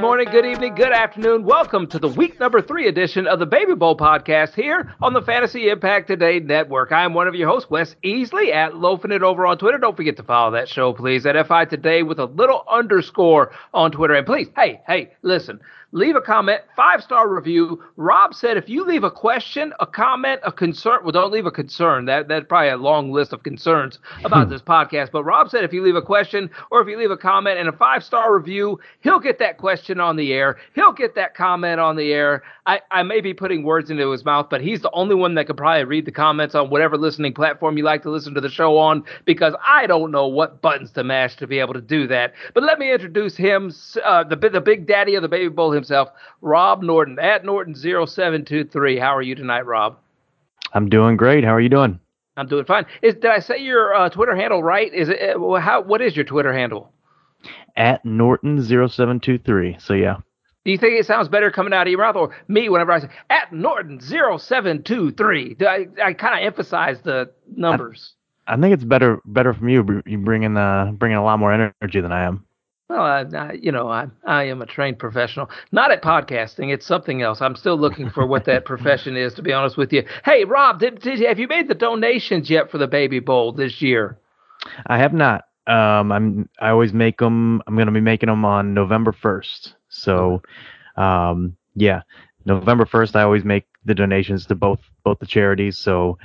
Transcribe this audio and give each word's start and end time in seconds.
Good 0.00 0.06
morning, 0.06 0.28
good 0.30 0.46
evening, 0.46 0.74
good 0.76 0.94
afternoon. 0.94 1.44
Welcome 1.44 1.86
to 1.88 1.98
the 1.98 2.08
week 2.08 2.40
number 2.40 2.62
three 2.62 2.88
edition 2.88 3.26
of 3.26 3.38
the 3.38 3.44
Baby 3.44 3.74
Bowl 3.74 3.98
podcast 3.98 4.54
here 4.54 4.94
on 5.02 5.12
the 5.12 5.20
Fantasy 5.20 5.68
Impact 5.68 6.06
Today 6.06 6.40
Network. 6.40 6.90
I'm 6.90 7.12
one 7.12 7.28
of 7.28 7.34
your 7.34 7.50
hosts, 7.50 7.68
Wes 7.68 7.94
Easley 8.02 8.50
at 8.50 8.74
Loafing 8.74 9.12
It 9.12 9.22
Over 9.22 9.44
on 9.44 9.58
Twitter. 9.58 9.76
Don't 9.76 9.94
forget 9.94 10.16
to 10.16 10.22
follow 10.22 10.52
that 10.52 10.70
show, 10.70 10.94
please, 10.94 11.26
at 11.26 11.46
FI 11.46 11.66
Today 11.66 12.02
with 12.02 12.18
a 12.18 12.24
little 12.24 12.64
underscore 12.66 13.52
on 13.74 13.92
Twitter. 13.92 14.14
And 14.14 14.24
please, 14.24 14.48
hey, 14.56 14.80
hey, 14.86 15.12
listen 15.20 15.60
leave 15.92 16.16
a 16.16 16.20
comment, 16.20 16.62
five 16.76 17.02
star 17.02 17.28
review. 17.28 17.82
Rob 17.96 18.34
said 18.34 18.56
if 18.56 18.68
you 18.68 18.84
leave 18.84 19.04
a 19.04 19.10
question, 19.10 19.72
a 19.80 19.86
comment, 19.86 20.40
a 20.44 20.52
concern, 20.52 21.00
well, 21.02 21.12
don't 21.12 21.32
leave 21.32 21.46
a 21.46 21.50
concern. 21.50 22.04
That 22.04 22.28
that's 22.28 22.46
probably 22.46 22.70
a 22.70 22.76
long 22.76 23.12
list 23.12 23.32
of 23.32 23.42
concerns 23.42 23.98
about 24.24 24.46
hmm. 24.46 24.52
this 24.52 24.62
podcast. 24.62 25.10
But 25.10 25.24
Rob 25.24 25.50
said 25.50 25.64
if 25.64 25.72
you 25.72 25.82
leave 25.82 25.96
a 25.96 26.02
question 26.02 26.50
or 26.70 26.80
if 26.80 26.88
you 26.88 26.98
leave 26.98 27.10
a 27.10 27.16
comment 27.16 27.58
and 27.58 27.68
a 27.68 27.72
five 27.72 28.04
star 28.04 28.34
review, 28.34 28.78
he'll 29.00 29.20
get 29.20 29.38
that 29.38 29.58
question 29.58 30.00
on 30.00 30.16
the 30.16 30.32
air. 30.32 30.58
He'll 30.74 30.92
get 30.92 31.14
that 31.16 31.34
comment 31.34 31.80
on 31.80 31.96
the 31.96 32.12
air. 32.12 32.42
I, 32.66 32.80
I 32.90 33.02
may 33.02 33.20
be 33.20 33.34
putting 33.34 33.64
words 33.64 33.90
into 33.90 34.10
his 34.10 34.24
mouth, 34.24 34.48
but 34.48 34.60
he's 34.60 34.80
the 34.80 34.90
only 34.92 35.14
one 35.14 35.34
that 35.34 35.46
could 35.46 35.56
probably 35.56 35.84
read 35.84 36.04
the 36.04 36.12
comments 36.12 36.54
on 36.54 36.70
whatever 36.70 36.96
listening 36.96 37.34
platform 37.34 37.76
you 37.76 37.82
like 37.82 38.02
to 38.02 38.10
listen 38.10 38.34
to 38.34 38.40
the 38.40 38.48
show 38.48 38.78
on 38.78 39.02
because 39.24 39.54
I 39.66 39.86
don't 39.86 40.10
know 40.10 40.28
what 40.28 40.62
buttons 40.62 40.92
to 40.92 41.02
mash 41.02 41.36
to 41.36 41.46
be 41.46 41.58
able 41.58 41.74
to 41.74 41.80
do 41.80 42.06
that. 42.06 42.34
But 42.54 42.62
let 42.62 42.78
me 42.78 42.92
introduce 42.92 43.36
him, 43.36 43.72
uh, 44.04 44.24
the 44.24 44.36
the 44.36 44.60
big 44.60 44.86
daddy 44.86 45.14
of 45.14 45.22
the 45.22 45.28
baby 45.28 45.48
bowl 45.48 45.72
himself, 45.80 46.10
Rob 46.40 46.82
Norton 46.82 47.18
at 47.18 47.44
Norton0723. 47.44 49.00
How 49.00 49.16
are 49.16 49.22
you 49.22 49.34
tonight, 49.34 49.66
Rob? 49.66 49.98
I'm 50.72 50.88
doing 50.88 51.16
great. 51.16 51.44
How 51.44 51.54
are 51.54 51.60
you 51.60 51.68
doing? 51.68 51.98
I'm 52.36 52.46
doing 52.46 52.64
fine. 52.64 52.86
Is 53.02 53.14
did 53.14 53.26
I 53.26 53.40
say 53.40 53.58
your 53.58 53.92
uh, 53.94 54.08
Twitter 54.08 54.36
handle 54.36 54.62
right? 54.62 54.94
Is 54.94 55.08
it 55.08 55.36
uh, 55.36 55.60
how? 55.60 55.82
What 55.82 56.00
is 56.00 56.14
your 56.16 56.24
Twitter 56.24 56.52
handle? 56.52 56.92
At 57.76 58.04
Norton0723. 58.04 59.82
So 59.82 59.94
yeah. 59.94 60.18
Do 60.64 60.70
you 60.70 60.78
think 60.78 61.00
it 61.00 61.06
sounds 61.06 61.28
better 61.28 61.50
coming 61.50 61.72
out 61.72 61.86
of 61.86 61.90
your 61.90 62.00
mouth 62.00 62.16
or 62.16 62.36
me 62.46 62.68
whenever 62.68 62.92
I 62.92 63.00
say 63.00 63.08
at 63.30 63.50
Norton0723? 63.50 65.62
I, 65.62 65.86
I 66.02 66.12
kind 66.12 66.38
of 66.38 66.46
emphasize 66.46 66.98
the 67.02 67.30
numbers. 67.56 68.12
I, 68.46 68.52
I, 68.54 68.60
think 68.60 68.74
it's 68.74 68.84
better 68.84 69.20
better 69.24 69.54
from 69.54 69.70
you. 69.70 70.02
You 70.06 70.18
bring 70.18 70.42
in 70.42 70.52
the 70.54 70.94
bringing 70.98 71.16
a 71.16 71.24
lot 71.24 71.38
more 71.38 71.52
energy 71.52 72.00
than 72.00 72.12
I 72.12 72.24
am. 72.24 72.44
Well, 72.90 73.02
I, 73.02 73.20
I, 73.38 73.52
you 73.52 73.70
know, 73.70 73.88
I 73.88 74.08
I 74.24 74.42
am 74.42 74.62
a 74.62 74.66
trained 74.66 74.98
professional, 74.98 75.48
not 75.70 75.92
at 75.92 76.02
podcasting. 76.02 76.74
It's 76.74 76.84
something 76.84 77.22
else. 77.22 77.40
I'm 77.40 77.54
still 77.54 77.78
looking 77.78 78.10
for 78.10 78.26
what 78.26 78.46
that 78.46 78.64
profession 78.72 79.16
is, 79.16 79.32
to 79.34 79.42
be 79.42 79.52
honest 79.52 79.76
with 79.76 79.92
you. 79.92 80.04
Hey, 80.24 80.44
Rob, 80.44 80.80
did, 80.80 80.98
did 80.98 81.20
have 81.20 81.38
you 81.38 81.46
made 81.46 81.68
the 81.68 81.76
donations 81.76 82.50
yet 82.50 82.68
for 82.68 82.78
the 82.78 82.88
Baby 82.88 83.20
Bowl 83.20 83.52
this 83.52 83.80
year? 83.80 84.18
I 84.88 84.98
have 84.98 85.12
not. 85.12 85.44
Um, 85.68 86.10
I'm 86.10 86.48
I 86.60 86.70
always 86.70 86.92
make 86.92 87.18
them. 87.18 87.62
I'm 87.68 87.76
going 87.76 87.86
to 87.86 87.92
be 87.92 88.00
making 88.00 88.26
them 88.26 88.44
on 88.44 88.74
November 88.74 89.12
1st. 89.12 89.74
So, 89.88 90.42
um, 90.96 91.56
yeah, 91.76 92.02
November 92.44 92.86
1st, 92.86 93.14
I 93.14 93.22
always 93.22 93.44
make 93.44 93.66
the 93.84 93.94
donations 93.94 94.46
to 94.46 94.56
both 94.56 94.80
both 95.04 95.20
the 95.20 95.26
charities. 95.26 95.78
So, 95.78 96.18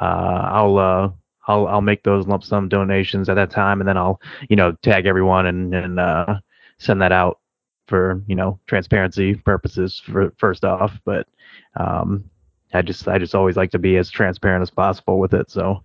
uh, 0.00 0.04
I'll 0.52 0.78
uh, 0.78 1.10
I'll 1.46 1.66
I'll 1.66 1.80
make 1.80 2.02
those 2.02 2.26
lump 2.26 2.44
sum 2.44 2.68
donations 2.68 3.28
at 3.28 3.34
that 3.34 3.50
time, 3.50 3.80
and 3.80 3.88
then 3.88 3.96
I'll 3.96 4.20
you 4.48 4.56
know 4.56 4.72
tag 4.82 5.06
everyone 5.06 5.46
and 5.46 5.74
and 5.74 6.00
uh, 6.00 6.38
send 6.78 7.02
that 7.02 7.12
out 7.12 7.40
for 7.86 8.22
you 8.26 8.34
know 8.34 8.58
transparency 8.66 9.34
purposes 9.34 10.00
for 10.04 10.32
first 10.38 10.64
off. 10.64 10.98
But 11.04 11.26
um, 11.76 12.24
I 12.72 12.82
just 12.82 13.08
I 13.08 13.18
just 13.18 13.34
always 13.34 13.56
like 13.56 13.70
to 13.72 13.78
be 13.78 13.96
as 13.96 14.10
transparent 14.10 14.62
as 14.62 14.70
possible 14.70 15.18
with 15.18 15.34
it. 15.34 15.50
So 15.50 15.82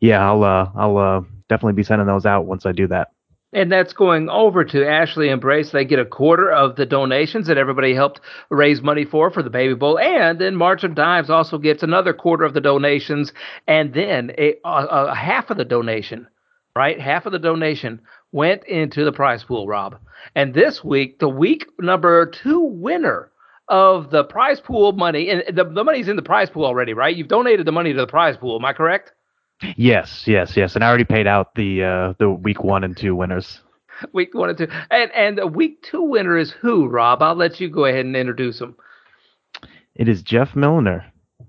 yeah, 0.00 0.24
I'll 0.26 0.44
uh, 0.44 0.70
I'll 0.74 0.96
uh, 0.98 1.20
definitely 1.48 1.74
be 1.74 1.82
sending 1.82 2.06
those 2.06 2.26
out 2.26 2.46
once 2.46 2.66
I 2.66 2.72
do 2.72 2.86
that 2.88 3.08
and 3.52 3.72
that's 3.72 3.92
going 3.92 4.28
over 4.28 4.64
to 4.64 4.86
Ashley 4.86 5.28
Embrace. 5.28 5.70
They 5.70 5.84
get 5.84 5.98
a 5.98 6.04
quarter 6.04 6.50
of 6.50 6.76
the 6.76 6.86
donations 6.86 7.46
that 7.46 7.58
everybody 7.58 7.94
helped 7.94 8.20
raise 8.50 8.82
money 8.82 9.04
for 9.04 9.30
for 9.30 9.42
the 9.42 9.50
Baby 9.50 9.74
Bowl, 9.74 9.98
and 9.98 10.38
then 10.38 10.56
March 10.56 10.84
of 10.84 10.94
Dimes 10.94 11.30
also 11.30 11.58
gets 11.58 11.82
another 11.82 12.12
quarter 12.12 12.44
of 12.44 12.54
the 12.54 12.60
donations, 12.60 13.32
and 13.66 13.94
then 13.94 14.32
a, 14.38 14.56
a, 14.64 14.86
a 15.06 15.14
half 15.14 15.50
of 15.50 15.56
the 15.56 15.64
donation, 15.64 16.28
right? 16.76 17.00
Half 17.00 17.26
of 17.26 17.32
the 17.32 17.38
donation 17.38 18.00
went 18.32 18.64
into 18.64 19.04
the 19.04 19.12
prize 19.12 19.44
pool, 19.44 19.66
Rob. 19.66 19.96
And 20.34 20.52
this 20.52 20.84
week, 20.84 21.18
the 21.18 21.28
week 21.28 21.66
number 21.78 22.26
two 22.26 22.60
winner 22.60 23.30
of 23.68 24.10
the 24.10 24.24
prize 24.24 24.60
pool 24.60 24.92
money, 24.92 25.30
and 25.30 25.42
the, 25.56 25.64
the 25.64 25.84
money's 25.84 26.08
in 26.08 26.16
the 26.16 26.22
prize 26.22 26.50
pool 26.50 26.64
already, 26.64 26.94
right? 26.94 27.14
You've 27.14 27.28
donated 27.28 27.66
the 27.66 27.72
money 27.72 27.92
to 27.92 27.98
the 27.98 28.06
prize 28.06 28.36
pool. 28.36 28.56
Am 28.56 28.64
I 28.64 28.72
correct? 28.72 29.12
Yes, 29.76 30.24
yes, 30.26 30.56
yes. 30.56 30.74
And 30.74 30.84
I 30.84 30.88
already 30.88 31.04
paid 31.04 31.26
out 31.26 31.54
the 31.54 31.82
uh, 31.82 32.14
the 32.18 32.30
week 32.30 32.62
one 32.62 32.84
and 32.84 32.96
two 32.96 33.14
winners. 33.14 33.60
Week 34.12 34.32
one 34.32 34.48
and 34.48 34.56
two, 34.56 34.68
and 34.92 35.10
and 35.10 35.38
the 35.38 35.46
week 35.48 35.82
two 35.82 36.02
winner 36.02 36.38
is 36.38 36.52
who? 36.52 36.86
Rob, 36.86 37.20
I'll 37.20 37.34
let 37.34 37.58
you 37.58 37.68
go 37.68 37.84
ahead 37.84 38.04
and 38.04 38.14
introduce 38.14 38.60
him. 38.60 38.76
It 39.96 40.08
is 40.08 40.22
Jeff 40.22 40.54
Milliner. 40.54 41.04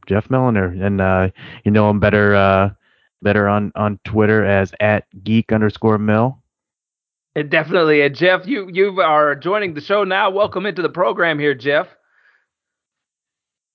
Jeff 0.08 0.32
Milliner, 0.32 0.66
and 0.66 1.00
uh, 1.00 1.30
you 1.64 1.70
know 1.70 1.92
him 1.92 2.00
better 2.00 2.34
uh, 2.36 2.72
better 3.22 3.48
on 3.48 3.72
on 3.76 4.00
Twitter 4.04 4.44
as 4.44 4.74
at 4.80 5.06
geek 5.24 5.52
underscore 5.52 6.00
mill. 6.00 6.42
And 7.36 7.50
definitely, 7.50 8.02
and 8.02 8.16
Jeff, 8.16 8.48
you 8.48 8.68
you 8.74 9.00
are 9.00 9.36
joining 9.36 9.76
the 9.76 9.82
show 9.82 10.04
now. 10.04 10.32
Welcome 10.32 10.66
into 10.66 10.82
the 10.82 10.90
program 10.90 11.38
here, 11.38 11.54
Jeff. 11.54 11.88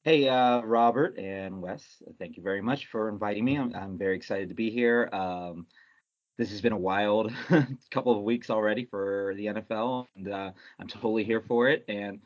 Hey, 0.04 0.28
uh, 0.28 0.60
Robert 0.60 1.16
and 1.16 1.62
Wes, 1.62 1.82
thank 2.18 2.36
you 2.36 2.42
very 2.42 2.60
much 2.60 2.88
for 2.88 3.08
inviting 3.08 3.42
me. 3.42 3.56
I'm, 3.56 3.74
I'm 3.74 3.96
very 3.96 4.16
excited 4.16 4.50
to 4.50 4.54
be 4.54 4.68
here. 4.68 5.08
Um, 5.14 5.66
this 6.36 6.50
has 6.50 6.60
been 6.60 6.74
a 6.74 6.78
wild 6.78 7.32
couple 7.90 8.14
of 8.14 8.22
weeks 8.22 8.50
already 8.50 8.84
for 8.84 9.32
the 9.38 9.46
NFL, 9.46 10.04
and 10.14 10.30
uh, 10.30 10.50
I'm 10.78 10.88
totally 10.88 11.24
here 11.24 11.40
for 11.40 11.70
it. 11.70 11.86
And 11.88 12.20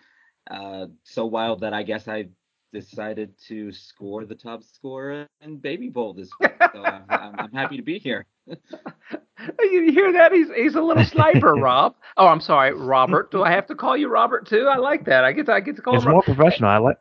uh, 0.50 0.87
so 1.05 1.27
wild 1.27 1.61
that 1.61 1.72
I 1.72 1.84
guess 1.84 2.09
I 2.09 2.27
decided 2.72 3.34
to 3.47 3.71
score 3.71 4.25
the 4.25 4.34
top 4.34 4.65
score 4.65 5.28
in 5.41 5.59
Baby 5.59 5.88
Bowl 5.88 6.15
this 6.15 6.31
week. 6.41 6.55
So 6.72 6.83
I'm, 6.83 7.05
I'm, 7.09 7.34
I'm 7.38 7.53
happy 7.53 7.77
to 7.77 7.84
be 7.84 8.00
here. 8.00 8.27
you 8.49 9.93
hear 9.93 10.12
that? 10.15 10.33
He's 10.33 10.49
he's 10.53 10.75
a 10.75 10.83
little 10.83 11.05
sniper, 11.05 11.55
Rob. 11.62 11.94
Oh, 12.17 12.27
I'm 12.27 12.41
sorry, 12.41 12.75
Robert. 12.75 13.31
Do 13.31 13.44
I 13.44 13.53
have 13.53 13.69
to 13.69 13.77
call 13.77 13.97
you 13.97 14.09
Robert 14.09 14.49
too? 14.49 14.67
I 14.67 14.78
like 14.78 15.05
that. 15.05 15.25
I 15.25 15.31
get 15.31 15.47
to, 15.47 15.53
I 15.53 15.61
get 15.61 15.77
to 15.77 15.83
call 15.83 15.94
it's 15.94 16.03
him. 16.03 16.11
It's 16.11 16.27
more 16.27 16.34
professional. 16.34 16.71
I 16.71 16.78
like 16.78 16.97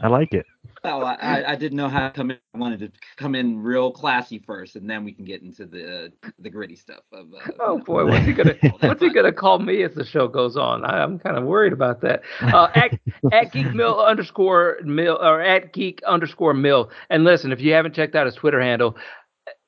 I 0.00 0.08
like 0.08 0.32
it. 0.32 0.46
Well, 0.84 1.04
I, 1.04 1.42
I 1.48 1.56
didn't 1.56 1.76
know 1.76 1.88
how 1.88 2.08
to 2.08 2.14
come 2.14 2.30
in. 2.30 2.38
I 2.54 2.58
wanted 2.58 2.80
to 2.80 2.92
come 3.16 3.34
in 3.34 3.60
real 3.60 3.90
classy 3.90 4.38
first, 4.38 4.76
and 4.76 4.88
then 4.88 5.04
we 5.04 5.12
can 5.12 5.24
get 5.24 5.42
into 5.42 5.66
the 5.66 6.12
the 6.38 6.48
gritty 6.48 6.76
stuff. 6.76 7.00
Of, 7.12 7.26
uh, 7.34 7.50
oh 7.60 7.78
boy, 7.78 8.06
what's 8.06 8.24
he 8.24 8.32
gonna 8.32 8.54
what's 8.80 9.00
he 9.00 9.12
gonna 9.12 9.32
call 9.32 9.58
me 9.58 9.82
as 9.82 9.94
the 9.94 10.04
show 10.04 10.28
goes 10.28 10.56
on? 10.56 10.84
I, 10.84 11.02
am 11.02 11.18
kind 11.18 11.36
of 11.36 11.44
worried 11.44 11.72
about 11.72 12.02
that. 12.02 12.22
Uh, 12.40 12.68
at, 12.74 13.00
at 13.32 13.52
geek 13.52 13.74
mill 13.74 14.00
underscore 14.00 14.78
mill 14.84 15.18
or 15.20 15.40
at 15.40 15.72
geek 15.72 16.02
underscore 16.04 16.54
mill. 16.54 16.90
And 17.10 17.24
listen, 17.24 17.52
if 17.52 17.60
you 17.60 17.72
haven't 17.72 17.94
checked 17.94 18.14
out 18.14 18.26
his 18.26 18.36
Twitter 18.36 18.60
handle, 18.60 18.96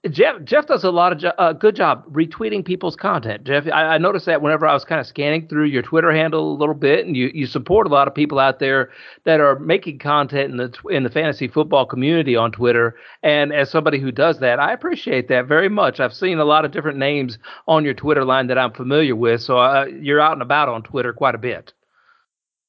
Jeff 0.09 0.45
Jeff 0.45 0.67
does 0.67 0.85
a 0.85 0.93
lot 0.93 1.11
of 1.13 1.19
jo- 1.19 1.33
uh, 1.39 1.53
good 1.53 1.75
job 1.75 2.05
retweeting 2.13 2.65
people's 2.65 2.95
content. 2.95 3.43
Jeff, 3.43 3.67
I, 3.67 3.95
I, 3.95 3.99
noticed 3.99 4.27
that 4.27 4.41
whenever 4.41 4.65
I 4.65 4.73
was 4.73 4.85
kind 4.85 5.01
of 5.01 5.09
scanning 5.09 5.49
through 5.49 5.65
your 5.65 5.83
Twitter 5.83 6.13
handle 6.13 6.53
a 6.53 6.57
little 6.57 6.77
bit, 6.77 7.05
and 7.05 7.17
you, 7.17 7.33
you 7.35 7.47
support 7.47 7.89
a 7.89 7.91
lot 7.91 8.07
of 8.07 8.15
people 8.15 8.39
out 8.39 8.61
there 8.61 8.91
that 9.25 9.41
are 9.41 9.59
making 9.59 9.99
content 9.99 10.53
in 10.53 10.57
the 10.57 10.73
in 10.89 11.03
the 11.03 11.11
fantasy 11.11 11.49
football 11.49 11.85
community 11.85 12.37
on 12.37 12.53
Twitter. 12.53 12.95
And 13.25 13.53
as 13.53 13.71
somebody 13.71 13.99
who 13.99 14.13
does 14.13 14.39
that, 14.39 14.61
I 14.61 14.73
appreciate 14.73 15.27
that 15.29 15.47
very 15.47 15.69
much. 15.69 15.99
I've 15.99 16.15
seen 16.15 16.39
a 16.39 16.45
lot 16.45 16.65
of 16.65 16.71
different 16.71 16.99
names 16.99 17.37
on 17.67 17.85
your 17.85 17.95
Twitter 17.95 18.25
line 18.25 18.47
that 18.47 18.59
I'm 18.59 18.73
familiar 18.73 19.17
with, 19.17 19.43
so 19.43 19.59
uh, 19.59 19.87
you're 19.87 20.21
out 20.21 20.35
and 20.35 20.43
about 20.43 20.69
on 20.69 20.85
Twitter 20.85 21.13
quite 21.13 21.35
a 21.35 21.39
bit. 21.39 21.73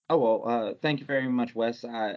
Oh 0.10 0.18
well, 0.18 0.44
uh, 0.48 0.74
thank 0.82 1.00
you 1.00 1.06
very 1.06 1.30
much, 1.30 1.54
Wes. 1.54 1.86
I 1.86 2.16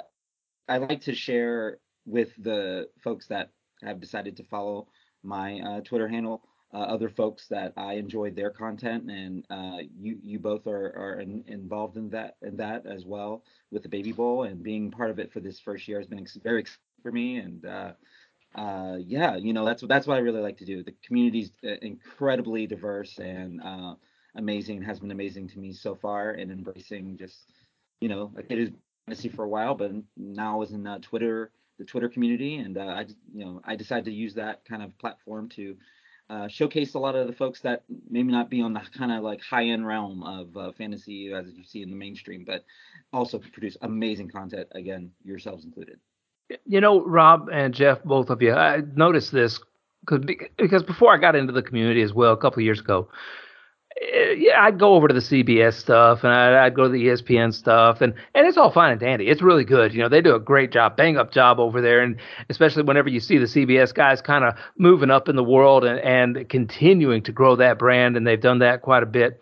I 0.68 0.78
like 0.78 1.02
to 1.02 1.14
share 1.14 1.76
with 2.06 2.30
the 2.38 2.88
folks 3.04 3.26
that 3.26 3.50
have 3.82 4.00
decided 4.00 4.38
to 4.38 4.44
follow 4.44 4.88
my 5.22 5.60
uh, 5.60 5.80
Twitter 5.80 6.08
handle. 6.08 6.42
Uh, 6.74 6.78
other 6.78 7.10
folks 7.10 7.48
that 7.48 7.74
I 7.76 7.94
enjoyed 7.94 8.34
their 8.34 8.48
content, 8.48 9.10
and 9.10 9.44
uh, 9.50 9.78
you 10.00 10.18
you 10.22 10.38
both 10.38 10.66
are 10.66 10.86
are 10.96 11.20
in, 11.20 11.44
involved 11.46 11.98
in 11.98 12.08
that 12.10 12.36
in 12.40 12.56
that 12.56 12.86
as 12.86 13.04
well 13.04 13.44
with 13.70 13.82
the 13.82 13.90
Baby 13.90 14.12
Bowl, 14.12 14.44
and 14.44 14.62
being 14.62 14.90
part 14.90 15.10
of 15.10 15.18
it 15.18 15.30
for 15.30 15.40
this 15.40 15.60
first 15.60 15.86
year 15.86 15.98
has 15.98 16.06
been 16.06 16.20
ex- 16.20 16.38
very 16.42 16.60
exciting 16.60 16.80
for 17.02 17.12
me. 17.12 17.36
And 17.36 17.66
uh, 17.66 17.92
uh, 18.54 18.96
yeah, 19.06 19.36
you 19.36 19.52
know 19.52 19.66
that's 19.66 19.82
that's 19.82 20.06
what 20.06 20.16
I 20.16 20.20
really 20.20 20.40
like 20.40 20.56
to 20.58 20.64
do. 20.64 20.82
The 20.82 20.94
community's 21.04 21.52
uh, 21.62 21.72
incredibly 21.82 22.66
diverse 22.66 23.18
and 23.18 23.60
amazing. 24.36 24.80
Has 24.80 24.98
been 24.98 25.10
amazing 25.10 25.48
to 25.48 25.58
me 25.58 25.74
so 25.74 25.94
far, 25.94 26.30
and 26.30 26.50
embracing 26.50 27.18
just 27.18 27.52
you 28.00 28.08
know 28.08 28.32
a 28.34 28.42
kid 28.42 28.58
who's 28.58 28.70
for 29.34 29.44
a 29.44 29.48
while, 29.48 29.74
but 29.74 29.92
now 30.16 30.62
is 30.62 30.72
in 30.72 30.84
Twitter 31.02 31.50
the 31.82 31.90
Twitter 31.90 32.08
community, 32.08 32.56
and 32.56 32.78
uh, 32.78 32.80
I 32.80 33.06
you 33.34 33.44
know 33.44 33.60
I 33.64 33.76
decided 33.76 34.04
to 34.06 34.12
use 34.12 34.34
that 34.34 34.64
kind 34.64 34.82
of 34.82 34.96
platform 34.98 35.48
to 35.50 35.76
uh, 36.30 36.48
showcase 36.48 36.94
a 36.94 36.98
lot 36.98 37.16
of 37.16 37.26
the 37.26 37.32
folks 37.32 37.60
that 37.60 37.82
maybe 38.08 38.30
not 38.30 38.48
be 38.48 38.60
on 38.62 38.72
the 38.72 38.80
kind 38.96 39.12
of 39.12 39.22
like 39.22 39.40
high 39.40 39.66
end 39.66 39.86
realm 39.86 40.22
of 40.22 40.56
uh, 40.56 40.72
fantasy 40.78 41.32
as 41.32 41.46
you 41.54 41.64
see 41.64 41.82
in 41.82 41.90
the 41.90 41.96
mainstream, 41.96 42.44
but 42.44 42.64
also 43.12 43.38
produce 43.38 43.76
amazing 43.82 44.28
content. 44.28 44.68
Again, 44.72 45.10
yourselves 45.24 45.64
included. 45.64 45.98
You 46.66 46.80
know, 46.80 47.04
Rob 47.04 47.48
and 47.52 47.74
Jeff, 47.74 48.02
both 48.04 48.30
of 48.30 48.40
you, 48.42 48.52
I 48.52 48.82
noticed 48.94 49.32
this 49.32 49.58
because 50.00 50.24
because 50.56 50.82
before 50.82 51.12
I 51.12 51.18
got 51.18 51.34
into 51.34 51.52
the 51.52 51.62
community 51.62 52.02
as 52.02 52.12
well 52.12 52.32
a 52.32 52.36
couple 52.36 52.62
years 52.62 52.80
ago, 52.80 53.08
Eh, 54.00 54.34
yeah, 54.38 54.62
I'd 54.62 54.78
go 54.78 54.94
over 54.94 55.08
to 55.08 55.14
the 55.14 55.20
CBS 55.20 55.74
stuff 55.74 56.24
and 56.24 56.32
I'd, 56.32 56.54
I'd, 56.54 56.74
go 56.74 56.84
to 56.84 56.88
the 56.88 57.06
ESPN 57.08 57.52
stuff, 57.52 58.00
and 58.00 58.14
and 58.34 58.46
it's 58.46 58.56
all 58.56 58.70
fine 58.70 58.92
and 58.92 59.00
dandy. 59.00 59.28
It's 59.28 59.42
really 59.42 59.64
good. 59.64 59.92
You 59.92 60.00
know, 60.00 60.08
they 60.08 60.20
do 60.20 60.34
a 60.34 60.40
great 60.40 60.72
job, 60.72 60.96
bang 60.96 61.16
up 61.18 61.32
job 61.32 61.60
over 61.60 61.80
there, 61.80 62.00
and 62.00 62.16
especially 62.48 62.84
whenever 62.84 63.08
you 63.08 63.20
see 63.20 63.38
the 63.38 63.46
CBS 63.46 63.92
guys 63.92 64.22
kind 64.22 64.44
of 64.44 64.54
moving 64.78 65.10
up 65.10 65.28
in 65.28 65.36
the 65.36 65.44
world 65.44 65.84
and 65.84 65.98
and 66.00 66.48
continuing 66.48 67.22
to 67.24 67.32
grow 67.32 67.56
that 67.56 67.78
brand, 67.78 68.16
and 68.16 68.26
they've 68.26 68.40
done 68.40 68.60
that 68.60 68.82
quite 68.82 69.02
a 69.02 69.06
bit. 69.06 69.40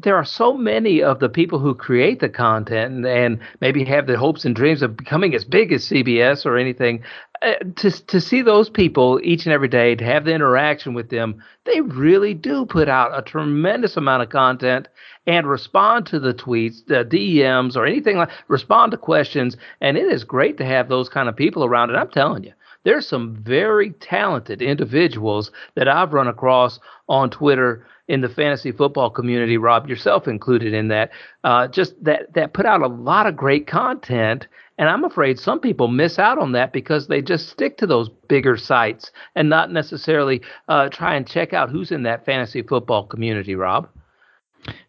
There 0.00 0.16
are 0.16 0.24
so 0.24 0.54
many 0.56 1.02
of 1.02 1.18
the 1.18 1.28
people 1.28 1.58
who 1.58 1.74
create 1.74 2.20
the 2.20 2.28
content 2.28 2.94
and, 2.94 3.06
and, 3.06 3.40
maybe 3.60 3.84
have 3.84 4.06
the 4.06 4.16
hopes 4.16 4.44
and 4.44 4.54
dreams 4.54 4.82
of 4.82 4.96
becoming 4.96 5.34
as 5.34 5.44
big 5.44 5.72
as 5.72 5.88
CBS 5.88 6.46
or 6.46 6.56
anything. 6.56 7.02
Uh, 7.42 7.54
to 7.76 7.90
to 8.06 8.20
see 8.20 8.42
those 8.42 8.68
people 8.68 9.20
each 9.22 9.46
and 9.46 9.52
every 9.52 9.68
day, 9.68 9.94
to 9.94 10.04
have 10.04 10.24
the 10.24 10.34
interaction 10.34 10.94
with 10.94 11.08
them, 11.08 11.42
they 11.64 11.80
really 11.80 12.34
do 12.34 12.66
put 12.66 12.88
out 12.88 13.16
a 13.16 13.22
tremendous 13.22 13.96
amount 13.96 14.22
of 14.22 14.28
content 14.28 14.88
and 15.26 15.46
respond 15.46 16.06
to 16.06 16.18
the 16.18 16.34
tweets, 16.34 16.84
the 16.86 17.04
DMs, 17.04 17.76
or 17.76 17.86
anything 17.86 18.16
like. 18.16 18.30
Respond 18.48 18.92
to 18.92 18.98
questions, 18.98 19.56
and 19.80 19.96
it 19.96 20.06
is 20.12 20.24
great 20.24 20.56
to 20.58 20.64
have 20.64 20.88
those 20.88 21.08
kind 21.08 21.28
of 21.28 21.36
people 21.36 21.64
around. 21.64 21.90
And 21.90 21.98
I'm 21.98 22.10
telling 22.10 22.44
you, 22.44 22.52
there's 22.88 23.06
some 23.06 23.36
very 23.42 23.90
talented 24.00 24.62
individuals 24.62 25.50
that 25.74 25.88
I've 25.88 26.14
run 26.14 26.26
across 26.26 26.80
on 27.06 27.28
Twitter 27.28 27.86
in 28.08 28.22
the 28.22 28.30
fantasy 28.30 28.72
football 28.72 29.10
community, 29.10 29.58
Rob, 29.58 29.86
yourself 29.86 30.26
included 30.26 30.72
in 30.72 30.88
that, 30.88 31.10
uh, 31.44 31.68
just 31.68 32.02
that 32.02 32.32
that 32.32 32.54
put 32.54 32.64
out 32.64 32.80
a 32.80 32.86
lot 32.86 33.26
of 33.26 33.36
great 33.36 33.66
content. 33.66 34.48
And 34.78 34.88
I'm 34.88 35.04
afraid 35.04 35.38
some 35.38 35.60
people 35.60 35.88
miss 35.88 36.18
out 36.18 36.38
on 36.38 36.52
that 36.52 36.72
because 36.72 37.08
they 37.08 37.20
just 37.20 37.50
stick 37.50 37.76
to 37.76 37.86
those 37.86 38.08
bigger 38.26 38.56
sites 38.56 39.12
and 39.34 39.50
not 39.50 39.70
necessarily 39.70 40.40
uh, 40.68 40.88
try 40.88 41.14
and 41.14 41.26
check 41.26 41.52
out 41.52 41.68
who's 41.68 41.92
in 41.92 42.04
that 42.04 42.24
fantasy 42.24 42.62
football 42.62 43.04
community, 43.04 43.54
Rob. 43.54 43.86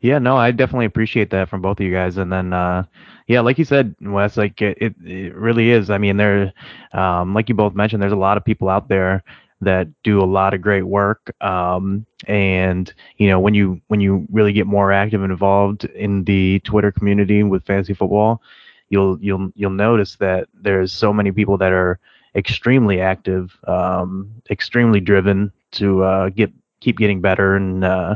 Yeah, 0.01 0.19
no, 0.19 0.35
I 0.37 0.51
definitely 0.51 0.85
appreciate 0.85 1.29
that 1.31 1.49
from 1.49 1.61
both 1.61 1.79
of 1.79 1.85
you 1.85 1.91
guys. 1.91 2.17
And 2.17 2.31
then, 2.31 2.53
uh, 2.53 2.83
yeah, 3.27 3.41
like 3.41 3.57
you 3.57 3.65
said, 3.65 3.95
Wes, 4.01 4.37
like 4.37 4.61
it, 4.61 4.95
it 5.03 5.35
really 5.35 5.71
is. 5.71 5.89
I 5.89 5.97
mean, 5.97 6.17
there, 6.17 6.53
um, 6.93 7.33
like 7.33 7.49
you 7.49 7.55
both 7.55 7.73
mentioned, 7.75 8.01
there's 8.01 8.11
a 8.13 8.17
lot 8.17 8.37
of 8.37 8.45
people 8.45 8.69
out 8.69 8.87
there 8.87 9.23
that 9.61 9.87
do 10.03 10.21
a 10.21 10.25
lot 10.25 10.53
of 10.53 10.61
great 10.61 10.83
work. 10.83 11.33
Um, 11.41 12.05
and 12.27 12.91
you 13.17 13.27
know, 13.27 13.39
when 13.39 13.53
you 13.53 13.81
when 13.87 13.99
you 13.99 14.25
really 14.31 14.53
get 14.53 14.67
more 14.67 14.91
active 14.91 15.21
and 15.21 15.31
involved 15.31 15.85
in 15.85 16.23
the 16.23 16.59
Twitter 16.61 16.91
community 16.91 17.43
with 17.43 17.65
fantasy 17.65 17.93
football, 17.93 18.41
you'll 18.89 19.17
you'll 19.21 19.51
you'll 19.55 19.69
notice 19.71 20.15
that 20.17 20.47
there's 20.53 20.91
so 20.91 21.13
many 21.13 21.31
people 21.31 21.57
that 21.57 21.71
are 21.71 21.99
extremely 22.35 23.01
active, 23.01 23.57
um, 23.67 24.29
extremely 24.49 24.99
driven 24.99 25.51
to 25.73 26.03
uh, 26.03 26.29
get 26.29 26.51
keep 26.79 26.97
getting 26.97 27.21
better 27.21 27.55
and 27.55 27.83
uh, 27.83 28.15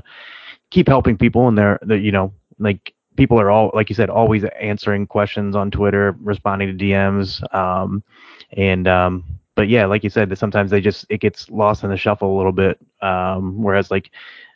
keep 0.73 0.87
helping 0.87 1.17
people. 1.17 1.47
And 1.47 1.57
they're, 1.57 1.79
you 1.95 2.11
know 2.11 2.33
like 2.59 2.93
people 3.15 3.39
are 3.39 3.51
all 3.51 3.71
like 3.73 3.89
you 3.89 3.95
said 3.95 4.09
always 4.09 4.43
answering 4.59 5.07
questions 5.07 5.55
on 5.55 5.71
Twitter, 5.71 6.15
responding 6.19 6.75
to 6.75 6.83
DMs, 6.83 7.43
um, 7.53 8.03
and 8.51 8.87
um, 8.87 9.23
but 9.55 9.69
yeah, 9.69 9.85
like 9.85 10.03
you 10.03 10.09
said, 10.09 10.29
that 10.29 10.39
sometimes 10.39 10.71
they 10.71 10.81
just 10.81 11.05
it 11.09 11.19
gets 11.19 11.49
lost 11.49 11.83
in 11.83 11.89
the 11.89 11.97
shuffle 11.97 12.35
a 12.35 12.37
little 12.37 12.51
bit. 12.51 12.79
Um, 13.01 13.61
whereas 13.61 13.91
like 13.91 14.11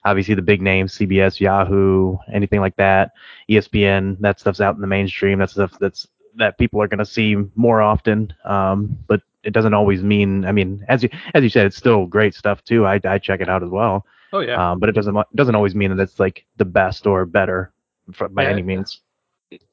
obviously 0.06 0.36
the 0.36 0.42
big 0.42 0.62
names, 0.62 0.98
CBS, 0.98 1.40
Yahoo, 1.40 2.18
anything 2.34 2.62
like 2.62 2.76
that, 2.78 3.12
ESPN, 3.50 4.20
that 4.22 4.40
stuff's 4.40 4.62
out 4.62 4.76
in 4.76 4.82
the 4.82 4.88
mainstream. 4.88 5.40
That 5.40 5.50
stuff 5.50 5.78
that's 5.80 6.08
that 6.36 6.58
people 6.58 6.82
are 6.82 6.88
going 6.88 7.00
to 7.00 7.06
see 7.06 7.36
more 7.56 7.82
often. 7.82 8.34
Um, 8.46 8.98
but 9.08 9.22
it 9.44 9.52
doesn't 9.52 9.74
always 9.74 10.04
mean. 10.04 10.46
I 10.46 10.52
mean, 10.52 10.84
as 10.88 11.04
you 11.04 11.10
as 11.34 11.44
you 11.44 11.50
said, 11.50 11.68
it's 11.68 11.78
still 11.78 12.06
great 12.06 12.34
stuff 12.34 12.64
too. 12.64 12.86
I 12.86 13.00
I 13.04 13.18
check 13.20 13.42
it 13.42 13.50
out 13.50 13.64
as 13.64 13.70
well. 13.70 14.06
Oh 14.34 14.40
yeah. 14.40 14.72
Um, 14.72 14.80
but 14.80 14.90
it 14.90 14.94
doesn't 14.94 15.18
doesn't 15.36 15.56
always 15.56 15.76
mean 15.76 15.96
that 15.96 16.02
it's 16.02 16.20
like 16.20 16.46
the 16.58 16.66
best 16.66 17.08
or 17.08 17.26
better 17.26 17.74
for, 18.14 18.30
by 18.30 18.44
yeah, 18.44 18.50
any 18.50 18.62
means. 18.62 19.02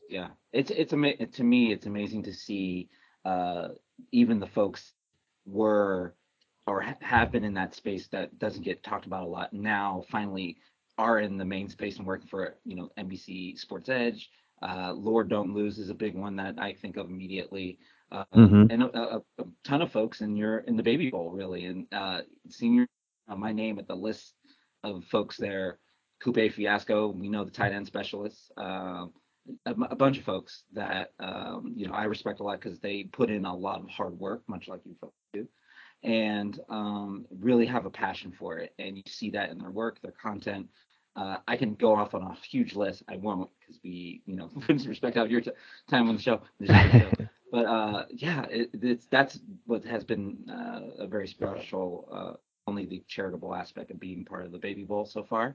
Yeah, 0.08 0.28
it's 0.52 0.70
it's 0.70 0.92
ama- 0.92 1.26
to 1.26 1.44
me 1.44 1.72
it's 1.72 1.86
amazing 1.86 2.22
to 2.24 2.32
see 2.32 2.88
uh, 3.24 3.68
even 4.12 4.38
the 4.38 4.46
folks 4.46 4.92
were 5.46 6.14
or 6.66 6.80
have 6.80 7.30
been 7.30 7.44
in 7.44 7.54
that 7.54 7.74
space 7.74 8.06
that 8.08 8.38
doesn't 8.38 8.62
get 8.62 8.82
talked 8.82 9.06
about 9.06 9.22
a 9.22 9.26
lot 9.26 9.52
now 9.52 10.02
finally 10.10 10.56
are 10.96 11.18
in 11.18 11.36
the 11.36 11.44
main 11.44 11.68
space 11.68 11.98
and 11.98 12.06
working 12.06 12.28
for 12.28 12.56
you 12.64 12.76
know 12.76 12.90
NBC 12.98 13.58
Sports 13.58 13.88
Edge. 13.88 14.30
Uh, 14.62 14.92
Lord 14.94 15.28
Don't 15.28 15.52
Lose 15.52 15.78
is 15.78 15.90
a 15.90 15.94
big 15.94 16.14
one 16.14 16.36
that 16.36 16.54
I 16.58 16.72
think 16.72 16.96
of 16.96 17.10
immediately, 17.10 17.78
uh, 18.10 18.24
mm-hmm. 18.34 18.66
and 18.70 18.82
a, 18.84 18.98
a, 18.98 19.16
a, 19.38 19.44
ton 19.64 19.82
of 19.82 19.92
folks 19.92 20.22
in 20.22 20.36
your 20.36 20.58
in 20.58 20.76
the 20.76 20.82
Baby 20.82 21.10
Bowl 21.10 21.30
really, 21.30 21.66
and 21.66 21.86
uh, 21.92 22.20
senior 22.48 22.86
uh, 23.28 23.36
my 23.36 23.52
name 23.52 23.78
at 23.78 23.88
the 23.88 23.94
list 23.94 24.34
of 24.84 25.04
folks 25.04 25.36
there. 25.36 25.78
Coupe 26.22 26.52
Fiasco, 26.52 27.08
we 27.08 27.28
know 27.28 27.44
the 27.44 27.50
tight 27.50 27.72
end 27.72 27.86
specialists. 27.86 28.50
Um, 28.56 29.12
a, 29.66 29.72
a, 29.90 29.96
bunch 29.96 30.19
of 30.19 30.25
folks 30.25 30.64
that 30.72 31.12
um, 31.20 31.72
you 31.76 31.86
know 31.86 31.94
I 31.94 32.04
respect 32.04 32.40
a 32.40 32.42
lot 32.42 32.60
because 32.60 32.78
they 32.78 33.04
put 33.04 33.31
in 33.31 33.44
a 33.44 33.54
lot 33.54 33.81
of 33.81 33.88
hard 33.88 34.19
work, 34.19 34.42
much 34.48 34.69
like 34.69 34.81
you 34.84 34.94
folks 35.00 35.19
do, 35.32 35.46
and 36.02 36.58
um, 36.69 37.26
really 37.31 37.66
have 37.66 37.86
a 37.86 37.90
passion 37.90 38.32
for 38.38 38.58
it. 38.58 38.72
And 38.78 38.96
you 38.96 39.02
see 39.06 39.31
that 39.31 39.50
in 39.50 39.58
their 39.58 39.70
work, 39.70 40.00
their 40.02 40.12
content. 40.12 40.69
Uh, 41.16 41.36
I 41.46 41.56
can 41.56 41.75
go 41.75 41.94
off 41.94 42.14
on 42.14 42.22
a 42.22 42.34
huge 42.34 42.75
list. 42.75 43.04
I 43.08 43.16
won't 43.16 43.48
because 43.60 43.81
we, 43.84 44.22
you 44.26 44.34
know, 44.34 44.50
respect 44.69 45.16
out 45.16 45.31
your 45.31 45.40
t- 45.40 45.52
time 45.88 46.08
on 46.08 46.16
the 46.16 46.22
show. 46.22 46.40
but 47.52 47.66
uh, 47.66 48.06
yeah, 48.10 48.44
it, 48.50 48.70
it's 48.72 49.06
that's 49.06 49.38
what 49.66 49.84
has 49.84 50.04
been 50.04 50.38
uh, 50.50 51.02
a 51.04 51.06
very 51.06 51.28
special. 51.28 52.38
Only 52.66 52.87
the 52.87 53.02
charitable 53.08 53.55
aspect 53.55 53.90
of 53.90 54.00
being 54.00 54.25
part 54.25 54.44
of 54.44 54.52
the 54.52 54.58
Baby 54.58 54.84
Bowl 54.84 55.05
so 55.05 55.22
far, 55.22 55.55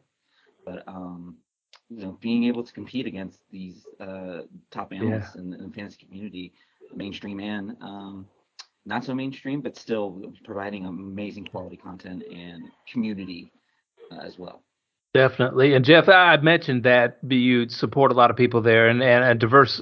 but 0.66 0.84
um, 0.88 1.38
you 1.90 2.04
know, 2.04 2.18
being 2.22 2.44
able 2.46 2.64
to 2.64 2.72
compete 2.72 3.08
against 3.08 3.40
these 3.52 3.86
uh, 4.00 4.42
top 4.72 4.94
analysts 4.94 5.36
yeah. 5.36 5.42
in, 5.42 5.54
in, 5.54 5.64
the 5.64 5.74
fantasy 5.74 6.06
community, 6.06 6.54
mainstream 6.96 7.40
and 7.40 7.76
um, 7.82 8.28
not 8.86 9.04
so 9.04 9.14
mainstream, 9.14 9.62
but 9.62 9.76
still 9.76 10.22
providing 10.44 10.86
amazing 10.86 11.46
quality 11.46 11.78
content 11.78 12.24
and 12.32 12.64
community 12.92 13.52
uh, 14.12 14.20
as 14.20 14.38
well. 14.38 14.62
Definitely. 15.14 15.74
And 15.74 15.84
Jeff, 15.84 16.08
I 16.08 16.38
mentioned 16.38 16.84
that 16.84 17.18
you 17.28 17.68
support 17.70 18.12
a 18.12 18.16
lot 18.16 18.30
of 18.30 18.38
people 18.38 18.62
there 18.62 18.90
and, 18.90 19.02
and 19.02 19.24
a 19.24 19.34
diverse 19.34 19.82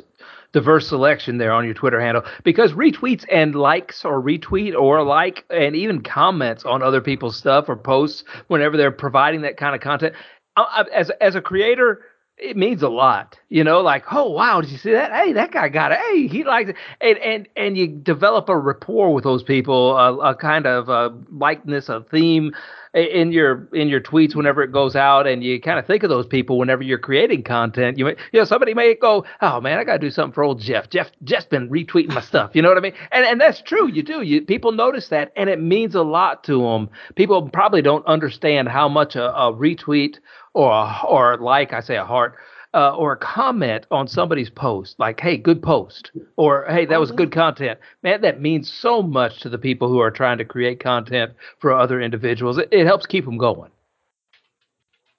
diverse 0.54 0.88
selection 0.88 1.38
there 1.38 1.52
on 1.52 1.66
your 1.66 1.74
Twitter 1.74 2.00
handle 2.00 2.24
because 2.44 2.74
retweets 2.74 3.26
and 3.32 3.56
likes 3.56 4.06
or 4.06 4.22
retweet 4.22 4.74
or 4.78 5.04
like 5.04 5.46
and 5.50 5.76
even 5.76 6.02
comments 6.02 6.66
on 6.66 6.82
other 6.82 7.02
people's 7.02 7.36
stuff 7.36 7.70
or 7.70 7.76
posts 7.76 8.24
whenever 8.48 8.78
they're 8.78 8.92
providing 8.92 9.42
that 9.42 9.58
kind 9.58 9.76
of 9.76 9.82
content 9.82 10.14
uh, 10.58 10.66
uh, 10.76 10.84
as 10.94 11.10
as 11.22 11.36
a 11.36 11.42
creator, 11.42 12.02
it 12.38 12.56
means 12.56 12.84
a 12.84 12.90
lot. 12.90 13.40
You 13.50 13.64
know, 13.64 13.82
like, 13.82 14.06
oh 14.12 14.30
wow, 14.30 14.62
did 14.62 14.70
you 14.70 14.78
see 14.78 14.92
that? 14.92 15.12
Hey, 15.12 15.34
that 15.34 15.52
guy 15.52 15.70
got 15.70 15.92
it. 15.92 16.00
Hey, 16.00 16.28
he 16.28 16.44
likes 16.44 16.70
it, 16.70 16.76
and 17.02 17.18
and 17.18 17.48
and 17.56 17.78
you 17.78 17.88
develop 17.88 18.50
a 18.50 18.58
rapport 18.58 19.14
with 19.14 19.24
those 19.24 19.44
people, 19.44 19.98
a, 19.98 20.18
a 20.18 20.36
kind 20.36 20.68
of 20.68 20.90
a 20.90 21.18
likeness, 21.32 21.90
a 21.90 22.02
theme 22.02 22.54
in 22.94 23.32
your 23.32 23.68
in 23.74 23.88
your 23.90 24.02
tweets 24.02 24.36
whenever 24.36 24.62
it 24.62 24.72
goes 24.72 24.96
out, 24.96 25.28
and 25.28 25.44
you 25.44 25.60
kind 25.60 25.80
of 25.80 25.86
think 25.86 26.04
of 26.04 26.10
those 26.10 26.26
people 26.26 26.58
whenever 26.58 26.84
you're 26.84 26.98
creating 26.98 27.44
content. 27.44 27.98
You 27.98 28.06
may, 28.06 28.16
you 28.32 28.40
know, 28.40 28.46
somebody 28.46 28.74
may 28.74 28.96
go, 28.96 29.26
oh 29.42 29.60
man, 29.60 29.80
I 29.80 29.84
got 29.84 29.94
to 29.94 30.00
do 30.00 30.12
something 30.12 30.34
for 30.34 30.44
old 30.44 30.60
Jeff. 30.60 30.90
Jeff 30.90 31.12
Jeff's 31.24 31.46
been 31.46 31.70
retweeting 31.70 32.14
my 32.14 32.22
stuff. 32.22 32.52
You 32.54 32.62
know 32.62 32.70
what 32.70 32.78
I 32.78 32.82
mean? 32.82 32.94
And 33.12 33.26
and 33.26 33.42
that's 33.42 33.62
true. 33.62 33.88
You 33.88 34.04
do. 34.04 34.22
You 34.22 34.42
people 34.42 34.72
notice 34.72 35.10
that, 35.10 35.32
and 35.36 35.50
it 35.50 35.62
means 35.62 35.96
a 35.96 36.04
lot 36.04 36.44
to 36.46 36.62
them. 36.62 36.90
People 37.16 37.50
probably 37.50 37.82
don't 37.82 38.06
understand 38.06 38.68
how 38.68 38.88
much 38.88 39.16
a, 39.16 39.36
a 39.36 39.54
retweet 39.54 40.18
or 40.58 40.92
or 41.08 41.38
like 41.38 41.72
I 41.72 41.82
say 41.82 41.98
a 41.98 42.06
heart 42.06 42.36
uh, 42.74 42.96
or 42.96 43.14
a 43.14 43.18
comment 43.18 43.86
on 43.92 44.08
somebody's 44.08 44.50
post, 44.50 44.96
like 45.00 45.20
"Hey, 45.20 45.38
good 45.38 45.62
post," 45.62 46.12
or 46.36 46.66
"Hey, 46.68 46.86
that 46.88 47.00
was 47.00 47.12
good 47.12 47.32
content." 47.32 47.80
Man, 48.02 48.22
that 48.22 48.42
means 48.42 48.72
so 48.72 49.04
much 49.04 49.40
to 49.42 49.50
the 49.50 49.60
people 49.60 49.88
who 49.88 50.00
are 50.00 50.12
trying 50.12 50.40
to 50.40 50.46
create 50.46 50.80
content 50.80 51.34
for 51.60 51.74
other 51.74 52.02
individuals. 52.02 52.58
It, 52.58 52.70
it 52.72 52.86
helps 52.88 53.06
keep 53.06 53.26
them 53.26 53.38
going. 53.38 53.72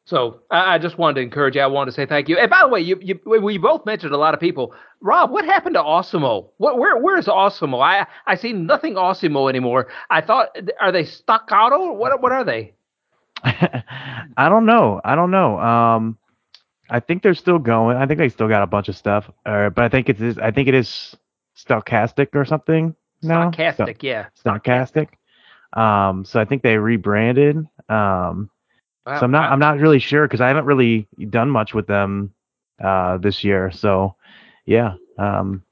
So 0.06 0.40
I, 0.50 0.74
I, 0.74 0.78
just 0.78 0.96
wanted 0.96 1.16
to 1.16 1.20
encourage 1.20 1.54
you. 1.54 1.60
I 1.60 1.66
wanted 1.66 1.90
to 1.90 1.94
say 1.94 2.06
thank 2.06 2.30
you. 2.30 2.38
And 2.38 2.48
by 2.48 2.60
the 2.62 2.68
way, 2.68 2.80
you, 2.80 2.98
you 3.02 3.20
we 3.26 3.58
both 3.58 3.84
mentioned 3.84 4.14
a 4.14 4.16
lot 4.16 4.32
of 4.32 4.40
people. 4.40 4.74
Rob, 5.02 5.30
what 5.30 5.44
happened 5.44 5.74
to 5.74 5.82
Awesemo? 5.82 6.48
What, 6.56 6.78
where 6.78 6.96
where 6.96 7.18
is 7.18 7.26
Awesemo? 7.26 7.80
I 7.80 8.06
I 8.26 8.34
see 8.34 8.52
nothing 8.52 8.94
Awesemo 8.94 9.48
anymore. 9.48 9.88
I 10.10 10.20
thought 10.20 10.56
are 10.80 10.90
they 10.90 11.04
stuck 11.04 11.48
staccato? 11.48 11.92
What 11.92 12.20
what 12.22 12.32
are 12.32 12.44
they? 12.44 12.74
I 13.44 14.48
don't 14.48 14.66
know. 14.66 15.00
I 15.04 15.14
don't 15.14 15.30
know. 15.30 15.58
Um, 15.58 16.18
I 16.90 17.00
think 17.00 17.22
they're 17.22 17.34
still 17.34 17.58
going. 17.58 17.96
I 17.96 18.06
think 18.06 18.18
they 18.18 18.28
still 18.28 18.48
got 18.48 18.62
a 18.62 18.66
bunch 18.66 18.88
of 18.88 18.96
stuff. 18.96 19.30
Uh, 19.44 19.70
but 19.70 19.84
I 19.84 19.88
think 19.88 20.08
it 20.08 20.20
is. 20.20 20.38
I 20.38 20.50
think 20.50 20.68
it 20.68 20.74
is 20.74 21.16
Stokastic 21.56 22.34
or 22.34 22.44
something. 22.44 22.94
No, 23.22 23.50
Stokastic. 23.50 24.02
yeah. 24.02 24.26
Stokastic. 24.44 25.08
Um, 25.72 26.24
so 26.24 26.40
I 26.40 26.44
think 26.44 26.62
they 26.62 26.78
rebranded. 26.78 27.56
Um, 27.88 28.50
wow, 29.06 29.18
so 29.18 29.24
I'm 29.24 29.30
not. 29.30 29.48
Wow. 29.48 29.52
I'm 29.52 29.58
not 29.58 29.78
really 29.78 29.98
sure 29.98 30.26
because 30.26 30.40
I 30.40 30.48
haven't 30.48 30.64
really 30.64 31.06
done 31.30 31.50
much 31.50 31.74
with 31.74 31.86
them 31.86 32.32
uh, 32.82 33.18
this 33.18 33.44
year. 33.44 33.70
So 33.70 34.14
yeah. 34.64 34.94
Um, 35.18 35.62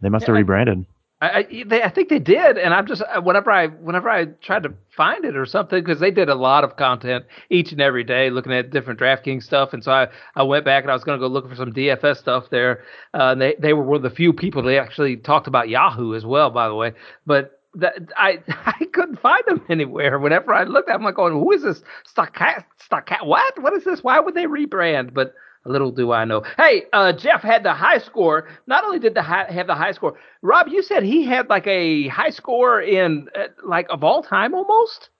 they 0.00 0.08
must 0.08 0.22
yeah, 0.22 0.28
have 0.28 0.36
rebranded. 0.36 0.86
I, 1.22 1.64
they, 1.66 1.82
I 1.82 1.90
think 1.90 2.08
they 2.08 2.18
did, 2.18 2.56
and 2.56 2.72
I'm 2.72 2.86
just 2.86 3.02
uh, 3.02 3.20
whenever 3.20 3.50
I 3.50 3.66
whenever 3.66 4.08
I 4.08 4.24
tried 4.24 4.62
to 4.62 4.72
find 4.96 5.22
it 5.26 5.36
or 5.36 5.44
something 5.44 5.82
because 5.84 6.00
they 6.00 6.10
did 6.10 6.30
a 6.30 6.34
lot 6.34 6.64
of 6.64 6.76
content 6.76 7.26
each 7.50 7.72
and 7.72 7.80
every 7.80 8.04
day, 8.04 8.30
looking 8.30 8.54
at 8.54 8.70
different 8.70 8.98
DraftKings 8.98 9.42
stuff, 9.42 9.74
and 9.74 9.84
so 9.84 9.92
I, 9.92 10.08
I 10.34 10.44
went 10.44 10.64
back 10.64 10.82
and 10.82 10.90
I 10.90 10.94
was 10.94 11.04
going 11.04 11.18
to 11.18 11.22
go 11.22 11.30
look 11.30 11.46
for 11.46 11.54
some 11.54 11.74
DFS 11.74 12.16
stuff 12.16 12.44
there. 12.50 12.84
Uh, 13.12 13.32
and 13.32 13.40
they 13.40 13.54
they 13.58 13.74
were 13.74 13.82
one 13.82 13.96
of 13.96 14.02
the 14.02 14.10
few 14.10 14.32
people 14.32 14.62
that 14.62 14.78
actually 14.78 15.18
talked 15.18 15.46
about 15.46 15.68
Yahoo 15.68 16.14
as 16.14 16.24
well, 16.24 16.48
by 16.48 16.68
the 16.68 16.74
way. 16.74 16.94
But 17.26 17.60
that 17.74 17.96
I 18.16 18.42
I 18.48 18.86
couldn't 18.92 19.20
find 19.20 19.42
them 19.46 19.60
anywhere. 19.68 20.18
Whenever 20.18 20.54
I 20.54 20.64
looked, 20.64 20.88
at, 20.88 20.94
I'm 20.94 21.02
like, 21.02 21.16
going, 21.16 21.34
who 21.34 21.52
is 21.52 21.62
this? 21.62 21.82
Stockat 22.16 22.64
Stockat? 22.90 23.26
What? 23.26 23.62
What 23.62 23.74
is 23.74 23.84
this? 23.84 24.02
Why 24.02 24.20
would 24.20 24.34
they 24.34 24.46
rebrand? 24.46 25.12
But 25.12 25.34
Little 25.66 25.90
do 25.90 26.12
I 26.12 26.24
know. 26.24 26.42
Hey, 26.56 26.84
uh, 26.92 27.12
Jeff 27.12 27.42
had 27.42 27.62
the 27.64 27.74
high 27.74 27.98
score. 27.98 28.48
Not 28.66 28.84
only 28.84 28.98
did 28.98 29.14
the 29.14 29.22
high, 29.22 29.50
have 29.50 29.66
the 29.66 29.74
high 29.74 29.92
score, 29.92 30.18
Rob, 30.40 30.68
you 30.68 30.82
said 30.82 31.02
he 31.02 31.24
had 31.24 31.50
like 31.50 31.66
a 31.66 32.08
high 32.08 32.30
score 32.30 32.80
in 32.80 33.28
uh, 33.38 33.48
like 33.62 33.86
of 33.90 34.02
all 34.02 34.22
time 34.22 34.54
almost. 34.54 35.10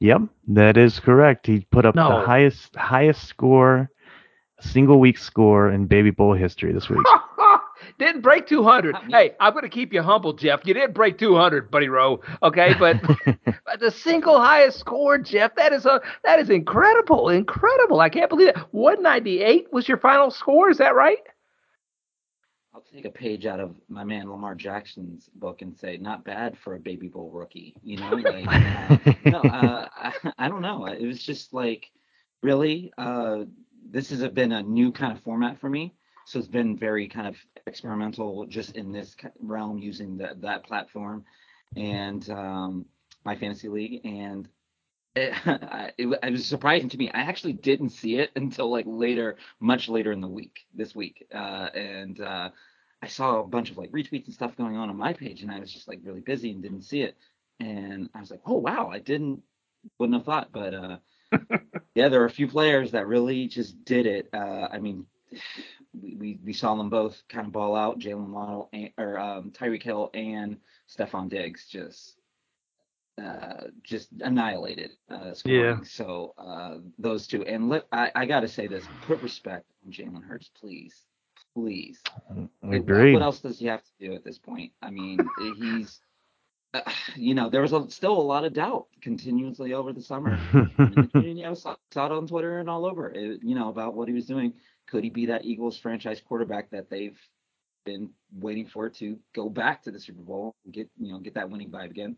Yep, 0.00 0.22
that 0.48 0.76
is 0.76 0.98
correct. 0.98 1.46
He 1.46 1.66
put 1.70 1.86
up 1.86 1.94
no. 1.94 2.08
the 2.08 2.26
highest 2.26 2.74
highest 2.74 3.28
score, 3.28 3.90
single 4.60 4.98
week 4.98 5.18
score 5.18 5.70
in 5.70 5.86
Baby 5.86 6.10
Bowl 6.10 6.34
history 6.34 6.72
this 6.72 6.88
week. 6.88 7.06
Didn't 7.98 8.22
break 8.22 8.46
200. 8.46 8.96
Hey, 9.08 9.34
I'm 9.38 9.52
going 9.52 9.62
to 9.62 9.68
keep 9.68 9.92
you 9.92 10.02
humble, 10.02 10.32
Jeff. 10.32 10.60
You 10.64 10.74
didn't 10.74 10.94
break 10.94 11.16
200, 11.16 11.70
Buddy 11.70 11.88
Rowe. 11.88 12.20
Okay, 12.42 12.74
but, 12.78 13.00
but 13.64 13.80
the 13.80 13.90
single 13.90 14.40
highest 14.40 14.80
score, 14.80 15.16
Jeff, 15.18 15.54
that 15.54 15.72
is 15.72 15.86
a 15.86 16.00
that 16.24 16.40
is 16.40 16.50
incredible, 16.50 17.28
incredible. 17.28 18.00
I 18.00 18.08
can't 18.08 18.28
believe 18.28 18.48
it. 18.48 18.56
198 18.72 19.72
was 19.72 19.86
your 19.86 19.98
final 19.98 20.30
score. 20.30 20.70
Is 20.70 20.78
that 20.78 20.94
right? 20.94 21.18
I'll 22.74 22.84
take 22.92 23.04
a 23.04 23.10
page 23.10 23.46
out 23.46 23.60
of 23.60 23.76
my 23.88 24.02
man 24.02 24.28
Lamar 24.28 24.56
Jackson's 24.56 25.30
book 25.36 25.62
and 25.62 25.76
say, 25.76 25.96
not 25.96 26.24
bad 26.24 26.58
for 26.58 26.74
a 26.74 26.80
baby 26.80 27.06
bowl 27.06 27.30
rookie. 27.30 27.76
You 27.84 27.98
know, 27.98 28.10
like, 28.10 28.46
uh, 28.48 29.12
no, 29.24 29.38
uh, 29.38 29.88
I, 29.96 30.12
I, 30.38 30.48
don't 30.48 30.62
know. 30.62 30.86
It 30.86 31.06
was 31.06 31.22
just 31.22 31.54
like, 31.54 31.92
really, 32.42 32.92
uh, 32.98 33.44
this 33.88 34.10
has 34.10 34.26
been 34.30 34.50
a 34.50 34.62
new 34.64 34.90
kind 34.90 35.16
of 35.16 35.22
format 35.22 35.60
for 35.60 35.70
me. 35.70 35.94
So 36.26 36.38
it's 36.38 36.48
been 36.48 36.76
very 36.76 37.08
kind 37.08 37.26
of 37.26 37.36
experimental 37.66 38.46
just 38.46 38.76
in 38.76 38.92
this 38.92 39.14
realm 39.40 39.78
using 39.78 40.16
the, 40.16 40.36
that 40.40 40.64
platform 40.64 41.24
and 41.76 42.28
um, 42.30 42.86
my 43.24 43.36
fantasy 43.36 43.68
league. 43.68 44.00
And 44.04 44.48
it, 45.14 45.34
it, 45.98 46.18
it, 46.22 46.30
was 46.30 46.46
surprising 46.46 46.88
to 46.90 46.98
me. 46.98 47.10
I 47.10 47.20
actually 47.20 47.52
didn't 47.52 47.90
see 47.90 48.16
it 48.16 48.30
until 48.36 48.70
like 48.70 48.86
later, 48.88 49.36
much 49.60 49.88
later 49.88 50.12
in 50.12 50.20
the 50.20 50.28
week, 50.28 50.60
this 50.74 50.94
week. 50.94 51.26
Uh, 51.32 51.68
and 51.74 52.20
uh, 52.20 52.50
I 53.02 53.06
saw 53.06 53.40
a 53.40 53.46
bunch 53.46 53.70
of 53.70 53.76
like 53.76 53.92
retweets 53.92 54.26
and 54.26 54.34
stuff 54.34 54.56
going 54.56 54.76
on 54.76 54.88
on 54.88 54.96
my 54.96 55.12
page, 55.12 55.42
and 55.42 55.50
I 55.50 55.58
was 55.60 55.72
just 55.72 55.88
like 55.88 56.00
really 56.02 56.20
busy 56.20 56.50
and 56.50 56.62
didn't 56.62 56.82
see 56.82 57.02
it. 57.02 57.16
And 57.60 58.08
I 58.14 58.20
was 58.20 58.30
like, 58.30 58.40
oh 58.46 58.56
wow, 58.56 58.88
I 58.90 58.98
didn't, 58.98 59.42
wouldn't 59.98 60.18
have 60.18 60.26
thought. 60.26 60.48
But 60.52 60.74
uh, 60.74 60.96
yeah, 61.94 62.08
there 62.08 62.22
are 62.22 62.26
a 62.26 62.30
few 62.30 62.48
players 62.48 62.92
that 62.92 63.06
really 63.06 63.46
just 63.46 63.84
did 63.84 64.06
it. 64.06 64.30
Uh, 64.32 64.68
I 64.72 64.78
mean, 64.78 65.06
we, 66.00 66.16
we, 66.16 66.38
we 66.44 66.52
saw 66.52 66.74
them 66.74 66.90
both 66.90 67.22
kind 67.28 67.46
of 67.46 67.52
ball 67.52 67.76
out. 67.76 67.98
Jalen 67.98 68.28
Waddle 68.28 68.68
and, 68.72 68.90
or 68.98 69.18
um, 69.18 69.50
Tyreek 69.50 69.82
Hill 69.82 70.10
and 70.14 70.58
Stefon 70.88 71.28
Diggs 71.28 71.66
just 71.66 72.16
uh, 73.22 73.68
just 73.82 74.08
annihilated 74.20 74.90
uh, 75.08 75.34
scoring. 75.34 75.60
Yeah. 75.60 75.76
So 75.84 76.34
uh, 76.36 76.78
those 76.98 77.26
two, 77.26 77.44
and 77.44 77.68
let, 77.68 77.86
I, 77.92 78.10
I 78.14 78.26
got 78.26 78.40
to 78.40 78.48
say 78.48 78.66
this: 78.66 78.84
put 79.06 79.22
respect 79.22 79.66
on 79.84 79.92
Jalen 79.92 80.24
Hurts, 80.24 80.50
please, 80.58 81.04
please. 81.54 82.02
I 82.68 82.74
agree. 82.74 83.12
What 83.12 83.22
else 83.22 83.40
does 83.40 83.58
he 83.58 83.66
have 83.66 83.82
to 83.82 83.90
do 84.00 84.14
at 84.14 84.24
this 84.24 84.38
point? 84.38 84.72
I 84.82 84.90
mean, 84.90 85.18
he's. 85.60 86.00
Uh, 86.72 86.80
you 87.14 87.34
know, 87.36 87.48
there 87.48 87.62
was 87.62 87.72
a, 87.72 87.88
still 87.88 88.18
a 88.18 88.20
lot 88.20 88.44
of 88.44 88.52
doubt 88.52 88.88
continuously 89.00 89.74
over 89.74 89.92
the 89.92 90.02
summer. 90.02 90.36
I 90.76 91.54
saw, 91.54 91.76
saw 91.92 92.06
it 92.06 92.10
on 92.12 92.26
Twitter 92.26 92.58
and 92.58 92.68
all 92.68 92.84
over, 92.84 93.10
it, 93.10 93.44
you 93.44 93.54
know, 93.54 93.68
about 93.68 93.94
what 93.94 94.08
he 94.08 94.14
was 94.14 94.26
doing. 94.26 94.54
Could 94.88 95.04
he 95.04 95.10
be 95.10 95.26
that 95.26 95.44
Eagles 95.44 95.78
franchise 95.78 96.20
quarterback 96.26 96.70
that 96.70 96.90
they've 96.90 97.18
been 97.84 98.10
waiting 98.32 98.66
for 98.66 98.88
to 98.88 99.18
go 99.34 99.48
back 99.48 99.82
to 99.82 99.90
the 99.90 100.00
Super 100.00 100.22
Bowl 100.22 100.54
and 100.64 100.74
get 100.74 100.88
you 100.98 101.12
know 101.12 101.18
get 101.18 101.34
that 101.34 101.50
winning 101.50 101.70
vibe 101.70 101.90
again? 101.90 102.16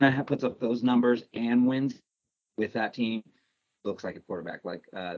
That 0.00 0.26
puts 0.26 0.44
up 0.44 0.60
those 0.60 0.82
numbers 0.82 1.24
and 1.34 1.66
wins 1.66 1.94
with 2.56 2.72
that 2.74 2.94
team. 2.94 3.22
Looks 3.84 4.04
like 4.04 4.16
a 4.16 4.20
quarterback, 4.20 4.64
like 4.64 4.82
uh, 4.96 5.16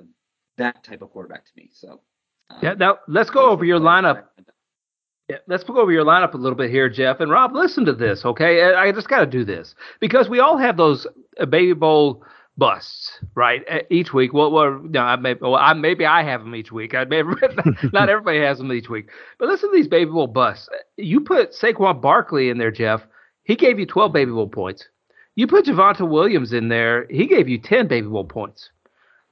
that 0.57 0.85
type 0.85 1.03
of 1.03 1.11
quarterback 1.11 1.45
to 1.45 1.51
me. 1.57 1.71
So 1.73 2.01
um, 2.51 2.59
yeah. 2.63 2.75
Now 2.75 2.99
let's 3.09 3.31
go 3.31 3.51
over 3.51 3.65
your 3.65 3.81
lineup. 3.81 4.25
Yeah, 5.29 5.37
let's 5.47 5.65
go 5.65 5.79
over 5.79 5.93
your 5.93 6.05
lineup 6.05 6.35
a 6.35 6.37
little 6.37 6.57
bit 6.57 6.71
here, 6.71 6.89
Jeff 6.89 7.21
and 7.21 7.31
Rob. 7.31 7.55
Listen 7.55 7.85
to 7.85 7.93
this, 7.93 8.25
okay? 8.25 8.75
I 8.75 8.91
just 8.93 9.09
got 9.09 9.21
to 9.21 9.27
do 9.27 9.45
this 9.45 9.75
because 10.01 10.29
we 10.29 10.41
all 10.41 10.59
have 10.59 10.77
those 10.77 11.07
uh, 11.39 11.47
baby 11.47 11.73
bowl 11.73 12.25
busts, 12.57 13.19
right? 13.35 13.63
Each 13.91 14.13
week. 14.13 14.33
Well, 14.33 14.51
well 14.51 14.81
no, 14.85 15.01
I 15.01 15.17
may, 15.17 15.35
well, 15.35 15.57
I, 15.57 15.73
maybe 15.73 16.05
I 16.05 16.23
have 16.23 16.43
them 16.43 16.55
each 16.55 16.73
week. 16.73 16.95
I 16.95 17.05
may, 17.07 17.23
not 17.93 18.09
everybody 18.09 18.41
has 18.41 18.59
them 18.59 18.73
each 18.73 18.89
week. 18.89 19.11
But 19.39 19.49
listen 19.49 19.71
to 19.71 19.77
these 19.77 19.89
baby 19.89 20.11
bowl 20.11 20.27
busts. 20.27 20.69
You 20.97 21.21
put 21.21 21.53
Saquon 21.53 22.01
Barkley 22.01 22.51
in 22.51 22.59
there, 22.59 22.71
Jeff. 22.71 23.07
He 23.45 23.57
gave 23.57 23.79
you 23.79 23.87
12 23.87 24.13
baby 24.13 24.31
bowl 24.31 24.49
points. 24.49 24.89
You 25.35 25.47
put 25.47 25.65
Javonte 25.65 26.09
Williams 26.09 26.53
in 26.53 26.69
there. 26.69 27.07
He 27.09 27.27
gave 27.27 27.49
you 27.49 27.59
10 27.59 27.89
baby 27.89 28.07
bowl 28.07 28.25
points. 28.25 28.71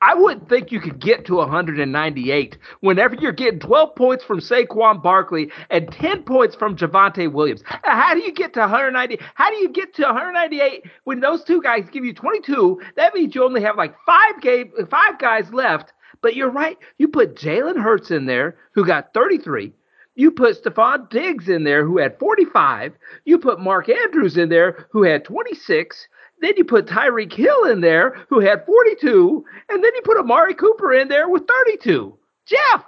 I 0.02 0.14
wouldn't 0.14 0.48
think 0.48 0.72
you 0.72 0.80
could 0.80 0.98
get 0.98 1.26
to 1.26 1.36
198 1.36 2.58
whenever 2.80 3.14
you're 3.16 3.32
getting 3.32 3.60
12 3.60 3.94
points 3.94 4.24
from 4.24 4.40
Saquon 4.40 5.02
Barkley 5.02 5.50
and 5.68 5.92
10 5.92 6.22
points 6.22 6.56
from 6.56 6.76
Javonte 6.76 7.30
Williams. 7.30 7.62
Uh, 7.70 7.78
how 7.84 8.14
do 8.14 8.20
you 8.20 8.32
get 8.32 8.54
to 8.54 8.60
190? 8.60 9.18
How 9.34 9.50
do 9.50 9.56
you 9.56 9.68
get 9.68 9.94
to 9.94 10.02
198 10.02 10.84
when 11.04 11.20
those 11.20 11.44
two 11.44 11.60
guys 11.60 11.84
give 11.90 12.04
you 12.04 12.14
22? 12.14 12.80
That 12.96 13.14
means 13.14 13.34
you 13.34 13.44
only 13.44 13.62
have 13.62 13.76
like 13.76 13.94
five 14.06 14.40
game, 14.40 14.72
five 14.90 15.18
guys 15.18 15.52
left. 15.52 15.92
But 16.22 16.36
you're 16.36 16.50
right. 16.50 16.76
You 16.98 17.08
put 17.08 17.36
Jalen 17.36 17.80
Hurts 17.80 18.10
in 18.10 18.26
there, 18.26 18.56
who 18.74 18.84
got 18.84 19.14
33. 19.14 19.72
You 20.16 20.30
put 20.30 20.62
Stefon 20.62 21.08
Diggs 21.08 21.48
in 21.48 21.64
there, 21.64 21.84
who 21.84 21.98
had 21.98 22.18
45. 22.18 22.92
You 23.24 23.38
put 23.38 23.60
Mark 23.60 23.88
Andrews 23.88 24.36
in 24.36 24.48
there, 24.48 24.86
who 24.90 25.02
had 25.02 25.24
26. 25.24 26.08
Then 26.40 26.54
you 26.56 26.64
put 26.64 26.86
Tyreek 26.86 27.32
Hill 27.32 27.64
in 27.64 27.80
there, 27.80 28.16
who 28.28 28.40
had 28.40 28.64
42, 28.66 29.44
and 29.68 29.84
then 29.84 29.92
you 29.94 30.02
put 30.02 30.18
Amari 30.18 30.54
Cooper 30.54 30.92
in 30.92 31.08
there 31.08 31.28
with 31.28 31.46
32. 31.46 32.16
Jeff, 32.46 32.84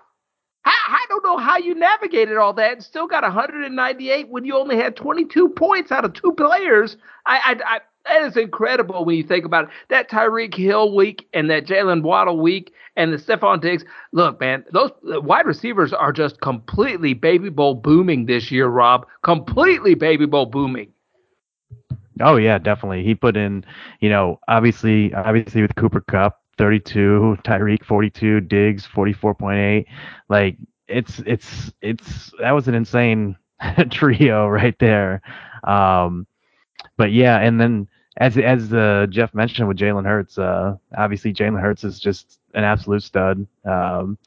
I, 0.65 1.05
don't 1.09 1.25
know 1.25 1.39
how 1.39 1.59
you 1.59 1.75
navigated 1.75 2.37
all 2.37 2.53
that 2.55 2.73
and 2.73 2.83
still 2.83 3.07
got 3.07 3.23
198 3.23 4.29
when 4.29 4.45
you 4.45 4.57
only 4.57 4.77
had 4.77 4.97
22 4.97 5.49
points 5.51 5.93
out 5.93 6.05
of 6.05 6.13
two 6.13 6.33
players. 6.33 6.97
I, 7.27 7.57
I, 7.67 7.75
I 7.77 7.81
that 8.07 8.23
is 8.23 8.37
incredible 8.37 9.05
when 9.05 9.17
you 9.17 9.23
think 9.23 9.45
about 9.45 9.65
it. 9.65 9.71
That 9.89 10.11
Tyreek 10.11 10.55
Hill 10.55 10.95
week 10.95 11.29
and 11.33 11.49
that 11.51 11.67
Jalen 11.67 12.03
Waddle 12.03 12.41
week 12.41 12.73
and 12.97 13.13
the 13.13 13.17
Stefon 13.17 13.61
Diggs. 13.61 13.85
Look, 14.13 14.41
man, 14.41 14.65
those 14.73 14.91
wide 15.03 15.47
receivers 15.47 15.93
are 15.93 16.13
just 16.13 16.41
completely 16.41 17.15
baby 17.15 17.49
bowl 17.49 17.75
booming 17.75 18.27
this 18.27 18.51
year, 18.51 18.67
Rob. 18.67 19.07
Completely 19.23 19.95
baby 19.95 20.27
bowl 20.27 20.47
booming. 20.47 20.92
Oh 22.21 22.37
yeah, 22.37 22.59
definitely. 22.59 23.05
He 23.05 23.15
put 23.15 23.37
in, 23.37 23.65
you 24.01 24.11
know, 24.11 24.39
obviously, 24.49 25.13
obviously 25.15 25.63
with 25.63 25.75
Cooper 25.77 26.01
Kupp, 26.01 26.41
32, 26.59 27.39
Tyreek 27.45 27.85
42, 27.85 28.41
Diggs 28.41 28.87
44.8. 28.87 29.87
Like 30.29 30.57
it's 30.89 31.21
it's 31.27 31.73
it's 31.81 32.33
that 32.41 32.53
was 32.53 32.69
an 32.69 32.75
insane 32.75 33.37
trio 33.91 34.47
right 34.49 34.79
there. 34.79 35.23
Um, 35.65 36.27
but 36.97 37.13
yeah, 37.13 37.39
and 37.39 37.61
then 37.61 37.89
as 38.19 38.37
as 38.37 38.73
uh, 38.73 39.07
Jeff 39.09 39.35
mentioned 39.35 39.69
with 39.69 39.79
Jalen 39.79 40.05
Hurts, 40.05 40.39
uh, 40.39 40.77
obviously 40.97 41.33
Jalen 41.33 41.61
Hurts 41.61 41.85
is 41.85 41.99
just 41.99 42.39
an 42.55 42.65
absolute 42.65 43.03
stud. 43.03 43.47
Um, 43.65 44.19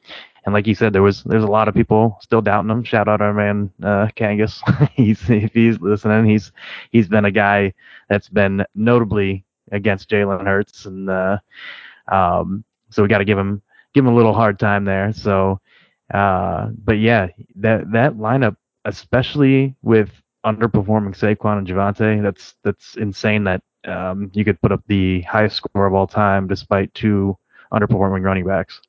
and 0.46 0.54
like 0.54 0.68
you 0.68 0.76
said, 0.76 0.94
there 0.94 1.02
was 1.02 1.24
there's 1.24 1.44
a 1.44 1.48
lot 1.48 1.68
of 1.68 1.74
people 1.74 2.20
still 2.22 2.42
doubting 2.42 2.70
him. 2.70 2.84
Shout 2.84 3.08
out 3.08 3.22
our 3.22 3.34
man 3.34 3.72
uh, 3.82 4.08
Kangas. 4.16 4.62
he's 4.94 5.28
if 5.30 5.54
he's 5.54 5.80
listening, 5.82 6.26
he's 6.26 6.52
he's 6.92 7.08
been 7.08 7.26
a 7.26 7.32
guy 7.32 7.74
that's 8.10 8.30
been 8.30 8.64
notably 8.76 9.44
against 9.72 10.10
Jalen 10.10 10.46
Hurts, 10.46 10.86
and 10.86 11.10
uh, 11.10 11.40
um, 12.12 12.64
so 12.92 13.02
we 13.02 13.10
got 13.10 13.18
to 13.20 13.26
give 13.26 13.38
him 13.40 13.62
give 13.94 14.06
him 14.06 14.12
a 14.12 14.16
little 14.16 14.34
hard 14.34 14.60
time 14.60 14.86
there. 14.86 15.12
So, 15.14 15.60
uh, 16.14 16.70
but 16.84 17.00
yeah, 17.00 17.28
that 17.56 17.92
that 17.92 18.14
lineup, 18.14 18.56
especially 18.86 19.76
with 19.82 20.12
underperforming 20.46 21.18
Saquon 21.18 21.58
and 21.58 21.68
Javonte, 21.68 22.22
that's 22.22 22.54
that's 22.64 22.96
insane. 22.98 23.44
That 23.46 23.64
um, 23.86 24.30
you 24.34 24.46
could 24.46 24.62
put 24.62 24.72
up 24.72 24.84
the 24.88 25.22
highest 25.24 25.56
score 25.58 25.88
of 25.88 25.96
all 25.96 26.08
time 26.08 26.48
despite 26.48 26.94
two 26.94 27.36
underperforming 27.74 28.24
running 28.24 28.46
backs. 28.46 28.80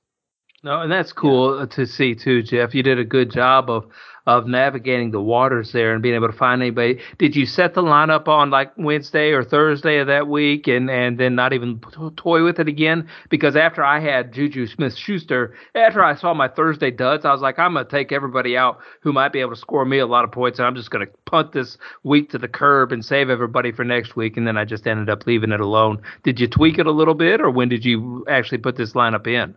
No, 0.62 0.80
and 0.80 0.90
that's 0.90 1.12
cool 1.12 1.60
yeah. 1.60 1.66
to 1.66 1.86
see 1.86 2.14
too, 2.14 2.42
Jeff. 2.42 2.74
You 2.74 2.82
did 2.82 2.98
a 2.98 3.04
good 3.04 3.30
job 3.30 3.70
of 3.70 3.86
of 4.26 4.46
navigating 4.46 5.12
the 5.12 5.20
waters 5.20 5.70
there 5.70 5.92
and 5.92 6.02
being 6.02 6.16
able 6.16 6.26
to 6.26 6.36
find 6.36 6.60
anybody. 6.60 6.98
Did 7.18 7.36
you 7.36 7.46
set 7.46 7.74
the 7.74 7.82
lineup 7.82 8.26
on 8.26 8.50
like 8.50 8.72
Wednesday 8.76 9.30
or 9.30 9.44
Thursday 9.44 9.98
of 9.98 10.08
that 10.08 10.26
week 10.26 10.66
and, 10.66 10.90
and 10.90 11.16
then 11.18 11.36
not 11.36 11.52
even 11.52 11.80
toy 12.16 12.42
with 12.42 12.58
it 12.58 12.66
again? 12.66 13.08
Because 13.30 13.54
after 13.54 13.84
I 13.84 14.00
had 14.00 14.32
Juju 14.32 14.66
Smith 14.66 14.96
Schuster, 14.96 15.54
after 15.76 16.02
I 16.02 16.16
saw 16.16 16.34
my 16.34 16.48
Thursday 16.48 16.90
duds, 16.90 17.24
I 17.24 17.30
was 17.30 17.40
like, 17.40 17.58
I'm 17.58 17.74
going 17.74 17.86
to 17.86 17.90
take 17.90 18.10
everybody 18.10 18.56
out 18.56 18.80
who 19.00 19.12
might 19.12 19.32
be 19.32 19.40
able 19.40 19.54
to 19.54 19.60
score 19.60 19.84
me 19.84 20.00
a 20.00 20.06
lot 20.06 20.24
of 20.24 20.32
points 20.32 20.58
and 20.58 20.66
I'm 20.66 20.74
just 20.74 20.90
going 20.90 21.06
to 21.06 21.12
punt 21.26 21.52
this 21.52 21.78
week 22.02 22.30
to 22.30 22.38
the 22.38 22.48
curb 22.48 22.90
and 22.90 23.04
save 23.04 23.30
everybody 23.30 23.70
for 23.70 23.84
next 23.84 24.16
week. 24.16 24.36
And 24.36 24.46
then 24.46 24.56
I 24.56 24.64
just 24.64 24.88
ended 24.88 25.08
up 25.08 25.24
leaving 25.26 25.52
it 25.52 25.60
alone. 25.60 26.02
Did 26.24 26.40
you 26.40 26.48
tweak 26.48 26.78
it 26.78 26.86
a 26.88 26.92
little 26.92 27.14
bit 27.14 27.40
or 27.40 27.50
when 27.50 27.68
did 27.68 27.84
you 27.84 28.24
actually 28.28 28.58
put 28.58 28.76
this 28.76 28.94
lineup 28.94 29.28
in? 29.28 29.54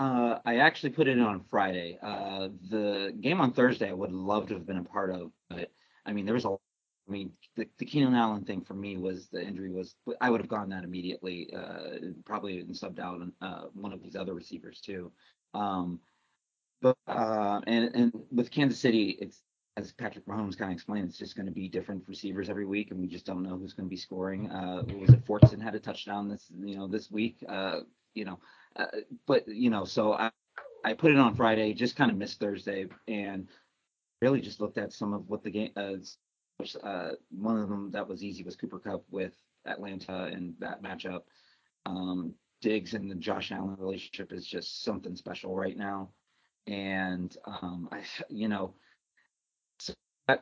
Uh, 0.00 0.38
I 0.46 0.56
actually 0.56 0.90
put 0.90 1.08
it 1.08 1.18
in 1.18 1.20
on 1.20 1.44
Friday. 1.50 1.98
Uh, 2.02 2.48
the 2.70 3.14
game 3.20 3.38
on 3.38 3.52
Thursday, 3.52 3.90
I 3.90 3.92
would 3.92 4.12
love 4.12 4.48
to 4.48 4.54
have 4.54 4.66
been 4.66 4.78
a 4.78 4.84
part 4.84 5.10
of, 5.10 5.30
but 5.50 5.70
I 6.06 6.14
mean, 6.14 6.24
there 6.24 6.34
was 6.34 6.46
a. 6.46 6.56
I 7.06 7.12
mean, 7.12 7.32
the, 7.54 7.66
the 7.76 7.84
Keenan 7.84 8.14
Allen 8.14 8.44
thing 8.44 8.62
for 8.62 8.72
me 8.72 8.96
was 8.96 9.28
the 9.28 9.42
injury 9.42 9.70
was. 9.70 9.94
I 10.18 10.30
would 10.30 10.40
have 10.40 10.48
gone 10.48 10.70
that 10.70 10.84
immediately, 10.84 11.52
uh, 11.54 12.12
probably 12.24 12.60
and 12.60 12.70
subbed 12.70 12.98
out 12.98 13.20
uh, 13.42 13.64
one 13.74 13.92
of 13.92 14.02
these 14.02 14.16
other 14.16 14.32
receivers 14.32 14.80
too. 14.80 15.12
Um, 15.52 16.00
but 16.80 16.96
uh, 17.06 17.60
and 17.66 17.94
and 17.94 18.12
with 18.32 18.50
Kansas 18.50 18.80
City, 18.80 19.18
it's 19.20 19.42
as 19.76 19.92
Patrick 19.92 20.24
Mahomes 20.24 20.56
kind 20.56 20.70
of 20.70 20.76
explained, 20.76 21.10
it's 21.10 21.18
just 21.18 21.36
going 21.36 21.46
to 21.46 21.52
be 21.52 21.68
different 21.68 22.04
receivers 22.06 22.48
every 22.48 22.64
week, 22.64 22.90
and 22.90 22.98
we 22.98 23.06
just 23.06 23.26
don't 23.26 23.42
know 23.42 23.58
who's 23.58 23.74
going 23.74 23.86
to 23.86 23.90
be 23.90 23.96
scoring. 23.96 24.50
Uh, 24.50 24.82
was 24.98 25.10
it 25.10 25.26
Fortson 25.26 25.60
had 25.60 25.74
a 25.74 25.80
touchdown 25.80 26.26
this 26.26 26.46
you 26.58 26.78
know 26.78 26.88
this 26.88 27.10
week? 27.10 27.44
Uh, 27.46 27.80
you 28.14 28.24
know, 28.24 28.38
uh, 28.76 28.86
but 29.26 29.46
you 29.48 29.70
know, 29.70 29.84
so 29.84 30.12
I 30.12 30.30
I 30.84 30.94
put 30.94 31.10
it 31.10 31.18
on 31.18 31.34
Friday, 31.34 31.74
just 31.74 31.96
kind 31.96 32.10
of 32.10 32.16
missed 32.16 32.40
Thursday, 32.40 32.86
and 33.08 33.48
really 34.22 34.40
just 34.40 34.60
looked 34.60 34.78
at 34.78 34.92
some 34.92 35.12
of 35.12 35.28
what 35.28 35.42
the 35.42 35.50
game. 35.50 35.72
Uh, 35.76 35.94
uh, 36.82 37.12
one 37.30 37.56
of 37.58 37.68
them 37.70 37.90
that 37.90 38.06
was 38.06 38.22
easy 38.22 38.42
was 38.42 38.54
Cooper 38.56 38.78
Kupp 38.78 39.02
with 39.10 39.32
Atlanta 39.66 40.24
and 40.24 40.54
that 40.58 40.82
matchup. 40.82 41.22
Um, 41.86 42.34
Diggs 42.60 42.92
and 42.92 43.10
the 43.10 43.14
Josh 43.14 43.52
Allen 43.52 43.76
relationship 43.78 44.32
is 44.32 44.46
just 44.46 44.84
something 44.84 45.16
special 45.16 45.54
right 45.54 45.76
now, 45.76 46.10
and 46.66 47.34
um, 47.46 47.88
I 47.90 48.02
you 48.28 48.48
know. 48.48 48.74
So, 49.78 49.94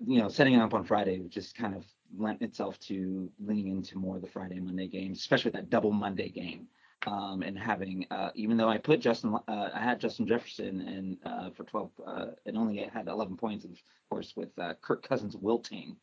you 0.05 0.21
know, 0.21 0.29
setting 0.29 0.55
it 0.55 0.61
up 0.61 0.75
on 0.75 0.85
Friday 0.85 1.21
just 1.29 1.57
kind 1.57 1.75
of 1.75 1.85
lent 2.17 2.43
itself 2.43 2.79
to 2.81 3.31
leaning 3.39 3.69
into 3.69 3.97
more 3.97 4.17
of 4.17 4.23
the 4.23 4.29
Friday 4.29 4.59
Monday 4.59 4.89
games, 4.89 5.21
especially 5.21 5.53
that 5.53 5.71
double 5.71 5.93
Monday 5.93 6.29
game 6.29 6.67
um, 7.07 7.43
and 7.43 7.59
having 7.59 8.07
uh, 8.11 8.31
even 8.35 8.57
though 8.57 8.69
I 8.69 8.79
put 8.79 9.01
Justin, 9.01 9.35
uh, 9.35 9.69
I 9.73 9.81
had 9.81 10.01
Justin 10.01 10.27
Jefferson 10.27 10.81
and 10.81 11.17
uh, 11.25 11.51
for 11.51 11.65
12 11.65 11.91
uh, 12.05 12.27
and 12.47 12.57
only 12.57 12.79
had 12.79 13.09
11 13.09 13.37
points, 13.37 13.65
of 13.65 13.71
course, 14.11 14.33
with 14.37 14.51
uh, 14.59 14.75
Kirk 14.83 15.07
Cousins 15.07 15.37
wilting 15.37 15.97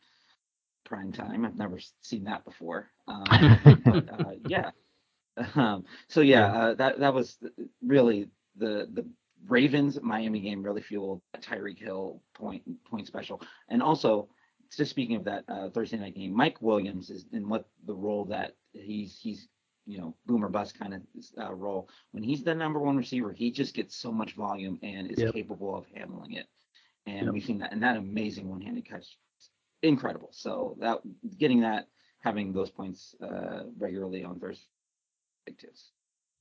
prime 0.85 1.11
time. 1.11 1.45
I've 1.45 1.57
never 1.57 1.79
seen 2.01 2.23
that 2.25 2.45
before. 2.45 2.91
Um, 3.07 3.23
but, 3.83 4.09
uh, 4.09 4.31
yeah. 4.47 4.71
Um, 5.55 5.83
so 6.07 6.21
yeah, 6.21 6.73
that 6.77 6.99
that 6.99 7.13
was 7.13 7.37
really 7.85 8.29
the 8.55 8.87
the 8.93 9.05
Ravens 9.49 9.99
Miami 10.01 10.39
game 10.39 10.63
really 10.63 10.81
fueled 10.81 11.21
Tyreek 11.39 11.77
Hill 11.77 12.21
point 12.33 12.63
point 12.85 13.05
special, 13.05 13.41
and 13.67 13.83
also 13.83 14.29
just 14.75 14.91
speaking 14.91 15.17
of 15.17 15.25
that 15.25 15.43
Thursday 15.73 15.97
night 15.97 16.15
game, 16.15 16.31
Mike 16.31 16.61
Williams 16.61 17.09
is 17.09 17.25
in 17.33 17.49
what 17.49 17.67
the 17.85 17.93
role 17.93 18.23
that 18.25 18.55
he's 18.71 19.19
he's 19.21 19.49
you 19.85 19.97
know 19.97 20.15
boomer 20.25 20.49
bust 20.49 20.77
kind 20.77 20.93
of 20.93 21.01
uh, 21.39 21.53
role. 21.53 21.89
When 22.11 22.23
he's 22.23 22.43
the 22.43 22.55
number 22.55 22.79
one 22.79 22.97
receiver, 22.97 23.31
he 23.31 23.51
just 23.51 23.73
gets 23.73 23.95
so 23.95 24.11
much 24.11 24.35
volume 24.35 24.79
and 24.83 25.11
is 25.11 25.19
yep. 25.19 25.33
capable 25.33 25.75
of 25.75 25.85
handling 25.95 26.33
it. 26.33 26.47
And 27.05 27.25
yep. 27.25 27.33
we've 27.33 27.43
seen 27.43 27.59
that 27.59 27.71
and 27.71 27.83
that 27.83 27.97
amazing 27.97 28.49
one-handed 28.49 28.87
catch, 28.87 29.05
incredible. 29.83 30.29
So 30.31 30.75
that 30.79 30.99
getting 31.37 31.61
that, 31.61 31.87
having 32.21 32.51
those 32.51 32.71
points 32.71 33.15
uh, 33.21 33.63
regularly 33.77 34.23
on 34.23 34.39
Thursday. 34.39 34.63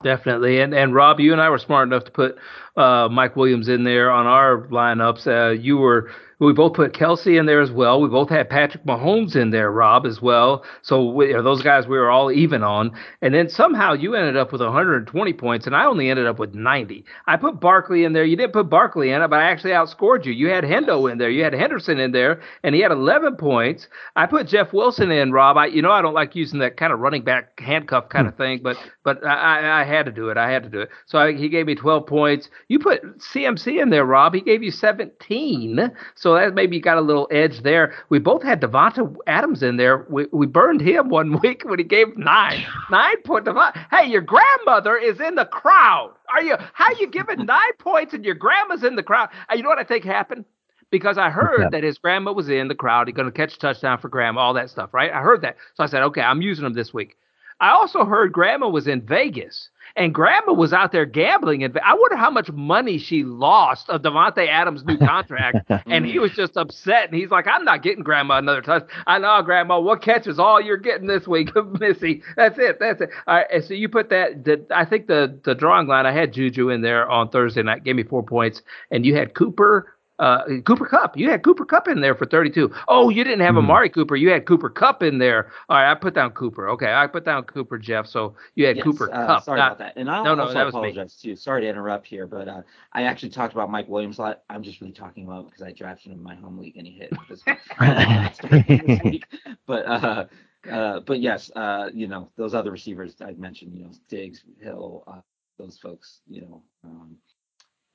Definitely, 0.02 0.60
and 0.60 0.74
and 0.74 0.94
Rob, 0.94 1.20
you 1.20 1.32
and 1.32 1.40
I 1.40 1.48
were 1.50 1.58
smart 1.58 1.88
enough 1.88 2.04
to 2.04 2.10
put 2.10 2.36
uh, 2.76 3.08
Mike 3.10 3.36
Williams 3.36 3.68
in 3.68 3.84
there 3.84 4.10
on 4.10 4.26
our 4.26 4.66
lineups. 4.68 5.26
Uh, 5.26 5.52
you 5.52 5.76
were 5.78 6.10
we 6.38 6.52
both 6.52 6.74
put 6.74 6.92
Kelce 6.92 7.38
in 7.38 7.46
there 7.46 7.60
as 7.60 7.70
well. 7.70 8.00
We 8.00 8.08
both 8.08 8.28
had 8.28 8.48
Patrick 8.48 8.84
Mahomes 8.84 9.36
in 9.36 9.50
there, 9.50 9.70
Rob, 9.70 10.06
as 10.06 10.20
well. 10.20 10.64
So 10.82 11.10
we, 11.10 11.32
those 11.32 11.62
guys 11.62 11.86
we 11.86 11.96
were 11.96 12.10
all 12.10 12.30
even 12.32 12.62
on. 12.62 12.92
And 13.22 13.34
then 13.34 13.48
somehow 13.48 13.92
you 13.92 14.14
ended 14.14 14.36
up 14.36 14.52
with 14.52 14.60
120 14.60 15.32
points, 15.34 15.66
and 15.66 15.76
I 15.76 15.86
only 15.86 16.10
ended 16.10 16.26
up 16.26 16.38
with 16.38 16.54
90. 16.54 17.04
I 17.26 17.36
put 17.36 17.60
Barkley 17.60 18.04
in 18.04 18.12
there. 18.12 18.24
You 18.24 18.36
didn't 18.36 18.52
put 18.52 18.68
Barkley 18.68 19.10
in 19.10 19.22
it, 19.22 19.28
but 19.28 19.40
I 19.40 19.44
actually 19.44 19.72
outscored 19.72 20.24
you. 20.24 20.32
You 20.32 20.48
had 20.48 20.64
Hendo 20.64 21.10
in 21.10 21.18
there. 21.18 21.30
You 21.30 21.44
had 21.44 21.52
Henderson 21.52 21.98
in 21.98 22.12
there, 22.12 22.40
and 22.62 22.74
he 22.74 22.80
had 22.80 22.92
11 22.92 23.36
points. 23.36 23.88
I 24.16 24.26
put 24.26 24.48
Jeff 24.48 24.72
Wilson 24.72 25.10
in, 25.10 25.32
Rob. 25.32 25.56
I, 25.56 25.66
you 25.66 25.82
know, 25.82 25.92
I 25.92 26.02
don't 26.02 26.14
like 26.14 26.34
using 26.34 26.58
that 26.60 26.76
kind 26.76 26.92
of 26.92 27.00
running 27.00 27.22
back 27.22 27.58
handcuff 27.60 28.08
kind 28.08 28.26
hmm. 28.26 28.30
of 28.30 28.36
thing, 28.36 28.60
but 28.62 28.76
but 29.02 29.24
I, 29.24 29.82
I 29.82 29.84
had 29.84 30.06
to 30.06 30.12
do 30.12 30.30
it. 30.30 30.36
I 30.36 30.50
had 30.50 30.62
to 30.62 30.68
do 30.70 30.80
it. 30.80 30.88
So 31.06 31.18
I, 31.18 31.34
he 31.34 31.48
gave 31.48 31.66
me 31.66 31.74
12 31.74 32.06
points. 32.06 32.48
You 32.68 32.78
put 32.78 33.18
CMC 33.18 33.80
in 33.80 33.90
there, 33.90 34.04
Rob. 34.04 34.34
He 34.34 34.40
gave 34.40 34.62
you 34.62 34.70
17. 34.70 35.90
So 36.14 36.23
that 36.32 36.54
maybe 36.54 36.80
got 36.80 36.96
a 36.96 37.02
little 37.02 37.28
edge 37.30 37.60
there. 37.62 37.94
We 38.08 38.18
both 38.18 38.42
had 38.42 38.62
Davante 38.62 39.14
Adams 39.26 39.62
in 39.62 39.76
there. 39.76 40.06
We 40.08 40.26
we 40.32 40.46
burned 40.46 40.80
him 40.80 41.10
one 41.10 41.38
week 41.42 41.62
when 41.66 41.78
he 41.78 41.84
gave 41.84 42.16
nine 42.16 42.64
nine 42.90 43.20
point 43.22 43.44
Davante. 43.44 43.84
Hey, 43.90 44.08
your 44.08 44.22
grandmother 44.22 44.96
is 44.96 45.20
in 45.20 45.34
the 45.34 45.44
crowd. 45.44 46.14
Are 46.32 46.42
you? 46.42 46.56
How 46.72 46.88
you 46.98 47.08
giving 47.08 47.44
nine 47.46 47.74
points 47.78 48.14
and 48.14 48.24
your 48.24 48.34
grandma's 48.34 48.82
in 48.82 48.96
the 48.96 49.02
crowd? 49.02 49.28
And 49.50 49.58
you 49.58 49.62
know 49.62 49.68
what 49.68 49.78
I 49.78 49.84
think 49.84 50.04
happened? 50.04 50.46
Because 50.90 51.18
I 51.18 51.28
heard 51.28 51.72
that 51.72 51.82
his 51.82 51.98
grandma 51.98 52.32
was 52.32 52.48
in 52.48 52.68
the 52.68 52.74
crowd. 52.74 53.08
He's 53.08 53.16
going 53.16 53.30
to 53.30 53.32
catch 53.32 53.56
a 53.56 53.58
touchdown 53.58 53.98
for 53.98 54.08
grandma, 54.08 54.40
all 54.40 54.54
that 54.54 54.70
stuff, 54.70 54.94
right? 54.94 55.12
I 55.12 55.20
heard 55.20 55.42
that. 55.42 55.56
So 55.74 55.82
I 55.82 55.86
said, 55.86 56.02
okay, 56.04 56.20
I'm 56.20 56.40
using 56.40 56.64
him 56.64 56.72
this 56.72 56.94
week. 56.94 57.16
I 57.60 57.70
also 57.70 58.04
heard 58.04 58.32
grandma 58.32 58.68
was 58.68 58.86
in 58.86 59.00
Vegas 59.00 59.70
and 59.96 60.12
grandma 60.12 60.52
was 60.52 60.72
out 60.72 60.92
there 60.92 61.06
gambling. 61.06 61.62
And 61.62 61.78
I 61.78 61.94
wonder 61.94 62.16
how 62.16 62.30
much 62.30 62.50
money 62.50 62.98
she 62.98 63.22
lost 63.22 63.88
of 63.88 64.02
Davante 64.02 64.48
Adams' 64.48 64.84
new 64.84 64.98
contract. 65.06 65.70
and 65.86 66.04
he 66.04 66.18
was 66.18 66.32
just 66.32 66.56
upset. 66.56 67.10
And 67.10 67.14
he's 67.18 67.30
like, 67.30 67.46
I'm 67.46 67.64
not 67.64 67.82
getting 67.82 68.02
grandma 68.02 68.38
another 68.38 68.62
touch. 68.62 68.84
I 69.06 69.18
know, 69.18 69.40
grandma, 69.42 69.78
what 69.80 70.02
catch 70.02 70.26
is 70.26 70.38
all 70.38 70.60
you're 70.60 70.76
getting 70.76 71.06
this 71.06 71.26
week, 71.26 71.50
Missy? 71.80 72.22
That's 72.36 72.58
it. 72.58 72.78
That's 72.80 73.00
it. 73.00 73.10
All 73.26 73.36
right. 73.36 73.46
And 73.52 73.64
so 73.64 73.74
you 73.74 73.88
put 73.88 74.10
that, 74.10 74.44
the, 74.44 74.64
I 74.70 74.84
think 74.84 75.06
the, 75.06 75.38
the 75.44 75.54
drawing 75.54 75.86
line, 75.86 76.06
I 76.06 76.12
had 76.12 76.32
Juju 76.32 76.70
in 76.70 76.82
there 76.82 77.08
on 77.08 77.28
Thursday 77.28 77.62
night, 77.62 77.84
gave 77.84 77.96
me 77.96 78.02
four 78.02 78.22
points. 78.22 78.62
And 78.90 79.06
you 79.06 79.14
had 79.16 79.34
Cooper, 79.34 79.93
uh, 80.18 80.44
Cooper 80.64 80.86
Kupp. 80.86 81.16
You 81.16 81.30
had 81.30 81.42
Cooper 81.42 81.64
Kupp 81.64 81.88
in 81.88 82.00
there 82.00 82.14
for 82.14 82.26
32. 82.26 82.72
Oh, 82.88 83.08
you 83.08 83.24
didn't 83.24 83.40
have 83.40 83.50
mm-hmm. 83.50 83.70
Amari 83.70 83.90
Cooper. 83.90 84.16
You 84.16 84.30
had 84.30 84.46
Cooper 84.46 84.70
Kupp 84.70 85.02
in 85.02 85.18
there. 85.18 85.50
All 85.68 85.76
right, 85.76 85.90
I 85.90 85.94
put 85.94 86.14
down 86.14 86.30
Cooper. 86.30 86.68
Okay, 86.70 86.92
I 86.92 87.06
put 87.06 87.24
down 87.24 87.42
Cooper 87.44 87.78
Jeff. 87.78 88.06
So 88.06 88.34
you 88.54 88.66
had 88.66 88.76
yes, 88.76 88.84
Cooper 88.84 89.12
uh, 89.12 89.26
Kupp. 89.26 89.44
Sorry 89.44 89.58
not, 89.58 89.72
about 89.72 89.78
that. 89.78 89.96
And 89.96 90.08
I 90.08 90.22
no, 90.22 90.34
no, 90.34 90.44
also 90.44 90.68
apologize 90.68 91.16
too. 91.16 91.34
Sorry 91.34 91.62
to 91.62 91.68
interrupt 91.68 92.06
here, 92.06 92.26
but 92.26 92.48
uh, 92.48 92.62
I 92.92 93.02
actually 93.04 93.30
talked 93.30 93.54
about 93.54 93.70
Mike 93.70 93.88
Williams 93.88 94.18
a 94.18 94.22
lot. 94.22 94.42
I'm 94.48 94.62
just 94.62 94.80
really 94.80 94.92
talking 94.92 95.24
about 95.24 95.46
because 95.46 95.62
I 95.62 95.72
drafted 95.72 96.12
him 96.12 96.18
in 96.18 96.24
my 96.24 96.36
home 96.36 96.58
league 96.58 96.76
and 96.76 96.86
he 96.86 96.92
hit 96.92 97.12
this, 97.28 97.42
this 97.44 99.02
week. 99.04 99.24
But 99.66 99.86
uh, 99.86 100.24
uh, 100.70 101.00
but 101.00 101.20
yes, 101.20 101.50
uh, 101.56 101.90
you 101.92 102.06
know 102.06 102.30
those 102.36 102.54
other 102.54 102.70
receivers 102.70 103.14
I 103.20 103.32
mentioned. 103.32 103.74
You 103.74 103.84
know 103.84 103.90
Diggs, 104.08 104.44
Hill, 104.60 105.04
uh, 105.06 105.20
those 105.58 105.78
folks. 105.78 106.20
You 106.28 106.42
know 106.42 106.62
um, 106.84 107.16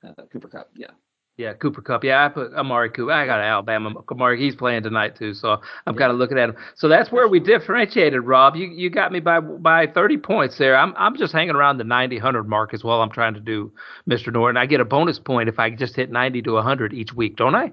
uh, 0.05 0.23
Cooper 0.31 0.47
Kupp. 0.47 0.69
Yeah. 0.75 0.91
Yeah, 1.39 1.53
Cooper 1.53 1.81
Kupp. 1.81 2.03
Yeah, 2.03 2.25
I 2.25 2.27
put 2.27 2.53
Amari 2.53 2.89
Cooper. 2.89 3.13
I 3.13 3.25
got 3.25 3.39
Alabama. 3.39 3.93
Amari, 4.11 4.37
he's 4.37 4.57
playing 4.57 4.83
tonight 4.83 5.15
too, 5.15 5.33
so 5.33 5.61
I'm 5.87 5.95
kind 5.95 6.11
of 6.11 6.17
looking 6.17 6.37
at 6.37 6.49
him. 6.49 6.57
So 6.75 6.89
that's 6.89 7.13
where 7.13 7.29
we 7.29 7.39
differentiated, 7.39 8.25
Rob. 8.25 8.57
You 8.57 8.67
you 8.67 8.89
got 8.89 9.13
me 9.13 9.21
by 9.21 9.39
by 9.39 9.87
30 9.87 10.17
points 10.17 10.57
there. 10.57 10.75
I'm 10.75 10.93
I'm 10.97 11.15
just 11.15 11.31
hanging 11.31 11.55
around 11.55 11.77
the 11.77 11.85
90 11.85 12.17
100 12.17 12.43
mark 12.43 12.73
as 12.73 12.83
well. 12.83 13.01
I'm 13.01 13.09
trying 13.09 13.35
to 13.35 13.39
do 13.39 13.71
Mr. 14.05 14.33
Norton. 14.33 14.57
I 14.57 14.65
get 14.65 14.81
a 14.81 14.85
bonus 14.85 15.17
point 15.17 15.47
if 15.47 15.59
I 15.59 15.69
just 15.69 15.95
hit 15.95 16.11
90 16.11 16.41
to 16.41 16.51
100 16.55 16.93
each 16.93 17.13
week, 17.13 17.37
don't 17.37 17.55
I? 17.55 17.71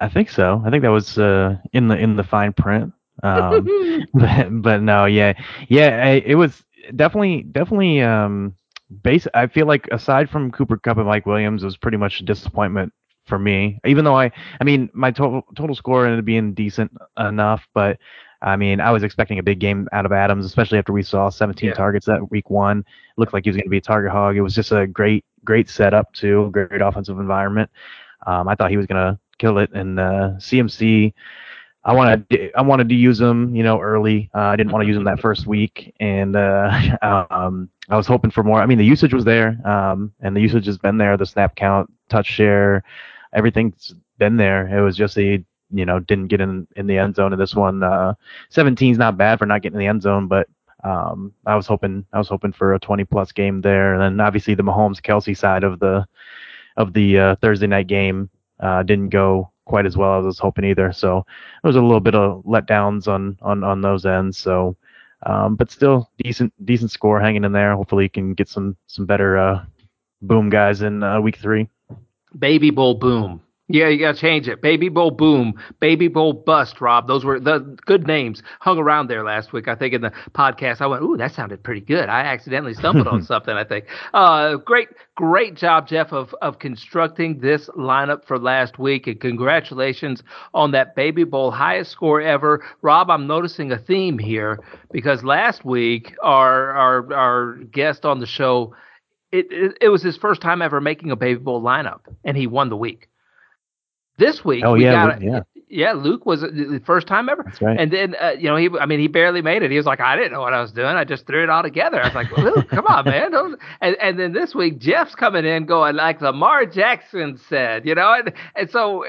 I 0.00 0.08
think 0.08 0.28
so. 0.28 0.60
I 0.66 0.70
think 0.70 0.82
that 0.82 0.90
was 0.90 1.16
uh, 1.16 1.58
in 1.72 1.86
the 1.86 1.96
in 1.96 2.16
the 2.16 2.24
fine 2.24 2.52
print. 2.52 2.92
Um, 3.22 3.68
but 4.14 4.48
but 4.62 4.82
no, 4.82 5.04
yeah, 5.04 5.34
yeah. 5.68 6.02
I, 6.04 6.08
it 6.26 6.34
was 6.34 6.64
definitely 6.96 7.44
definitely 7.44 8.00
um 8.00 8.56
base 9.02 9.26
I 9.34 9.46
feel 9.46 9.66
like 9.66 9.88
aside 9.92 10.30
from 10.30 10.50
Cooper 10.50 10.76
Kupp 10.76 10.98
and 10.98 11.06
Mike 11.06 11.26
Williams, 11.26 11.62
it 11.62 11.66
was 11.66 11.76
pretty 11.76 11.96
much 11.96 12.20
a 12.20 12.24
disappointment 12.24 12.92
for 13.26 13.38
me. 13.38 13.78
Even 13.84 14.04
though 14.04 14.16
I 14.16 14.30
I 14.60 14.64
mean 14.64 14.90
my 14.92 15.10
total 15.10 15.42
total 15.56 15.74
score 15.74 16.04
ended 16.04 16.20
up 16.20 16.24
being 16.24 16.54
decent 16.54 16.90
enough, 17.18 17.66
but 17.74 17.98
I 18.42 18.56
mean 18.56 18.80
I 18.80 18.90
was 18.90 19.02
expecting 19.02 19.38
a 19.38 19.42
big 19.42 19.60
game 19.60 19.88
out 19.92 20.06
of 20.06 20.12
Adams, 20.12 20.44
especially 20.44 20.78
after 20.78 20.92
we 20.92 21.02
saw 21.02 21.28
17 21.28 21.68
yeah. 21.68 21.74
targets 21.74 22.06
that 22.06 22.30
week 22.30 22.50
one. 22.50 22.80
It 22.80 22.84
looked 23.16 23.32
like 23.32 23.44
he 23.44 23.50
was 23.50 23.56
going 23.56 23.64
to 23.64 23.70
be 23.70 23.78
a 23.78 23.82
target 23.82 24.12
hog. 24.12 24.36
It 24.36 24.42
was 24.42 24.54
just 24.54 24.72
a 24.72 24.86
great 24.86 25.24
great 25.44 25.68
setup 25.68 26.12
too, 26.12 26.50
great 26.52 26.82
offensive 26.82 27.18
environment. 27.18 27.70
Um, 28.26 28.48
I 28.48 28.54
thought 28.54 28.70
he 28.70 28.76
was 28.76 28.86
going 28.86 29.14
to 29.14 29.18
kill 29.38 29.58
it, 29.58 29.70
and 29.72 29.98
uh, 29.98 30.32
CMC 30.36 31.14
I 31.82 31.94
wanted 31.94 32.52
I 32.54 32.62
wanted 32.62 32.88
to 32.90 32.94
use 32.94 33.18
them, 33.18 33.54
you 33.54 33.62
know, 33.62 33.80
early. 33.80 34.30
Uh, 34.34 34.40
I 34.40 34.56
didn't 34.56 34.72
want 34.72 34.82
to 34.82 34.86
use 34.86 34.96
them 34.96 35.04
that 35.04 35.20
first 35.20 35.46
week, 35.46 35.94
and 35.98 36.36
uh, 36.36 36.96
um, 37.30 37.70
I 37.88 37.96
was 37.96 38.06
hoping 38.06 38.30
for 38.30 38.42
more. 38.42 38.60
I 38.60 38.66
mean, 38.66 38.78
the 38.78 38.84
usage 38.84 39.14
was 39.14 39.24
there, 39.24 39.58
um, 39.66 40.12
and 40.20 40.36
the 40.36 40.40
usage 40.40 40.66
has 40.66 40.76
been 40.76 40.98
there. 40.98 41.16
The 41.16 41.24
snap 41.24 41.56
count, 41.56 41.90
touch 42.10 42.26
share, 42.26 42.82
everything's 43.32 43.94
been 44.18 44.36
there. 44.36 44.66
It 44.66 44.82
was 44.82 44.96
just 44.96 45.16
a 45.18 45.42
you 45.72 45.86
know 45.86 46.00
didn't 46.00 46.28
get 46.28 46.40
in 46.42 46.66
in 46.76 46.86
the 46.86 46.98
end 46.98 47.16
zone 47.16 47.32
in 47.32 47.38
this 47.38 47.54
one. 47.54 47.82
Uh, 47.82 48.14
17 48.50 48.92
is 48.92 48.98
not 48.98 49.16
bad 49.16 49.38
for 49.38 49.46
not 49.46 49.62
getting 49.62 49.76
in 49.76 49.80
the 49.80 49.86
end 49.86 50.02
zone, 50.02 50.28
but 50.28 50.48
um, 50.84 51.32
I 51.46 51.56
was 51.56 51.66
hoping 51.66 52.04
I 52.12 52.18
was 52.18 52.28
hoping 52.28 52.52
for 52.52 52.74
a 52.74 52.78
20 52.78 53.04
plus 53.04 53.32
game 53.32 53.62
there, 53.62 53.94
and 53.94 54.02
then 54.02 54.24
obviously 54.24 54.54
the 54.54 54.62
Mahomes 54.62 55.00
Kelce 55.00 55.36
side 55.36 55.64
of 55.64 55.80
the 55.80 56.06
of 56.76 56.92
the 56.92 57.18
uh, 57.18 57.36
Thursday 57.36 57.66
night 57.66 57.86
game 57.86 58.28
uh, 58.60 58.82
didn't 58.82 59.08
go 59.08 59.49
quite 59.70 59.86
as 59.86 59.96
well 59.96 60.18
as 60.18 60.24
I 60.24 60.26
was 60.26 60.38
hoping 60.40 60.64
either. 60.64 60.92
So 60.92 61.24
there 61.62 61.68
was 61.68 61.76
a 61.76 61.80
little 61.80 62.00
bit 62.08 62.16
of 62.16 62.42
letdowns 62.44 63.06
on 63.06 63.38
on 63.40 63.62
on 63.62 63.80
those 63.80 64.04
ends. 64.04 64.36
So, 64.36 64.76
um, 65.24 65.54
but 65.54 65.70
still 65.70 66.10
decent 66.18 66.52
decent 66.66 66.90
score 66.90 67.20
hanging 67.20 67.44
in 67.44 67.52
there. 67.52 67.76
Hopefully, 67.76 68.04
you 68.04 68.10
can 68.10 68.34
get 68.34 68.48
some 68.48 68.76
some 68.86 69.06
better 69.06 69.38
uh, 69.38 69.64
boom 70.22 70.50
guys 70.50 70.82
in 70.82 71.02
uh, 71.02 71.20
week 71.20 71.38
three. 71.38 71.68
Baby 72.36 72.70
Bowl 72.70 72.94
boom. 72.94 73.40
Yeah, 73.72 73.86
you 73.86 74.00
gotta 74.00 74.18
change 74.18 74.48
it. 74.48 74.60
Baby 74.60 74.88
Bowl 74.88 75.12
boom, 75.12 75.54
Baby 75.78 76.08
Bowl 76.08 76.32
bust. 76.32 76.80
Rob, 76.80 77.06
those 77.06 77.24
were 77.24 77.38
the 77.38 77.60
good 77.86 78.04
names 78.04 78.42
hung 78.58 78.78
around 78.78 79.06
there 79.08 79.22
last 79.22 79.52
week. 79.52 79.68
I 79.68 79.76
think 79.76 79.94
in 79.94 80.00
the 80.00 80.10
podcast, 80.32 80.80
I 80.80 80.88
went, 80.88 81.04
"Ooh, 81.04 81.16
that 81.16 81.32
sounded 81.32 81.62
pretty 81.62 81.80
good." 81.80 82.08
I 82.08 82.22
accidentally 82.22 82.74
stumbled 82.74 83.06
on 83.06 83.22
something. 83.32 83.54
I 83.54 83.62
think. 83.62 83.84
Uh, 84.12 84.56
great, 84.56 84.88
great 85.14 85.54
job, 85.54 85.86
Jeff, 85.86 86.12
of 86.12 86.34
of 86.42 86.58
constructing 86.58 87.38
this 87.38 87.68
lineup 87.76 88.24
for 88.24 88.40
last 88.40 88.80
week, 88.80 89.06
and 89.06 89.20
congratulations 89.20 90.24
on 90.52 90.72
that 90.72 90.96
Baby 90.96 91.22
Bowl 91.22 91.52
highest 91.52 91.92
score 91.92 92.20
ever. 92.20 92.64
Rob, 92.82 93.08
I'm 93.08 93.28
noticing 93.28 93.70
a 93.70 93.78
theme 93.78 94.18
here 94.18 94.58
because 94.90 95.22
last 95.22 95.64
week 95.64 96.12
our 96.24 96.72
our 96.72 97.12
our 97.14 97.54
guest 97.70 98.04
on 98.04 98.18
the 98.18 98.26
show. 98.26 98.74
It, 99.30 99.46
it, 99.52 99.78
it 99.80 99.88
was 99.90 100.02
his 100.02 100.16
first 100.16 100.42
time 100.42 100.60
ever 100.60 100.80
making 100.80 101.12
a 101.12 101.16
Baby 101.16 101.38
Bowl 101.38 101.62
lineup, 101.62 102.00
and 102.24 102.36
he 102.36 102.48
won 102.48 102.68
the 102.68 102.76
week. 102.76 103.09
This 104.20 104.44
week, 104.44 104.62
oh 104.66 104.74
we 104.74 104.84
yeah, 104.84 104.92
got 104.92 105.22
yeah, 105.22 105.40
yeah. 105.68 105.92
Luke 105.92 106.26
was 106.26 106.42
the 106.42 106.82
first 106.84 107.06
time 107.06 107.30
ever, 107.30 107.42
that's 107.42 107.62
right. 107.62 107.80
and 107.80 107.90
then 107.90 108.14
uh, 108.20 108.32
you 108.38 108.48
know 108.48 108.56
he, 108.56 108.68
I 108.78 108.84
mean, 108.84 109.00
he 109.00 109.08
barely 109.08 109.40
made 109.40 109.62
it. 109.62 109.70
He 109.70 109.78
was 109.78 109.86
like, 109.86 109.98
I 109.98 110.14
didn't 110.14 110.32
know 110.32 110.42
what 110.42 110.52
I 110.52 110.60
was 110.60 110.72
doing. 110.72 110.88
I 110.88 111.04
just 111.04 111.26
threw 111.26 111.42
it 111.42 111.48
all 111.48 111.62
together. 111.62 112.02
I 112.02 112.08
was 112.08 112.14
like, 112.14 112.30
Luke, 112.36 112.68
come 112.68 112.86
on, 112.86 113.06
man. 113.06 113.30
Don't... 113.30 113.58
And 113.80 113.96
and 113.96 114.18
then 114.18 114.34
this 114.34 114.54
week, 114.54 114.78
Jeff's 114.78 115.14
coming 115.14 115.46
in 115.46 115.64
going 115.64 115.96
like 115.96 116.20
Lamar 116.20 116.66
Jackson 116.66 117.40
said, 117.48 117.86
you 117.86 117.94
know, 117.94 118.12
and 118.12 118.32
and 118.54 118.70
so 118.70 119.06
uh, 119.06 119.08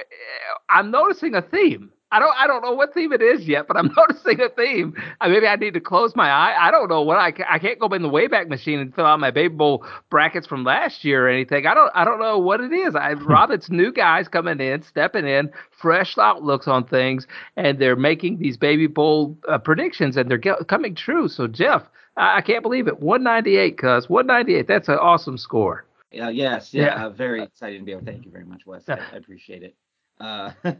I'm 0.69 0.91
noticing 0.91 1.35
a 1.35 1.41
theme. 1.41 1.91
I 2.11 2.19
don't 2.19 2.35
I 2.37 2.45
don't 2.45 2.61
know 2.61 2.73
what 2.73 2.93
theme 2.93 3.13
it 3.13 3.21
is 3.21 3.47
yet, 3.47 3.67
but 3.67 3.77
I'm 3.77 3.91
noticing 3.97 4.41
a 4.41 4.49
theme. 4.49 4.93
Uh, 5.21 5.29
maybe 5.29 5.47
I 5.47 5.55
need 5.55 5.73
to 5.75 5.79
close 5.79 6.15
my 6.15 6.29
eye. 6.29 6.55
I 6.59 6.71
don't 6.71 6.89
know 6.89 7.01
what 7.01 7.17
I 7.17 7.33
I 7.49 7.57
can't 7.57 7.79
go 7.79 7.87
in 7.87 8.01
the 8.01 8.09
Wayback 8.09 8.49
Machine 8.49 8.79
and 8.79 8.93
fill 8.93 9.05
out 9.05 9.19
my 9.19 9.31
Baby 9.31 9.55
Bowl 9.55 9.85
brackets 10.09 10.45
from 10.45 10.63
last 10.63 11.05
year 11.05 11.25
or 11.25 11.29
anything. 11.29 11.65
I 11.65 11.73
don't 11.73 11.91
I 11.95 12.03
don't 12.03 12.19
know 12.19 12.37
what 12.37 12.59
it 12.59 12.73
is. 12.73 12.95
I 12.95 13.13
Rob, 13.31 13.51
it's 13.51 13.69
new 13.69 13.93
guys 13.93 14.27
coming 14.27 14.59
in, 14.59 14.83
stepping 14.83 15.25
in, 15.25 15.51
fresh 15.81 16.17
outlooks 16.17 16.67
on 16.67 16.85
things, 16.85 17.27
and 17.55 17.79
they're 17.79 17.95
making 17.95 18.39
these 18.39 18.57
Baby 18.57 18.87
Bowl 18.87 19.37
uh, 19.47 19.57
predictions, 19.57 20.17
and 20.17 20.29
they're 20.29 20.37
get, 20.37 20.67
coming 20.67 20.95
true. 20.95 21.29
So 21.29 21.47
Jeff, 21.47 21.83
I, 22.17 22.37
I 22.37 22.41
can't 22.41 22.61
believe 22.61 22.87
it. 22.87 22.99
198, 22.99 23.77
cuz 23.77 24.09
198. 24.09 24.67
That's 24.67 24.89
an 24.89 24.95
awesome 24.95 25.37
score. 25.37 25.85
Uh, 26.13 26.27
yes, 26.27 26.73
yeah, 26.73 26.83
Yeah. 26.83 27.05
Uh, 27.05 27.09
very 27.09 27.41
excited 27.41 27.79
to 27.79 27.85
be 27.85 27.93
able. 27.93 28.03
Thank 28.03 28.25
you 28.25 28.31
very 28.31 28.43
much, 28.43 28.65
Wes. 28.65 28.83
I, 28.89 28.99
I 29.13 29.15
appreciate 29.15 29.63
it. 29.63 29.75
Uh, 30.19 30.51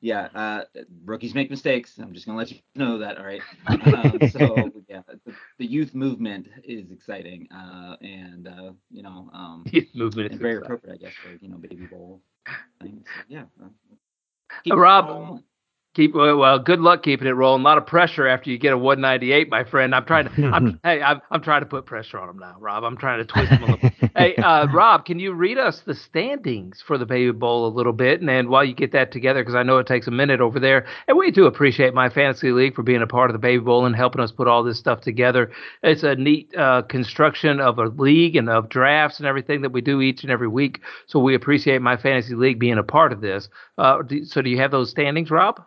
yeah, 0.00 0.28
uh, 0.34 0.64
rookies 1.04 1.34
make 1.34 1.50
mistakes. 1.50 1.98
I'm 1.98 2.12
just 2.12 2.26
gonna 2.26 2.38
let 2.38 2.50
you 2.50 2.58
know 2.74 2.98
that. 2.98 3.18
All 3.18 3.24
right. 3.24 3.42
Um, 3.66 4.18
so 4.30 4.70
yeah, 4.88 5.02
the, 5.24 5.32
the 5.58 5.66
youth 5.66 5.94
movement 5.94 6.48
is 6.64 6.90
exciting, 6.90 7.48
uh, 7.50 7.96
and 8.02 8.48
uh, 8.48 8.72
you 8.90 9.02
know, 9.02 9.30
um, 9.32 9.64
Movement 9.94 10.32
is 10.32 10.38
very 10.38 10.56
exciting. 10.56 10.64
appropriate, 10.64 10.94
I 10.94 10.96
guess, 10.96 11.14
for 11.14 11.38
you 11.40 11.48
know, 11.48 11.56
baby 11.56 11.86
bowl 11.86 12.20
things. 12.82 13.06
So, 13.06 13.22
yeah. 13.28 13.44
Uh, 13.62 13.68
keep 14.64 14.74
it 14.74 14.76
Rob. 14.76 15.42
Keep 15.94 16.14
well. 16.14 16.58
Good 16.58 16.80
luck 16.80 17.02
keeping 17.02 17.28
it 17.28 17.32
rolling. 17.32 17.60
A 17.60 17.64
lot 17.64 17.76
of 17.76 17.86
pressure 17.86 18.26
after 18.26 18.48
you 18.48 18.56
get 18.56 18.72
a 18.72 18.78
198, 18.78 19.50
my 19.50 19.62
friend. 19.62 19.94
I'm 19.94 20.06
trying 20.06 20.26
to. 20.26 20.46
I'm, 20.46 20.80
hey, 20.84 21.02
I'm, 21.02 21.20
I'm 21.30 21.42
trying 21.42 21.60
to 21.60 21.66
put 21.66 21.84
pressure 21.84 22.18
on 22.18 22.30
him 22.30 22.38
now, 22.38 22.56
Rob. 22.58 22.82
I'm 22.82 22.96
trying 22.96 23.18
to 23.18 23.26
twist 23.26 23.52
him 23.52 23.62
a 23.62 23.66
little. 23.66 23.76
Bit. 23.76 23.92
Hey, 24.14 24.36
uh, 24.36 24.66
Rob, 24.66 25.06
can 25.06 25.18
you 25.18 25.32
read 25.32 25.56
us 25.56 25.80
the 25.86 25.94
standings 25.94 26.82
for 26.86 26.98
the 26.98 27.06
Baby 27.06 27.32
Bowl 27.32 27.66
a 27.66 27.72
little 27.74 27.94
bit? 27.94 28.20
And 28.20 28.28
then 28.28 28.50
while 28.50 28.62
you 28.62 28.74
get 28.74 28.92
that 28.92 29.10
together, 29.10 29.40
because 29.40 29.54
I 29.54 29.62
know 29.62 29.78
it 29.78 29.86
takes 29.86 30.06
a 30.06 30.10
minute 30.10 30.40
over 30.40 30.60
there, 30.60 30.86
and 31.08 31.16
we 31.16 31.30
do 31.30 31.46
appreciate 31.46 31.94
my 31.94 32.10
fantasy 32.10 32.52
league 32.52 32.74
for 32.74 32.82
being 32.82 33.00
a 33.00 33.06
part 33.06 33.30
of 33.30 33.32
the 33.32 33.38
Baby 33.38 33.64
Bowl 33.64 33.86
and 33.86 33.96
helping 33.96 34.20
us 34.20 34.30
put 34.30 34.48
all 34.48 34.62
this 34.62 34.78
stuff 34.78 35.00
together. 35.00 35.50
It's 35.82 36.02
a 36.02 36.14
neat 36.14 36.54
uh, 36.54 36.82
construction 36.82 37.58
of 37.58 37.78
a 37.78 37.86
league 37.86 38.36
and 38.36 38.50
of 38.50 38.68
drafts 38.68 39.18
and 39.18 39.26
everything 39.26 39.62
that 39.62 39.72
we 39.72 39.80
do 39.80 40.02
each 40.02 40.22
and 40.22 40.30
every 40.30 40.48
week. 40.48 40.80
So 41.06 41.18
we 41.18 41.34
appreciate 41.34 41.80
my 41.80 41.96
fantasy 41.96 42.34
league 42.34 42.58
being 42.58 42.78
a 42.78 42.82
part 42.82 43.12
of 43.12 43.22
this. 43.22 43.48
Uh, 43.78 44.02
do, 44.02 44.26
so 44.26 44.42
do 44.42 44.50
you 44.50 44.58
have 44.58 44.72
those 44.72 44.90
standings, 44.90 45.30
Rob? 45.30 45.62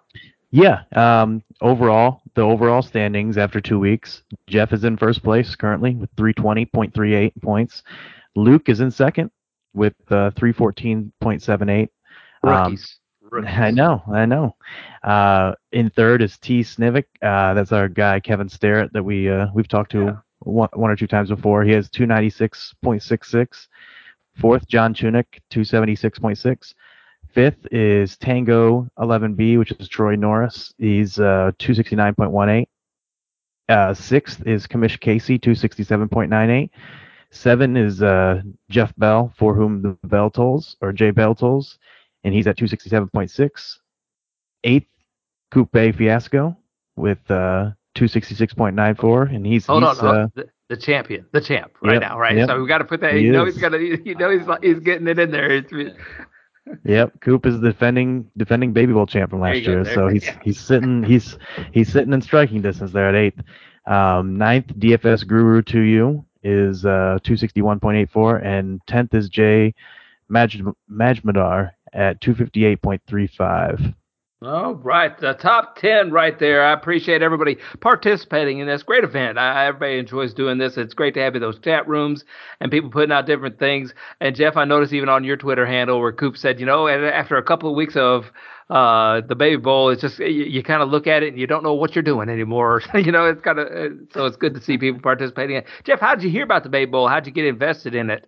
Yeah. 0.52 0.84
Um, 0.96 1.44
overall, 1.62 2.22
the 2.36 2.42
overall 2.42 2.82
standings 2.82 3.38
after 3.38 3.60
two 3.60 3.80
weeks, 3.80 4.24
Jeff 4.48 4.72
is 4.74 4.84
in 4.84 4.98
first 4.98 5.24
place 5.24 5.56
currently 5.56 5.96
with 5.96 6.16
320.38 6.16 7.32
points. 7.42 7.84
Luke 8.36 8.70
is 8.70 8.80
in 8.80 8.92
second 8.92 9.32
with 9.74 9.94
uh, 10.10 10.32
314.78. 10.32 11.90
Um, 12.44 12.50
Rookies. 12.50 13.00
Rookies. 13.22 13.50
I 13.58 13.72
know, 13.72 14.02
I 14.12 14.26
know. 14.26 14.56
Uh, 15.04 15.54
in 15.72 15.90
third 15.90 16.22
is 16.22 16.38
T 16.38 16.62
Snivik. 16.62 17.06
Uh, 17.22 17.54
that's 17.54 17.72
our 17.72 17.88
guy 17.90 18.20
Kevin 18.20 18.48
Starrett 18.50 18.94
that 18.94 19.04
we 19.04 19.30
uh, 19.30 19.48
we've 19.54 19.68
talked 19.68 19.92
to 19.92 20.00
Yeah. 20.06 20.16
one, 20.40 20.70
one 20.74 20.92
or 20.92 20.96
two 20.96 21.08
times 21.08 21.30
before. 21.30 21.64
He 21.64 21.72
has 21.72 21.90
296.66. 21.90 23.68
Fourth, 24.38 24.68
John 24.68 24.94
Chunick, 24.94 25.26
276.6. 25.52 26.74
Fifth 27.36 27.68
is 27.70 28.16
Tango 28.18 28.88
11B, 28.98 29.60
which 29.60 29.72
is 29.74 29.90
Troy 29.90 30.16
Norris. 30.16 30.74
He's 30.78 31.20
uh, 31.20 31.52
269.18. 31.60 32.66
Uh, 33.68 33.94
sixth 33.94 34.48
is 34.48 34.66
Kamish 34.66 35.00
Casey, 35.02 35.38
267.98. 35.38 36.70
Seven 37.32 37.76
is 37.76 38.02
uh, 38.02 38.42
Jeff 38.70 38.94
Bell, 38.98 39.34
for 39.38 39.54
whom 39.54 39.82
the 39.82 39.98
bell 40.08 40.30
tolls, 40.30 40.78
or 40.82 40.94
J 40.94 41.12
Bell 41.12 41.36
tolls, 41.36 41.78
and 42.24 42.34
he's 42.34 42.48
at 42.48 42.58
267.6. 42.58 43.80
Eighth, 44.64 44.88
Coupe 45.52 45.74
Fiasco 45.96 46.56
with 46.96 47.20
uh, 47.30 47.72
266.94, 47.96 49.36
and 49.36 49.46
he's, 49.46 49.66
Hold 49.66 49.84
he's 49.84 50.00
on, 50.00 50.16
uh, 50.16 50.28
the, 50.36 50.48
the 50.70 50.78
champion, 50.78 51.26
the 51.34 51.42
champ, 51.42 51.74
right 51.84 51.94
Yep, 51.94 52.02
now, 52.02 52.18
right? 52.18 52.38
yep. 52.38 52.48
So 52.48 52.62
we 52.62 52.68
got 52.68 52.78
to 52.78 52.86
put 52.86 53.02
that. 53.02 53.16
He 53.16 53.22
You 53.26 53.34
know 53.34 53.46
is. 53.46 53.56
he's 53.56 53.62
gonna. 53.62 53.78
You 53.80 54.16
know 54.16 54.30
he's 54.30 54.48
he's 54.62 54.80
getting 54.80 55.08
it 55.08 55.20
in 55.20 55.32
there. 55.32 55.62
Yep, 56.84 57.22
Coop 57.22 57.46
is 57.46 57.60
defending 57.60 58.30
defending 58.38 58.74
Baby 58.74 58.94
Bowl 58.94 59.06
champ 59.06 59.30
from 59.30 59.42
last 59.42 59.58
you 59.58 59.66
go, 59.66 59.72
year, 59.72 59.94
so 59.94 60.08
he's 60.08 60.28
he's 60.42 60.60
sitting 60.60 61.04
he's 61.04 61.38
he's 61.72 61.92
sitting 61.92 62.14
in 62.14 62.22
striking 62.22 62.62
distance 62.62 62.92
there 62.92 63.10
at 63.10 63.16
eighth. 63.16 63.42
Um, 63.86 64.36
ninth, 64.36 64.68
DFS 64.80 65.28
Guru 65.28 65.62
to 65.64 65.80
you 65.80 66.26
is 66.44 66.86
uh, 66.86 67.20
261.84, 67.24 68.44
and 68.44 68.82
tenth 68.88 69.14
is 69.14 69.30
Jay 69.30 69.74
Maj- 70.28 70.62
Majmadar 70.92 71.72
at 71.94 72.20
258.35. 72.22 73.94
All 74.46 74.76
right, 74.76 75.18
the 75.18 75.34
top 75.34 75.76
ten 75.76 76.12
right 76.12 76.38
there. 76.38 76.64
I 76.64 76.74
appreciate 76.74 77.24
everybody 77.24 77.58
participating 77.80 78.60
in 78.60 78.68
this 78.68 78.84
great 78.84 79.04
event. 79.04 79.40
I, 79.40 79.66
everybody 79.66 79.98
enjoys 79.98 80.36
doing 80.36 80.60
this. 80.60 80.78
It's 80.78 80.94
great 80.94 81.16
to 81.16 81.20
have 81.22 81.34
those 81.34 81.58
chat 81.58 81.88
rooms 81.88 82.24
and 82.60 82.72
people 82.72 82.92
putting 82.92 83.12
out 83.12 83.26
different 83.26 83.58
things. 83.58 83.96
And 84.22 84.36
Jeff, 84.36 84.56
I 84.56 84.64
noticed 84.66 84.94
even 84.94 85.10
on 85.10 85.24
your 85.24 85.36
Twitter 85.36 85.66
handle 85.66 86.00
where 86.00 86.12
Coop 86.12 86.38
said, 86.38 86.60
you 86.60 86.68
know, 86.68 86.88
after 86.88 87.38
a 87.38 87.44
couple 87.44 87.72
of 87.72 87.76
weeks 87.76 87.96
of 87.96 88.26
uh, 88.70 89.22
the 89.22 89.34
Baby 89.34 89.60
Bowl, 89.60 89.90
it's 89.90 90.02
just 90.02 90.20
you, 90.20 90.28
you 90.28 90.62
kind 90.62 90.84
of 90.84 90.90
look 90.90 91.08
at 91.08 91.24
it 91.24 91.30
and 91.30 91.40
you 91.40 91.48
don't 91.48 91.64
know 91.64 91.74
what 91.74 91.96
you're 91.96 92.04
doing 92.04 92.30
anymore. 92.30 92.84
you 92.94 93.12
know, 93.12 93.26
it's 93.26 93.42
kind 93.42 93.58
of 93.58 93.68
so 94.14 94.28
it's 94.28 94.38
good 94.38 94.54
to 94.54 94.62
see 94.62 94.78
people 94.78 95.02
participating. 95.02 95.60
Jeff, 95.86 96.00
how 96.00 96.14
did 96.14 96.24
you 96.24 96.30
hear 96.30 96.44
about 96.44 96.62
the 96.62 96.70
Baby 96.70 96.92
Bowl? 96.92 97.08
How 97.08 97.20
did 97.20 97.26
you 97.26 97.34
get 97.34 97.46
invested 97.46 97.96
in 97.96 98.12
it? 98.12 98.28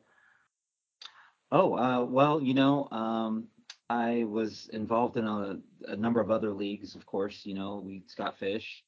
Oh, 1.51 1.75
uh, 1.77 2.03
well, 2.05 2.41
you 2.41 2.55
know, 2.55 2.87
um, 2.89 3.49
I 3.89 4.25
was 4.25 4.69
involved 4.73 5.17
in 5.17 5.25
a, 5.25 5.57
a 5.87 5.95
number 5.95 6.19
of 6.19 6.29
other 6.29 6.51
leagues, 6.51 6.95
of 6.95 7.05
course. 7.05 7.45
You 7.45 7.53
know, 7.53 7.81
we 7.85 8.03
Scott 8.07 8.37
Fish, 8.37 8.83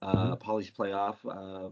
uh, 0.00 0.36
Polly's 0.36 0.70
Playoff 0.70 1.16
uh, 1.28 1.70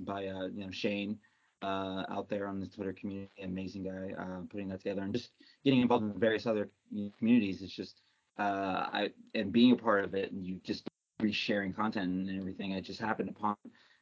by 0.00 0.26
uh, 0.26 0.46
you 0.46 0.64
know 0.64 0.70
Shane 0.70 1.18
uh, 1.62 2.04
out 2.10 2.28
there 2.28 2.46
on 2.46 2.60
the 2.60 2.66
Twitter 2.66 2.92
community, 2.92 3.30
amazing 3.42 3.84
guy, 3.84 4.14
uh, 4.18 4.40
putting 4.48 4.68
that 4.68 4.78
together, 4.78 5.02
and 5.02 5.12
just 5.12 5.30
getting 5.64 5.80
involved 5.80 6.04
in 6.04 6.18
various 6.18 6.46
other 6.46 6.70
communities. 7.18 7.60
It's 7.62 7.74
just 7.74 8.00
uh, 8.38 8.88
I 8.92 9.10
and 9.34 9.52
being 9.52 9.72
a 9.72 9.76
part 9.76 10.04
of 10.04 10.14
it, 10.14 10.32
and 10.32 10.46
you 10.46 10.60
just 10.64 10.88
resharing 11.20 11.74
content 11.74 12.28
and 12.28 12.40
everything. 12.40 12.74
I 12.74 12.80
just 12.80 13.00
happened 13.00 13.28
upon 13.28 13.56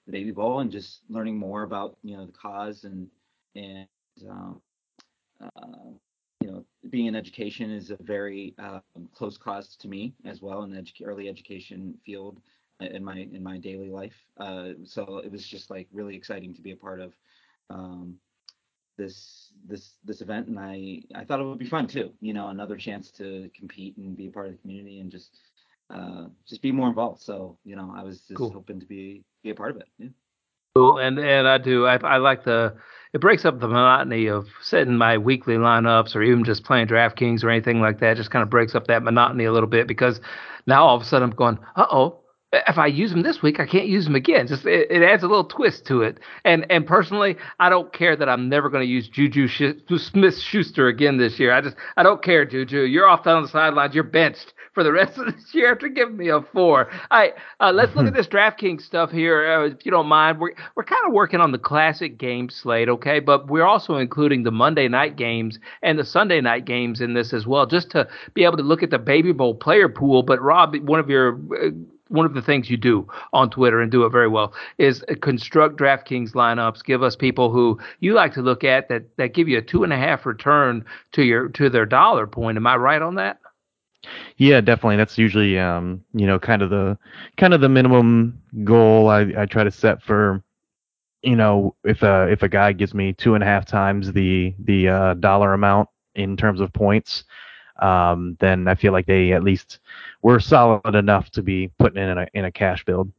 the 0.07 0.13
Baby 0.13 0.31
Bowl 0.31 0.61
and 0.61 0.71
just 0.71 1.01
learning 1.09 1.39
more 1.39 1.63
about 1.65 1.97
you 2.05 2.17
know 2.17 2.27
the 2.27 2.33
cause 2.33 2.85
and 2.85 3.09
and 3.57 3.89
um, 4.29 4.61
uh, 5.43 5.91
you 6.41 6.51
know, 6.51 6.65
being 6.91 7.07
in 7.07 7.17
education 7.17 7.71
is 7.71 7.91
a 7.91 7.97
very 8.01 8.55
uh, 8.59 8.81
close 9.15 9.37
cause 9.37 9.77
to 9.77 9.89
me 9.89 10.15
as 10.25 10.43
well 10.43 10.63
in 10.63 10.71
the 10.71 10.79
edu- 10.79 11.05
early 11.05 11.29
education 11.29 11.95
field 12.05 12.41
in 12.81 13.03
my 13.03 13.17
in 13.17 13.43
my 13.43 13.59
daily 13.59 13.91
life. 13.91 14.15
Uh, 14.39 14.71
so 14.85 15.19
it 15.25 15.33
was 15.33 15.47
just 15.47 15.71
like 15.71 15.89
really 15.93 16.15
exciting 16.15 16.55
to 16.55 16.63
be 16.63 16.73
a 16.73 16.77
part 16.77 17.01
of 17.01 17.15
um, 17.71 18.17
this 18.99 19.53
this 19.67 19.95
this 20.05 20.21
event, 20.21 20.49
and 20.49 20.59
I 20.59 21.01
I 21.15 21.25
thought 21.25 21.41
it 21.41 21.45
would 21.45 21.59
be 21.59 21.69
fun 21.69 21.87
too. 21.87 22.13
You 22.21 22.35
know, 22.35 22.49
another 22.49 22.77
chance 22.77 23.11
to 23.13 23.51
compete 23.59 23.97
and 23.97 24.17
be 24.17 24.27
a 24.27 24.31
part 24.31 24.47
of 24.47 24.53
the 24.53 24.59
community 24.59 25.01
and 25.01 25.11
just 25.11 25.39
uh, 25.91 26.27
just 26.47 26.63
be 26.63 26.73
more 26.73 26.89
involved. 26.89 27.23
So 27.23 27.59
you 27.65 27.77
know, 27.77 27.95
I 27.97 28.03
was 28.03 28.21
just 28.21 28.39
cool. 28.39 28.51
hoping 28.53 28.81
to 28.81 28.87
be 28.87 29.25
be 29.43 29.51
a 29.51 29.55
part 29.55 29.71
of 29.71 29.79
it. 29.79 29.89
Yeah. 29.99 30.09
Cool, 30.75 30.99
and 30.99 31.19
and 31.19 31.49
I 31.49 31.59
do. 31.59 31.87
I, 31.87 31.97
I 31.97 32.17
like 32.19 32.45
the. 32.45 32.77
It 33.13 33.21
breaks 33.21 33.45
up 33.45 33.61
the 33.61 33.69
monotony 33.69 34.27
of 34.27 34.49
setting 34.63 34.97
my 34.97 35.17
weekly 35.19 35.55
lineups 35.55 36.15
or 36.15 36.23
even 36.23 36.45
just 36.45 36.65
playing 36.65 36.89
DraftKings 36.89 37.43
or 37.45 37.51
anything 37.51 37.81
like 37.81 38.01
that. 38.01 38.17
Just 38.17 38.31
kind 38.31 38.43
of 38.43 38.51
breaks 38.51 38.75
up 38.75 38.87
that 38.89 39.03
monotony 39.03 39.45
a 39.45 39.53
little 39.53 39.69
bit 39.69 39.87
because 39.87 40.21
now 40.67 40.85
all 40.85 40.97
of 40.97 41.03
a 41.03 41.05
sudden 41.05 41.31
I'm 41.31 41.37
going, 41.37 41.59
uh 41.77 41.87
oh, 41.91 42.21
if 42.67 42.79
I 42.79 42.87
use 42.87 43.11
them 43.11 43.23
this 43.23 43.43
week, 43.43 43.61
I 43.61 43.67
can't 43.67 43.87
use 43.87 44.05
them 44.05 44.15
again. 44.15 44.47
Just 44.47 44.67
it, 44.67 44.91
it 44.91 45.03
adds 45.03 45.23
a 45.23 45.29
little 45.29 45.45
twist 45.45 45.87
to 45.87 46.03
it. 46.03 46.19
And 46.45 46.67
and 46.71 46.87
personally, 46.87 47.37
I 47.61 47.69
don't 47.69 47.93
care 47.93 48.17
that 48.17 48.29
I'm 48.29 48.49
never 48.49 48.69
going 48.69 48.83
to 48.83 48.89
use 48.91 49.09
Juju 49.09 49.49
Smith 49.99 50.39
Schuster 50.39 50.89
again 50.89 51.17
this 51.17 51.39
year. 51.39 51.53
I 51.53 51.61
just 51.61 51.77
I 51.97 52.03
don't 52.03 52.23
care, 52.23 52.45
Juju. 52.45 52.83
You're 52.83 53.09
off 53.09 53.25
down 53.25 53.43
the 53.43 53.49
sidelines. 53.49 53.95
You're 53.95 54.05
benched 54.05 54.55
for 54.77 54.85
the 54.85 54.93
rest 54.93 55.19
of 55.19 55.35
this 55.35 55.55
year 55.55 55.73
after 55.73 55.89
giving 55.89 56.17
me 56.17 56.29
a 56.29 56.41
four. 56.41 56.89
All 57.11 57.19
right, 57.19 57.35
uh, 57.59 57.73
let's 57.73 57.97
look 57.97 58.07
at 58.07 58.15
this 58.15 58.29
DraftKings 58.29 58.83
stuff 58.83 59.11
here, 59.11 59.51
uh, 59.51 59.67
if 59.67 59.85
you 59.85 59.91
don't 59.91 60.07
mind. 60.07 60.39
We're 60.39 60.53
we're 60.77 60.85
kind 60.85 61.03
of 61.07 61.13
working 61.13 61.41
on 61.41 61.51
the 61.51 61.59
classic 61.59 62.19
game 62.19 62.49
slate, 62.49 62.89
okay? 62.89 63.19
But 63.19 63.49
we're 63.49 63.65
also 63.65 63.97
including 63.97 64.45
the 64.45 64.53
Monday 64.53 64.87
night 64.87 65.17
games 65.17 65.59
and 65.83 65.99
the 65.99 66.05
Sunday 66.05 66.41
night 66.41 66.67
games 66.67 67.01
in 67.01 67.15
this 67.15 67.33
as 67.33 67.47
well, 67.47 67.67
just 67.67 67.91
to 67.91 68.07
be 68.35 68.45
able 68.45 68.59
to 68.59 68.63
look 68.63 68.83
at 68.83 68.91
the 68.91 68.99
Baby 68.99 69.33
Bowl 69.33 69.55
player 69.55 69.89
pool. 69.89 70.23
But 70.23 70.43
Rob, 70.43 70.77
one 70.83 71.01
of 71.01 71.09
your 71.09 71.41
uh, 71.55 71.71
one 72.09 72.27
of 72.27 72.35
the 72.35 72.43
things 72.43 72.71
you 72.71 72.77
do 72.77 73.09
on 73.33 73.51
Twitter 73.51 73.81
and 73.81 73.91
do 73.91 74.05
it 74.05 74.11
very 74.11 74.29
well 74.29 74.55
is 74.79 75.05
construct 75.21 75.77
DraftKings 75.79 76.33
lineups. 76.33 76.85
Give 76.85 77.03
us 77.03 77.17
people 77.17 77.51
who 77.51 77.79
you 78.01 78.15
like 78.15 78.33
to 78.35 78.43
look 78.43 78.65
at 78.65 78.89
that 78.89 79.17
that 79.17 79.35
give 79.35 79.49
you 79.49 79.59
a 79.59 79.63
two 79.63 79.85
and 79.85 79.93
a 79.93 79.97
half 79.97 80.27
return 80.27 80.85
to 81.13 81.23
your 81.23 81.49
to 81.51 81.69
their 81.69 81.87
dollar 81.87 82.27
point. 82.27 82.57
Am 82.57 82.67
I 82.67 82.77
right 82.77 83.03
on 83.03 83.17
that? 83.17 83.39
Yeah, 84.37 84.61
definitely. 84.61 84.97
That's 84.97 85.19
usually 85.19 85.59
um, 85.59 86.05
you 86.15 86.27
know 86.27 86.39
kind 86.39 86.63
of 86.63 86.71
the 86.71 86.99
kind 87.37 87.55
of 87.55 87.61
the 87.61 87.69
minimum 87.69 88.41
goal 88.65 89.09
I, 89.09 89.33
I 89.37 89.47
try 89.47 89.65
to 89.65 89.71
set 89.71 90.03
for 90.03 90.43
you 91.23 91.37
know 91.37 91.75
if 91.85 92.03
a 92.03 92.29
if 92.31 92.43
a 92.43 92.49
guy 92.49 92.73
gives 92.73 92.95
me 92.95 93.13
two 93.13 93.35
and 93.35 93.43
a 93.43 93.47
half 93.47 93.67
times 93.67 94.13
the 94.13 94.55
the 94.61 94.89
uh, 94.89 95.15
dollar 95.15 95.53
amount 95.55 95.89
in 96.15 96.37
terms 96.37 96.61
of 96.61 96.73
points 96.73 97.25
um, 97.81 98.37
then 98.41 98.69
I 98.69 98.75
feel 98.75 98.93
like 98.93 99.07
they 99.07 99.33
at 99.33 99.43
least 99.43 99.79
were 100.23 100.41
solid 100.41 100.95
enough 100.95 101.31
to 101.31 101.43
be 101.43 101.69
putting 101.79 102.03
in 102.03 102.19
a 102.19 102.27
in 102.35 102.45
a 102.45 102.53
cash 102.53 102.85
build. 102.85 103.11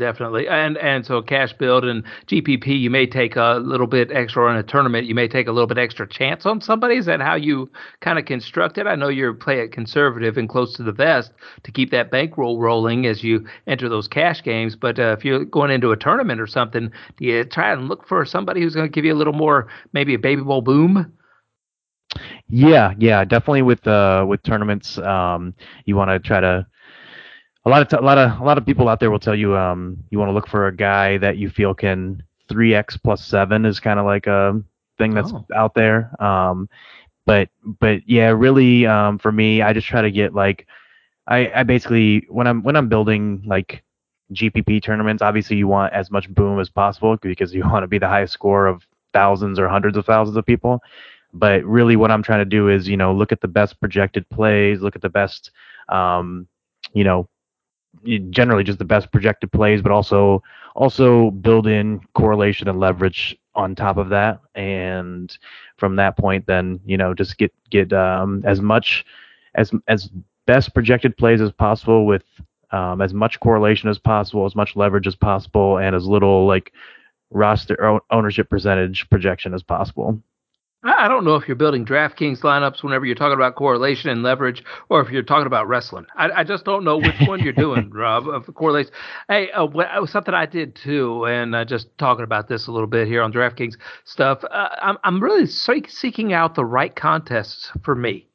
Definitely, 0.00 0.48
and 0.48 0.78
and 0.78 1.04
so 1.04 1.20
cash 1.20 1.52
build 1.52 1.84
and 1.84 2.02
GPP, 2.26 2.80
you 2.80 2.88
may 2.88 3.06
take 3.06 3.36
a 3.36 3.60
little 3.62 3.86
bit 3.86 4.10
extra 4.10 4.50
in 4.50 4.56
a 4.56 4.62
tournament. 4.62 5.06
You 5.06 5.14
may 5.14 5.28
take 5.28 5.46
a 5.46 5.52
little 5.52 5.66
bit 5.66 5.76
extra 5.76 6.08
chance 6.08 6.46
on 6.46 6.62
somebody. 6.62 6.96
Is 6.96 7.04
that 7.04 7.20
how 7.20 7.34
you 7.34 7.70
kind 8.00 8.18
of 8.18 8.24
construct 8.24 8.78
it? 8.78 8.86
I 8.86 8.94
know 8.94 9.08
you're 9.08 9.34
play 9.34 9.60
it 9.60 9.72
conservative 9.72 10.38
and 10.38 10.48
close 10.48 10.74
to 10.76 10.82
the 10.82 10.92
vest 10.92 11.32
to 11.64 11.70
keep 11.70 11.90
that 11.90 12.10
bankroll 12.10 12.58
rolling 12.58 13.04
as 13.04 13.22
you 13.22 13.46
enter 13.66 13.90
those 13.90 14.08
cash 14.08 14.42
games. 14.42 14.74
But 14.74 14.98
uh, 14.98 15.14
if 15.18 15.22
you're 15.22 15.44
going 15.44 15.70
into 15.70 15.92
a 15.92 15.98
tournament 15.98 16.40
or 16.40 16.46
something, 16.46 16.90
do 17.18 17.24
you 17.26 17.44
try 17.44 17.70
and 17.70 17.86
look 17.86 18.08
for 18.08 18.24
somebody 18.24 18.62
who's 18.62 18.74
going 18.74 18.88
to 18.88 18.92
give 18.92 19.04
you 19.04 19.12
a 19.12 19.20
little 19.20 19.34
more, 19.34 19.68
maybe 19.92 20.14
a 20.14 20.18
baby 20.18 20.40
bowl 20.40 20.62
boom? 20.62 21.12
Yeah, 22.48 22.94
yeah, 22.98 23.24
definitely 23.24 23.62
with 23.62 23.86
uh 23.86 24.24
with 24.28 24.42
tournaments, 24.42 24.98
um, 24.98 25.54
you 25.84 25.96
want 25.96 26.10
to 26.10 26.18
try 26.18 26.40
to. 26.40 26.66
A 27.66 27.68
lot 27.68 27.82
of 27.82 27.88
t- 27.88 27.96
a 27.96 28.00
lot 28.00 28.16
of 28.18 28.40
a 28.40 28.44
lot 28.44 28.56
of 28.58 28.64
people 28.64 28.88
out 28.88 29.00
there 29.00 29.10
will 29.10 29.18
tell 29.18 29.34
you 29.34 29.54
um 29.56 29.98
you 30.10 30.18
want 30.18 30.30
to 30.30 30.32
look 30.32 30.48
for 30.48 30.66
a 30.66 30.74
guy 30.74 31.18
that 31.18 31.36
you 31.36 31.50
feel 31.50 31.74
can 31.74 32.22
three 32.48 32.74
x 32.74 32.96
plus 32.96 33.24
seven 33.24 33.66
is 33.66 33.78
kind 33.78 34.00
of 34.00 34.06
like 34.06 34.26
a 34.26 34.60
thing 34.98 35.14
that's 35.14 35.32
oh. 35.32 35.44
out 35.54 35.74
there. 35.74 36.10
Um, 36.22 36.68
but 37.26 37.48
but 37.78 38.00
yeah, 38.08 38.28
really 38.28 38.86
um 38.86 39.18
for 39.18 39.30
me, 39.30 39.62
I 39.62 39.72
just 39.72 39.86
try 39.86 40.02
to 40.02 40.10
get 40.10 40.34
like 40.34 40.66
I 41.28 41.50
I 41.54 41.62
basically 41.64 42.26
when 42.28 42.46
I'm 42.46 42.62
when 42.62 42.76
I'm 42.76 42.88
building 42.88 43.42
like 43.46 43.82
GPP 44.32 44.82
tournaments, 44.82 45.22
obviously 45.22 45.56
you 45.56 45.68
want 45.68 45.92
as 45.92 46.10
much 46.10 46.32
boom 46.32 46.60
as 46.60 46.70
possible 46.70 47.16
because 47.20 47.54
you 47.54 47.62
want 47.68 47.82
to 47.84 47.88
be 47.88 47.98
the 47.98 48.08
highest 48.08 48.32
score 48.32 48.66
of 48.66 48.86
thousands 49.12 49.58
or 49.58 49.68
hundreds 49.68 49.96
of 49.96 50.06
thousands 50.06 50.36
of 50.36 50.46
people. 50.46 50.80
But 51.32 51.64
really, 51.64 51.96
what 51.96 52.10
I'm 52.10 52.22
trying 52.22 52.40
to 52.40 52.44
do 52.44 52.68
is, 52.68 52.88
you 52.88 52.96
know, 52.96 53.12
look 53.12 53.32
at 53.32 53.40
the 53.40 53.48
best 53.48 53.78
projected 53.80 54.28
plays, 54.30 54.80
look 54.80 54.96
at 54.96 55.02
the 55.02 55.08
best, 55.08 55.50
um, 55.88 56.48
you 56.92 57.04
know, 57.04 57.28
generally 58.30 58.64
just 58.64 58.78
the 58.78 58.84
best 58.84 59.10
projected 59.12 59.52
plays, 59.52 59.82
but 59.82 59.92
also 59.92 60.42
also 60.74 61.30
build 61.30 61.66
in 61.66 62.00
correlation 62.14 62.68
and 62.68 62.80
leverage 62.80 63.36
on 63.54 63.74
top 63.74 63.96
of 63.96 64.08
that. 64.10 64.40
And 64.54 65.36
from 65.76 65.96
that 65.96 66.16
point, 66.16 66.46
then 66.46 66.80
you 66.84 66.96
know, 66.96 67.14
just 67.14 67.38
get 67.38 67.52
get 67.70 67.92
um, 67.92 68.42
as 68.44 68.60
much 68.60 69.04
as 69.54 69.72
as 69.88 70.10
best 70.46 70.74
projected 70.74 71.16
plays 71.16 71.40
as 71.40 71.52
possible 71.52 72.06
with 72.06 72.24
um, 72.72 73.00
as 73.00 73.12
much 73.12 73.40
correlation 73.40 73.88
as 73.88 73.98
possible, 73.98 74.46
as 74.46 74.56
much 74.56 74.76
leverage 74.76 75.06
as 75.06 75.16
possible, 75.16 75.78
and 75.78 75.94
as 75.94 76.06
little 76.06 76.46
like 76.46 76.72
roster 77.30 78.00
ownership 78.10 78.48
percentage 78.50 79.08
projection 79.10 79.54
as 79.54 79.62
possible. 79.62 80.20
I 80.82 81.08
don't 81.08 81.24
know 81.24 81.36
if 81.36 81.46
you're 81.46 81.56
building 81.56 81.84
DraftKings 81.84 82.40
lineups 82.40 82.82
whenever 82.82 83.04
you're 83.04 83.14
talking 83.14 83.34
about 83.34 83.54
correlation 83.54 84.08
and 84.08 84.22
leverage, 84.22 84.64
or 84.88 85.02
if 85.02 85.10
you're 85.10 85.22
talking 85.22 85.46
about 85.46 85.68
wrestling. 85.68 86.06
I, 86.16 86.30
I 86.30 86.44
just 86.44 86.64
don't 86.64 86.84
know 86.84 86.96
which 86.96 87.20
one 87.26 87.40
you're 87.40 87.52
doing, 87.52 87.90
Rob, 87.94 88.26
of 88.26 88.46
the 88.46 88.52
correlation. 88.52 88.90
Hey, 89.28 89.50
uh, 89.50 89.66
uh, 89.66 90.06
something 90.06 90.32
I 90.32 90.46
did 90.46 90.74
too, 90.74 91.26
and 91.26 91.54
uh, 91.54 91.66
just 91.66 91.86
talking 91.98 92.24
about 92.24 92.48
this 92.48 92.66
a 92.66 92.72
little 92.72 92.86
bit 92.86 93.06
here 93.06 93.20
on 93.22 93.30
DraftKings 93.30 93.74
stuff. 94.04 94.42
Uh, 94.50 94.68
I'm 94.80 94.96
I'm 95.04 95.22
really 95.22 95.46
seeking 95.46 96.32
out 96.32 96.54
the 96.54 96.64
right 96.64 96.96
contests 96.96 97.70
for 97.84 97.94
me. 97.94 98.26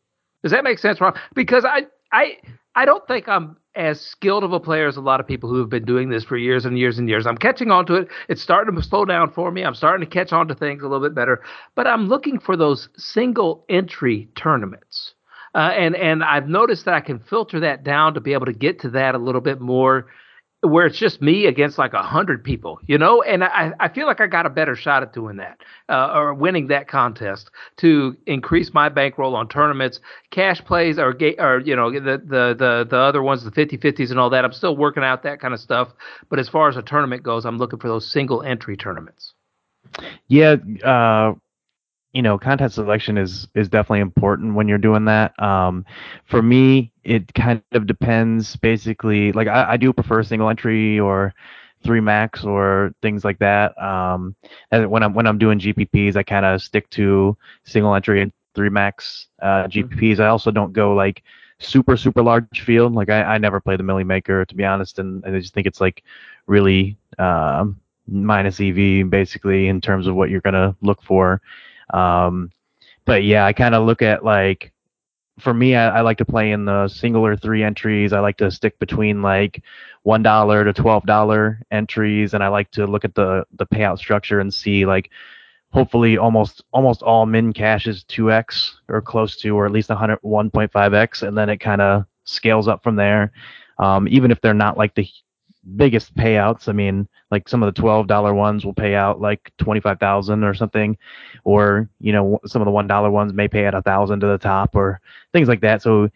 Does 0.43 0.51
that 0.51 0.63
make 0.63 0.77
sense, 0.77 1.01
Rob? 1.01 1.15
Because 1.33 1.65
I 1.65 1.87
I 2.11 2.37
I 2.75 2.85
don't 2.85 3.07
think 3.07 3.27
I'm 3.27 3.57
as 3.75 3.99
skilled 3.99 4.43
of 4.43 4.53
a 4.53 4.59
player 4.59 4.87
as 4.87 4.97
a 4.97 5.01
lot 5.01 5.19
of 5.19 5.27
people 5.27 5.49
who 5.49 5.59
have 5.59 5.69
been 5.69 5.85
doing 5.85 6.09
this 6.09 6.23
for 6.23 6.37
years 6.37 6.65
and 6.65 6.77
years 6.77 6.97
and 6.97 7.09
years. 7.09 7.27
I'm 7.27 7.37
catching 7.37 7.71
on 7.71 7.85
to 7.87 7.95
it. 7.95 8.07
It's 8.29 8.41
starting 8.41 8.75
to 8.75 8.83
slow 8.83 9.05
down 9.05 9.31
for 9.31 9.51
me. 9.51 9.63
I'm 9.63 9.75
starting 9.75 10.07
to 10.07 10.11
catch 10.11 10.31
on 10.31 10.47
to 10.47 10.55
things 10.55 10.81
a 10.81 10.87
little 10.87 11.05
bit 11.05 11.15
better. 11.15 11.41
But 11.75 11.87
I'm 11.87 12.07
looking 12.07 12.39
for 12.39 12.55
those 12.55 12.89
single 12.97 13.65
entry 13.69 14.29
tournaments. 14.35 15.13
Uh, 15.53 15.71
and 15.77 15.95
and 15.95 16.23
I've 16.23 16.49
noticed 16.49 16.83
that 16.85 16.93
I 16.93 16.99
can 16.99 17.19
filter 17.19 17.61
that 17.61 17.83
down 17.83 18.13
to 18.15 18.19
be 18.21 18.33
able 18.33 18.45
to 18.45 18.53
get 18.53 18.81
to 18.81 18.89
that 18.89 19.15
a 19.15 19.17
little 19.17 19.39
bit 19.39 19.61
more 19.61 20.07
where 20.67 20.85
it's 20.85 20.97
just 20.97 21.21
me 21.21 21.45
against 21.45 21.77
like 21.77 21.93
a 21.93 22.01
hundred 22.01 22.43
people, 22.43 22.79
you 22.87 22.97
know, 22.97 23.21
and 23.21 23.43
I, 23.43 23.71
I 23.79 23.89
feel 23.89 24.07
like 24.07 24.21
I 24.21 24.27
got 24.27 24.45
a 24.45 24.49
better 24.49 24.75
shot 24.75 25.03
at 25.03 25.13
doing 25.13 25.37
that 25.37 25.61
uh, 25.89 26.11
or 26.13 26.33
winning 26.33 26.67
that 26.67 26.87
contest 26.87 27.51
to 27.77 28.15
increase 28.25 28.73
my 28.73 28.89
bankroll 28.89 29.35
on 29.35 29.47
tournaments, 29.47 29.99
cash 30.31 30.63
plays, 30.63 30.97
or 30.97 31.15
or 31.39 31.59
you 31.59 31.75
know 31.75 31.91
the 31.91 32.17
the 32.17 32.55
the 32.57 32.87
the 32.89 32.97
other 32.97 33.21
ones, 33.21 33.43
the 33.43 33.51
50-50s 33.51 34.11
and 34.11 34.19
all 34.19 34.29
that. 34.29 34.45
I'm 34.45 34.53
still 34.53 34.75
working 34.75 35.03
out 35.03 35.23
that 35.23 35.39
kind 35.39 35.53
of 35.53 35.59
stuff, 35.59 35.89
but 36.29 36.39
as 36.39 36.49
far 36.49 36.69
as 36.69 36.77
a 36.77 36.81
tournament 36.81 37.23
goes, 37.23 37.45
I'm 37.45 37.57
looking 37.57 37.79
for 37.79 37.87
those 37.87 38.09
single 38.09 38.41
entry 38.41 38.77
tournaments. 38.77 39.33
Yeah, 40.27 40.55
uh, 40.83 41.33
you 42.15 42.21
know, 42.21 42.37
content 42.37 42.71
selection 42.71 43.17
is 43.17 43.45
is 43.55 43.67
definitely 43.67 43.99
important 43.99 44.55
when 44.55 44.69
you're 44.69 44.77
doing 44.77 45.03
that. 45.03 45.37
Um, 45.43 45.85
for 46.23 46.41
me, 46.41 46.93
it 47.03 47.33
kind 47.33 47.61
of 47.73 47.87
depends. 47.87 48.55
Basically, 48.55 49.33
like 49.33 49.49
I, 49.49 49.73
I 49.73 49.77
do 49.77 49.91
prefer 49.91 50.23
single 50.23 50.49
entry 50.49 50.97
or 50.97 51.33
three 51.83 51.99
max 51.99 52.45
or 52.45 52.93
things 53.01 53.25
like 53.25 53.37
that. 53.39 53.77
Um, 53.83 54.33
and 54.71 54.89
when 54.89 55.03
I'm 55.03 55.13
when 55.13 55.27
I'm 55.27 55.37
doing 55.37 55.59
GPPs, 55.59 56.15
I 56.15 56.23
kind 56.23 56.45
of 56.45 56.61
stick 56.61 56.89
to 56.91 57.37
single 57.65 57.93
entry 57.93 58.21
and 58.21 58.31
three 58.55 58.69
max 58.69 59.27
uh, 59.41 59.65
GPPs. 59.65 60.13
Mm-hmm. 60.13 60.21
I 60.21 60.27
also 60.27 60.51
don't 60.51 60.71
go 60.71 60.93
like 60.95 61.21
super 61.59 61.97
super 61.97 62.23
large 62.23 62.61
field. 62.61 62.93
Like 62.93 63.09
I, 63.09 63.23
I 63.23 63.37
never 63.39 63.59
play 63.59 63.75
the 63.75 63.83
Milly 63.83 64.05
Maker 64.05 64.45
to 64.45 64.55
be 64.55 64.63
honest, 64.63 64.99
and, 64.99 65.21
and 65.25 65.35
I 65.35 65.39
just 65.39 65.53
think 65.53 65.67
it's 65.67 65.81
like 65.81 66.01
really 66.47 66.97
um, 67.19 67.77
minus 68.07 68.61
EV 68.61 69.09
basically 69.09 69.67
in 69.67 69.81
terms 69.81 70.07
of 70.07 70.15
what 70.15 70.29
you're 70.29 70.39
gonna 70.39 70.77
look 70.81 71.03
for. 71.03 71.41
Um, 71.93 72.51
but 73.05 73.23
yeah, 73.23 73.45
I 73.45 73.53
kind 73.53 73.75
of 73.75 73.85
look 73.85 74.01
at 74.01 74.23
like 74.23 74.71
for 75.39 75.53
me, 75.53 75.75
I, 75.75 75.97
I, 75.97 76.01
like 76.01 76.17
to 76.19 76.25
play 76.25 76.51
in 76.51 76.65
the 76.65 76.87
single 76.87 77.25
or 77.25 77.35
three 77.35 77.61
entries. 77.61 78.13
I 78.13 78.19
like 78.19 78.37
to 78.37 78.49
stick 78.49 78.79
between 78.79 79.21
like 79.21 79.63
one 80.03 80.23
dollar 80.23 80.63
to 80.63 80.73
twelve 80.73 81.05
dollar 81.05 81.59
entries, 81.71 82.33
and 82.33 82.43
I 82.43 82.47
like 82.47 82.71
to 82.71 82.87
look 82.87 83.05
at 83.05 83.15
the 83.15 83.45
the 83.57 83.65
payout 83.65 83.97
structure 83.97 84.39
and 84.39 84.53
see 84.53 84.85
like 84.85 85.09
hopefully 85.71 86.17
almost 86.17 86.63
almost 86.71 87.01
all 87.01 87.25
min 87.25 87.51
cash 87.51 87.85
is 87.85 88.03
two 88.05 88.31
x 88.31 88.79
or 88.87 89.01
close 89.01 89.35
to, 89.37 89.49
or 89.49 89.65
at 89.65 89.71
least 89.71 89.89
100 89.89 90.19
1.5x, 90.23 91.27
and 91.27 91.37
then 91.37 91.49
it 91.49 91.57
kind 91.57 91.81
of 91.81 92.05
scales 92.23 92.67
up 92.67 92.81
from 92.81 92.95
there. 92.95 93.31
Um, 93.77 94.07
even 94.07 94.31
if 94.31 94.39
they're 94.39 94.53
not 94.53 94.77
like 94.77 94.95
the 94.95 95.07
biggest 95.75 96.15
payouts. 96.15 96.67
I 96.67 96.71
mean, 96.71 97.07
like 97.31 97.49
some 97.49 97.63
of 97.63 97.73
the 97.73 97.79
twelve 97.79 98.07
dollar 98.07 98.33
ones 98.33 98.65
will 98.65 98.73
pay 98.73 98.95
out 98.95 99.21
like 99.21 99.51
twenty 99.57 99.79
five 99.79 99.99
thousand 99.99 100.43
or 100.43 100.53
something, 100.53 100.97
or 101.43 101.89
you 101.99 102.11
know 102.11 102.39
some 102.45 102.61
of 102.61 102.65
the 102.65 102.71
one 102.71 102.87
dollar 102.87 103.09
ones 103.09 103.33
may 103.33 103.47
pay 103.47 103.65
out 103.65 103.75
a 103.75 103.81
thousand 103.81 104.19
to 104.21 104.27
the 104.27 104.37
top 104.37 104.75
or 104.75 105.01
things 105.33 105.47
like 105.47 105.61
that. 105.61 105.81
So, 105.81 106.09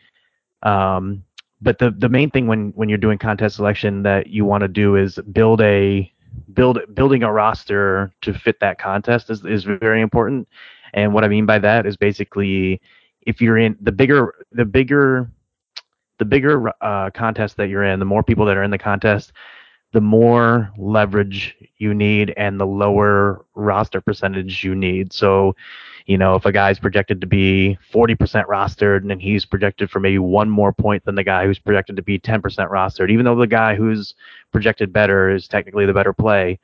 um, 0.64 1.24
but 1.62 1.80
the 1.80 1.92
the 1.92 2.10
main 2.10 2.30
thing 2.30 2.48
when 2.48 2.72
when 2.76 2.90
you're 2.90 2.98
doing 2.98 3.18
contest 3.18 3.56
selection 3.58 4.04
that 4.04 4.28
you 4.28 4.46
want 4.46 4.62
to 4.62 4.68
do 4.68 4.96
is 4.96 5.20
build 5.32 5.62
a 5.62 6.12
build 6.54 6.80
building 6.94 7.24
a 7.24 7.32
roster 7.32 8.12
to 8.22 8.34
fit 8.34 8.60
that 8.60 8.80
contest 8.80 9.30
is 9.30 9.44
is 9.46 9.64
very 9.64 10.02
important. 10.02 10.48
And 10.94 11.14
what 11.14 11.24
I 11.24 11.28
mean 11.28 11.46
by 11.46 11.60
that 11.60 11.86
is 11.86 11.98
basically 11.98 12.82
if 13.24 13.42
you're 13.42 13.58
in 13.58 13.78
the 13.82 13.92
bigger 13.92 14.46
the 14.52 14.66
bigger 14.66 15.30
the 16.20 16.26
bigger 16.26 16.72
uh, 16.82 17.10
contest 17.12 17.58
that 17.58 17.70
you're 17.70 17.84
in, 17.84 18.00
the 18.00 18.06
more 18.06 18.24
people 18.24 18.46
that 18.46 18.58
are 18.58 18.64
in 18.64 18.72
the 18.72 18.78
contest, 18.78 19.32
the 19.92 20.02
more 20.02 20.72
leverage 20.78 21.56
you 21.78 21.94
need 21.94 22.34
and 22.38 22.60
the 22.60 22.68
lower 22.68 23.46
roster 23.56 24.02
percentage 24.02 24.64
you 24.64 24.76
need. 24.76 25.12
So, 25.12 25.56
you 26.06 26.18
know, 26.18 26.36
if 26.36 26.46
a 26.46 26.52
guy's 26.52 26.78
projected 26.78 27.22
to 27.22 27.28
be 27.28 27.78
40% 27.92 28.46
rostered 28.46 29.10
and 29.10 29.22
he's 29.22 29.46
projected 29.46 29.90
for 29.90 30.00
maybe 30.00 30.20
one 30.20 30.50
more 30.50 30.74
point 30.74 31.06
than 31.06 31.16
the 31.16 31.24
guy 31.24 31.46
who's 31.46 31.58
projected 31.58 31.96
to 31.96 32.04
be 32.04 32.20
10% 32.20 32.42
rostered, 32.42 33.10
even 33.10 33.26
though 33.26 33.36
the 33.36 33.48
guy 33.48 33.76
who's 33.76 34.14
projected 34.52 34.94
better 34.94 35.30
is 35.30 35.48
technically 35.48 35.86
the 35.86 35.94
better 35.94 36.14
play, 36.14 36.60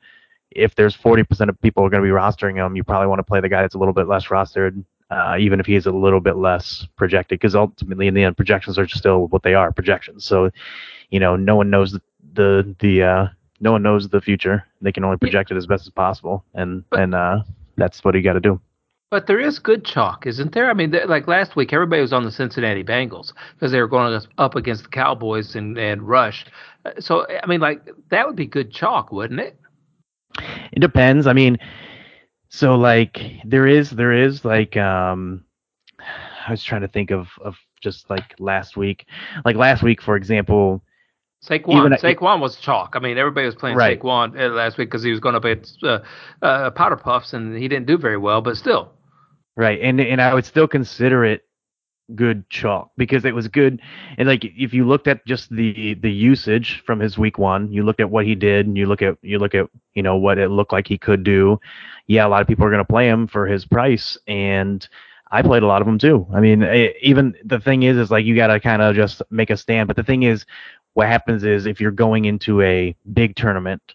if 0.52 0.74
there's 0.74 0.96
40% 0.96 1.48
of 1.48 1.60
people 1.60 1.84
are 1.84 1.90
going 1.90 2.02
to 2.02 2.06
be 2.06 2.12
rostering 2.12 2.64
him, 2.64 2.76
you 2.76 2.84
probably 2.84 3.08
want 3.08 3.18
to 3.18 3.24
play 3.24 3.40
the 3.40 3.48
guy 3.48 3.62
that's 3.62 3.74
a 3.74 3.78
little 3.78 3.94
bit 3.94 4.06
less 4.06 4.26
rostered 4.26 4.84
uh, 5.10 5.36
even 5.38 5.60
if 5.60 5.66
he's 5.66 5.86
a 5.86 5.92
little 5.92 6.20
bit 6.20 6.36
less 6.36 6.86
projected, 6.96 7.38
because 7.38 7.54
ultimately 7.54 8.06
in 8.06 8.14
the 8.14 8.24
end 8.24 8.36
projections 8.36 8.78
are 8.78 8.88
still 8.88 9.26
what 9.28 9.42
they 9.42 9.54
are 9.54 9.72
projections. 9.72 10.24
So, 10.24 10.50
you 11.10 11.20
know, 11.20 11.36
no 11.36 11.56
one 11.56 11.70
knows 11.70 11.92
the 11.92 12.00
the, 12.34 12.76
the 12.80 13.02
uh, 13.02 13.26
no 13.60 13.72
one 13.72 13.82
knows 13.82 14.08
the 14.08 14.20
future. 14.20 14.64
They 14.82 14.92
can 14.92 15.04
only 15.04 15.16
project 15.16 15.50
it 15.50 15.56
as 15.56 15.66
best 15.66 15.86
as 15.86 15.90
possible, 15.90 16.44
and 16.54 16.84
but, 16.90 17.00
and 17.00 17.14
uh, 17.14 17.42
that's 17.76 18.04
what 18.04 18.14
you 18.14 18.22
got 18.22 18.34
to 18.34 18.40
do. 18.40 18.60
But 19.10 19.28
there 19.28 19.38
is 19.38 19.60
good 19.60 19.84
chalk, 19.84 20.26
isn't 20.26 20.52
there? 20.52 20.68
I 20.68 20.74
mean, 20.74 20.92
like 21.06 21.28
last 21.28 21.54
week, 21.54 21.72
everybody 21.72 22.02
was 22.02 22.12
on 22.12 22.24
the 22.24 22.32
Cincinnati 22.32 22.82
Bengals 22.82 23.32
because 23.54 23.70
they 23.70 23.80
were 23.80 23.86
going 23.86 24.20
up 24.36 24.56
against 24.56 24.82
the 24.82 24.88
Cowboys 24.88 25.54
and, 25.54 25.78
and 25.78 26.02
Rush. 26.02 26.44
Uh, 26.84 26.90
so, 26.98 27.24
I 27.42 27.46
mean, 27.46 27.60
like 27.60 27.88
that 28.10 28.26
would 28.26 28.34
be 28.34 28.46
good 28.46 28.72
chalk, 28.72 29.12
wouldn't 29.12 29.38
it? 29.38 29.56
It 30.72 30.80
depends. 30.80 31.28
I 31.28 31.32
mean, 31.32 31.56
so 32.48 32.76
like 32.76 33.20
there 33.44 33.66
is 33.66 33.90
there 33.90 34.12
is 34.12 34.44
like 34.44 34.76
um 34.76 35.44
I 36.46 36.50
was 36.50 36.62
trying 36.62 36.82
to 36.82 36.88
think 36.88 37.10
of 37.10 37.28
of 37.40 37.56
just 37.80 38.08
like 38.10 38.34
last 38.38 38.76
week. 38.76 39.06
Like 39.44 39.56
last 39.56 39.82
week, 39.82 40.02
for 40.02 40.16
example, 40.16 40.82
Saquon. 41.44 41.86
Even, 41.86 41.92
Saquon 41.92 42.40
was 42.40 42.56
chalk. 42.56 42.92
I 42.94 42.98
mean, 42.98 43.18
everybody 43.18 43.46
was 43.46 43.54
playing 43.54 43.76
right. 43.76 44.00
Saquon 44.00 44.38
uh, 44.38 44.52
last 44.52 44.78
week 44.78 44.88
because 44.88 45.02
he 45.02 45.10
was 45.10 45.20
going 45.20 45.34
to 45.34 45.40
play 45.40 45.60
uh, 45.82 45.98
uh, 46.42 46.70
powder 46.70 46.96
puffs, 46.96 47.32
and 47.32 47.56
he 47.56 47.68
didn't 47.68 47.86
do 47.86 47.98
very 47.98 48.16
well. 48.16 48.40
But 48.40 48.56
still, 48.56 48.92
right. 49.56 49.80
And 49.80 50.00
and 50.00 50.20
I 50.20 50.34
would 50.34 50.44
still 50.44 50.68
consider 50.68 51.24
it 51.24 51.45
good 52.14 52.48
chalk 52.50 52.90
because 52.96 53.24
it 53.24 53.34
was 53.34 53.48
good. 53.48 53.80
And 54.16 54.28
like 54.28 54.44
if 54.44 54.72
you 54.72 54.86
looked 54.86 55.08
at 55.08 55.26
just 55.26 55.50
the 55.50 55.94
the 55.94 56.10
usage 56.10 56.82
from 56.86 57.00
his 57.00 57.18
week 57.18 57.38
one 57.38 57.72
you 57.72 57.82
look 57.82 57.98
at 57.98 58.10
what 58.10 58.24
he 58.24 58.34
did 58.34 58.66
and 58.66 58.76
you 58.76 58.86
look 58.86 59.02
at 59.02 59.16
you 59.22 59.38
look 59.38 59.54
at 59.54 59.68
you 59.94 60.02
know 60.02 60.16
what 60.16 60.38
it 60.38 60.50
looked 60.50 60.72
like 60.72 60.86
he 60.86 60.98
could 60.98 61.24
do 61.24 61.58
yeah 62.06 62.26
a 62.26 62.28
lot 62.28 62.40
of 62.40 62.46
people 62.46 62.64
are 62.64 62.70
going 62.70 62.84
to 62.84 62.84
play 62.84 63.08
him 63.08 63.26
for 63.26 63.46
his 63.46 63.64
price 63.64 64.16
and 64.28 64.88
i 65.32 65.42
played 65.42 65.64
a 65.64 65.66
lot 65.66 65.82
of 65.82 65.86
them 65.86 65.98
too. 65.98 66.26
I 66.32 66.40
mean 66.40 66.62
it, 66.62 66.96
even 67.02 67.34
the 67.44 67.58
thing 67.58 67.82
is 67.82 67.96
is 67.96 68.10
like 68.10 68.24
you 68.24 68.36
got 68.36 68.48
to 68.48 68.60
kind 68.60 68.82
of 68.82 68.94
just 68.94 69.22
make 69.30 69.50
a 69.50 69.56
stand. 69.56 69.88
But 69.88 69.96
the 69.96 70.04
thing 70.04 70.22
is 70.22 70.46
what 70.94 71.08
happens 71.08 71.44
is 71.44 71.66
if 71.66 71.80
you're 71.80 71.90
going 71.90 72.24
into 72.24 72.62
a 72.62 72.96
big 73.12 73.36
tournament 73.36 73.94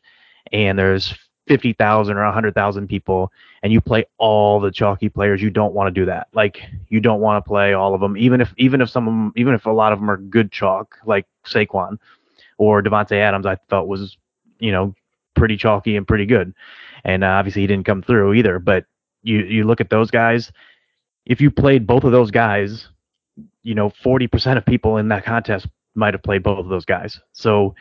and 0.52 0.78
there's 0.78 1.14
50,000 1.48 2.18
or 2.18 2.24
100,000 2.24 2.88
people 2.88 3.32
and 3.64 3.74
you 3.74 3.82
play 3.82 4.06
all 4.18 4.60
the 4.60 4.72
chalky 4.72 5.10
players, 5.10 5.42
you 5.42 5.50
don't 5.50 5.74
want 5.74 5.94
to 5.94 6.00
do 6.00 6.06
that. 6.06 6.28
Like 6.34 6.62
you 6.90 7.00
don't 7.00 7.22
want 7.22 7.44
to 7.44 7.48
play 7.48 7.74
all 7.74 7.94
of 7.94 8.02
them, 8.02 8.18
even 8.18 8.42
if 8.42 8.54
even 8.58 8.82
if 8.82 8.90
some 8.90 9.08
of 9.08 9.12
them, 9.12 9.34
even 9.36 9.54
if 9.54 9.66
a 9.66 9.72
lot 9.72 9.94
of 9.94 10.00
them 10.00 10.10
are 10.10 10.18
good 10.18 10.52
chalk, 10.52 10.98
like 11.06 11.26
Saquon 11.46 11.98
or 12.58 12.82
Davante 12.82 13.14
Adams, 13.14 13.46
I 13.46 13.58
felt 13.70 13.88
was 13.88 14.18
you 14.60 14.72
know 14.72 14.94
pretty 15.36 15.58
chalky 15.58 15.96
and 15.96 16.08
pretty 16.08 16.26
good, 16.26 16.54
and 17.04 17.24
uh, 17.24 17.28
obviously 17.28 17.62
he 17.62 17.68
didn't 17.68 17.86
come 17.86 18.02
through 18.02 18.34
either. 18.34 18.60
But 18.60 18.86
you 19.24 19.40
you 19.40 19.64
look 19.64 19.82
at 19.82 19.90
those 19.90 20.12
guys, 20.12 20.52
if 21.26 21.42
you 21.42 21.52
played 21.52 21.88
both 21.88 22.04
of 22.04 22.12
those 22.12 22.32
guys, 22.32 22.88
you 23.64 23.76
know 23.76 23.90
40% 23.90 24.58
of 24.58 24.66
people 24.66 24.98
in 24.98 25.08
that 25.10 25.26
contest 25.26 25.68
might 25.96 26.14
have 26.14 26.24
played 26.24 26.44
both 26.44 26.60
of 26.60 26.70
those 26.70 26.86
guys. 26.86 27.20
So 27.34 27.76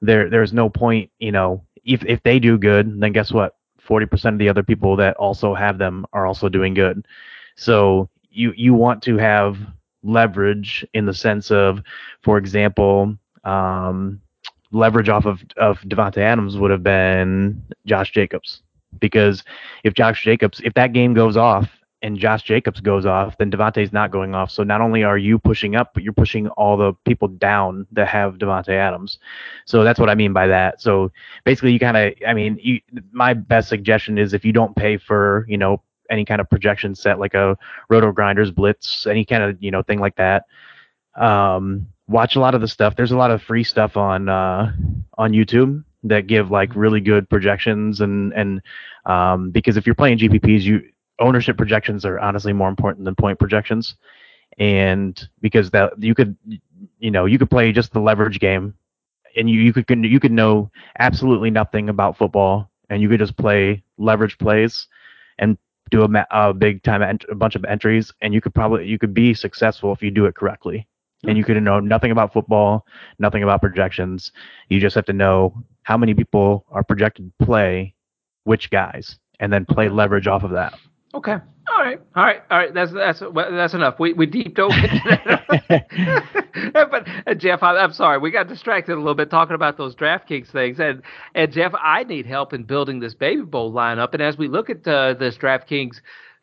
there 0.00 0.28
there's 0.28 0.52
no 0.52 0.68
point, 0.68 1.10
you 1.18 1.32
know, 1.32 1.64
if 1.84 2.04
if 2.04 2.22
they 2.22 2.38
do 2.38 2.58
good, 2.58 3.00
then 3.00 3.12
guess 3.12 3.32
what? 3.32 3.56
40% 3.86 4.34
of 4.34 4.38
the 4.38 4.48
other 4.48 4.62
people 4.62 4.94
that 4.96 5.16
also 5.16 5.54
have 5.54 5.78
them 5.78 6.06
are 6.12 6.24
also 6.26 6.48
doing 6.48 6.74
good. 6.74 7.06
So 7.56 8.08
you 8.30 8.52
you 8.56 8.74
want 8.74 9.02
to 9.04 9.16
have 9.18 9.58
leverage 10.02 10.86
in 10.94 11.06
the 11.06 11.14
sense 11.14 11.50
of, 11.50 11.82
for 12.22 12.38
example, 12.38 13.16
um, 13.44 14.20
leverage 14.70 15.08
off 15.08 15.26
of 15.26 15.42
of 15.56 15.80
Davante 15.80 16.18
Adams 16.18 16.56
would 16.56 16.70
have 16.70 16.82
been 16.82 17.62
Josh 17.86 18.12
Jacobs 18.12 18.62
because 19.00 19.42
if 19.84 19.94
Josh 19.94 20.22
Jacobs 20.22 20.60
if 20.64 20.74
that 20.74 20.92
game 20.92 21.14
goes 21.14 21.36
off 21.36 21.68
and 22.02 22.18
Josh 22.18 22.42
Jacobs 22.42 22.80
goes 22.80 23.06
off, 23.06 23.38
then 23.38 23.50
Davante's 23.50 23.92
not 23.92 24.10
going 24.10 24.34
off. 24.34 24.50
So 24.50 24.64
not 24.64 24.80
only 24.80 25.04
are 25.04 25.16
you 25.16 25.38
pushing 25.38 25.76
up, 25.76 25.94
but 25.94 26.02
you're 26.02 26.12
pushing 26.12 26.48
all 26.48 26.76
the 26.76 26.92
people 27.04 27.28
down 27.28 27.86
that 27.92 28.08
have 28.08 28.34
Davante 28.34 28.70
Adams. 28.70 29.18
So 29.66 29.84
that's 29.84 30.00
what 30.00 30.10
I 30.10 30.14
mean 30.14 30.32
by 30.32 30.48
that. 30.48 30.80
So 30.82 31.12
basically, 31.44 31.72
you 31.72 31.78
kind 31.78 31.96
of, 31.96 32.14
I 32.26 32.34
mean, 32.34 32.58
you, 32.60 32.80
my 33.12 33.34
best 33.34 33.68
suggestion 33.68 34.18
is 34.18 34.34
if 34.34 34.44
you 34.44 34.52
don't 34.52 34.74
pay 34.74 34.96
for, 34.96 35.46
you 35.48 35.56
know, 35.56 35.80
any 36.10 36.24
kind 36.24 36.40
of 36.40 36.50
projection 36.50 36.94
set 36.94 37.20
like 37.20 37.34
a 37.34 37.56
Roto 37.88 38.12
Grinders 38.12 38.50
Blitz, 38.50 39.06
any 39.06 39.24
kind 39.24 39.44
of, 39.44 39.62
you 39.62 39.70
know, 39.70 39.82
thing 39.82 40.00
like 40.00 40.16
that. 40.16 40.44
Um, 41.14 41.86
watch 42.08 42.36
a 42.36 42.40
lot 42.40 42.54
of 42.54 42.60
the 42.60 42.68
stuff. 42.68 42.96
There's 42.96 43.12
a 43.12 43.16
lot 43.16 43.30
of 43.30 43.42
free 43.42 43.64
stuff 43.64 43.96
on 43.96 44.28
uh, 44.28 44.72
on 45.18 45.32
YouTube 45.32 45.84
that 46.04 46.26
give 46.26 46.50
like 46.50 46.74
really 46.74 47.00
good 47.00 47.28
projections 47.30 48.00
and 48.00 48.32
and 48.32 48.60
um, 49.06 49.50
because 49.50 49.76
if 49.76 49.86
you're 49.86 49.94
playing 49.94 50.18
GPPs, 50.18 50.62
you 50.62 50.82
ownership 51.22 51.56
projections 51.56 52.04
are 52.04 52.18
honestly 52.18 52.52
more 52.52 52.68
important 52.68 53.04
than 53.04 53.14
point 53.14 53.38
projections, 53.38 53.94
and 54.58 55.28
because 55.40 55.70
that 55.70 55.92
you 55.98 56.14
could, 56.14 56.36
you 56.98 57.10
know, 57.10 57.24
you 57.24 57.38
could 57.38 57.50
play 57.50 57.72
just 57.72 57.92
the 57.92 58.00
leverage 58.00 58.40
game, 58.40 58.74
and 59.36 59.48
you 59.48 59.60
you 59.60 59.72
could 59.72 59.88
you 59.88 60.20
could 60.20 60.32
know 60.32 60.70
absolutely 60.98 61.50
nothing 61.50 61.88
about 61.88 62.18
football, 62.18 62.70
and 62.90 63.00
you 63.00 63.08
could 63.08 63.20
just 63.20 63.36
play 63.36 63.82
leverage 63.96 64.36
plays, 64.38 64.88
and 65.38 65.56
do 65.90 66.02
a, 66.02 66.26
a 66.30 66.52
big 66.52 66.82
time 66.82 67.02
ent- 67.02 67.24
a 67.30 67.34
bunch 67.34 67.54
of 67.54 67.64
entries, 67.64 68.12
and 68.20 68.34
you 68.34 68.40
could 68.40 68.54
probably 68.54 68.86
you 68.86 68.98
could 68.98 69.14
be 69.14 69.32
successful 69.32 69.92
if 69.92 70.02
you 70.02 70.10
do 70.10 70.26
it 70.26 70.34
correctly. 70.34 70.86
And 71.24 71.38
you 71.38 71.44
could 71.44 71.62
know 71.62 71.78
nothing 71.78 72.10
about 72.10 72.32
football, 72.32 72.84
nothing 73.20 73.44
about 73.44 73.60
projections. 73.60 74.32
You 74.70 74.80
just 74.80 74.96
have 74.96 75.04
to 75.04 75.12
know 75.12 75.54
how 75.84 75.96
many 75.96 76.14
people 76.14 76.66
are 76.72 76.82
projected 76.82 77.30
to 77.38 77.46
play 77.46 77.94
which 78.42 78.70
guys, 78.70 79.20
and 79.38 79.52
then 79.52 79.64
play 79.64 79.88
leverage 79.88 80.26
off 80.26 80.42
of 80.42 80.50
that. 80.50 80.74
Okay. 81.14 81.36
All 81.68 81.78
right. 81.84 82.00
All 82.16 82.24
right. 82.24 82.42
All 82.50 82.58
right. 82.58 82.74
That's 82.74 82.92
that's 82.92 83.22
that's 83.34 83.74
enough. 83.74 83.98
We 84.00 84.12
we 84.14 84.26
deep 84.26 84.56
dove 84.56 84.72
into 84.72 85.20
that. 85.28 86.42
but 86.90 87.08
uh, 87.26 87.34
Jeff, 87.34 87.62
I, 87.62 87.82
am 87.82 87.92
sorry, 87.92 88.18
we 88.18 88.30
got 88.30 88.48
distracted 88.48 88.94
a 88.94 88.96
little 88.96 89.14
bit 89.14 89.30
talking 89.30 89.54
about 89.54 89.76
those 89.76 89.94
DraftKings 89.94 90.50
things, 90.50 90.80
and 90.80 91.02
and 91.34 91.52
Jeff, 91.52 91.72
I 91.80 92.04
need 92.04 92.26
help 92.26 92.52
in 92.52 92.64
building 92.64 93.00
this 93.00 93.14
Baby 93.14 93.42
Bowl 93.42 93.72
lineup. 93.72 94.12
And 94.12 94.22
as 94.22 94.36
we 94.36 94.48
look 94.48 94.70
at 94.70 94.86
uh, 94.88 95.14
this 95.14 95.36
DraftKings 95.36 96.00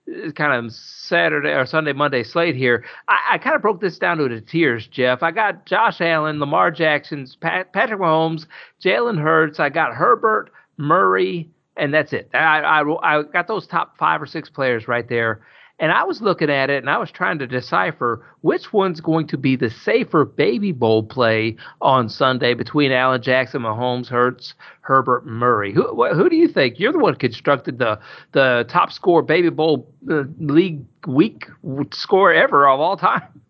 uh, 0.08 0.32
kind 0.32 0.66
of 0.66 0.72
Saturday 0.72 1.50
or 1.50 1.66
Sunday, 1.66 1.94
Monday 1.94 2.24
slate 2.24 2.56
here, 2.56 2.86
I, 3.08 3.18
I 3.34 3.38
kind 3.40 3.56
of 3.56 3.62
broke 3.62 3.82
this 3.82 3.98
down 3.98 4.18
to 4.18 4.30
the 4.30 4.42
tiers, 4.42 4.88
Jeff. 4.88 5.22
I 5.24 5.32
got 5.32 5.66
Josh 5.66 6.00
Allen, 6.00 6.40
Lamar 6.40 6.72
Jackson's, 6.72 7.36
Pat, 7.36 7.74
Patrick 7.74 8.00
Mahomes, 8.00 8.46
Jalen 8.84 9.20
Hurts. 9.20 9.60
I 9.60 9.70
got 9.70 9.94
Herbert, 9.94 10.52
Murray 10.78 11.50
and 11.80 11.94
that's 11.94 12.14
it. 12.14 12.30
I, 12.34 12.60
I, 12.60 13.20
I 13.20 13.24
got 13.24 13.48
those 13.48 13.68
top 13.68 13.98
five 13.98 14.22
or 14.22 14.26
six 14.26 14.50
players 14.50 14.88
right 14.88 15.08
there. 15.08 15.42
And 15.82 15.94
I 15.94 16.04
was 16.04 16.22
looking 16.22 16.50
at 16.50 16.70
it 16.70 16.80
and 16.84 16.90
I 16.90 16.98
was 16.98 17.10
trying 17.10 17.40
to 17.40 17.48
decipher 17.48 18.26
which 18.42 18.74
one's 18.74 19.00
going 19.00 19.28
to 19.28 19.38
be 19.38 19.56
the 19.56 19.70
safer 19.70 20.26
baby 20.26 20.74
bowl 20.74 21.04
play 21.04 21.56
on 21.80 22.10
Sunday 22.10 22.54
between 22.54 22.92
Allen 22.92 23.22
Jackson, 23.22 23.62
Mahomes, 23.62 24.08
Hurts, 24.10 24.56
Herbert, 24.82 25.26
Murray. 25.26 25.74
Who 25.74 26.06
who 26.14 26.30
do 26.30 26.36
you 26.36 26.50
think? 26.50 26.80
You're 26.82 26.92
the 26.92 27.00
one 27.00 27.16
constructed 27.16 27.80
the 27.80 27.98
the 28.34 28.66
top 28.68 28.92
score 28.92 29.22
baby 29.22 29.50
bowl 29.50 29.90
uh, 30.12 30.24
league 30.38 30.84
week 31.08 31.46
score 31.94 32.34
ever 32.34 32.68
of 32.68 32.82
all 32.82 32.98
time. 32.98 33.42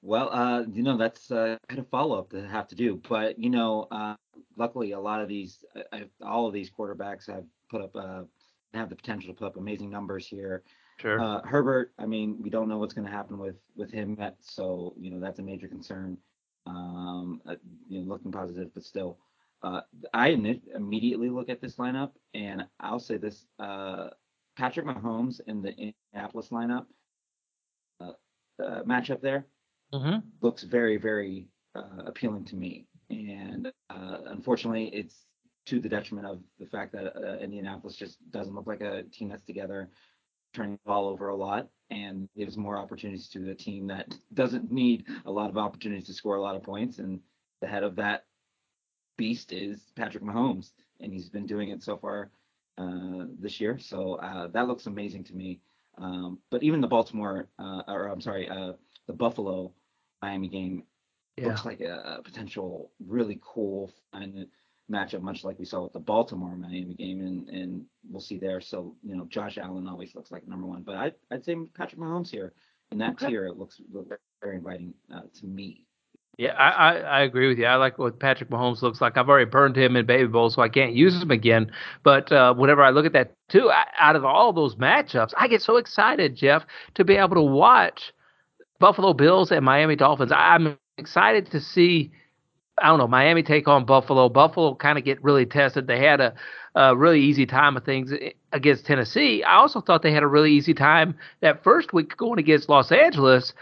well, 0.04 0.28
uh, 0.30 0.64
you 0.70 0.82
know 0.82 0.98
that's 0.98 1.30
uh, 1.30 1.56
kind 1.66 1.80
of 1.80 1.88
follow 1.88 2.18
up 2.18 2.28
to 2.30 2.46
have 2.46 2.68
to 2.68 2.74
do, 2.74 3.00
but 3.08 3.38
you 3.38 3.48
know, 3.48 3.88
uh, 3.90 4.14
luckily, 4.54 4.92
a 4.92 5.00
lot 5.00 5.22
of 5.22 5.28
these, 5.28 5.64
uh, 5.92 6.00
all 6.22 6.46
of 6.46 6.52
these 6.52 6.70
quarterbacks 6.70 7.26
have 7.26 7.44
put 7.70 7.80
up, 7.80 7.96
uh, 7.96 8.22
have 8.74 8.90
the 8.90 8.96
potential 8.96 9.32
to 9.32 9.38
put 9.38 9.46
up 9.46 9.56
amazing 9.56 9.88
numbers 9.88 10.26
here. 10.26 10.62
Sure. 10.98 11.18
Uh, 11.18 11.40
Herbert, 11.42 11.92
I 11.98 12.04
mean, 12.04 12.36
we 12.38 12.50
don't 12.50 12.68
know 12.68 12.76
what's 12.76 12.92
going 12.92 13.06
to 13.06 13.10
happen 13.10 13.38
with 13.38 13.56
with 13.76 13.90
him 13.90 14.16
yet, 14.18 14.36
so 14.40 14.94
you 15.00 15.10
know 15.10 15.18
that's 15.18 15.38
a 15.38 15.42
major 15.42 15.68
concern. 15.68 16.18
Um, 16.66 17.40
uh, 17.48 17.56
you 17.88 18.00
know, 18.00 18.06
looking 18.06 18.30
positive, 18.30 18.74
but 18.74 18.84
still, 18.84 19.18
uh, 19.62 19.80
I 20.12 20.28
immediately 20.28 21.30
look 21.30 21.48
at 21.48 21.62
this 21.62 21.76
lineup, 21.76 22.12
and 22.34 22.64
I'll 22.78 23.00
say 23.00 23.16
this: 23.16 23.46
uh, 23.58 24.10
Patrick 24.54 24.84
Mahomes 24.84 25.40
in 25.46 25.62
the 25.62 25.70
Indianapolis 25.70 26.50
lineup 26.50 26.84
uh, 28.00 28.12
uh 28.62 28.82
matchup 28.82 29.22
there 29.22 29.46
mm-hmm. 29.94 30.18
looks 30.40 30.62
very, 30.62 30.96
very 30.96 31.48
uh, 31.74 32.02
appealing 32.06 32.44
to 32.46 32.56
me. 32.56 32.86
And 33.10 33.72
uh, 33.90 34.18
unfortunately, 34.26 34.86
it's 34.86 35.26
to 35.66 35.80
the 35.80 35.88
detriment 35.88 36.26
of 36.26 36.40
the 36.58 36.66
fact 36.66 36.92
that 36.92 37.40
Indianapolis 37.40 37.96
just 37.96 38.18
doesn't 38.30 38.54
look 38.54 38.66
like 38.66 38.82
a 38.82 39.04
team 39.04 39.28
that's 39.28 39.46
together, 39.46 39.88
turning 40.52 40.72
the 40.72 40.88
ball 40.88 41.08
over 41.08 41.28
a 41.28 41.36
lot, 41.36 41.68
and 41.90 42.28
gives 42.36 42.56
more 42.56 42.76
opportunities 42.76 43.28
to 43.30 43.50
a 43.50 43.54
team 43.54 43.86
that 43.86 44.14
doesn't 44.34 44.70
need 44.70 45.06
a 45.26 45.30
lot 45.30 45.50
of 45.50 45.56
opportunities 45.56 46.06
to 46.06 46.12
score 46.12 46.36
a 46.36 46.42
lot 46.42 46.56
of 46.56 46.62
points. 46.62 46.98
And 46.98 47.20
the 47.60 47.66
head 47.66 47.82
of 47.82 47.96
that 47.96 48.24
beast 49.16 49.52
is 49.52 49.90
Patrick 49.96 50.22
Mahomes, 50.22 50.72
and 51.00 51.12
he's 51.12 51.28
been 51.28 51.46
doing 51.46 51.70
it 51.70 51.82
so 51.82 51.96
far 51.96 52.30
uh, 52.78 53.26
this 53.38 53.60
year. 53.60 53.78
So 53.78 54.14
uh, 54.14 54.48
that 54.48 54.68
looks 54.68 54.86
amazing 54.86 55.24
to 55.24 55.34
me. 55.34 55.60
Um, 55.96 56.40
but 56.50 56.62
even 56.62 56.80
the 56.80 56.88
Baltimore, 56.88 57.48
uh, 57.58 57.82
or 57.86 58.08
I'm 58.08 58.20
sorry, 58.20 58.48
uh, 58.48 58.72
the 59.06 59.12
Buffalo 59.12 59.72
Miami 60.24 60.48
game 60.48 60.84
yeah. 61.36 61.48
looks 61.48 61.64
like 61.64 61.80
a, 61.80 62.18
a, 62.18 62.22
potential 62.22 62.90
really 63.06 63.38
cool 63.42 63.92
fun 64.12 64.46
matchup, 64.90 65.22
much 65.22 65.44
like 65.44 65.58
we 65.58 65.64
saw 65.64 65.82
with 65.82 65.92
the 65.92 65.98
Baltimore 65.98 66.56
Miami 66.56 66.94
game, 66.94 67.20
and 67.20 67.48
and 67.48 67.84
we'll 68.10 68.20
see 68.20 68.38
there. 68.38 68.60
So 68.60 68.94
you 69.02 69.16
know, 69.16 69.26
Josh 69.26 69.58
Allen 69.58 69.86
always 69.88 70.14
looks 70.14 70.30
like 70.30 70.46
number 70.48 70.66
one, 70.66 70.82
but 70.82 70.96
I 70.96 71.12
I'd 71.30 71.44
say 71.44 71.56
Patrick 71.76 72.00
Mahomes 72.00 72.30
here 72.30 72.52
in 72.90 72.98
that 72.98 73.12
okay. 73.12 73.28
tier. 73.28 73.46
It 73.46 73.58
looks 73.58 73.80
very 74.42 74.56
inviting 74.56 74.94
uh, 75.14 75.22
to 75.40 75.46
me. 75.46 75.84
Yeah, 76.36 76.54
I, 76.54 76.70
I, 76.70 76.98
I, 76.98 77.20
agree 77.22 77.46
with 77.46 77.58
you. 77.58 77.66
I 77.66 77.76
like 77.76 77.96
what 77.96 78.18
Patrick 78.18 78.50
Mahomes 78.50 78.82
looks 78.82 79.00
like. 79.00 79.16
I've 79.16 79.28
already 79.28 79.48
burned 79.48 79.76
him 79.76 79.94
in 79.94 80.04
Baby 80.04 80.26
Bowl, 80.26 80.50
so 80.50 80.62
I 80.62 80.68
can't 80.68 80.92
use 80.92 81.22
him 81.22 81.30
again. 81.30 81.70
But 82.02 82.32
uh, 82.32 82.54
whenever 82.54 82.82
I 82.82 82.90
look 82.90 83.06
at 83.06 83.12
that, 83.12 83.34
too, 83.48 83.70
I, 83.70 83.84
out 83.96 84.16
of 84.16 84.24
all 84.24 84.52
those 84.52 84.74
matchups, 84.74 85.32
I 85.36 85.46
get 85.46 85.62
so 85.62 85.76
excited, 85.76 86.34
Jeff, 86.34 86.64
to 86.94 87.04
be 87.04 87.14
able 87.14 87.36
to 87.36 87.42
watch 87.42 88.12
Buffalo 88.78 89.12
Bills 89.12 89.50
and 89.50 89.64
Miami 89.64 89.96
Dolphins. 89.96 90.32
I'm 90.34 90.78
excited 90.98 91.50
to 91.50 91.60
see. 91.60 92.10
I 92.78 92.88
don't 92.88 92.98
know 92.98 93.06
Miami 93.06 93.42
take 93.42 93.68
on 93.68 93.84
Buffalo. 93.84 94.28
Buffalo 94.28 94.74
kind 94.74 94.98
of 94.98 95.04
get 95.04 95.22
really 95.22 95.46
tested. 95.46 95.86
They 95.86 96.00
had 96.00 96.20
a, 96.20 96.34
a 96.74 96.96
really 96.96 97.20
easy 97.20 97.46
time 97.46 97.76
of 97.76 97.84
things 97.84 98.12
against 98.52 98.84
Tennessee. 98.84 99.44
I 99.44 99.56
also 99.56 99.80
thought 99.80 100.02
they 100.02 100.12
had 100.12 100.24
a 100.24 100.28
really 100.28 100.52
easy 100.52 100.74
time 100.74 101.14
that 101.40 101.62
first 101.62 101.92
week 101.92 102.16
going 102.16 102.38
against 102.40 102.68
Los 102.68 102.90
Angeles. 102.90 103.52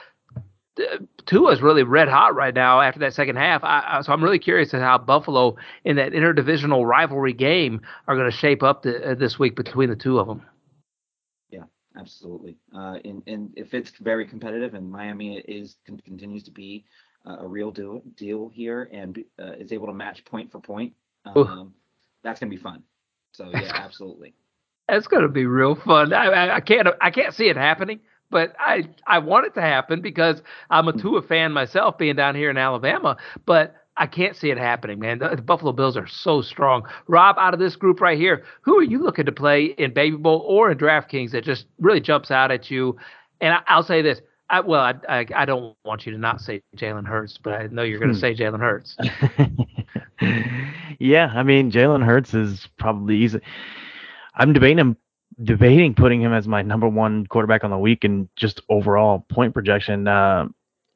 Tua 1.26 1.52
is 1.52 1.60
really 1.60 1.82
red 1.82 2.08
hot 2.08 2.34
right 2.34 2.54
now 2.54 2.80
after 2.80 3.00
that 3.00 3.12
second 3.12 3.36
half. 3.36 3.62
I, 3.62 3.84
I, 3.86 4.00
so 4.00 4.12
I'm 4.12 4.24
really 4.24 4.38
curious 4.38 4.72
as 4.72 4.80
how 4.80 4.96
Buffalo 4.96 5.56
in 5.84 5.96
that 5.96 6.12
interdivisional 6.12 6.88
rivalry 6.88 7.34
game 7.34 7.82
are 8.08 8.16
going 8.16 8.30
to 8.30 8.36
shape 8.36 8.62
up 8.62 8.82
the, 8.82 9.10
uh, 9.10 9.14
this 9.14 9.38
week 9.38 9.54
between 9.54 9.90
the 9.90 9.96
two 9.96 10.18
of 10.18 10.26
them. 10.26 10.42
Absolutely. 11.98 12.56
Uh, 12.74 12.98
and, 13.04 13.22
and 13.26 13.52
if 13.56 13.74
it's 13.74 13.90
very 14.00 14.26
competitive 14.26 14.74
and 14.74 14.90
Miami 14.90 15.38
is 15.38 15.76
continues 15.84 16.42
to 16.44 16.50
be 16.50 16.84
uh, 17.26 17.38
a 17.40 17.46
real 17.46 17.70
deal, 17.70 18.02
deal 18.16 18.48
here 18.52 18.88
and 18.92 19.22
uh, 19.38 19.52
is 19.52 19.72
able 19.72 19.86
to 19.86 19.92
match 19.92 20.24
point 20.24 20.50
for 20.50 20.60
point, 20.60 20.94
um, 21.26 21.74
that's 22.24 22.40
going 22.40 22.50
to 22.50 22.56
be 22.56 22.62
fun. 22.62 22.82
So 23.32 23.50
yeah, 23.52 23.70
absolutely. 23.74 24.34
That's 24.88 25.06
going 25.06 25.22
to 25.22 25.28
be 25.28 25.46
real 25.46 25.74
fun. 25.74 26.12
I, 26.12 26.26
I, 26.26 26.56
I 26.56 26.60
can't 26.60 26.88
I 27.00 27.10
can't 27.10 27.34
see 27.34 27.48
it 27.48 27.56
happening 27.56 28.00
but 28.32 28.56
I 28.58 28.88
I 29.06 29.18
want 29.18 29.46
it 29.46 29.54
to 29.54 29.60
happen 29.60 30.00
because 30.00 30.42
I'm 30.70 30.88
a 30.88 30.92
Tua 30.92 31.22
fan 31.22 31.52
myself, 31.52 31.98
being 31.98 32.16
down 32.16 32.34
here 32.34 32.50
in 32.50 32.56
Alabama. 32.56 33.18
But 33.46 33.76
I 33.96 34.06
can't 34.06 34.34
see 34.34 34.50
it 34.50 34.58
happening, 34.58 34.98
man. 34.98 35.18
The, 35.18 35.36
the, 35.36 35.42
Buffalo 35.42 35.72
Bills 35.72 35.96
are 35.96 36.06
so 36.06 36.40
strong. 36.40 36.86
Rob, 37.08 37.36
out 37.38 37.52
of 37.52 37.60
this 37.60 37.76
group 37.76 38.00
right 38.00 38.18
here, 38.18 38.44
who 38.62 38.78
are 38.78 38.82
you 38.82 39.02
looking 39.02 39.26
to 39.26 39.32
play 39.32 39.66
in 39.66 39.92
Baby 39.92 40.16
Bowl 40.16 40.44
or 40.46 40.70
in 40.70 40.78
DraftKings 40.78 41.32
that 41.32 41.44
just 41.44 41.66
really 41.78 42.00
jumps 42.00 42.30
out 42.30 42.50
at 42.50 42.70
you? 42.70 42.96
And 43.40 43.54
I, 43.66 43.76
will 43.76 43.82
say 43.82 44.00
this. 44.00 44.20
I, 44.48 44.60
well, 44.60 44.80
I, 44.80 44.94
I, 45.08 45.26
I 45.34 45.44
don't 45.44 45.76
want 45.84 46.06
you 46.06 46.12
to 46.12 46.18
not 46.18 46.40
say 46.40 46.62
Jalen 46.76 47.06
Hurts, 47.06 47.38
but 47.42 47.52
I 47.52 47.66
know 47.66 47.82
you're 47.82 47.98
going 47.98 48.14
to 48.14 48.14
hmm. 48.14 48.20
say 48.20 48.34
Jalen 48.34 48.60
Hurts. 48.60 48.96
yeah, 50.98 51.32
I 51.34 51.42
mean 51.42 51.70
Jalen 51.70 52.04
Hurts 52.04 52.32
is 52.32 52.68
probably 52.78 53.16
easy. 53.16 53.40
I'm 54.34 54.52
debating 54.52 54.78
him 54.78 54.96
debating 55.42 55.94
putting 55.94 56.20
him 56.20 56.32
as 56.32 56.46
my 56.46 56.62
number 56.62 56.88
one 56.88 57.26
quarterback 57.26 57.64
on 57.64 57.70
the 57.70 57.78
week 57.78 58.04
and 58.04 58.28
just 58.36 58.60
overall 58.68 59.24
point 59.30 59.54
projection. 59.54 60.06
Uh, 60.06 60.48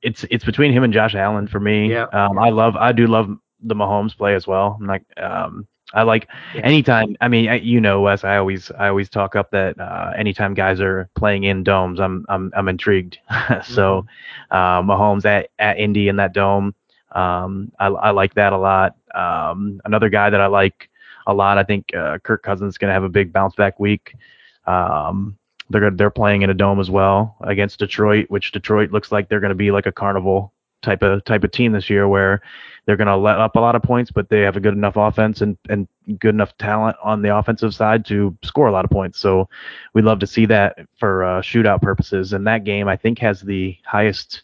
it's 0.02 0.24
it's 0.30 0.44
between 0.44 0.72
him 0.72 0.84
and 0.84 0.92
Josh 0.92 1.14
Allen 1.14 1.46
for 1.46 1.60
me. 1.60 1.90
Yeah. 1.90 2.06
Um, 2.12 2.38
I 2.38 2.50
love 2.50 2.76
I 2.76 2.92
do 2.92 3.06
love 3.06 3.36
the 3.60 3.74
Mahomes 3.74 4.16
play 4.16 4.34
as 4.34 4.46
well. 4.46 4.76
I'm 4.80 4.86
like 4.86 5.04
um, 5.18 5.66
I 5.94 6.02
like 6.02 6.28
yeah. 6.54 6.62
anytime. 6.62 7.16
I 7.20 7.28
mean, 7.28 7.48
I, 7.48 7.56
you 7.56 7.80
know, 7.80 8.00
Wes. 8.00 8.24
I 8.24 8.36
always 8.36 8.70
I 8.72 8.88
always 8.88 9.08
talk 9.08 9.36
up 9.36 9.50
that 9.52 9.78
uh, 9.78 10.12
anytime 10.16 10.54
guys 10.54 10.80
are 10.80 11.08
playing 11.14 11.44
in 11.44 11.62
domes, 11.62 12.00
I'm 12.00 12.24
I'm 12.28 12.52
I'm 12.56 12.68
intrigued. 12.68 13.18
so 13.64 14.02
mm-hmm. 14.02 14.56
uh, 14.56 14.82
Mahomes 14.82 15.24
at 15.24 15.50
at 15.58 15.78
Indy 15.78 16.08
in 16.08 16.16
that 16.16 16.32
dome, 16.32 16.74
um, 17.12 17.70
I 17.78 17.86
I 17.86 18.10
like 18.10 18.34
that 18.34 18.52
a 18.52 18.58
lot. 18.58 18.96
Um, 19.14 19.80
another 19.84 20.08
guy 20.08 20.28
that 20.28 20.40
I 20.40 20.46
like 20.46 20.90
a 21.26 21.34
lot. 21.34 21.56
I 21.56 21.64
think 21.64 21.94
uh, 21.94 22.18
Kirk 22.18 22.42
Cousins 22.42 22.74
is 22.74 22.78
going 22.78 22.88
to 22.88 22.94
have 22.94 23.04
a 23.04 23.08
big 23.08 23.32
bounce 23.32 23.54
back 23.54 23.78
week. 23.78 24.14
Um, 24.66 25.38
they're 25.70 25.90
they're 25.90 26.10
playing 26.10 26.42
in 26.42 26.50
a 26.50 26.54
dome 26.54 26.80
as 26.80 26.90
well 26.90 27.36
against 27.40 27.78
Detroit, 27.78 28.26
which 28.28 28.52
Detroit 28.52 28.92
looks 28.92 29.10
like 29.10 29.28
they're 29.28 29.40
going 29.40 29.50
to 29.50 29.54
be 29.54 29.70
like 29.70 29.86
a 29.86 29.92
carnival 29.92 30.52
type 30.82 31.02
of 31.02 31.24
type 31.24 31.44
of 31.44 31.50
team 31.50 31.72
this 31.72 31.90
year, 31.90 32.06
where 32.08 32.40
they're 32.84 32.96
going 32.96 33.08
to 33.08 33.16
let 33.16 33.38
up 33.38 33.56
a 33.56 33.60
lot 33.60 33.74
of 33.74 33.82
points, 33.82 34.10
but 34.10 34.28
they 34.28 34.40
have 34.40 34.56
a 34.56 34.60
good 34.60 34.74
enough 34.74 34.96
offense 34.96 35.40
and 35.40 35.58
and 35.68 35.88
good 36.20 36.34
enough 36.34 36.56
talent 36.58 36.96
on 37.02 37.22
the 37.22 37.36
offensive 37.36 37.74
side 37.74 38.04
to 38.06 38.36
score 38.44 38.68
a 38.68 38.72
lot 38.72 38.84
of 38.84 38.90
points. 38.90 39.18
So 39.18 39.48
we'd 39.92 40.04
love 40.04 40.20
to 40.20 40.26
see 40.26 40.46
that 40.46 40.78
for 40.98 41.24
uh, 41.24 41.40
shootout 41.42 41.82
purposes. 41.82 42.32
And 42.32 42.46
that 42.46 42.64
game, 42.64 42.88
I 42.88 42.96
think, 42.96 43.18
has 43.18 43.40
the 43.40 43.76
highest 43.84 44.42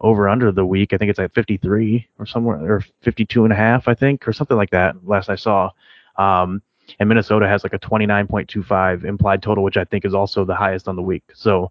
over 0.00 0.28
under 0.28 0.52
the 0.52 0.64
week. 0.64 0.92
I 0.92 0.98
think 0.98 1.10
it's 1.10 1.18
at 1.18 1.34
53 1.34 2.08
or 2.18 2.26
somewhere 2.26 2.76
or 2.76 2.84
52 3.02 3.44
and 3.44 3.52
a 3.52 3.56
half, 3.56 3.88
I 3.88 3.94
think, 3.94 4.26
or 4.26 4.32
something 4.32 4.56
like 4.56 4.70
that. 4.70 5.06
Last 5.06 5.28
I 5.28 5.36
saw. 5.36 5.70
Um, 6.16 6.62
and 6.98 7.08
Minnesota 7.08 7.46
has 7.46 7.62
like 7.62 7.72
a 7.72 7.78
29.25 7.78 9.04
implied 9.04 9.42
total, 9.42 9.64
which 9.64 9.76
I 9.76 9.84
think 9.84 10.04
is 10.04 10.14
also 10.14 10.44
the 10.44 10.54
highest 10.54 10.88
on 10.88 10.96
the 10.96 11.02
week. 11.02 11.24
So 11.34 11.70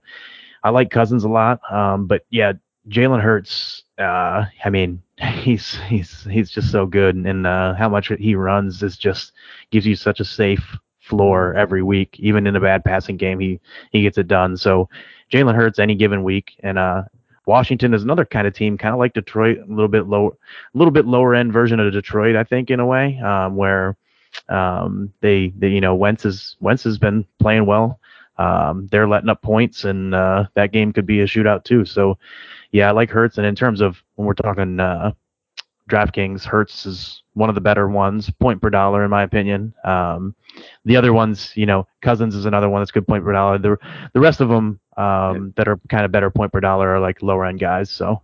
I 0.63 0.69
like 0.69 0.91
Cousins 0.91 1.23
a 1.23 1.29
lot. 1.29 1.59
Um, 1.71 2.07
but 2.07 2.25
yeah, 2.29 2.53
Jalen 2.87 3.21
Hurts. 3.21 3.83
Uh, 3.97 4.45
I 4.63 4.69
mean, 4.69 5.01
he's 5.17 5.77
he's 5.87 6.23
he's 6.23 6.49
just 6.49 6.71
so 6.71 6.85
good, 6.85 7.15
and 7.15 7.45
uh, 7.45 7.73
how 7.75 7.89
much 7.89 8.11
he 8.19 8.35
runs 8.35 8.81
is 8.83 8.97
just 8.97 9.33
gives 9.71 9.85
you 9.85 9.95
such 9.95 10.19
a 10.19 10.25
safe 10.25 10.77
floor 10.99 11.53
every 11.55 11.83
week. 11.83 12.19
Even 12.19 12.47
in 12.47 12.55
a 12.55 12.59
bad 12.59 12.83
passing 12.83 13.17
game, 13.17 13.39
he 13.39 13.59
he 13.91 14.01
gets 14.01 14.17
it 14.17 14.27
done. 14.27 14.57
So 14.57 14.89
Jalen 15.31 15.55
Hurts 15.55 15.79
any 15.79 15.95
given 15.95 16.23
week, 16.23 16.55
and 16.61 16.77
uh, 16.77 17.03
Washington 17.45 17.93
is 17.93 18.03
another 18.03 18.25
kind 18.25 18.47
of 18.47 18.53
team, 18.53 18.77
kind 18.77 18.93
of 18.93 18.99
like 18.99 19.13
Detroit, 19.13 19.57
a 19.57 19.65
little 19.65 19.87
bit 19.87 20.07
lower, 20.07 20.31
a 20.31 20.77
little 20.77 20.91
bit 20.91 21.05
lower 21.05 21.35
end 21.35 21.51
version 21.51 21.79
of 21.79 21.91
Detroit, 21.91 22.35
I 22.35 22.43
think, 22.43 22.69
in 22.69 22.79
a 22.79 22.85
way, 22.85 23.19
um, 23.19 23.55
where 23.55 23.97
um, 24.49 25.13
they, 25.21 25.53
they, 25.57 25.69
you 25.69 25.81
know, 25.81 25.95
Wentz 25.95 26.25
is 26.25 26.55
Wentz 26.59 26.83
has 26.83 26.97
been 26.97 27.25
playing 27.39 27.65
well. 27.65 27.99
Um, 28.37 28.87
they're 28.89 29.07
letting 29.07 29.29
up 29.29 29.41
points, 29.41 29.83
and 29.83 30.15
uh, 30.15 30.45
that 30.55 30.71
game 30.71 30.93
could 30.93 31.05
be 31.05 31.19
a 31.21 31.25
shootout 31.25 31.65
too. 31.65 31.83
So, 31.85 32.17
yeah, 32.71 32.87
I 32.87 32.91
like 32.91 33.09
Hurts. 33.09 33.37
And 33.37 33.45
in 33.45 33.55
terms 33.55 33.81
of 33.81 34.01
when 34.15 34.27
we're 34.27 34.33
talking 34.33 34.79
uh, 34.79 35.11
DraftKings, 35.89 36.45
Hurts 36.45 36.85
is 36.85 37.23
one 37.33 37.49
of 37.49 37.55
the 37.55 37.61
better 37.61 37.89
ones, 37.89 38.29
point 38.39 38.61
per 38.61 38.69
dollar 38.69 39.03
in 39.03 39.09
my 39.09 39.23
opinion. 39.23 39.73
Um, 39.83 40.35
the 40.85 40.95
other 40.95 41.11
ones, 41.11 41.51
you 41.55 41.65
know, 41.65 41.85
Cousins 42.01 42.33
is 42.33 42.45
another 42.45 42.69
one 42.69 42.81
that's 42.81 42.91
good 42.91 43.07
point 43.07 43.25
per 43.25 43.33
dollar. 43.33 43.57
The 43.57 43.77
the 44.13 44.19
rest 44.19 44.39
of 44.39 44.49
them 44.49 44.79
um, 44.97 45.53
that 45.57 45.67
are 45.67 45.79
kind 45.89 46.05
of 46.05 46.11
better 46.11 46.29
point 46.29 46.51
per 46.51 46.59
dollar 46.59 46.89
are 46.95 46.99
like 46.99 47.21
lower 47.21 47.45
end 47.45 47.59
guys. 47.59 47.89
So 47.89 48.21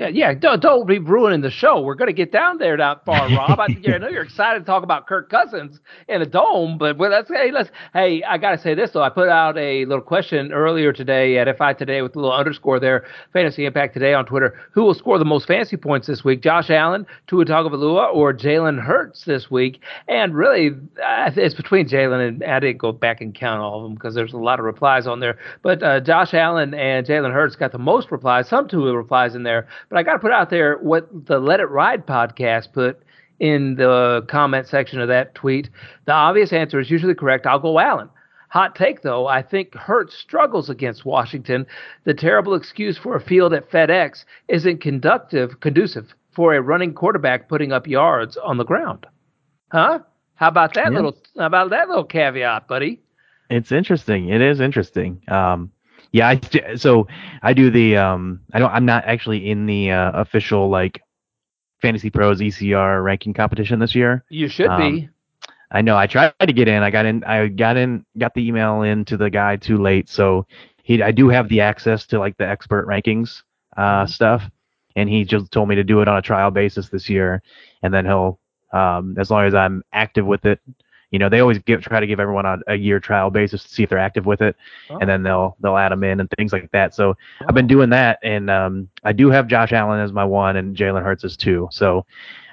yeah, 0.00 0.08
yeah. 0.08 0.34
Don't, 0.34 0.62
don't 0.62 0.86
be 0.86 0.98
ruining 0.98 1.42
the 1.42 1.50
show. 1.50 1.82
We're 1.82 1.94
going 1.94 2.08
to 2.08 2.14
get 2.14 2.32
down 2.32 2.56
there 2.56 2.76
not 2.76 3.04
far, 3.04 3.28
Rob. 3.36 3.60
I, 3.60 3.64
I, 3.64 3.98
know 3.98 4.08
you're 4.08 4.22
excited 4.22 4.60
to 4.60 4.64
talk 4.64 4.82
about 4.82 5.06
Kirk 5.06 5.28
Cousins 5.28 5.78
in 6.08 6.22
a 6.22 6.26
dome, 6.26 6.78
but 6.78 6.96
well, 6.96 7.10
let's 7.10 7.28
hey, 7.28 7.50
let's 7.52 7.70
hey. 7.92 8.22
I 8.22 8.38
got 8.38 8.52
to 8.52 8.58
say 8.58 8.74
this 8.74 8.92
though. 8.92 9.02
I 9.02 9.10
put 9.10 9.28
out 9.28 9.58
a 9.58 9.84
little 9.84 10.02
question 10.02 10.52
earlier 10.52 10.94
today 10.94 11.38
at 11.38 11.54
FI 11.58 11.74
today 11.74 12.00
with 12.00 12.16
a 12.16 12.18
little 12.18 12.32
underscore 12.32 12.80
there. 12.80 13.04
Fantasy 13.34 13.66
Impact 13.66 13.92
today 13.92 14.14
on 14.14 14.24
Twitter. 14.24 14.58
Who 14.72 14.84
will 14.84 14.94
score 14.94 15.18
the 15.18 15.24
most 15.26 15.46
fantasy 15.46 15.76
points 15.76 16.06
this 16.06 16.24
week? 16.24 16.42
Josh 16.42 16.70
Allen, 16.70 17.06
Tua 17.26 17.44
Tagovailoa, 17.44 18.14
or 18.14 18.32
Jalen 18.32 18.82
Hurts 18.82 19.24
this 19.26 19.50
week? 19.50 19.80
And 20.08 20.34
really, 20.34 20.70
it's 20.98 21.54
between 21.54 21.86
Jalen 21.86 22.26
and 22.26 22.44
I 22.44 22.58
didn't 22.60 22.78
go 22.78 22.92
back 22.92 23.20
and 23.20 23.34
count 23.34 23.60
all 23.60 23.78
of 23.78 23.82
them 23.82 23.94
because 23.94 24.14
there's 24.14 24.32
a 24.32 24.38
lot 24.38 24.58
of 24.58 24.64
replies 24.64 25.06
on 25.06 25.20
there. 25.20 25.36
But 25.62 25.82
uh, 25.82 26.00
Josh 26.00 26.32
Allen 26.32 26.72
and 26.72 27.06
Jalen 27.06 27.32
Hurts 27.32 27.54
got 27.54 27.72
the 27.72 27.78
most 27.78 28.10
replies. 28.10 28.48
Some 28.48 28.66
Tua 28.66 28.96
replies 28.96 29.34
in 29.34 29.42
there. 29.42 29.68
But 29.90 29.98
I 29.98 30.02
got 30.04 30.14
to 30.14 30.18
put 30.20 30.32
out 30.32 30.48
there 30.50 30.78
what 30.78 31.08
the 31.26 31.38
Let 31.38 31.60
It 31.60 31.68
Ride 31.68 32.06
podcast 32.06 32.72
put 32.72 33.02
in 33.40 33.74
the 33.74 34.24
comment 34.28 34.68
section 34.68 35.00
of 35.00 35.08
that 35.08 35.34
tweet. 35.34 35.68
The 36.06 36.12
obvious 36.12 36.52
answer 36.52 36.78
is 36.78 36.90
usually 36.90 37.14
correct. 37.14 37.46
I'll 37.46 37.58
go 37.58 37.78
Allen. 37.78 38.08
Hot 38.50 38.74
take 38.74 39.02
though, 39.02 39.26
I 39.26 39.42
think 39.42 39.74
Hurts 39.74 40.16
struggles 40.16 40.68
against 40.68 41.04
Washington. 41.04 41.66
The 42.04 42.14
terrible 42.14 42.54
excuse 42.54 42.98
for 42.98 43.14
a 43.14 43.20
field 43.20 43.52
at 43.52 43.70
FedEx 43.70 44.24
isn't 44.48 44.80
conductive, 44.80 45.60
conducive 45.60 46.12
for 46.32 46.54
a 46.54 46.60
running 46.60 46.92
quarterback 46.92 47.48
putting 47.48 47.72
up 47.72 47.86
yards 47.86 48.36
on 48.36 48.56
the 48.56 48.64
ground. 48.64 49.06
Huh? 49.70 50.00
How 50.34 50.48
about 50.48 50.74
that 50.74 50.86
yeah. 50.86 50.96
little 50.96 51.16
how 51.38 51.46
about 51.46 51.70
that 51.70 51.88
little 51.88 52.04
caveat, 52.04 52.66
buddy? 52.66 53.00
It's 53.50 53.72
interesting. 53.72 54.28
It 54.28 54.40
is 54.40 54.60
interesting. 54.60 55.22
Um, 55.28 55.70
yeah, 56.12 56.28
I, 56.28 56.74
so 56.76 57.06
I 57.42 57.52
do 57.52 57.70
the 57.70 57.96
um, 57.96 58.40
I 58.52 58.58
don't 58.58 58.70
I'm 58.70 58.84
not 58.84 59.04
actually 59.04 59.48
in 59.50 59.66
the 59.66 59.92
uh, 59.92 60.12
official 60.12 60.68
like 60.68 61.02
Fantasy 61.80 62.10
Pros 62.10 62.40
ECR 62.40 63.02
ranking 63.02 63.32
competition 63.32 63.78
this 63.78 63.94
year. 63.94 64.24
You 64.28 64.48
should 64.48 64.66
um, 64.66 64.80
be. 64.80 65.08
I 65.70 65.82
know. 65.82 65.96
I 65.96 66.06
tried 66.06 66.34
to 66.40 66.52
get 66.52 66.68
in. 66.68 66.82
I 66.82 66.90
got 66.90 67.06
in. 67.06 67.22
I 67.24 67.48
got 67.48 67.76
in. 67.76 68.04
Got 68.18 68.34
the 68.34 68.46
email 68.46 68.82
in 68.82 69.04
to 69.06 69.16
the 69.16 69.30
guy 69.30 69.56
too 69.56 69.78
late. 69.78 70.08
So 70.08 70.46
he. 70.82 71.02
I 71.02 71.12
do 71.12 71.28
have 71.28 71.48
the 71.48 71.60
access 71.60 72.06
to 72.08 72.18
like 72.18 72.36
the 72.36 72.48
expert 72.48 72.86
rankings 72.88 73.42
uh, 73.76 74.02
mm-hmm. 74.02 74.10
stuff, 74.10 74.42
and 74.96 75.08
he 75.08 75.24
just 75.24 75.50
told 75.52 75.68
me 75.68 75.76
to 75.76 75.84
do 75.84 76.00
it 76.00 76.08
on 76.08 76.16
a 76.16 76.22
trial 76.22 76.50
basis 76.50 76.88
this 76.88 77.08
year, 77.08 77.42
and 77.82 77.94
then 77.94 78.04
he'll, 78.04 78.40
um, 78.72 79.16
as 79.16 79.30
long 79.30 79.44
as 79.44 79.54
I'm 79.54 79.84
active 79.92 80.26
with 80.26 80.44
it, 80.44 80.60
you 81.10 81.18
know, 81.18 81.28
they 81.28 81.40
always 81.40 81.58
give 81.58 81.82
try 81.82 82.00
to 82.00 82.06
give 82.06 82.20
everyone 82.20 82.46
a, 82.46 82.58
a 82.68 82.74
year 82.76 83.00
trial 83.00 83.30
basis 83.30 83.62
to 83.64 83.68
see 83.68 83.82
if 83.82 83.90
they're 83.90 83.98
active 83.98 84.26
with 84.26 84.40
it, 84.40 84.56
oh. 84.90 84.98
and 84.98 85.10
then 85.10 85.22
they'll 85.22 85.56
they'll 85.60 85.76
add 85.76 85.92
them 85.92 86.04
in 86.04 86.20
and 86.20 86.30
things 86.36 86.52
like 86.52 86.70
that. 86.72 86.94
So 86.94 87.10
oh. 87.10 87.44
I've 87.48 87.54
been 87.54 87.66
doing 87.66 87.90
that, 87.90 88.18
and 88.22 88.48
um, 88.48 88.88
I 89.04 89.12
do 89.12 89.30
have 89.30 89.48
Josh 89.48 89.72
Allen 89.72 90.00
as 90.00 90.12
my 90.12 90.24
one, 90.24 90.56
and 90.56 90.76
Jalen 90.76 91.02
Hurts 91.02 91.24
as 91.24 91.36
two. 91.36 91.68
So 91.70 92.06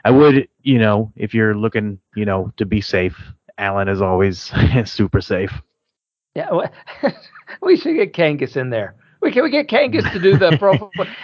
I 0.03 0.11
would, 0.11 0.47
you 0.61 0.79
know, 0.79 1.11
if 1.15 1.33
you're 1.33 1.55
looking, 1.55 1.99
you 2.15 2.25
know, 2.25 2.51
to 2.57 2.65
be 2.65 2.81
safe, 2.81 3.17
Allen 3.57 3.87
is 3.87 4.01
always 4.01 4.51
super 4.85 5.21
safe. 5.21 5.51
Yeah, 6.33 6.49
we 7.61 7.77
should 7.77 7.95
get 7.95 8.13
Kangas 8.13 8.57
in 8.57 8.69
there. 8.69 8.95
We 9.21 9.31
can 9.31 9.43
we 9.43 9.49
get 9.49 9.67
Kangas 9.67 10.11
to 10.13 10.19
do 10.19 10.37
the 10.37 10.55
pro. 10.57 10.73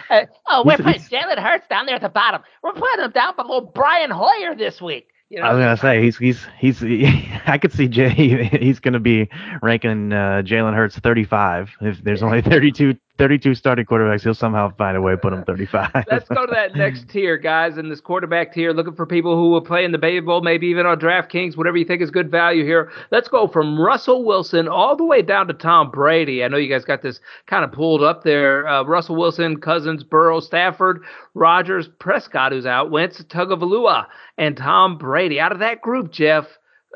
uh, 0.10 0.26
oh, 0.48 0.64
we're 0.66 0.78
putting 0.78 1.02
Jalen 1.02 1.38
Hurts 1.38 1.68
down 1.68 1.86
there 1.86 1.96
at 1.96 2.02
the 2.02 2.10
bottom. 2.10 2.42
We're 2.62 2.74
putting 2.74 3.06
him 3.06 3.12
down 3.12 3.36
below 3.36 3.62
Brian 3.62 4.10
Hoyer 4.10 4.56
this 4.56 4.82
week. 4.82 5.10
You 5.30 5.40
know? 5.40 5.46
I 5.46 5.54
was 5.54 5.62
gonna 5.62 5.78
say 5.78 6.04
he's 6.04 6.18
he's 6.18 6.46
he's 6.60 6.80
he, 6.80 7.06
I 7.46 7.58
could 7.58 7.72
see 7.72 7.88
Jay 7.88 8.10
he's 8.60 8.80
gonna 8.80 9.00
be 9.00 9.30
ranking 9.62 10.14
uh, 10.14 10.44
Jalen 10.46 10.76
Hurts 10.76 10.98
35 10.98 11.72
if 11.82 12.04
there's 12.04 12.22
only 12.24 12.42
32 12.42 12.98
32 13.24 13.56
starting 13.56 13.86
quarterbacks, 13.86 14.22
he'll 14.22 14.34
somehow 14.34 14.70
find 14.76 14.98
a 14.98 15.02
way 15.02 15.14
to 15.14 15.18
put 15.18 15.30
them 15.30 15.44
35. 15.48 15.92
Let's 16.12 16.28
go 16.28 16.46
to 16.46 16.52
that 16.52 16.76
next 16.76 17.08
tier, 17.08 17.38
guys, 17.38 17.78
in 17.78 17.88
this 17.88 18.02
quarterback 18.02 18.52
tier, 18.54 18.74
looking 18.74 18.96
for 18.96 19.06
people 19.06 19.38
who 19.38 19.50
will 19.50 19.62
play 19.62 19.86
in 19.86 19.94
the 19.94 19.98
Baby 19.98 20.20
Bowl, 20.20 20.42
maybe 20.42 20.68
even 20.68 20.86
on 20.86 21.00
DraftKings, 21.00 21.56
whatever 21.56 21.78
you 21.78 21.86
think 21.86 22.02
is 22.02 22.12
good 22.12 22.30
value 22.30 22.66
here. 22.66 22.92
Let's 23.12 23.30
go 23.30 23.48
from 23.48 23.80
Russell 23.80 24.26
Wilson 24.26 24.68
all 24.68 24.98
the 24.98 25.06
way 25.06 25.22
down 25.22 25.48
to 25.48 25.54
Tom 25.54 25.90
Brady. 25.90 26.44
I 26.44 26.50
know 26.50 26.58
you 26.58 26.68
guys 26.68 26.84
got 26.84 27.02
this 27.02 27.22
kind 27.48 27.64
of 27.64 27.72
pulled 27.72 28.04
up 28.04 28.26
there. 28.26 28.68
Uh, 28.68 28.84
Russell 28.84 29.16
Wilson, 29.16 29.62
Cousins, 29.62 30.04
Burrow, 30.04 30.42
Stafford, 30.42 31.02
Rodgers, 31.34 31.88
Prescott, 32.00 32.52
who's 32.52 32.66
out, 32.66 32.92
Wentz, 32.92 33.24
Tagovailoa, 33.24 34.06
and 34.38 34.58
Tom 34.58 34.98
Brady. 34.98 35.40
Out 35.40 35.54
of 35.54 35.60
that 35.60 35.82
group, 35.82 36.12
Jeff, 36.12 36.46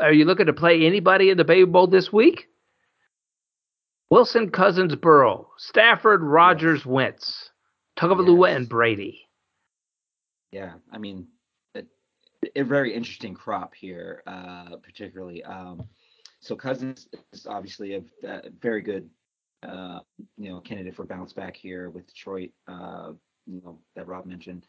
are 0.02 0.12
you 0.12 0.26
looking 0.26 0.48
to 0.48 0.54
play 0.54 0.86
anybody 0.86 1.30
in 1.30 1.38
the 1.38 1.46
Baby 1.46 1.72
Bowl 1.72 1.88
this 1.88 2.12
week? 2.12 2.50
Wilson, 4.10 4.50
Cousins, 4.50 4.96
Burrow, 4.96 5.50
Stafford, 5.58 6.24
Rodgers, 6.24 6.86
Wentz, 6.86 7.50
Tagovailoa, 7.98 8.48
yes. 8.48 8.58
and 8.58 8.70
Brady. 8.70 9.28
Yeah, 10.52 10.74
I 10.92 10.98
mean, 10.98 11.28
a, 11.76 11.84
a 12.56 12.64
very 12.64 12.94
interesting 12.94 13.34
crop 13.34 13.74
here, 13.76 14.24
uh, 14.26 14.78
particularly. 14.82 15.44
Um, 15.44 15.88
so 16.40 16.56
Cousins 16.56 17.10
is 17.34 17.46
obviously 17.48 17.96
a, 17.96 18.02
a 18.24 18.50
very 18.62 18.82
good, 18.82 19.10
uh, 19.68 20.00
you 20.38 20.50
know, 20.50 20.62
candidate 20.62 20.96
for 20.96 21.06
bounce 21.06 21.34
back 21.34 21.58
here 21.58 21.90
with 21.90 22.08
Detroit. 22.08 22.52
Uh, 22.68 23.12
you 23.46 23.62
know 23.64 23.80
that 23.96 24.08
Rob 24.08 24.26
mentioned. 24.26 24.66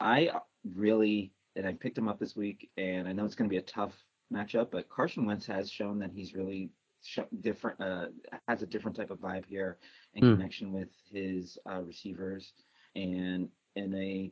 I 0.00 0.30
really, 0.74 1.32
and 1.56 1.66
I 1.66 1.74
picked 1.74 1.98
him 1.98 2.08
up 2.08 2.18
this 2.18 2.34
week, 2.34 2.70
and 2.76 3.06
I 3.06 3.12
know 3.12 3.24
it's 3.24 3.34
going 3.34 3.48
to 3.48 3.52
be 3.52 3.58
a 3.58 3.62
tough 3.62 3.92
matchup, 4.32 4.70
but 4.70 4.88
Carson 4.88 5.26
Wentz 5.26 5.46
has 5.46 5.70
shown 5.70 5.98
that 5.98 6.10
he's 6.12 6.34
really 6.34 6.70
different 7.40 7.80
uh, 7.80 8.06
has 8.48 8.62
a 8.62 8.66
different 8.66 8.96
type 8.96 9.10
of 9.10 9.18
vibe 9.18 9.44
here 9.46 9.78
in 10.14 10.24
mm. 10.24 10.36
connection 10.36 10.72
with 10.72 10.88
his 11.12 11.58
uh, 11.70 11.80
receivers 11.80 12.52
and 12.94 13.48
in 13.76 13.94
a 13.94 14.30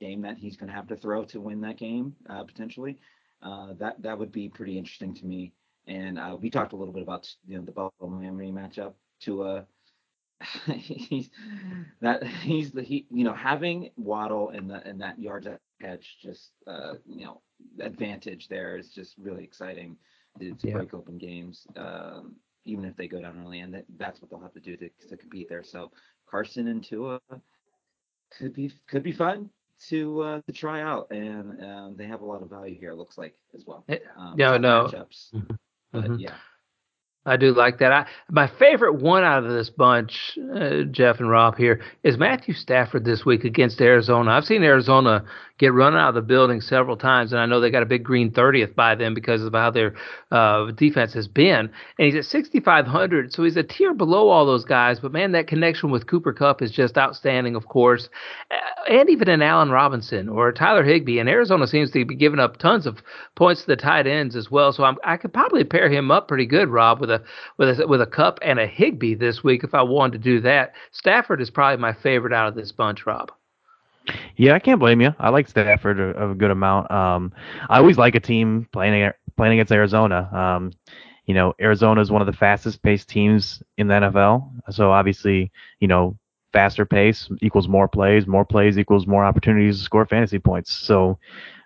game 0.00 0.22
that 0.22 0.36
he's 0.36 0.56
going 0.56 0.68
to 0.68 0.74
have 0.74 0.88
to 0.88 0.96
throw 0.96 1.24
to 1.24 1.40
win 1.40 1.60
that 1.62 1.76
game 1.76 2.14
uh, 2.28 2.42
potentially. 2.42 2.98
Uh, 3.42 3.74
that 3.78 4.00
that 4.02 4.18
would 4.18 4.32
be 4.32 4.48
pretty 4.48 4.78
interesting 4.78 5.14
to 5.14 5.26
me. 5.26 5.52
And 5.86 6.18
uh, 6.18 6.36
we 6.40 6.50
talked 6.50 6.72
a 6.72 6.76
little 6.76 6.94
bit 6.94 7.02
about 7.02 7.28
you 7.46 7.58
know 7.58 7.64
the 7.64 7.72
Buffalo 7.72 8.10
Miami 8.10 8.52
matchup. 8.52 8.94
To 9.20 9.42
uh 9.42 9.62
he's 10.66 11.30
that 12.00 12.24
he's 12.26 12.72
the 12.72 12.82
he 12.82 13.06
you 13.10 13.24
know 13.24 13.34
having 13.34 13.90
Waddle 13.96 14.50
and 14.50 14.68
the 14.68 14.86
and 14.86 15.00
that 15.00 15.18
yards 15.18 15.46
catch 15.80 16.18
just 16.22 16.50
uh 16.66 16.94
you 17.06 17.24
know 17.24 17.40
advantage 17.80 18.48
there 18.48 18.76
is 18.76 18.90
just 18.90 19.14
really 19.18 19.44
exciting 19.44 19.96
to, 20.38 20.52
to 20.52 20.68
yeah. 20.68 20.74
break 20.74 20.94
open 20.94 21.18
games, 21.18 21.66
um, 21.76 22.34
even 22.64 22.84
if 22.84 22.96
they 22.96 23.08
go 23.08 23.20
down 23.20 23.42
early, 23.44 23.60
and 23.60 23.74
that, 23.74 23.84
that's 23.98 24.20
what 24.20 24.30
they'll 24.30 24.40
have 24.40 24.54
to 24.54 24.60
do 24.60 24.76
to, 24.76 24.88
to 25.08 25.16
compete 25.16 25.48
there. 25.48 25.62
So 25.62 25.90
Carson 26.28 26.68
and 26.68 26.82
Tua 26.82 27.20
could 28.36 28.54
be 28.54 28.72
could 28.88 29.02
be 29.02 29.12
fun 29.12 29.50
to 29.88 30.20
uh, 30.22 30.40
to 30.46 30.52
try 30.52 30.82
out, 30.82 31.10
and 31.10 31.62
um, 31.62 31.94
they 31.96 32.06
have 32.06 32.20
a 32.20 32.24
lot 32.24 32.42
of 32.42 32.50
value 32.50 32.78
here. 32.78 32.90
It 32.90 32.96
looks 32.96 33.18
like 33.18 33.34
as 33.54 33.64
well. 33.66 33.84
Um, 34.16 34.34
yeah, 34.36 34.56
no. 34.56 34.88
Matchups. 34.92 35.34
Mm-hmm. 35.94 36.10
But 36.10 36.18
yeah. 36.18 36.34
I 37.26 37.36
do 37.36 37.54
like 37.54 37.78
that. 37.78 37.92
I, 37.92 38.06
my 38.30 38.50
favorite 38.58 38.96
one 38.96 39.24
out 39.24 39.44
of 39.44 39.52
this 39.52 39.70
bunch, 39.70 40.38
uh, 40.54 40.82
Jeff 40.90 41.20
and 41.20 41.30
Rob 41.30 41.56
here, 41.56 41.80
is 42.02 42.18
Matthew 42.18 42.52
Stafford 42.52 43.04
this 43.04 43.24
week 43.24 43.44
against 43.44 43.80
Arizona. 43.80 44.32
I've 44.32 44.44
seen 44.44 44.62
Arizona 44.62 45.24
get 45.58 45.72
run 45.72 45.94
out 45.94 46.08
of 46.08 46.14
the 46.16 46.20
building 46.20 46.60
several 46.60 46.96
times, 46.96 47.32
and 47.32 47.40
I 47.40 47.46
know 47.46 47.60
they 47.60 47.70
got 47.70 47.82
a 47.82 47.86
big 47.86 48.02
green 48.02 48.32
30th 48.32 48.74
by 48.74 48.96
them 48.96 49.14
because 49.14 49.42
of 49.42 49.52
how 49.52 49.70
their 49.70 49.94
uh, 50.32 50.72
defense 50.72 51.14
has 51.14 51.28
been. 51.28 51.70
And 51.98 52.06
he's 52.06 52.16
at 52.16 52.24
6,500, 52.24 53.32
so 53.32 53.44
he's 53.44 53.56
a 53.56 53.62
tier 53.62 53.94
below 53.94 54.28
all 54.28 54.46
those 54.46 54.64
guys. 54.64 54.98
But 54.98 55.12
man, 55.12 55.32
that 55.32 55.46
connection 55.46 55.90
with 55.90 56.08
Cooper 56.08 56.32
Kupp 56.32 56.60
is 56.60 56.72
just 56.72 56.98
outstanding, 56.98 57.54
of 57.54 57.68
course, 57.68 58.08
uh, 58.50 58.90
and 58.92 59.08
even 59.08 59.28
in 59.30 59.42
Allen 59.42 59.70
Robinson 59.70 60.28
or 60.28 60.50
Tyler 60.52 60.82
Higbee. 60.82 61.20
And 61.20 61.28
Arizona 61.28 61.66
seems 61.66 61.90
to 61.92 62.04
be 62.04 62.16
giving 62.16 62.40
up 62.40 62.58
tons 62.58 62.86
of 62.86 62.98
points 63.36 63.62
to 63.62 63.68
the 63.68 63.76
tight 63.76 64.06
ends 64.06 64.34
as 64.34 64.50
well. 64.50 64.72
So 64.72 64.82
I'm, 64.84 64.96
I 65.04 65.16
could 65.16 65.32
probably 65.32 65.64
pair 65.64 65.88
him 65.88 66.10
up 66.10 66.26
pretty 66.26 66.46
good, 66.46 66.68
Rob, 66.68 67.00
with 67.00 67.10
with 67.56 67.80
a 67.80 67.86
with 67.86 68.00
a 68.00 68.06
Kupp 68.06 68.38
and 68.42 68.58
a 68.58 68.66
Higbee 68.66 69.14
this 69.14 69.44
week 69.44 69.64
if 69.64 69.74
I 69.74 69.82
wanted 69.82 70.12
to 70.12 70.18
do 70.18 70.40
that. 70.40 70.72
Stafford 70.92 71.40
is 71.40 71.50
probably 71.50 71.80
my 71.80 71.92
favorite 71.92 72.32
out 72.32 72.48
of 72.48 72.54
this 72.54 72.72
bunch, 72.72 73.06
Rob. 73.06 73.30
Yeah, 74.36 74.54
I 74.54 74.58
can't 74.58 74.80
blame 74.80 75.00
you. 75.00 75.14
I 75.18 75.30
like 75.30 75.48
Stafford 75.48 75.98
a, 75.98 76.30
a 76.30 76.34
good 76.34 76.50
amount. 76.50 76.90
Um, 76.90 77.32
I 77.68 77.78
always 77.78 77.98
like 77.98 78.14
a 78.14 78.20
team 78.20 78.68
playing 78.72 79.10
playing 79.36 79.54
against 79.54 79.72
Arizona. 79.72 80.28
Um, 80.32 80.72
you 81.26 81.34
know, 81.34 81.54
Arizona 81.60 82.00
is 82.00 82.10
one 82.10 82.20
of 82.20 82.26
the 82.26 82.32
fastest 82.32 82.82
paced 82.82 83.08
teams 83.08 83.62
in 83.78 83.88
the 83.88 83.94
NFL. 83.94 84.50
So 84.70 84.92
obviously, 84.92 85.50
you 85.80 85.88
know, 85.88 86.18
faster 86.52 86.84
pace 86.84 87.28
equals 87.40 87.66
more 87.66 87.88
plays, 87.88 88.26
more 88.26 88.44
plays 88.44 88.78
equals 88.78 89.06
more 89.06 89.24
opportunities 89.24 89.78
to 89.78 89.84
score 89.84 90.06
fantasy 90.06 90.38
points. 90.38 90.72
So, 90.72 91.18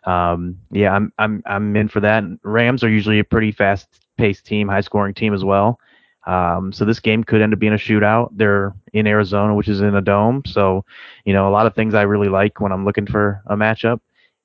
um, 0.04 0.58
yeah, 0.70 0.92
I'm 0.92 1.12
I'm 1.18 1.42
I'm 1.44 1.76
in 1.76 1.88
for 1.88 2.00
that. 2.00 2.24
Rams 2.42 2.84
are 2.84 2.88
usually 2.88 3.18
a 3.18 3.24
pretty 3.24 3.52
fast 3.52 3.86
paced 4.18 4.44
team, 4.44 4.68
high 4.68 4.82
scoring 4.82 5.14
team 5.14 5.32
as 5.32 5.44
well. 5.44 5.80
Um, 6.26 6.72
so 6.72 6.84
this 6.84 7.00
game 7.00 7.24
could 7.24 7.40
end 7.40 7.54
up 7.54 7.58
being 7.58 7.72
a 7.72 7.76
shootout. 7.76 8.28
They're 8.32 8.74
in 8.92 9.06
Arizona, 9.06 9.54
which 9.54 9.68
is 9.68 9.80
in 9.80 9.94
a 9.94 10.02
dome. 10.02 10.42
So, 10.44 10.84
you 11.24 11.32
know, 11.32 11.48
a 11.48 11.50
lot 11.50 11.66
of 11.66 11.74
things 11.74 11.94
I 11.94 12.02
really 12.02 12.28
like 12.28 12.60
when 12.60 12.70
I'm 12.70 12.84
looking 12.84 13.06
for 13.06 13.42
a 13.46 13.56
matchup. 13.56 14.00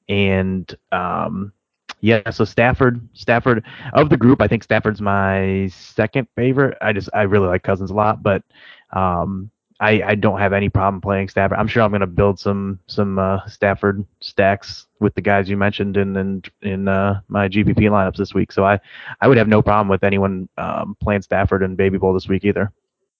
And 0.07 0.73
um, 0.93 1.51
yeah, 1.99 2.29
so 2.29 2.45
Stafford, 2.45 3.05
Stafford 3.13 3.65
of 3.93 4.09
the 4.09 4.17
group, 4.17 4.41
I 4.41 4.47
think 4.47 4.63
Stafford's 4.63 5.01
my 5.01 5.69
second 5.73 6.27
favorite. 6.35 6.77
I 6.81 6.93
just 6.93 7.09
I 7.13 7.23
really 7.23 7.47
like 7.47 7.63
Cousins 7.63 7.91
a 7.91 7.93
lot, 7.93 8.23
but 8.23 8.43
um, 8.91 9.49
I, 9.83 10.01
I 10.11 10.15
don't 10.15 10.39
have 10.39 10.53
any 10.53 10.69
problem 10.69 11.01
playing 11.01 11.27
Stafford. 11.27 11.57
I'm 11.57 11.67
sure 11.67 11.83
I'm 11.83 11.91
going 11.91 12.01
to 12.01 12.07
build 12.07 12.39
some 12.39 12.79
some 12.87 13.19
uh, 13.19 13.45
Stafford 13.47 14.05
stacks 14.21 14.87
with 15.01 15.13
the 15.15 15.21
guys 15.21 15.49
you 15.49 15.57
mentioned 15.57 15.97
in 15.97 16.15
in, 16.15 16.43
in 16.61 16.87
uh, 16.87 17.19
my 17.27 17.49
GPP 17.49 17.77
lineups 17.77 18.15
this 18.15 18.33
week. 18.33 18.53
So 18.53 18.63
I, 18.65 18.79
I 19.19 19.27
would 19.27 19.37
have 19.37 19.49
no 19.49 19.61
problem 19.61 19.89
with 19.89 20.05
anyone 20.05 20.47
um, 20.57 20.95
playing 21.01 21.23
Stafford 21.23 21.63
and 21.63 21.75
Baby 21.75 21.97
Bowl 21.97 22.13
this 22.13 22.29
week 22.29 22.45
either. 22.45 22.71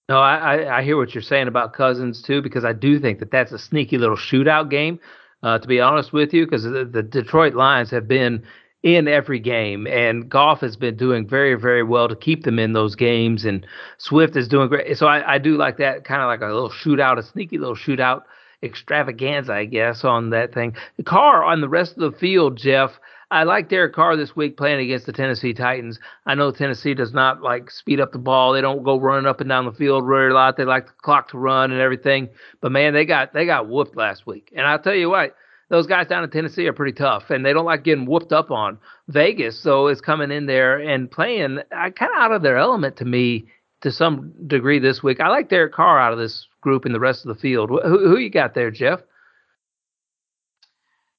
No, 0.08 0.20
I, 0.20 0.80
I 0.80 0.84
hear 0.84 0.96
what 0.96 1.14
you're 1.14 1.22
saying 1.22 1.50
about 1.50 1.74
Cousins 1.74 2.22
too, 2.22 2.42
because 2.42 2.64
I 2.64 2.72
do 2.72 2.98
think 2.98 3.20
that 3.20 3.32
that's 3.32 3.52
a 3.52 3.60
sneaky 3.60 3.98
little 3.98 4.18
shootout 4.18 4.70
game. 4.70 5.00
Uh, 5.42 5.60
to 5.60 5.68
be 5.68 5.82
honest 5.82 6.14
with 6.14 6.34
you, 6.34 6.46
because 6.46 6.64
the, 6.64 6.86
the 6.90 7.04
Detroit 7.04 7.54
Lions 7.54 7.92
have 7.92 8.08
been 8.08 8.44
in 8.84 9.08
every 9.08 9.40
game. 9.40 9.88
And 9.88 10.30
Goff 10.30 10.60
has 10.60 10.76
been 10.76 10.98
doing 10.98 11.28
very, 11.28 11.56
very 11.56 11.84
well 11.84 12.08
to 12.10 12.16
keep 12.16 12.44
them 12.44 12.60
in 12.60 12.74
those 12.74 12.96
games. 12.96 13.46
And 13.46 13.66
Swift 13.98 14.36
is 14.36 14.48
doing 14.48 14.68
great. 14.68 14.98
So 14.98 15.08
I, 15.08 15.36
I 15.36 15.38
do 15.38 15.58
like 15.58 15.78
that 15.78 16.04
kind 16.04 16.22
of 16.22 16.28
like 16.28 16.42
a 16.42 16.54
little 16.54 16.70
shootout, 16.70 17.18
a 17.18 17.24
sneaky 17.24 17.58
little 17.58 17.76
shootout 17.76 18.24
extravaganza, 18.62 19.54
I 19.54 19.66
guess, 19.66 20.04
on 20.04 20.30
that 20.30 20.54
thing. 20.54 20.76
Carr 21.06 21.44
on 21.44 21.62
the 21.62 21.70
rest 21.70 21.98
of 21.98 22.12
the 22.12 22.18
field, 22.18 22.58
Jeff. 22.58 23.00
I 23.30 23.44
like 23.44 23.68
Derek 23.68 23.94
Carr 23.94 24.16
this 24.16 24.36
week 24.36 24.58
playing 24.58 24.80
against 24.80 25.08
the 25.08 25.12
Tennessee 25.12 25.54
Titans. 25.54 26.00
I 26.28 26.36
know 26.36 26.52
Tennessee 26.52 26.94
does 26.94 27.14
not 27.14 27.42
like 27.42 27.72
speed 27.72 28.00
up 28.00 28.12
the 28.12 28.20
ball. 28.20 28.54
They 28.54 28.62
don't 28.62 28.84
go 28.84 29.00
running 29.00 29.26
up 29.26 29.42
and 29.42 29.50
down 29.50 29.66
the 29.66 29.72
field 29.72 30.06
very 30.06 30.30
a 30.30 30.34
lot. 30.36 30.56
They 30.56 30.66
like 30.66 30.86
the 30.86 30.94
clock 31.02 31.30
to 31.30 31.40
run 31.40 31.72
and 31.72 31.82
everything. 31.82 32.30
But 32.62 32.72
man, 32.72 32.94
they 32.94 33.06
got 33.06 33.34
they 33.34 33.48
got 33.48 33.68
whooped 33.68 33.98
last 33.98 34.28
week. 34.28 34.52
And 34.56 34.68
I'll 34.68 34.78
tell 34.78 34.94
you 34.94 35.10
what, 35.10 35.36
those 35.70 35.88
guys 35.88 36.08
down 36.08 36.24
in 36.24 36.30
Tennessee 36.30 36.68
are 36.68 36.74
pretty 36.74 36.94
tough, 36.94 37.30
and 37.30 37.46
they 37.46 37.54
don't 37.54 37.66
like 37.66 37.84
getting 37.84 38.06
whooped 38.06 38.32
up 38.32 38.52
on. 38.52 38.78
Vegas, 39.08 39.60
so 39.62 39.88
is 39.88 40.02
coming 40.02 40.32
in 40.32 40.46
there 40.46 40.78
and 40.80 41.10
playing 41.10 41.60
uh, 41.60 41.90
kind 41.92 42.12
of 42.12 42.18
out 42.18 42.32
of 42.32 42.42
their 42.42 42.58
element 42.58 42.98
to 42.98 43.06
me 43.06 43.46
to 43.82 43.92
some 43.92 44.34
degree 44.48 44.80
this 44.80 45.04
week. 45.04 45.20
I 45.20 45.30
like 45.30 45.50
Derek 45.50 45.74
Carr 45.74 46.00
out 46.00 46.14
of 46.14 46.20
this 46.20 46.48
group 46.62 46.86
and 46.86 46.96
the 46.96 47.00
rest 47.00 47.26
of 47.26 47.36
the 47.36 47.42
field. 47.42 47.70
Who, 47.70 47.80
who 47.82 48.18
you 48.18 48.30
got 48.30 48.54
there, 48.54 48.72
Jeff? 48.72 49.02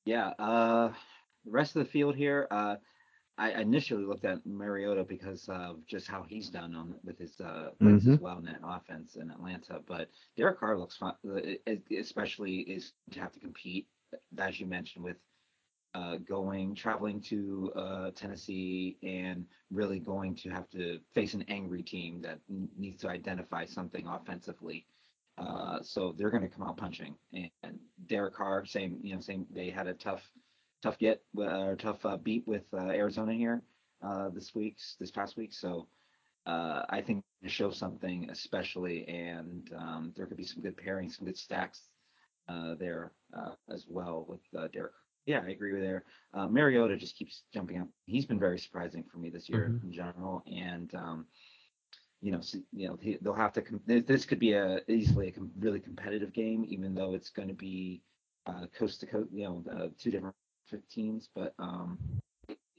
Yeah, 0.04 0.28
uh, 0.38 0.92
the 1.44 1.50
rest 1.50 1.76
of 1.76 1.84
the 1.84 1.90
field 1.90 2.14
here. 2.14 2.46
Uh, 2.50 2.76
I 3.36 3.60
initially 3.60 4.04
looked 4.04 4.24
at 4.24 4.46
Mariota 4.46 5.04
because 5.04 5.48
of 5.48 5.84
just 5.86 6.06
how 6.06 6.24
he's 6.28 6.50
done 6.50 6.74
on 6.74 6.94
with 7.02 7.18
his 7.18 7.32
uh, 7.40 7.70
mm-hmm. 7.82 8.10
his 8.10 8.20
well 8.20 8.40
net 8.40 8.60
offense 8.62 9.16
in 9.16 9.30
Atlanta. 9.30 9.80
But 9.86 10.08
Derek 10.36 10.60
Carr 10.60 10.78
looks 10.78 10.96
fun, 10.96 11.14
especially 11.98 12.58
is 12.60 12.92
to 13.10 13.20
have 13.20 13.32
to 13.32 13.40
compete, 13.40 13.88
as 14.38 14.60
you 14.60 14.66
mentioned, 14.66 15.04
with 15.04 15.16
uh, 15.94 16.16
going 16.16 16.74
traveling 16.74 17.20
to 17.20 17.72
uh, 17.76 18.10
Tennessee 18.16 18.96
and 19.02 19.46
really 19.70 20.00
going 20.00 20.34
to 20.34 20.50
have 20.50 20.68
to 20.70 20.98
face 21.14 21.34
an 21.34 21.44
angry 21.48 21.82
team 21.82 22.20
that 22.22 22.38
needs 22.76 23.00
to 23.00 23.08
identify 23.08 23.64
something 23.64 24.06
offensively. 24.06 24.86
Uh, 25.38 25.78
so 25.82 26.14
they're 26.16 26.30
going 26.30 26.42
to 26.42 26.48
come 26.48 26.66
out 26.66 26.76
punching. 26.76 27.14
And, 27.32 27.50
and 27.62 27.78
Derek 28.06 28.34
Carr, 28.34 28.66
same 28.66 28.98
you 29.02 29.14
know, 29.14 29.20
same. 29.20 29.46
They 29.52 29.70
had 29.70 29.86
a 29.86 29.94
tough, 29.94 30.22
tough 30.82 30.98
get, 30.98 31.22
uh, 31.40 31.74
tough 31.76 32.04
uh, 32.04 32.16
beat 32.16 32.46
with 32.46 32.64
uh, 32.72 32.88
Arizona 32.88 33.32
here 33.32 33.62
uh, 34.02 34.30
this 34.30 34.54
week's 34.54 34.96
this 34.98 35.10
past 35.10 35.36
week. 35.36 35.52
So 35.52 35.86
I 36.46 37.02
think 37.06 37.24
to 37.42 37.48
show 37.48 37.70
something 37.70 38.28
especially, 38.30 39.06
and 39.08 39.70
um, 39.76 40.12
there 40.16 40.26
could 40.26 40.36
be 40.36 40.44
some 40.44 40.62
good 40.62 40.76
pairings, 40.76 41.16
some 41.16 41.26
good 41.26 41.38
stacks 41.38 41.88
uh, 42.48 42.74
there 42.74 43.12
uh, 43.36 43.52
as 43.72 43.86
well 43.88 44.26
with 44.28 44.40
uh, 44.56 44.68
Derek 44.68 44.92
yeah, 45.26 45.42
I 45.44 45.50
agree 45.50 45.72
with 45.72 45.82
there. 45.82 46.04
Uh, 46.34 46.48
Mariota 46.48 46.96
just 46.96 47.16
keeps 47.16 47.42
jumping 47.52 47.80
up. 47.80 47.88
He's 48.04 48.26
been 48.26 48.38
very 48.38 48.58
surprising 48.58 49.04
for 49.10 49.18
me 49.18 49.30
this 49.30 49.48
year 49.48 49.70
mm-hmm. 49.70 49.86
in 49.86 49.92
general, 49.92 50.42
and 50.46 50.94
um, 50.94 51.26
you 52.20 52.32
know, 52.32 52.40
you 52.72 52.88
know, 52.88 52.98
they'll 53.22 53.34
have 53.34 53.52
to. 53.54 53.62
Com- 53.62 53.80
this 53.86 54.24
could 54.26 54.38
be 54.38 54.52
a 54.52 54.80
easily 54.88 55.28
a 55.28 55.32
com- 55.32 55.50
really 55.58 55.80
competitive 55.80 56.32
game, 56.32 56.64
even 56.68 56.94
though 56.94 57.14
it's 57.14 57.30
going 57.30 57.48
to 57.48 57.54
be 57.54 58.02
uh, 58.46 58.66
coast 58.78 59.00
to 59.00 59.06
coast. 59.06 59.30
You 59.32 59.44
know, 59.44 59.64
uh, 59.72 59.88
two 59.98 60.10
different 60.10 60.34
teams, 60.90 61.28
but 61.34 61.54
um, 61.58 61.98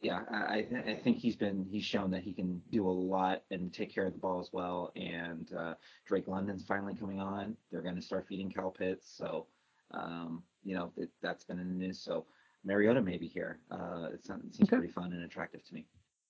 yeah, 0.01 0.21
I, 0.29 0.67
I 0.87 0.99
think 1.03 1.17
he's 1.17 1.35
been 1.35 1.65
he's 1.71 1.83
shown 1.83 2.11
that 2.11 2.21
he 2.21 2.33
can 2.33 2.61
do 2.71 2.87
a 2.87 2.91
lot 2.91 3.41
and 3.49 3.73
take 3.73 3.93
care 3.93 4.05
of 4.05 4.13
the 4.13 4.19
ball 4.19 4.39
as 4.39 4.49
well. 4.51 4.91
And 4.95 5.51
uh, 5.57 5.73
Drake 6.05 6.27
London's 6.27 6.63
finally 6.63 6.93
coming 6.93 7.19
on. 7.19 7.57
They're 7.71 7.81
going 7.81 7.95
to 7.95 8.01
start 8.03 8.27
feeding 8.29 8.51
Kyle 8.51 8.69
Pitts, 8.69 9.11
so 9.17 9.47
um, 9.91 10.43
you 10.63 10.75
know 10.75 10.91
it, 10.97 11.09
that's 11.21 11.43
been 11.43 11.59
in 11.59 11.69
the 11.69 11.75
news. 11.75 12.01
So 12.01 12.25
Mariota 12.63 13.01
may 13.01 13.17
be 13.17 13.27
here. 13.27 13.59
Uh, 13.71 14.09
it 14.13 14.25
seems 14.25 14.59
okay. 14.61 14.77
pretty 14.77 14.91
fun 14.91 15.13
and 15.13 15.23
attractive 15.23 15.63
to 15.65 15.73
me. 15.73 15.85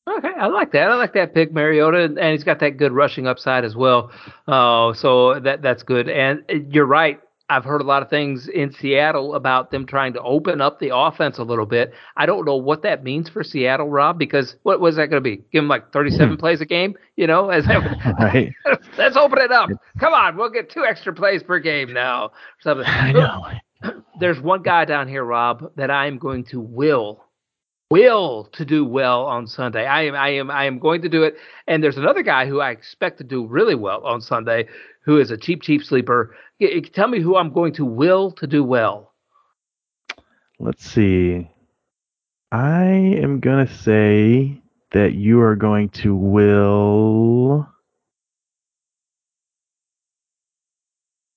Okay, 0.08 0.30
I 0.40 0.46
like 0.48 0.72
that. 0.74 0.92
I 0.92 0.96
like 0.96 1.14
that 1.14 1.34
pick, 1.34 1.52
Mariota, 1.52 2.04
and 2.04 2.32
he's 2.32 2.44
got 2.44 2.60
that 2.60 2.78
good 2.78 2.92
rushing 2.92 3.26
upside 3.26 3.66
as 3.66 3.76
well. 3.76 4.12
Uh, 4.48 4.94
so 4.94 5.40
that 5.40 5.64
that's 5.64 5.82
good. 5.82 6.10
And 6.10 6.44
uh, 6.48 6.56
you're 6.70 6.86
right. 6.86 7.20
I've 7.48 7.64
heard 7.64 7.82
a 7.82 7.84
lot 7.84 8.02
of 8.02 8.10
things 8.10 8.48
in 8.48 8.72
Seattle 8.72 9.36
about 9.36 9.70
them 9.70 9.86
trying 9.86 10.14
to 10.14 10.22
open 10.22 10.62
up 10.62 10.80
the 10.80 10.96
offense 10.96 11.38
a 11.38 11.44
little 11.44 11.68
bit. 11.68 11.94
I 12.18 12.26
don't 12.26 12.44
know 12.44 12.56
what 12.56 12.82
that 12.82 13.04
means 13.04 13.30
for 13.30 13.44
Seattle, 13.44 13.90
Rob, 13.90 14.18
because 14.18 14.56
what 14.64 14.80
was 14.80 14.96
that 14.96 15.12
going 15.12 15.24
to 15.24 15.30
be? 15.30 15.38
Give 15.52 15.62
them 15.62 15.68
like 15.68 15.92
37 15.92 16.30
hmm. 16.30 16.40
plays 16.40 16.62
a 16.62 16.66
game, 16.66 16.96
you 17.16 17.28
know? 17.28 17.50
As 17.50 17.68
right. 18.20 18.52
let's 18.98 19.16
open 19.16 19.40
it 19.40 19.52
up. 19.52 19.70
Come 20.00 20.14
on, 20.14 20.38
we'll 20.38 20.50
get 20.50 20.72
two 20.72 20.84
extra 20.84 21.14
plays 21.14 21.44
per 21.44 21.60
game 21.60 21.94
now. 21.94 22.32
Something. 22.62 22.86
I 22.88 23.12
know 23.12 23.46
there's 24.20 24.40
one 24.40 24.64
guy 24.64 24.86
down 24.86 25.08
here, 25.08 25.24
Rob, 25.24 25.72
that 25.76 25.92
I 25.92 26.08
am 26.08 26.18
going 26.18 26.46
to 26.46 26.60
will 26.60 27.25
will 27.90 28.46
to 28.54 28.66
do 28.66 28.84
well 28.86 29.26
on 29.26 29.48
Sunday. 29.48 29.86
I 29.86 30.04
am 30.04 30.16
I 30.16 30.30
am 30.30 30.52
I 30.52 30.66
am 30.66 30.80
going 30.80 31.02
to 31.04 31.10
do 31.10 31.24
it. 31.24 31.36
And 31.68 31.84
there's 31.84 31.98
another 31.98 32.24
guy 32.24 32.46
who 32.48 32.60
I 32.60 32.72
expect 32.72 33.18
to 33.20 33.24
do 33.24 33.46
really 33.46 33.76
well 33.76 34.04
on 34.06 34.22
Sunday, 34.22 34.68
who 35.02 35.20
is 35.20 35.32
a 35.32 35.38
cheap 35.38 35.62
cheap 35.62 35.84
sleeper. 35.84 36.36
Tell 36.94 37.08
me 37.08 37.22
who 37.22 37.36
I'm 37.36 37.54
going 37.54 37.74
to 37.74 37.86
will 37.86 38.32
to 38.34 38.48
do 38.48 38.64
well. 38.64 39.14
Let's 40.60 40.86
see. 40.86 41.50
I 42.52 42.86
am 42.86 43.40
gonna 43.40 43.68
say 43.68 44.62
that 44.92 45.14
you 45.14 45.42
are 45.42 45.56
going 45.56 45.90
to 45.90 46.16
will. 46.16 47.68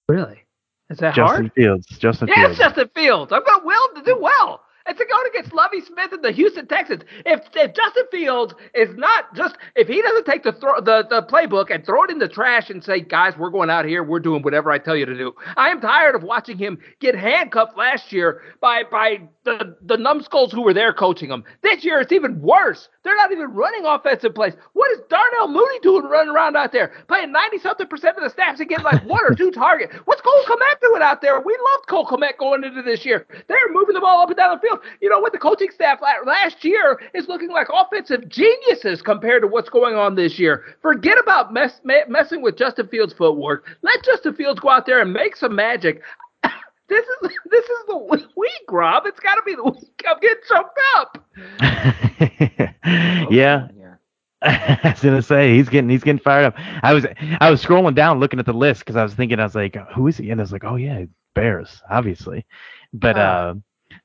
Really? 0.09 0.45
Is 0.89 0.99
that 0.99 1.15
hard? 1.15 1.27
Justin 1.29 1.45
hard? 1.45 1.53
Fields. 1.55 1.87
Justin 1.99 2.29
yes, 2.29 2.37
Fields. 2.39 2.59
Justin 2.59 2.89
Fields. 2.95 3.33
I've 3.33 3.45
got 3.45 3.65
Will 3.65 3.89
to 3.97 4.03
do 4.03 4.17
well. 4.19 4.63
It's 4.89 4.99
going 4.99 5.27
against 5.29 5.53
Lovie 5.53 5.83
Smith 5.83 6.13
and 6.13 6.25
the 6.25 6.33
Houston 6.33 6.67
Texans. 6.67 7.03
If, 7.27 7.41
if 7.55 7.75
Justin 7.75 8.05
Fields 8.11 8.55
is 8.75 8.89
not 8.97 9.35
just 9.35 9.57
if 9.77 9.87
he 9.87 10.01
doesn't 10.01 10.25
take 10.25 10.43
the 10.43 10.53
throw, 10.53 10.81
the 10.81 11.07
the 11.09 11.23
playbook 11.23 11.71
and 11.71 11.85
throw 11.85 12.05
it 12.05 12.11
in 12.11 12.19
the 12.19 12.29
trash 12.29 12.71
and 12.71 12.83
say, 12.83 13.01
guys, 13.01 13.37
we're 13.37 13.51
going 13.51 13.71
out 13.71 13.85
here, 13.85 14.03
we're 14.03 14.19
doing 14.21 14.43
whatever 14.43 14.71
I 14.71 14.79
tell 14.79 14.97
you 14.97 15.05
to 15.07 15.15
do. 15.15 15.35
I 15.57 15.69
am 15.69 15.81
tired 15.81 16.15
of 16.15 16.23
watching 16.23 16.57
him 16.57 16.79
get 17.01 17.15
handcuffed 17.15 17.77
last 17.77 18.13
year 18.13 18.43
by 18.61 18.83
by 18.91 19.21
the 19.45 19.77
the 19.83 19.97
numbskulls 19.97 20.53
who 20.53 20.63
were 20.63 20.75
there 20.75 20.93
coaching 20.93 21.31
him. 21.31 21.45
This 21.63 21.85
year 21.85 22.01
it's 22.01 22.13
even 22.13 22.41
worse. 22.41 22.89
They're 23.05 23.17
not 23.17 23.33
even 23.33 23.53
running 23.53 23.85
offensive 23.85 24.35
plays. 24.35 24.55
What 24.73 24.91
is 24.93 25.01
Darnell 25.09 25.49
Mooney 25.49 25.81
doing 25.81 26.05
running 26.05 26.35
around 26.35 26.57
out 26.57 26.73
there, 26.73 26.93
playing 27.09 27.33
ninety 27.33 27.59
something 27.59 27.87
percent 27.87 28.17
of 28.17 28.25
the 28.25 28.31
snaps 28.31 28.61
and 28.61 28.69
getting 28.69 28.85
like 28.85 29.05
one 29.05 29.25
or 29.25 29.35
two 29.37 29.51
targets? 29.51 29.95
What's 30.07 30.23
Cole 30.23 30.45
Kmet 30.47 30.81
doing 30.81 31.03
out 31.03 31.21
there? 31.21 31.41
We 31.41 31.57
loved 31.75 31.89
Cole 31.89 32.07
Kmet 32.07 32.39
going 32.39 32.65
into 32.65 32.83
this 32.83 33.05
year. 33.05 33.27
They're 33.49 33.68
moving 33.89 33.95
the 33.95 34.01
ball 34.01 34.21
up 34.21 34.29
and 34.29 34.37
down 34.37 34.55
the 34.55 34.61
field 34.61 34.81
you 35.01 35.09
know 35.09 35.19
what? 35.21 35.33
The 35.33 35.39
coaching 35.39 35.71
staff 35.71 36.01
last 36.25 36.65
year 36.65 37.01
is 37.15 37.29
looking 37.29 37.51
like 37.51 37.69
offensive 37.73 38.29
geniuses 38.29 39.03
compared 39.03 39.43
to 39.43 39.49
what's 39.49 39.71
going 39.71 39.95
on 39.95 40.15
this 40.15 40.39
year. 40.39 40.65
Forget 40.83 41.19
about 41.19 41.53
mess, 41.53 41.81
messing 41.85 42.43
with 42.43 42.57
Justin 42.57 42.89
Fields' 42.89 43.13
footwork. 43.13 43.67
Let 43.83 44.05
Justin 44.05 44.35
Fields 44.35 44.61
go 44.61 44.71
out 44.71 44.87
there 44.87 45.01
and 45.01 45.13
make 45.13 45.37
some 45.37 45.55
magic. 45.55 46.03
This 46.89 47.05
is 47.05 47.31
this 47.51 47.65
is 47.67 47.85
the 47.87 47.99
week, 48.35 48.63
Rob. 48.71 49.03
It's 49.05 49.21
got 49.21 49.35
to 49.35 49.43
be 49.45 49.55
the 49.55 49.63
week. 49.63 50.03
I'm 50.09 50.19
getting 50.21 50.39
choked 50.49 50.81
up. 50.97 51.23
yeah. 53.31 53.69
I 54.41 54.81
was 54.83 55.03
gonna 55.03 55.21
say 55.21 55.55
he's 55.55 55.69
getting 55.69 55.91
he's 55.91 56.03
getting 56.03 56.19
fired 56.19 56.47
up. 56.47 56.55
I 56.83 56.95
was 56.95 57.05
I 57.41 57.51
was 57.51 57.63
scrolling 57.63 57.95
down 57.95 58.21
looking 58.21 58.39
at 58.41 58.47
the 58.47 58.55
list 58.55 58.81
because 58.81 58.97
I 58.97 59.03
was 59.03 59.13
thinking 59.13 59.39
I 59.39 59.45
was 59.45 59.55
like, 59.55 59.77
who 59.95 60.07
is 60.07 60.17
he? 60.17 60.31
And 60.31 60.41
I 60.41 60.45
was 60.45 60.51
like, 60.51 60.65
oh 60.65 60.77
yeah, 60.77 61.05
Bears, 61.35 61.83
obviously. 61.91 62.47
But 62.95 63.19
uh, 63.19 63.21
uh 63.21 63.55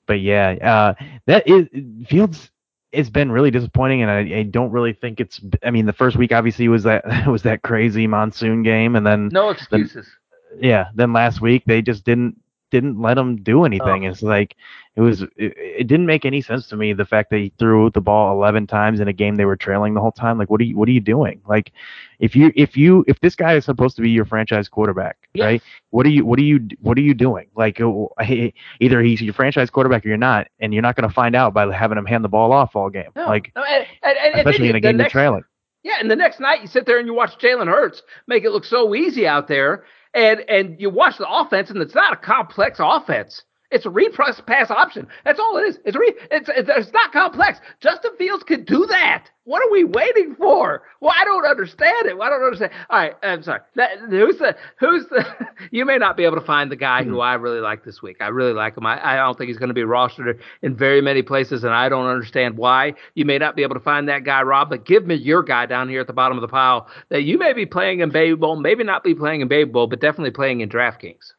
but 0.08 0.22
yeah, 0.22 0.52
uh, 0.62 1.04
that 1.28 1.48
is 1.48 1.68
Fields. 2.08 2.50
It's 2.92 3.10
been 3.10 3.32
really 3.32 3.50
disappointing, 3.50 4.04
and 4.04 4.12
I, 4.12 4.40
I, 4.40 4.44
don't 4.44 4.72
really 4.72 4.94
think 4.94 5.20
it's. 5.20 5.42
I 5.64 5.72
mean, 5.72 5.88
the 5.88 5.94
first 5.94 6.16
week 6.16 6.32
obviously 6.32 6.68
was 6.68 6.84
that 6.84 7.04
was 7.28 7.42
that 7.44 7.64
crazy 7.64 8.08
monsoon 8.08 8.64
game, 8.64 8.96
and 8.96 9.06
then 9.06 9.30
no 9.32 9.50
excuses. 9.50 10.08
Then, 10.52 10.64
yeah, 10.64 10.86
then 10.94 11.14
last 11.14 11.42
week 11.42 11.64
they 11.66 11.82
just 11.82 12.04
didn't 12.04 12.40
didn't 12.74 13.00
let 13.00 13.20
him 13.20 13.38
do 13.38 13.66
anything. 13.66 14.06
Oh. 14.06 14.10
It's 14.10 14.24
like 14.24 14.56
it 14.96 15.02
was 15.02 15.22
it, 15.22 15.32
it, 15.38 15.88
didn't 15.88 16.08
make 16.08 16.26
any 16.26 16.42
sense 16.42 16.68
to 16.68 16.76
me 16.76 16.92
the 16.92 17.06
fact 17.06 17.30
that 17.30 17.38
he 17.38 17.54
threw 17.60 17.92
the 17.92 18.02
ball 18.02 18.34
11 18.34 18.66
times 18.66 19.00
in 19.00 19.08
a 19.08 19.14
game 19.14 19.36
they 19.36 19.46
were 19.46 19.56
trailing 19.56 19.94
the 19.94 20.02
whole 20.02 20.12
time. 20.12 20.40
Like 20.40 20.50
what 20.50 20.60
are 20.60 20.64
you 20.64 20.76
what 20.76 20.90
are 20.90 20.92
you 20.92 21.00
doing? 21.00 21.40
Like 21.48 21.72
if 22.20 22.36
you 22.36 22.52
if 22.56 22.76
you 22.76 23.06
if 23.08 23.20
this 23.20 23.36
guy 23.36 23.54
is 23.54 23.66
supposed 23.66 23.96
to 23.98 24.02
be 24.02 24.10
your 24.10 24.26
franchise 24.26 24.68
quarterback, 24.68 25.30
yes. 25.36 25.46
right? 25.46 25.62
What 25.92 26.08
are 26.08 26.10
you 26.10 26.26
what 26.26 26.40
are 26.40 26.44
you 26.44 26.68
what 26.82 26.98
are 26.98 27.02
you 27.02 27.14
doing? 27.14 27.46
Like 27.56 27.80
oh, 27.80 28.12
either 28.80 29.02
he's 29.04 29.22
your 29.22 29.36
franchise 29.36 29.70
quarterback 29.70 30.04
or 30.04 30.10
you're 30.10 30.18
not, 30.18 30.48
and 30.60 30.74
you're 30.74 30.82
not 30.82 30.96
going 30.96 31.08
to 31.08 31.14
find 31.14 31.36
out 31.36 31.54
by 31.54 31.72
having 31.72 31.98
him 31.98 32.08
hand 32.08 32.26
the 32.26 32.30
ball 32.30 32.52
off 32.52 32.76
all 32.76 32.90
game. 32.90 33.12
No. 33.16 33.28
Like 33.28 33.52
no, 33.56 33.64
and, 33.64 33.86
and, 34.02 34.18
and, 34.18 34.36
especially 34.36 34.70
in 34.70 34.76
a 34.76 34.82
game 34.82 34.98
next, 34.98 35.14
you're 35.14 35.22
trailing. 35.22 35.44
Yeah, 35.84 35.98
and 36.00 36.10
the 36.10 36.16
next 36.16 36.40
night 36.40 36.62
you 36.62 36.68
sit 36.68 36.88
there 36.88 36.98
and 36.98 37.06
you 37.06 37.14
watch 37.14 37.38
Jalen 37.38 37.68
Hurts 37.68 38.02
make 38.28 38.44
it 38.44 38.52
look 38.52 38.66
so 38.66 38.96
easy 38.96 39.28
out 39.28 39.48
there, 39.48 39.84
and 40.14 40.42
and 40.50 40.80
you 40.80 40.90
watch 40.90 41.18
the 41.18 41.30
offense, 41.30 41.70
and 41.70 41.82
it's 41.82 41.96
not 41.96 42.14
a 42.14 42.18
complex 42.18 42.80
offense. 42.82 43.44
It's 43.74 43.88
a 43.88 43.90
repress 43.90 44.40
pass 44.46 44.70
option. 44.70 45.08
That's 45.26 45.40
all 45.40 45.58
it 45.58 45.64
is. 45.64 45.80
It's 45.84 45.98
re, 45.98 46.14
it's, 46.30 46.48
it's 46.56 46.94
not 46.94 47.12
complex. 47.12 47.60
Justin 47.80 48.12
Fields 48.20 48.44
can 48.44 48.64
do 48.66 48.86
that. 48.86 49.26
What 49.46 49.66
are 49.66 49.72
we 49.72 49.84
waiting 49.84 50.36
for? 50.36 50.84
Well, 51.02 51.12
I 51.14 51.26
don't 51.26 51.44
understand 51.44 52.06
it. 52.06 52.16
I 52.22 52.30
don't 52.30 52.44
understand. 52.44 52.72
All 52.92 53.00
right, 53.00 53.14
I'm 53.24 53.42
sorry. 53.42 53.62
That, 53.76 53.98
who's 54.10 54.38
the 54.38 54.56
who's 54.80 55.06
the? 55.08 55.26
you 55.72 55.86
may 55.86 55.98
not 55.98 56.16
be 56.16 56.24
able 56.24 56.40
to 56.40 56.46
find 56.46 56.72
the 56.72 56.76
guy 56.76 57.04
who 57.04 57.20
I 57.20 57.34
really 57.34 57.60
like 57.60 57.84
this 57.84 58.00
week. 58.00 58.18
I 58.22 58.28
really 58.28 58.54
like 58.54 58.78
him. 58.78 58.86
I, 58.86 59.14
I 59.14 59.16
don't 59.16 59.36
think 59.38 59.48
he's 59.48 59.58
going 59.58 59.70
to 59.70 59.74
be 59.74 59.82
rostered 59.82 60.40
in 60.62 60.78
very 60.78 61.02
many 61.02 61.24
places, 61.24 61.64
and 61.64 61.74
I 61.74 61.90
don't 61.90 62.06
understand 62.06 62.58
why. 62.58 62.94
You 63.16 63.26
may 63.26 63.40
not 63.40 63.56
be 63.56 63.64
able 63.64 63.74
to 63.76 63.82
find 63.82 64.08
that 64.08 64.24
guy, 64.24 64.44
Rob. 64.44 64.70
But 64.70 64.86
give 64.86 65.08
me 65.08 65.16
your 65.16 65.42
guy 65.42 65.66
down 65.66 65.90
here 65.90 66.02
at 66.02 66.08
the 66.08 66.14
bottom 66.14 66.38
of 66.38 66.42
the 66.42 66.48
pile 66.48 66.88
that 67.10 67.24
you 67.24 67.40
may 67.40 67.54
be 67.54 67.66
playing 67.66 68.02
in 68.02 68.12
Baby 68.12 68.36
Bowl, 68.36 68.56
maybe 68.56 68.84
not 68.84 69.04
be 69.04 69.16
playing 69.16 69.42
in 69.42 69.48
Baby 69.48 69.72
Bowl, 69.72 69.88
but 69.88 70.00
definitely 70.00 70.32
playing 70.32 70.62
in 70.62 70.70
DraftKings. 70.70 71.34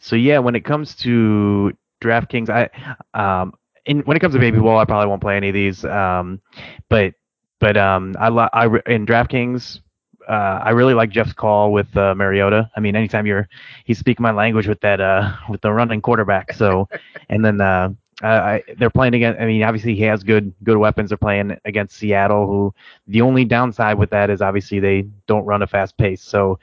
So 0.00 0.16
yeah, 0.16 0.38
when 0.38 0.54
it 0.54 0.64
comes 0.64 0.94
to 0.96 1.72
DraftKings, 2.02 2.50
I 2.50 2.68
um, 3.14 3.54
in, 3.86 4.00
when 4.00 4.16
it 4.16 4.20
comes 4.20 4.34
to 4.34 4.40
Baby 4.40 4.58
Bowl, 4.58 4.78
I 4.78 4.84
probably 4.84 5.08
won't 5.08 5.20
play 5.20 5.36
any 5.36 5.48
of 5.48 5.54
these. 5.54 5.84
Um, 5.84 6.40
but 6.88 7.14
but 7.60 7.76
um, 7.76 8.14
I, 8.18 8.28
I 8.28 8.64
in 8.86 9.06
DraftKings, 9.06 9.80
uh, 10.28 10.60
I 10.62 10.70
really 10.70 10.94
like 10.94 11.10
Jeff's 11.10 11.32
call 11.32 11.72
with 11.72 11.94
uh, 11.96 12.14
Mariota. 12.14 12.70
I 12.76 12.80
mean, 12.80 12.96
anytime 12.96 13.26
you're 13.26 13.48
he's 13.84 13.98
speaking 13.98 14.22
my 14.22 14.32
language 14.32 14.66
with 14.66 14.80
that 14.80 15.00
uh, 15.00 15.34
with 15.48 15.60
the 15.60 15.72
running 15.72 16.00
quarterback. 16.00 16.52
So, 16.52 16.88
and 17.28 17.44
then 17.44 17.60
uh, 17.60 17.90
I, 18.22 18.62
they're 18.78 18.90
playing 18.90 19.14
against. 19.14 19.40
I 19.40 19.46
mean, 19.46 19.62
obviously 19.62 19.94
he 19.94 20.02
has 20.02 20.22
good 20.22 20.52
good 20.62 20.76
weapons. 20.76 21.10
They're 21.10 21.18
playing 21.18 21.56
against 21.64 21.96
Seattle, 21.96 22.46
who 22.46 22.74
the 23.06 23.20
only 23.20 23.44
downside 23.44 23.98
with 23.98 24.10
that 24.10 24.30
is 24.30 24.40
obviously 24.40 24.80
they 24.80 25.06
don't 25.26 25.44
run 25.44 25.62
a 25.62 25.66
fast 25.66 25.96
pace. 25.96 26.22
So, 26.22 26.58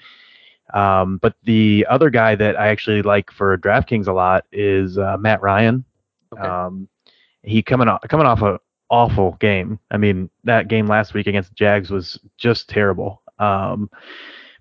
um, 0.74 1.18
but 1.18 1.36
the 1.44 1.86
other 1.90 2.10
guy 2.10 2.36
that 2.36 2.60
I 2.60 2.68
actually 2.68 3.02
like 3.02 3.32
for 3.32 3.58
DraftKings 3.58 4.08
a 4.08 4.14
lot 4.14 4.46
is 4.52 4.98
uh, 4.98 5.18
Matt 5.18 5.42
Ryan. 5.42 5.84
Okay. 6.34 6.42
Um, 6.42 6.88
he 7.44 7.62
coming 7.62 7.88
off 7.88 8.02
coming 8.08 8.26
off 8.26 8.42
a 8.42 8.60
awful 8.90 9.38
game. 9.40 9.80
I 9.90 9.98
mean, 9.98 10.30
that 10.44 10.68
game 10.68 10.86
last 10.86 11.14
week 11.14 11.28
against 11.28 11.50
the 11.50 11.56
Jags 11.56 11.90
was 11.90 12.20
just 12.38 12.70
terrible. 12.70 13.22
Um, 13.40 13.90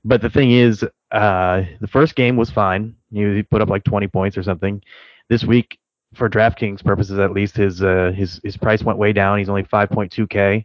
but 0.04 0.22
the 0.22 0.30
thing 0.30 0.52
is, 0.52 0.84
uh, 1.10 1.62
the 1.80 1.88
first 1.88 2.14
game 2.14 2.36
was 2.36 2.50
fine. 2.50 2.94
He, 3.12 3.34
he 3.34 3.42
put 3.42 3.60
up 3.60 3.68
like 3.68 3.84
20 3.84 4.06
points 4.08 4.38
or 4.38 4.42
something. 4.42 4.82
This 5.28 5.44
week, 5.44 5.78
for 6.14 6.28
DraftKings 6.28 6.84
purposes 6.84 7.18
at 7.18 7.32
least, 7.32 7.56
his 7.56 7.82
uh, 7.82 8.12
his 8.14 8.40
his 8.42 8.56
price 8.56 8.82
went 8.82 8.98
way 8.98 9.12
down. 9.12 9.38
He's 9.38 9.48
only 9.48 9.64
5.2k. 9.64 10.64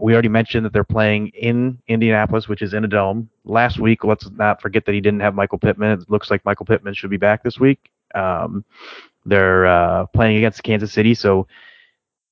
We 0.00 0.12
already 0.12 0.28
mentioned 0.28 0.64
that 0.66 0.72
they're 0.72 0.84
playing 0.84 1.28
in 1.28 1.78
Indianapolis, 1.88 2.48
which 2.48 2.62
is 2.62 2.74
in 2.74 2.84
a 2.84 2.88
dome. 2.88 3.28
Last 3.44 3.78
week, 3.78 4.04
let's 4.04 4.28
not 4.30 4.60
forget 4.60 4.84
that 4.86 4.94
he 4.94 5.00
didn't 5.00 5.20
have 5.20 5.34
Michael 5.34 5.58
Pittman. 5.58 6.00
It 6.00 6.10
looks 6.10 6.30
like 6.30 6.44
Michael 6.44 6.66
Pittman 6.66 6.94
should 6.94 7.10
be 7.10 7.16
back 7.16 7.42
this 7.42 7.58
week. 7.58 7.90
Um, 8.14 8.64
they're 9.24 9.66
uh, 9.66 10.06
playing 10.06 10.38
against 10.38 10.62
Kansas 10.62 10.92
City, 10.92 11.14
so 11.14 11.46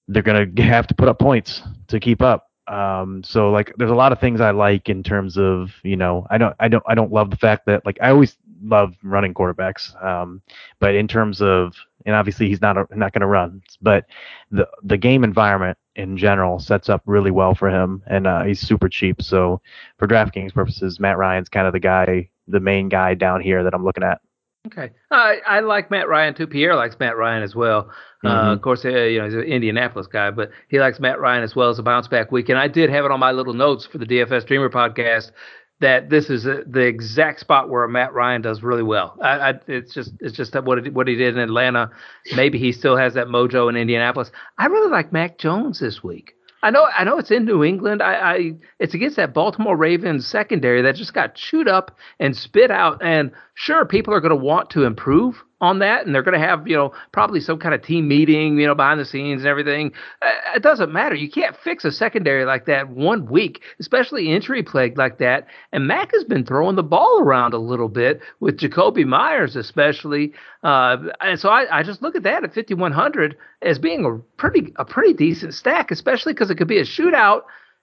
they're 0.09 0.23
gonna 0.23 0.47
have 0.63 0.87
to 0.89 0.95
put 0.95 1.09
up 1.09 1.19
points 1.19 1.63
to 1.89 2.01
keep 2.01 2.23
up. 2.23 2.51
Um, 2.67 3.23
so 3.23 3.51
like, 3.51 3.73
there's 3.77 3.91
a 3.91 3.95
lot 3.95 4.13
of 4.13 4.21
things 4.21 4.41
I 4.41 4.51
like 4.51 4.89
in 4.89 5.03
terms 5.03 5.39
of 5.39 5.71
you 5.83 5.97
know, 5.97 6.27
I 6.31 6.39
don't, 6.39 6.57
I 6.61 6.69
don't, 6.69 6.85
I 6.87 6.95
don't 6.95 7.13
love 7.13 7.31
the 7.31 7.37
fact 7.37 7.67
that 7.67 7.85
like 7.85 7.99
I 8.01 8.11
always 8.11 8.37
love 8.63 8.95
running 9.03 9.35
quarterbacks, 9.35 10.03
um, 10.03 10.43
but 10.81 10.95
in 10.95 11.09
terms 11.09 11.41
of 11.41 11.75
and 12.07 12.15
obviously 12.15 12.49
he's 12.49 12.61
not 12.61 12.77
a, 12.79 12.87
not 12.95 13.13
going 13.13 13.21
to 13.21 13.27
run, 13.27 13.63
but 13.83 14.07
the 14.51 14.69
the 14.83 14.97
game 14.97 15.25
environment 15.25 15.77
in 15.99 16.17
general 16.17 16.61
sets 16.61 16.89
up 16.89 17.03
really 17.05 17.31
well 17.31 17.55
for 17.55 17.69
him, 17.69 18.03
and 18.07 18.27
uh, 18.27 18.45
he's 18.45 18.61
super 18.61 18.89
cheap. 18.89 19.21
So 19.21 19.61
for 19.99 20.07
DraftKings 20.07 20.55
purposes, 20.55 20.99
Matt 21.01 21.19
Ryan's 21.19 21.49
kind 21.49 21.67
of 21.67 21.73
the 21.73 21.81
guy, 21.81 22.31
the 22.47 22.61
main 22.61 22.89
guy 22.89 23.15
down 23.15 23.41
here 23.41 23.63
that 23.65 23.75
I'm 23.75 23.85
looking 23.85 24.05
at. 24.05 24.21
Okay, 24.67 24.91
I 25.11 25.39
I 25.47 25.61
like 25.61 25.91
Matt 25.91 26.09
Ryan 26.09 26.35
too. 26.35 26.47
Pierre 26.47 26.75
likes 26.77 26.99
Matt 26.99 27.17
Ryan 27.17 27.43
as 27.43 27.55
well. 27.55 27.91
Uh, 28.25 28.29
mm-hmm. 28.29 28.49
Uh, 28.49 28.53
of 28.55 28.63
course, 28.63 28.85
uh, 28.85 28.89
you 28.89 29.19
know 29.19 29.25
he's 29.25 29.35
an 29.35 29.43
Indianapolis 29.43 30.07
guy, 30.07 30.31
but 30.31 30.51
he 30.69 30.79
likes 30.79 31.01
Matt 31.01 31.21
Ryan 31.21 31.43
as 31.43 31.55
well 31.55 31.69
as 31.69 31.79
a 31.79 31.83
bounce 31.83 32.09
back 32.09 32.33
week. 32.33 32.49
And 32.49 32.59
I 32.59 32.69
did 32.69 32.91
have 32.91 33.05
it 33.05 33.11
on 33.11 33.21
my 33.21 33.33
little 33.33 33.55
notes 33.55 33.87
for 33.87 33.99
the 33.99 34.07
DFS 34.07 34.47
Dreamer 34.47 34.71
podcast 34.71 35.33
that 35.81 36.11
this 36.11 36.29
is 36.29 36.47
a, 36.47 36.63
the 36.67 36.81
exact 36.81 37.41
spot 37.41 37.69
where 37.69 37.87
Matt 37.87 38.13
Ryan 38.13 38.43
does 38.43 38.63
really 38.63 38.83
well. 38.83 39.17
I, 39.23 39.51
I, 39.51 39.55
it's 39.67 39.95
just 39.95 40.13
it's 40.21 40.37
just 40.37 40.55
what 40.55 40.79
it, 40.79 40.93
what 40.93 41.07
he 41.07 41.15
did 41.15 41.35
in 41.35 41.41
Atlanta. 41.41 41.91
Maybe 42.35 42.59
he 42.59 42.73
still 42.73 42.97
has 42.97 43.15
that 43.15 43.29
mojo 43.29 43.69
in 43.69 43.77
Indianapolis. 43.77 44.31
I 44.59 44.67
really 44.67 44.91
like 44.91 45.13
Mac 45.13 45.39
Jones 45.39 45.81
this 45.81 46.03
week. 46.03 46.35
I 46.63 46.71
know 46.71 46.85
I 46.85 47.05
know 47.05 47.19
it's 47.19 47.31
in 47.31 47.45
New 47.45 47.63
England. 47.63 48.03
I, 48.03 48.15
I 48.15 48.53
it's 48.81 48.95
against 48.95 49.17
that 49.17 49.33
Baltimore 49.33 49.77
Ravens 49.77 50.27
secondary 50.27 50.83
that 50.83 50.97
just 50.97 51.15
got 51.15 51.37
chewed 51.37 51.69
up 51.69 51.97
and 52.19 52.37
spit 52.37 52.71
out. 52.71 53.01
And 53.01 53.31
sure, 53.55 53.85
people 53.85 54.13
are 54.13 54.21
going 54.21 54.31
to 54.31 54.37
want 54.37 54.71
to 54.71 54.85
improve 54.85 55.45
on 55.61 55.81
that, 55.81 56.07
and 56.07 56.15
they're 56.15 56.23
going 56.23 56.39
to 56.39 56.47
have 56.47 56.69
you 56.69 56.77
know 56.77 56.93
probably 57.13 57.41
some 57.41 57.59
kind 57.59 57.75
of 57.75 57.83
team 57.83 58.07
meeting, 58.09 58.59
you 58.59 58.67
know, 58.67 58.75
behind 58.75 59.01
the 59.01 59.05
scenes 59.05 59.43
and 59.43 59.49
everything. 59.49 59.93
Uh, 60.23 60.31
it 60.55 60.63
doesn't 60.63 60.93
matter. 60.93 61.15
You 61.15 61.31
can't 61.31 61.57
fix 61.57 61.85
a 61.85 61.91
secondary 61.91 62.45
like 62.45 62.67
that 62.67 62.89
one 62.91 63.27
week, 63.27 63.63
especially 63.81 64.33
injury 64.33 64.63
plague 64.63 64.97
like 64.97 65.19
that. 65.19 65.47
And 65.73 65.87
Mac 65.87 66.13
has 66.13 66.25
been 66.25 66.45
throwing 66.45 66.77
the 66.77 66.83
ball 66.83 67.21
around 67.21 67.55
a 67.55 67.59
little 67.59 67.89
bit 67.89 68.21
with 68.41 68.59
Jakobi 68.59 69.05
Meyers, 69.05 69.57
especially. 69.57 70.33
Uh, 70.63 70.97
and 71.21 71.39
so 71.39 71.49
I, 71.49 71.79
I 71.79 71.83
just 71.83 72.03
look 72.03 72.17
at 72.17 72.23
that 72.23 72.45
at 72.45 72.55
5100 72.55 73.37
as 73.63 73.79
being 73.79 74.05
a 74.05 74.19
pretty 74.37 74.73
a 74.77 74.85
pretty 74.85 75.13
decent 75.13 75.55
stack, 75.55 75.91
especially 75.91 76.33
because 76.33 76.51
it 76.51 76.57
could 76.57 76.69
be 76.69 76.79
a 76.79 76.85
shootout 76.85 77.43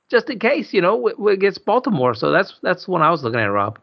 just 0.10 0.30
in 0.30 0.40
case, 0.40 0.72
you 0.72 0.82
know, 0.82 1.08
against 1.28 1.66
Baltimore. 1.66 2.14
So 2.14 2.32
that's 2.32 2.58
that's 2.62 2.88
what 2.88 3.02
I 3.02 3.10
was 3.10 3.24
looking 3.24 3.40
at, 3.40 3.46
Rob. 3.46 3.80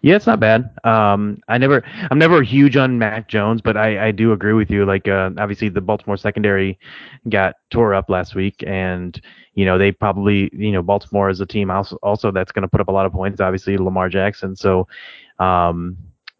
Yeah, 0.00 0.16
it's 0.16 0.26
not 0.26 0.40
bad. 0.40 0.70
Um, 0.84 1.38
I 1.48 1.58
never, 1.58 1.82
I'm 2.10 2.18
never 2.18 2.42
huge 2.42 2.76
on 2.76 2.98
Mac 2.98 3.28
Jones, 3.28 3.60
but 3.60 3.76
I, 3.76 4.06
I 4.06 4.10
do 4.10 4.32
agree 4.32 4.54
with 4.54 4.70
you. 4.70 4.84
Like, 4.86 5.06
uh, 5.06 5.30
obviously 5.38 5.68
the 5.68 5.80
Baltimore 5.80 6.16
secondary 6.16 6.78
got 7.28 7.56
tore 7.70 7.94
up 7.94 8.08
last 8.08 8.34
week, 8.34 8.64
and 8.66 9.20
you 9.54 9.64
know 9.66 9.76
they 9.78 9.92
probably, 9.92 10.50
you 10.52 10.72
know, 10.72 10.82
Baltimore 10.82 11.28
is 11.28 11.40
a 11.40 11.46
team 11.46 11.70
also, 11.70 11.96
also 12.02 12.30
that's 12.30 12.52
going 12.52 12.62
to 12.62 12.68
put 12.68 12.80
up 12.80 12.88
a 12.88 12.92
lot 12.92 13.06
of 13.06 13.12
points. 13.12 13.40
Obviously, 13.40 13.76
Lamar 13.76 14.08
Jackson. 14.08 14.56
So, 14.56 14.88
um, 15.38 15.96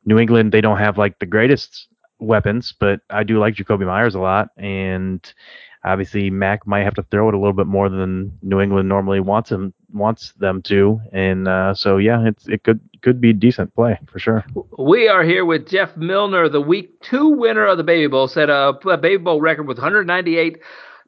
New 0.07 0.19
England 0.19 0.53
they 0.53 0.61
don't 0.61 0.79
have 0.79 0.97
like 0.99 1.19
the 1.19 1.27
greatest 1.27 1.89
weapons, 2.19 2.75
but 2.81 3.01
I 3.11 3.23
do 3.23 3.39
like 3.39 3.55
Jakobi 3.55 3.87
Meyers 3.87 4.15
a 4.15 4.21
lot, 4.21 4.49
and 4.57 5.21
obviously 5.87 6.29
Mac 6.29 6.67
might 6.67 6.83
have 6.83 6.95
to 6.95 7.03
throw 7.05 7.29
it 7.29 7.35
a 7.35 7.39
little 7.39 7.55
bit 7.55 7.67
more 7.67 7.89
than 7.89 8.37
New 8.43 8.61
England 8.61 8.89
normally 8.89 9.21
wants 9.21 9.51
him 9.51 9.73
wants 9.93 10.33
them 10.33 10.61
to, 10.63 11.01
and 11.13 11.49
uh, 11.49 11.73
so 11.73 11.97
yeah, 11.97 12.27
it's 12.27 12.47
it 12.49 12.65
could 12.65 12.81
could 13.01 13.21
be 13.21 13.33
decent 13.33 13.75
play 13.75 13.99
for 14.11 14.19
sure. 14.19 14.45
We 14.79 15.09
are 15.09 15.23
here 15.23 15.45
with 15.45 15.69
Jeff 15.69 15.97
Milner, 15.97 16.49
the 16.49 16.61
week 16.61 17.01
two 17.01 17.29
winner 17.29 17.67
of 17.67 17.79
the 17.79 17.85
Baby 17.85 18.09
Bowl, 18.09 18.29
set 18.29 18.51
a, 18.51 18.71
a 18.89 18.97
Baby 18.99 19.23
Bowl 19.23 19.41
record 19.41 19.69
with 19.69 19.79
198 19.79 20.59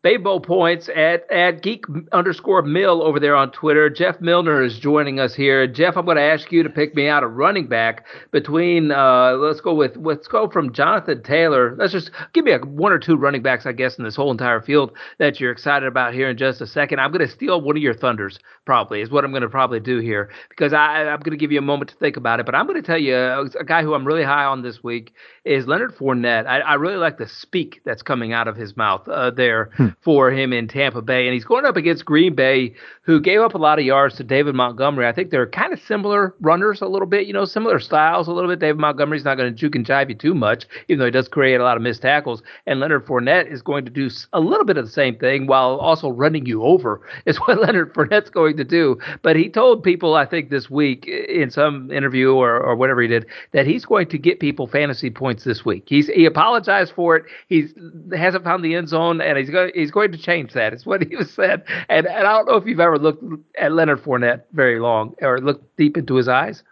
Baby 0.03 0.23
Bowl 0.23 0.41
points 0.41 0.89
at, 0.95 1.29
at 1.31 1.63
geek 1.63 1.85
underscore 2.13 2.63
mill 2.63 3.03
over 3.03 3.19
there 3.19 3.35
on 3.35 3.51
Twitter. 3.51 3.91
Jeff 3.91 4.21
Milner 4.21 4.63
is 4.63 4.79
joining 4.79 5.19
us 5.19 5.35
here. 5.35 5.67
Jeff, 5.67 5.97
I'm 5.97 6.05
going 6.05 6.17
to 6.17 6.23
ask 6.23 6.53
you 6.53 6.63
to 6.63 6.71
pick 6.71 6.95
me 6.95 7.09
out 7.09 7.25
a 7.25 7.27
running 7.27 7.67
back 7.67 8.07
between, 8.31 8.93
uh, 8.93 9.33
let's 9.33 9.61
go 9.61 9.75
with, 9.75 9.97
let's 9.97 10.29
go 10.29 10.49
from 10.49 10.73
Jonathan 10.73 11.23
Taylor. 11.25 11.75
Let's 11.77 11.93
just 11.93 12.13
give 12.33 12.45
me 12.45 12.53
a 12.53 12.59
one 12.59 12.93
or 12.93 13.01
two 13.01 13.17
running 13.17 13.43
backs, 13.43 13.67
I 13.67 13.73
guess, 13.73 13.99
in 13.99 14.05
this 14.05 14.15
whole 14.15 14.31
entire 14.31 14.61
field 14.61 14.93
that 15.19 15.41
you're 15.41 15.51
excited 15.51 15.87
about 15.89 16.15
here 16.15 16.31
in 16.31 16.37
just 16.37 16.61
a 16.61 16.67
second. 16.67 17.01
I'm 17.01 17.11
going 17.11 17.27
to 17.27 17.33
steal 17.33 17.61
one 17.61 17.77
of 17.77 17.83
your 17.83 17.95
thunders, 17.95 18.39
probably, 18.67 19.01
is 19.01 19.11
what 19.11 19.25
I'm 19.25 19.33
going 19.33 19.43
to 19.43 19.49
probably 19.49 19.81
do 19.81 19.99
here 19.99 20.31
because 20.49 20.73
I, 20.73 21.09
I'm 21.09 21.21
going 21.21 21.37
to 21.37 21.37
give 21.37 21.51
you 21.51 21.59
a 21.59 21.63
moment 21.63 21.91
to 21.91 21.97
think 21.97 22.17
about 22.17 22.39
it. 22.39 22.47
But 22.47 22.55
I'm 22.55 22.69
going 22.69 22.81
to 22.81 22.87
tell 22.87 22.99
you 22.99 23.17
a, 23.17 23.43
a 23.59 23.65
guy 23.65 23.83
who 23.83 23.95
I'm 23.95 24.07
really 24.07 24.25
high 24.25 24.45
on 24.45 24.63
this 24.63 24.85
week 24.85 25.13
is 25.45 25.67
Leonard 25.67 25.97
Fournette. 25.97 26.47
I, 26.47 26.61
I 26.61 26.75
really 26.75 26.97
like 26.97 27.19
the 27.19 27.27
speak 27.27 27.81
that's 27.85 28.03
coming 28.03 28.33
out 28.33 28.47
of 28.47 28.55
his 28.55 28.77
mouth 28.77 29.09
uh, 29.09 29.33
there. 29.33 29.71
Hmm 29.77 29.88
Hmm. 29.89 30.03
for 30.03 30.31
him 30.31 30.53
in 30.53 30.69
Tampa 30.69 31.03
Bay. 31.03 31.27
And 31.27 31.35
he's 31.35 31.45
going 31.45 31.65
up 31.65 31.77
against 31.77 32.05
Green 32.05 32.35
Bay, 32.35 32.75
who 33.03 33.21
gave 33.21 33.41
up 33.41 33.55
a 33.55 33.59
lot 33.59 33.79
of 33.79 33.85
yards 33.85 34.17
to 34.17 34.25
David 34.25 34.55
Montgomery. 34.55 35.07
I 35.07 35.13
think 35.13 35.31
they're 35.31 35.47
kind 35.47 35.73
of 35.73 35.81
similar 35.81 36.35
runners 36.41 36.81
a 36.81 36.87
little 36.87 37.07
bit, 37.07 37.27
you 37.27 37.33
know, 37.33 37.45
similar 37.45 37.81
styles 37.81 38.29
a 38.29 38.33
little 38.33 38.51
bit. 38.51 38.59
David 38.59 38.79
Montgomery's 38.79 39.25
not 39.25 39.37
going 39.37 39.51
to 39.51 39.57
juke 39.57 39.75
and 39.75 39.87
jive 39.87 40.09
you 40.09 40.15
too 40.15 40.35
much, 40.35 40.67
even 40.89 40.99
though 40.99 41.07
he 41.07 41.11
does 41.11 41.29
create 41.29 41.61
a 41.61 41.65
lot 41.65 41.77
of 41.77 41.83
missed 41.83 42.03
tackles. 42.03 42.43
And 42.67 42.81
Leonard 42.81 43.07
Fournette 43.07 43.51
is 43.51 43.63
going 43.63 43.85
to 43.85 43.91
do 43.91 44.11
a 44.33 44.41
little 44.41 44.65
bit 44.67 44.77
of 44.77 44.85
the 44.85 44.93
same 44.93 45.17
thing 45.17 45.47
while 45.47 45.77
also 45.77 46.11
running 46.11 46.47
you 46.47 46.63
over, 46.63 47.01
is 47.27 47.39
what 47.39 47.61
Leonard 47.61 47.95
Fournette's 47.95 48.31
going 48.31 48.57
to 48.57 48.65
do. 48.65 48.99
But 49.23 49.37
he 49.37 49.49
told 49.49 49.83
people, 49.83 50.15
I 50.15 50.27
think, 50.27 50.51
this 50.51 50.69
week 50.69 51.07
in 51.07 51.51
some 51.51 51.91
interview 51.91 52.33
or, 52.33 52.61
or 52.61 52.77
whatever 52.77 53.01
he 53.01 53.09
did, 53.09 53.27
that 53.53 53.67
he's 53.67 53.85
going 53.85 54.09
to 54.09 54.19
get 54.19 54.41
people 54.41 54.67
fantasy 54.67 55.11
points 55.11 55.45
this 55.45 55.65
week. 55.65 55.85
He's 55.87 56.09
he 56.09 56.27
apologized 56.27 56.93
for 56.95 57.17
it. 57.17 57.25
He 57.49 57.69
hasn't 58.15 58.45
found 58.45 58.65
the 58.65 58.75
end 58.75 58.89
zone, 58.89 59.21
and 59.21 59.39
he's 59.39 59.51
going 59.51 59.71
he's 59.79 59.91
going 59.91 60.13
to 60.13 60.19
change 60.19 60.53
that. 60.53 60.73
It's 60.73 60.87
what 60.87 61.03
he 61.03 61.17
was 61.17 61.31
said. 61.35 61.65
And 61.89 62.07
and 62.07 62.27
I 62.27 62.33
don't 62.33 62.47
know 62.47 62.57
if 62.57 62.67
you've 62.67 62.81
ever 62.81 62.99
looked 62.99 63.25
at 63.59 63.73
Leonard 63.73 64.03
Fournette 64.03 64.43
very 64.53 64.81
long 64.81 65.15
or 65.23 65.41
looked 65.41 65.77
deep 65.77 65.97
into 65.97 66.17
his 66.17 66.29
eyes. 66.29 66.63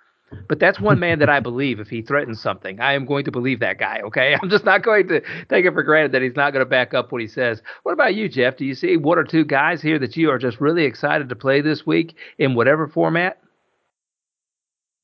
But 0.49 0.59
that's 0.59 0.81
one 0.81 0.99
man 0.99 1.21
that 1.21 1.29
I 1.29 1.39
believe 1.39 1.79
if 1.79 1.89
he 1.89 2.03
threatens 2.03 2.41
something, 2.41 2.81
I 2.81 2.95
am 2.95 3.07
going 3.07 3.25
to 3.27 3.31
believe 3.31 3.61
that 3.61 3.79
guy. 3.79 4.01
Okay, 4.07 4.37
I'm 4.43 4.51
just 4.51 4.65
not 4.65 4.83
going 4.83 5.07
to 5.09 5.21
take 5.49 5.65
it 5.65 5.73
for 5.73 5.83
granted 5.83 6.13
that 6.13 6.23
he's 6.23 6.37
not 6.37 6.53
going 6.53 6.65
to 6.65 6.69
back 6.69 6.95
up 6.95 7.13
what 7.13 7.21
he 7.21 7.29
says. 7.29 7.63
What 7.85 7.93
about 7.93 8.15
you, 8.15 8.29
Jeff? 8.29 8.57
Do 8.57 8.65
you 8.65 8.75
see 8.75 8.97
one 8.97 9.19
or 9.19 9.25
two 9.25 9.45
guys 9.45 9.81
here 9.81 9.99
that 10.01 10.17
you 10.17 10.31
are 10.31 10.39
just 10.39 10.61
really 10.61 10.85
excited 10.85 11.29
to 11.29 11.37
play 11.37 11.61
this 11.61 11.87
week 11.87 12.17
in 12.39 12.55
whatever 12.55 12.89
format? 12.89 13.41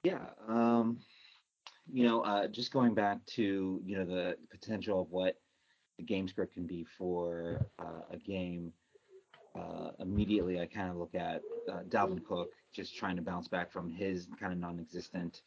Yeah, 0.02 0.26
um, 0.48 0.98
you 1.92 2.04
know, 2.04 2.22
uh, 2.22 2.48
just 2.48 2.72
going 2.72 2.94
back 2.94 3.24
to 3.36 3.80
you 3.84 3.96
know 3.98 4.04
the 4.04 4.36
potential 4.50 5.02
of 5.02 5.10
what 5.10 5.36
the 6.02 6.14
game 6.14 6.28
script 6.28 6.54
can 6.54 6.66
be 6.66 6.84
for 6.98 7.64
uh, 7.78 8.02
a 8.10 8.16
game, 8.16 8.72
uh, 9.54 9.90
immediately 10.00 10.60
I 10.60 10.66
kind 10.66 10.90
of 10.90 10.96
look 10.96 11.14
at 11.14 11.42
uh, 11.70 11.82
Dalvin 11.88 12.24
Cook 12.24 12.50
just 12.72 12.96
trying 12.96 13.16
to 13.16 13.22
bounce 13.22 13.48
back 13.48 13.70
from 13.70 13.90
his 13.90 14.26
kind 14.40 14.52
of 14.52 14.58
non-existent 14.58 15.42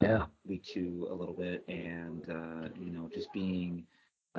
yeah. 0.00 0.26
week 0.46 0.64
two 0.64 1.08
a 1.10 1.14
little 1.14 1.34
bit, 1.34 1.64
and 1.68 2.22
uh, 2.28 2.68
you 2.78 2.92
know 2.92 3.08
just 3.12 3.32
being 3.32 3.84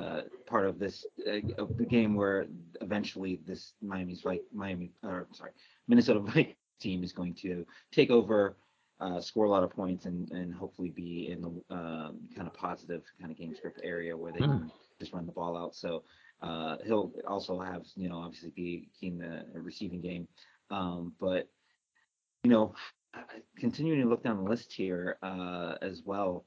uh, 0.00 0.22
part 0.46 0.66
of 0.66 0.78
this 0.78 1.04
uh, 1.26 1.64
the 1.76 1.86
game 1.88 2.14
where 2.14 2.46
eventually 2.80 3.40
this 3.46 3.74
Miami's 3.82 4.24
like 4.24 4.42
Miami 4.52 4.92
or 5.02 5.26
sorry 5.32 5.50
Minnesota 5.88 6.20
Vikings 6.24 6.56
team 6.80 7.02
is 7.02 7.12
going 7.12 7.34
to 7.34 7.66
take 7.92 8.10
over. 8.10 8.56
Uh, 9.00 9.20
score 9.20 9.44
a 9.44 9.48
lot 9.48 9.62
of 9.62 9.70
points 9.70 10.06
and, 10.06 10.28
and 10.32 10.52
hopefully 10.52 10.90
be 10.90 11.30
in 11.30 11.40
the 11.40 11.50
uh, 11.72 12.10
kind 12.34 12.48
of 12.48 12.52
positive 12.52 13.04
kind 13.20 13.30
of 13.30 13.38
game 13.38 13.54
script 13.54 13.78
area 13.84 14.16
where 14.16 14.32
they 14.32 14.40
mm. 14.40 14.58
can 14.58 14.72
just 15.00 15.12
run 15.12 15.26
the 15.26 15.32
ball 15.32 15.56
out. 15.56 15.74
So 15.74 16.04
uh, 16.42 16.76
he'll 16.84 17.12
also 17.26 17.60
have, 17.60 17.86
you 17.94 18.08
know, 18.08 18.18
obviously 18.18 18.50
be 18.50 18.88
key 18.98 19.08
in 19.08 19.18
the 19.18 19.44
receiving 19.60 20.00
game. 20.00 20.28
Um, 20.70 21.12
but, 21.20 21.48
you 22.44 22.50
know, 22.50 22.74
continuing 23.58 24.02
to 24.02 24.08
look 24.08 24.22
down 24.22 24.36
the 24.36 24.50
list 24.50 24.72
here 24.72 25.18
uh, 25.22 25.74
as 25.82 26.02
well. 26.04 26.44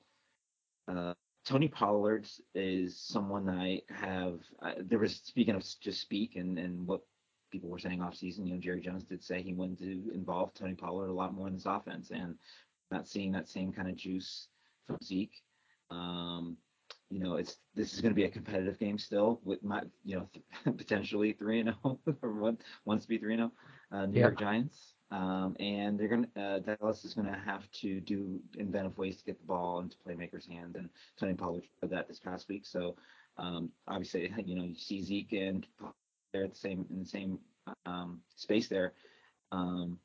Uh, 0.87 1.13
Tony 1.45 1.67
Pollard 1.67 2.27
is 2.53 2.97
someone 2.97 3.49
I 3.49 3.81
have. 3.89 4.39
Uh, 4.61 4.73
there 4.79 4.99
was 4.99 5.15
speaking 5.15 5.55
of 5.55 5.63
just 5.81 6.01
speak 6.01 6.35
and 6.35 6.59
and 6.59 6.85
what 6.85 7.01
people 7.51 7.69
were 7.69 7.79
saying 7.79 8.01
off 8.01 8.15
season. 8.15 8.45
You 8.45 8.53
know, 8.53 8.59
Jerry 8.59 8.79
Jones 8.79 9.03
did 9.03 9.23
say 9.23 9.41
he 9.41 9.53
wanted 9.53 9.79
to 9.79 10.13
involve 10.13 10.53
Tony 10.53 10.75
Pollard 10.75 11.09
a 11.09 11.13
lot 11.13 11.33
more 11.33 11.47
in 11.47 11.55
this 11.55 11.65
offense, 11.65 12.11
and 12.11 12.35
not 12.91 13.07
seeing 13.07 13.31
that 13.31 13.49
same 13.49 13.71
kind 13.71 13.89
of 13.89 13.95
juice 13.95 14.47
from 14.85 14.97
Zeke. 15.03 15.41
Um, 15.89 16.57
you 17.11 17.19
know, 17.19 17.35
it's 17.35 17.57
this 17.75 17.93
is 17.93 18.01
going 18.01 18.11
to 18.11 18.15
be 18.15 18.23
a 18.23 18.29
competitive 18.29 18.79
game 18.79 18.97
still 18.97 19.41
with 19.43 19.61
my, 19.63 19.81
you 20.03 20.15
know, 20.15 20.29
potentially 20.77 21.33
three 21.33 21.59
and 21.59 21.69
zero 21.69 21.99
oh, 22.07 22.15
or 22.21 22.33
one 22.33 22.57
wants 22.85 23.03
to 23.03 23.09
be 23.09 23.17
three 23.17 23.33
and 23.33 23.41
zero. 23.41 23.51
Oh, 23.91 23.97
uh, 23.97 24.05
New 24.05 24.19
York 24.19 24.39
Giants. 24.39 24.95
Um, 25.11 25.57
and 25.59 25.99
they're 25.99 26.07
going 26.07 26.25
to, 26.35 26.41
uh, 26.41 26.59
Dallas 26.59 27.03
is 27.03 27.13
going 27.13 27.27
to 27.27 27.37
have 27.45 27.69
to 27.81 27.99
do 27.99 28.39
inventive 28.57 28.97
ways 28.97 29.17
to 29.17 29.25
get 29.25 29.39
the 29.39 29.45
ball 29.45 29.81
into 29.81 29.97
playmakers' 30.07 30.49
hands. 30.49 30.77
And 30.77 30.87
Tony 31.19 31.33
Pollard 31.33 31.63
did 31.81 31.91
that 31.91 32.07
this 32.07 32.19
past 32.19 32.47
week. 32.47 32.65
So 32.65 32.95
um, 33.37 33.71
obviously, 33.89 34.33
you 34.45 34.55
know, 34.55 34.63
you 34.63 34.75
see 34.75 35.03
Zeke 35.03 35.33
and 35.33 35.67
they're 36.31 36.45
at 36.45 36.53
the 36.53 36.59
same 36.59 36.85
in 36.89 36.99
the 36.99 37.09
same 37.09 37.39
um, 37.85 38.21
space 38.35 38.69
there. 38.69 38.93
Um, 39.51 39.99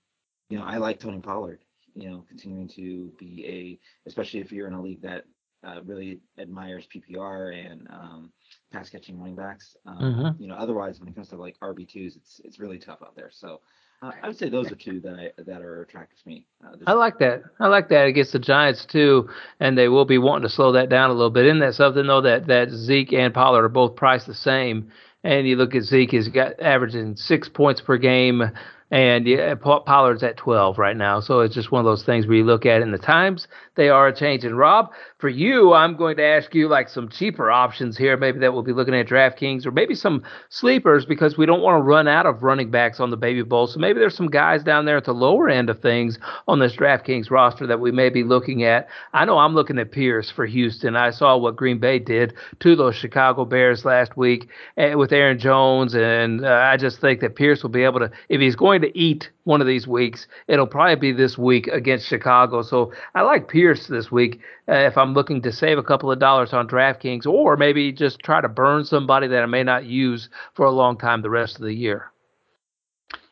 you 0.51 0.59
know, 0.59 0.65
I 0.65 0.79
like 0.79 0.99
Tony 0.99 1.21
Pollard. 1.21 1.61
You 1.95 2.11
know, 2.11 2.25
continuing 2.29 2.69
to 2.69 3.11
be 3.19 3.47
a, 3.47 4.09
especially 4.09 4.41
if 4.41 4.53
you're 4.53 4.67
in 4.67 4.75
a 4.75 4.83
league 4.83 5.01
that 5.01 5.25
uh, 5.65 5.83
really 5.85 6.21
admires 6.39 6.87
PPR 6.95 7.55
and 7.55 7.87
um, 7.91 8.33
pass 8.73 8.89
catching 8.89 9.19
running 9.19 9.37
backs. 9.37 9.77
Um, 9.87 9.99
mm-hmm. 9.99 10.43
You 10.43 10.49
know, 10.49 10.55
otherwise 10.55 11.01
when 11.01 11.09
it 11.09 11.15
comes 11.15 11.29
to 11.29 11.37
like 11.37 11.59
RB 11.61 11.89
twos, 11.89 12.17
it's 12.17 12.41
it's 12.45 12.59
really 12.59 12.79
tough 12.79 12.99
out 13.03 13.15
there. 13.17 13.31
So 13.33 13.61
uh, 14.03 14.11
I 14.23 14.29
would 14.29 14.37
say 14.37 14.49
those 14.49 14.71
are 14.71 14.77
two 14.77 15.01
that 15.01 15.15
I, 15.15 15.43
that 15.43 15.63
are 15.63 15.83
attractive 15.83 16.19
to 16.23 16.29
me. 16.29 16.47
Uh, 16.65 16.77
I 16.87 16.93
like 16.93 17.19
that. 17.19 17.43
I 17.59 17.69
like 17.69 17.89
that 17.89 18.07
against 18.07 18.33
the 18.33 18.39
Giants 18.39 18.85
too, 18.85 19.29
and 19.61 19.77
they 19.77 19.89
will 19.89 20.05
be 20.05 20.19
wanting 20.19 20.49
to 20.49 20.55
slow 20.55 20.73
that 20.73 20.89
down 20.89 21.11
a 21.11 21.15
little 21.15 21.31
bit. 21.31 21.47
Isn't 21.47 21.61
that 21.61 21.75
something 21.75 22.07
though 22.07 22.23
that 22.23 22.47
that 22.47 22.71
Zeke 22.71 23.15
and 23.15 23.33
Pollard 23.33 23.65
are 23.65 23.71
both 23.71 23.97
priced 23.97 24.27
the 24.27 24.35
same? 24.35 24.91
And 25.25 25.47
you 25.49 25.57
look 25.57 25.75
at 25.75 25.83
Zeke, 25.83 26.13
he's 26.13 26.29
got 26.29 26.61
averaging 26.61 27.17
six 27.17 27.49
points 27.49 27.81
per 27.81 27.97
game 27.97 28.43
and 28.91 29.27
yeah, 29.27 29.55
Pollard's 29.55 30.23
at 30.23 30.37
12 30.37 30.79
right 30.79 30.97
now. 30.97 31.19
So 31.21 31.41
it's 31.41 31.55
just 31.55 31.73
one 31.73 31.81
of 31.81 31.85
those 31.85 32.05
things 32.05 32.27
where 32.27 32.37
you 32.37 32.45
look 32.45 32.67
at 32.67 32.81
it 32.81 32.83
in 32.83 32.93
the 32.93 32.99
times 32.99 33.49
they 33.75 33.89
are 33.89 34.13
changing. 34.13 34.55
Rob, 34.55 34.93
for 35.19 35.29
you, 35.29 35.73
I'm 35.73 35.97
going 35.97 36.17
to 36.17 36.25
ask 36.25 36.55
you 36.55 36.69
like 36.69 36.89
some 36.89 37.09
cheaper 37.09 37.51
options 37.51 37.97
here, 37.97 38.17
maybe 38.17 38.39
that 38.41 38.53
we'll 38.53 38.63
be 38.63 38.73
looking 38.73 38.95
at 38.95 39.07
DraftKings 39.07 39.67
or 39.67 39.71
maybe 39.71 39.95
some 39.95 40.23
sleepers 40.51 41.05
because 41.05 41.37
we 41.37 41.47
don't 41.47 41.63
want 41.63 41.79
to 41.79 41.83
run 41.83 42.07
out 42.07 42.27
of 42.27 42.43
running 42.43 42.71
backs 42.71 43.01
on 43.01 43.11
the 43.11 43.17
Baby 43.17 43.43
Bowl. 43.43 43.67
So 43.67 43.79
maybe 43.79 43.99
there's 43.99 44.17
some 44.17 44.29
guys 44.29 44.63
down 44.63 44.85
there 44.85 44.97
at 44.97 45.05
the 45.05 45.15
lower 45.15 45.49
end 45.49 45.69
of 45.69 45.81
things 45.81 46.19
on 46.49 46.59
this 46.59 46.77
DraftKings 46.77 47.31
roster 47.31 47.67
that 47.67 47.81
we 47.81 47.93
may 47.93 48.09
be 48.09 48.25
looking 48.25 48.63
at. 48.65 48.89
I 49.13 49.25
know 49.25 49.39
I'm 49.39 49.55
looking 49.55 49.79
at 49.79 49.91
Pierce 49.91 50.31
for 50.31 50.47
Houston. 50.47 50.97
I 50.97 51.11
saw 51.11 51.37
what 51.37 51.57
Green 51.57 51.79
Bay 51.79 51.99
did 51.99 52.35
to 52.61 52.77
those 52.77 52.95
Chicago 52.95 53.45
Bears 53.45 53.85
last 53.85 54.17
week 54.17 54.49
eh, 54.77 54.95
with 54.95 55.13
Aaron 55.13 55.39
Jones, 55.39 55.95
and 55.95 56.45
uh, 56.45 56.49
I 56.49 56.77
just 56.77 57.01
think 57.01 57.21
that 57.21 57.37
Pierce 57.37 57.63
will 57.63 57.71
be 57.71 57.85
able 57.85 58.01
to, 58.01 58.11
if 58.29 58.41
he's 58.41 58.57
going 58.57 58.76
to 58.79 58.99
eat 58.99 59.31
one 59.45 59.61
of 59.61 59.67
these 59.67 59.87
weeks, 59.87 60.27
it'll 60.49 60.67
probably 60.67 60.97
be 60.97 61.13
this 61.13 61.37
week 61.39 61.67
against 61.69 62.07
Chicago. 62.07 62.63
So 62.63 62.93
I 63.15 63.23
like 63.23 63.49
Pierce 63.49 63.87
this 63.87 64.11
week 64.11 64.41
uh, 64.69 64.75
if 64.75 64.97
I'm 64.97 65.15
looking 65.15 65.43
to 65.43 65.53
save 65.53 65.79
a 65.79 65.83
couple 65.83 66.11
of 66.11 66.19
dollars 66.19 66.53
on 66.53 66.69
DraftKings, 66.69 67.27
or 67.27 67.57
maybe 67.57 67.93
just 67.93 68.21
try 68.21 68.41
to 68.41 68.49
burn 68.49 68.85
somebody 68.85 69.27
that 69.29 69.43
I 69.43 69.47
may 69.47 69.63
not 69.63 69.85
use 69.85 70.29
for 70.55 70.67
a 70.67 70.73
long 70.73 70.97
time 70.99 71.23
the 71.23 71.31
rest 71.31 71.57
of 71.57 71.63
the 71.63 71.75
year. 71.75 72.11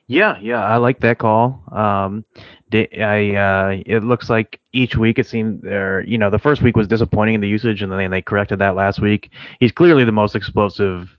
Yeah, 0.06 0.38
yeah, 0.40 0.62
I 0.62 0.76
like 0.76 1.00
that 1.00 1.18
call. 1.18 1.62
Um, 1.72 2.26
I 2.74 3.34
uh, 3.36 3.82
it 3.86 4.04
looks 4.04 4.28
like 4.28 4.60
each 4.72 4.96
week 4.96 5.18
it 5.18 5.26
seemed 5.26 5.62
there. 5.62 6.04
You 6.04 6.18
know, 6.18 6.28
the 6.28 6.38
first 6.38 6.60
week 6.60 6.76
was 6.76 6.86
disappointing 6.86 7.36
in 7.36 7.40
the 7.40 7.48
usage, 7.48 7.80
and 7.80 7.90
then 7.90 8.10
they 8.10 8.20
corrected 8.20 8.58
that 8.58 8.74
last 8.74 9.00
week. 9.00 9.30
He's 9.60 9.72
clearly 9.72 10.04
the 10.04 10.12
most 10.12 10.36
explosive 10.36 11.16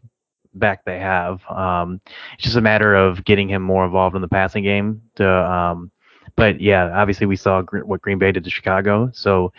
back 0.55 0.83
they 0.85 0.99
have. 0.99 1.41
Um, 1.49 2.01
it's 2.33 2.43
just 2.43 2.55
a 2.55 2.61
matter 2.61 2.95
of 2.95 3.23
getting 3.25 3.49
him 3.49 3.61
more 3.61 3.85
involved 3.85 4.15
in 4.15 4.21
the 4.21 4.27
passing 4.27 4.63
game. 4.63 5.01
To, 5.15 5.29
um, 5.29 5.91
but 6.35 6.59
yeah, 6.59 6.91
obviously 6.95 7.27
we 7.27 7.35
saw 7.35 7.61
what 7.63 8.01
Green 8.01 8.17
Bay 8.17 8.31
did 8.31 8.43
to 8.43 8.49
Chicago, 8.49 9.09
so 9.13 9.53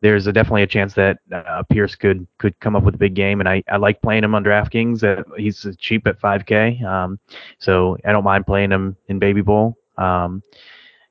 there's 0.00 0.26
a, 0.26 0.32
definitely 0.32 0.62
a 0.62 0.66
chance 0.66 0.94
that 0.94 1.18
uh, 1.32 1.62
Pierce 1.70 1.94
could 1.94 2.26
could 2.38 2.58
come 2.60 2.76
up 2.76 2.84
with 2.84 2.94
a 2.94 2.98
big 2.98 3.14
game, 3.14 3.40
and 3.40 3.48
I, 3.48 3.62
I 3.68 3.76
like 3.76 4.00
playing 4.00 4.24
him 4.24 4.34
on 4.34 4.44
DraftKings. 4.44 5.02
Uh, 5.02 5.24
he's 5.36 5.66
cheap 5.78 6.06
at 6.06 6.20
5K, 6.20 6.82
um, 6.84 7.18
so 7.58 7.96
I 8.04 8.12
don't 8.12 8.24
mind 8.24 8.46
playing 8.46 8.70
him 8.70 8.96
in 9.08 9.18
Baby 9.18 9.40
Bowl. 9.40 9.76
Um, 9.96 10.42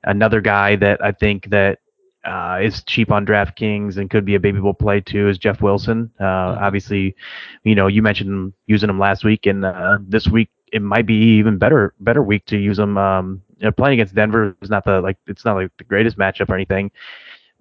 another 0.03 0.41
guy 0.41 0.75
that 0.77 1.03
I 1.03 1.11
think 1.11 1.49
that 1.49 1.79
uh, 2.27 2.59
is 2.61 2.83
cheap 2.83 3.11
on 3.11 3.25
DraftKings 3.25 3.97
and 3.97 4.09
could 4.09 4.25
be 4.25 4.35
a 4.35 4.39
baby 4.39 4.59
bowl 4.59 4.73
play 4.73 4.99
too 4.99 5.29
is 5.29 5.37
Jeff 5.37 5.61
Wilson. 5.61 6.11
Uh, 6.19 6.23
mm-hmm. 6.23 6.63
Obviously, 6.63 7.15
you 7.63 7.73
know 7.73 7.87
you 7.87 8.01
mentioned 8.01 8.53
using 8.67 8.89
him 8.89 8.99
last 8.99 9.23
week, 9.23 9.45
and 9.45 9.65
uh, 9.65 9.97
this 10.05 10.27
week 10.27 10.49
it 10.73 10.81
might 10.81 11.05
be 11.05 11.15
even 11.15 11.57
better 11.57 11.93
better 12.01 12.21
week 12.21 12.45
to 12.47 12.57
use 12.57 12.77
him. 12.77 12.97
Um, 12.97 13.41
you 13.57 13.65
know, 13.65 13.71
playing 13.71 13.99
against 13.99 14.13
Denver 14.13 14.55
is 14.61 14.69
not 14.69 14.83
the 14.83 14.99
like 15.01 15.17
it's 15.25 15.45
not 15.45 15.55
like 15.55 15.71
the 15.77 15.85
greatest 15.85 16.17
matchup 16.17 16.49
or 16.49 16.55
anything, 16.55 16.91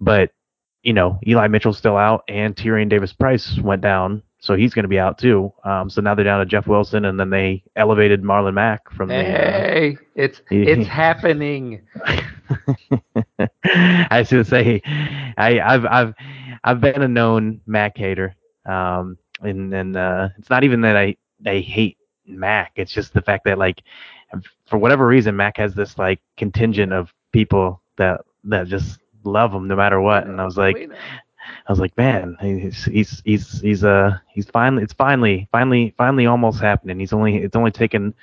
but 0.01 0.31
you 0.83 0.93
know 0.93 1.17
Eli 1.25 1.47
Mitchell's 1.47 1.77
still 1.77 1.97
out 1.97 2.23
and 2.27 2.55
Tyrion 2.55 2.89
Davis 2.89 3.13
Price 3.13 3.57
went 3.63 3.81
down, 3.81 4.21
so 4.39 4.55
he's 4.55 4.73
going 4.73 4.83
to 4.83 4.89
be 4.89 4.99
out 4.99 5.17
too. 5.17 5.51
Um, 5.63 5.89
so 5.89 6.01
now 6.01 6.13
they're 6.13 6.25
down 6.25 6.39
to 6.39 6.45
Jeff 6.45 6.67
Wilson, 6.67 7.05
and 7.05 7.17
then 7.17 7.29
they 7.29 7.63
elevated 7.77 8.21
Marlon 8.21 8.53
Mack 8.53 8.91
from 8.91 9.07
the. 9.07 9.15
Uh, 9.15 9.23
hey, 9.23 9.97
it's 10.15 10.41
it's 10.51 10.87
happening. 10.87 11.81
I 14.11 14.23
should 14.23 14.47
say, 14.47 14.81
I, 15.37 15.59
I've 15.59 15.85
I've 15.85 16.13
I've 16.63 16.81
been 16.81 17.01
a 17.01 17.07
known 17.07 17.61
Mac 17.65 17.97
hater, 17.97 18.35
um, 18.65 19.17
and 19.41 19.73
and 19.73 19.95
uh, 19.97 20.29
it's 20.37 20.49
not 20.49 20.63
even 20.63 20.81
that 20.81 20.95
I 20.97 21.15
I 21.45 21.59
hate 21.59 21.97
Mac. 22.25 22.73
It's 22.75 22.91
just 22.91 23.13
the 23.13 23.21
fact 23.21 23.45
that 23.45 23.57
like, 23.57 23.83
for 24.67 24.77
whatever 24.77 25.07
reason, 25.07 25.35
Mac 25.35 25.57
has 25.57 25.73
this 25.73 25.97
like 25.97 26.19
contingent 26.37 26.93
of 26.93 27.13
people 27.31 27.81
that 27.97 28.21
that 28.45 28.67
just 28.67 28.99
love 29.23 29.53
him 29.53 29.67
no 29.67 29.75
matter 29.75 29.99
what. 30.01 30.25
And 30.27 30.39
I 30.41 30.45
was 30.45 30.57
like, 30.57 30.77
I 31.67 31.71
was 31.71 31.79
like, 31.79 31.95
man, 31.97 32.37
he's 32.41 32.85
he's 32.85 33.21
he's 33.25 33.61
he's 33.61 33.83
uh 33.83 34.17
he's 34.33 34.49
finally 34.49 34.83
it's 34.83 34.93
finally 34.93 35.47
finally 35.51 35.93
finally 35.97 36.25
almost 36.25 36.59
happening. 36.61 36.99
He's 36.99 37.13
only 37.13 37.37
it's 37.37 37.55
only 37.55 37.71
taken 37.71 38.13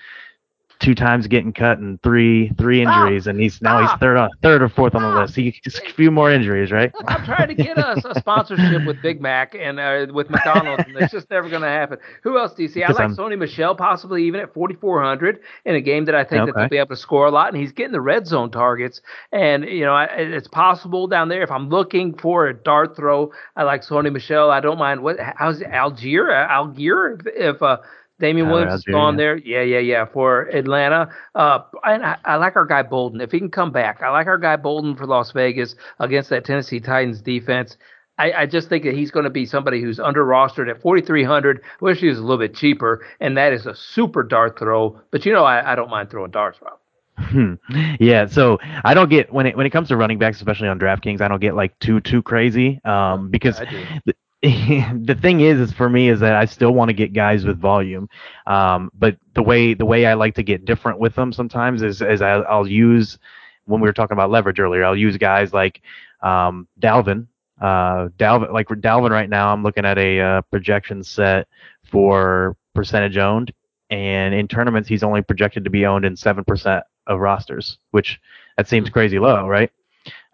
two 0.80 0.94
times 0.94 1.26
getting 1.26 1.52
cut 1.52 1.78
and 1.78 2.00
three 2.02 2.50
three 2.58 2.82
injuries, 2.82 3.26
and 3.26 3.40
he's 3.40 3.60
now 3.62 3.80
he's 3.80 3.90
third 4.00 4.16
on 4.16 4.30
third 4.42 4.62
or 4.62 4.68
fourth 4.68 4.94
on 4.94 5.02
the 5.02 5.20
list. 5.20 5.34
He 5.34 5.52
just 5.62 5.78
a 5.78 5.92
few 5.92 6.10
more 6.10 6.30
injuries, 6.30 6.70
right? 6.70 6.92
I'm 7.06 7.24
trying 7.24 7.48
to 7.48 7.54
get 7.54 7.78
us 7.78 8.04
a 8.04 8.18
sponsorship 8.18 8.84
with 8.84 9.00
Big 9.02 9.20
Mac 9.20 9.54
and 9.54 9.78
uh, 9.80 10.06
with 10.12 10.30
McDonald's, 10.30 10.84
and 10.86 10.96
it's 10.96 11.12
just 11.12 11.30
never 11.30 11.48
going 11.48 11.62
to 11.62 11.68
happen. 11.68 11.98
Who 12.22 12.38
else 12.38 12.54
do 12.54 12.62
you 12.62 12.68
see? 12.68 12.82
I 12.82 12.88
like 12.92 13.00
I'm, 13.00 13.16
Sony 13.16 13.38
Michel, 13.38 13.74
possibly 13.74 14.24
even 14.24 14.40
at 14.40 14.52
4,400 14.52 15.40
in 15.64 15.74
a 15.74 15.80
game 15.80 16.04
that 16.06 16.14
I 16.14 16.24
think 16.24 16.42
okay. 16.42 16.52
that 16.52 16.58
they'll 16.58 16.68
be 16.68 16.78
able 16.78 16.88
to 16.88 16.96
score 16.96 17.26
a 17.26 17.30
lot, 17.30 17.52
and 17.52 17.60
he's 17.60 17.72
getting 17.72 17.92
the 17.92 18.00
red 18.00 18.26
zone 18.26 18.50
targets. 18.50 19.00
And 19.32 19.64
you 19.64 19.84
know, 19.84 19.96
it's 20.10 20.48
possible 20.48 21.06
down 21.06 21.28
there 21.28 21.42
if 21.42 21.50
I'm 21.50 21.68
looking 21.68 22.14
for 22.14 22.48
a 22.48 22.54
dart 22.54 22.96
throw. 22.96 23.32
I 23.56 23.62
like 23.62 23.82
Sony 23.82 24.12
Michel. 24.12 24.50
I 24.50 24.60
don't 24.60 24.78
mind 24.78 25.02
what 25.02 25.18
how's 25.20 25.60
Allgeier 25.60 26.48
Allgeier 26.48 27.20
if, 27.20 27.54
if 27.56 27.62
uh, 27.62 27.78
Damien 28.20 28.48
Williams 28.48 28.74
is 28.74 28.84
gone 28.84 29.16
there. 29.16 29.36
Yeah, 29.36 29.62
yeah, 29.62 29.80
yeah. 29.80 30.04
For 30.06 30.42
Atlanta, 30.42 31.08
uh, 31.34 31.60
and 31.82 32.04
I, 32.04 32.16
I, 32.24 32.36
like 32.36 32.54
our 32.54 32.64
guy 32.64 32.82
Bolden. 32.82 33.20
If 33.20 33.32
he 33.32 33.38
can 33.38 33.50
come 33.50 33.72
back, 33.72 34.02
I 34.02 34.10
like 34.10 34.28
our 34.28 34.38
guy 34.38 34.56
Bolden 34.56 34.94
for 34.96 35.06
Las 35.06 35.32
Vegas 35.32 35.74
against 35.98 36.30
that 36.30 36.44
Tennessee 36.44 36.80
Titans 36.80 37.20
defense. 37.20 37.76
I, 38.16 38.32
I 38.32 38.46
just 38.46 38.68
think 38.68 38.84
that 38.84 38.94
he's 38.94 39.10
going 39.10 39.24
to 39.24 39.30
be 39.30 39.44
somebody 39.44 39.82
who's 39.82 39.98
under 39.98 40.24
rostered 40.24 40.70
at 40.70 40.80
4,300. 40.80 41.62
Wish 41.80 41.98
he 41.98 42.08
was 42.08 42.18
a 42.18 42.22
little 42.22 42.38
bit 42.38 42.54
cheaper, 42.54 43.04
and 43.18 43.36
that 43.36 43.52
is 43.52 43.66
a 43.66 43.74
super 43.74 44.22
dart 44.22 44.58
throw. 44.58 45.00
But 45.10 45.26
you 45.26 45.32
know, 45.32 45.44
I, 45.44 45.72
I 45.72 45.74
don't 45.74 45.90
mind 45.90 46.10
throwing 46.10 46.30
darts, 46.30 46.60
Rob. 46.62 46.78
Hmm. 47.16 47.54
Yeah, 48.00 48.26
so 48.26 48.58
I 48.84 48.92
don't 48.94 49.08
get 49.08 49.32
when 49.32 49.46
it 49.46 49.56
when 49.56 49.66
it 49.66 49.70
comes 49.70 49.88
to 49.88 49.96
running 49.96 50.18
backs, 50.18 50.36
especially 50.38 50.68
on 50.68 50.78
DraftKings, 50.78 51.20
I 51.20 51.28
don't 51.28 51.40
get 51.40 51.54
like 51.54 51.78
too 51.78 52.00
too 52.00 52.22
crazy 52.22 52.80
um, 52.84 53.30
because 53.30 53.60
yeah, 53.60 54.12
the 55.04 55.16
thing 55.22 55.40
is, 55.40 55.58
is 55.58 55.72
for 55.72 55.88
me 55.88 56.10
is 56.10 56.20
that 56.20 56.34
I 56.34 56.44
still 56.44 56.72
want 56.72 56.90
to 56.90 56.92
get 56.92 57.14
guys 57.14 57.46
with 57.46 57.58
volume, 57.58 58.10
um, 58.46 58.90
but 58.92 59.16
the 59.34 59.42
way 59.42 59.72
the 59.72 59.86
way 59.86 60.04
I 60.04 60.14
like 60.14 60.34
to 60.34 60.42
get 60.42 60.66
different 60.66 60.98
with 60.98 61.14
them 61.14 61.32
sometimes 61.32 61.80
is 61.80 62.02
is 62.02 62.20
I, 62.20 62.36
will 62.54 62.68
use 62.68 63.18
when 63.64 63.80
we 63.80 63.88
were 63.88 63.94
talking 63.94 64.14
about 64.14 64.30
leverage 64.30 64.60
earlier. 64.60 64.84
I'll 64.84 64.96
use 64.96 65.16
guys 65.16 65.54
like 65.54 65.80
um, 66.20 66.68
Dalvin. 66.78 67.26
Uh, 67.58 68.08
Dalvin, 68.18 68.52
like 68.52 68.68
Dalvin, 68.68 69.10
right 69.10 69.30
now, 69.30 69.50
I'm 69.50 69.62
looking 69.62 69.86
at 69.86 69.96
a 69.96 70.20
uh, 70.20 70.40
projection 70.42 71.02
set 71.02 71.48
for 71.90 72.54
percentage 72.74 73.16
owned, 73.16 73.50
and 73.88 74.34
in 74.34 74.46
tournaments, 74.46 74.90
he's 74.90 75.02
only 75.02 75.22
projected 75.22 75.64
to 75.64 75.70
be 75.70 75.86
owned 75.86 76.04
in 76.04 76.16
seven 76.16 76.44
percent 76.44 76.84
of 77.06 77.18
rosters, 77.18 77.78
which 77.92 78.20
that 78.58 78.68
seems 78.68 78.90
crazy 78.90 79.18
low, 79.18 79.48
right? 79.48 79.70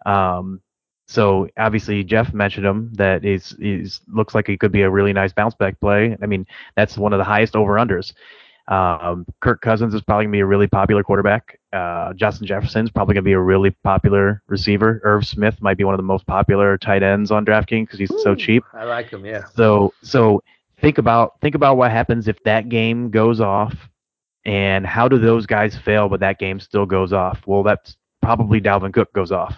Um, 0.05 0.59
so 1.11 1.47
obviously 1.57 2.03
Jeff 2.03 2.33
mentioned 2.33 2.65
him 2.65 2.91
that 2.93 3.25
is 3.25 3.55
is 3.59 4.01
looks 4.07 4.33
like 4.33 4.47
he 4.47 4.57
could 4.57 4.71
be 4.71 4.81
a 4.81 4.89
really 4.89 5.13
nice 5.13 5.33
bounce 5.33 5.55
back 5.55 5.79
play. 5.79 6.17
I 6.21 6.25
mean 6.25 6.45
that's 6.75 6.97
one 6.97 7.13
of 7.13 7.19
the 7.19 7.23
highest 7.25 7.55
over 7.55 7.73
unders. 7.73 8.13
Um, 8.67 9.25
Kirk 9.41 9.61
Cousins 9.61 9.93
is 9.93 10.01
probably 10.01 10.25
gonna 10.25 10.33
be 10.33 10.39
a 10.39 10.45
really 10.45 10.67
popular 10.67 11.03
quarterback 11.03 11.59
uh, 11.73 12.13
Justin 12.13 12.47
Jefferson's 12.47 12.91
probably 12.91 13.13
going 13.13 13.23
to 13.23 13.27
be 13.27 13.33
a 13.33 13.39
really 13.39 13.71
popular 13.83 14.41
receiver. 14.47 14.99
Irv 15.03 15.25
Smith 15.25 15.61
might 15.61 15.77
be 15.77 15.83
one 15.83 15.93
of 15.93 15.97
the 15.97 16.03
most 16.03 16.25
popular 16.27 16.77
tight 16.77 17.03
ends 17.03 17.31
on 17.31 17.45
DraftKings 17.45 17.83
because 17.85 17.99
he's 17.99 18.11
Ooh, 18.11 18.19
so 18.19 18.35
cheap. 18.35 18.63
I 18.73 18.83
like 18.83 19.09
him, 19.09 19.25
yeah. 19.25 19.45
So 19.55 19.93
so 20.01 20.43
think 20.81 20.97
about 20.97 21.39
think 21.41 21.55
about 21.55 21.77
what 21.77 21.91
happens 21.91 22.27
if 22.27 22.41
that 22.43 22.69
game 22.69 23.09
goes 23.09 23.39
off, 23.39 23.73
and 24.45 24.85
how 24.85 25.07
do 25.07 25.17
those 25.17 25.45
guys 25.45 25.77
fail, 25.77 26.09
but 26.09 26.19
that 26.19 26.39
game 26.39 26.59
still 26.59 26.85
goes 26.85 27.13
off? 27.13 27.39
Well, 27.45 27.63
that's 27.63 27.95
probably 28.21 28.59
Dalvin 28.59 28.93
Cook 28.93 29.13
goes 29.13 29.31
off. 29.31 29.55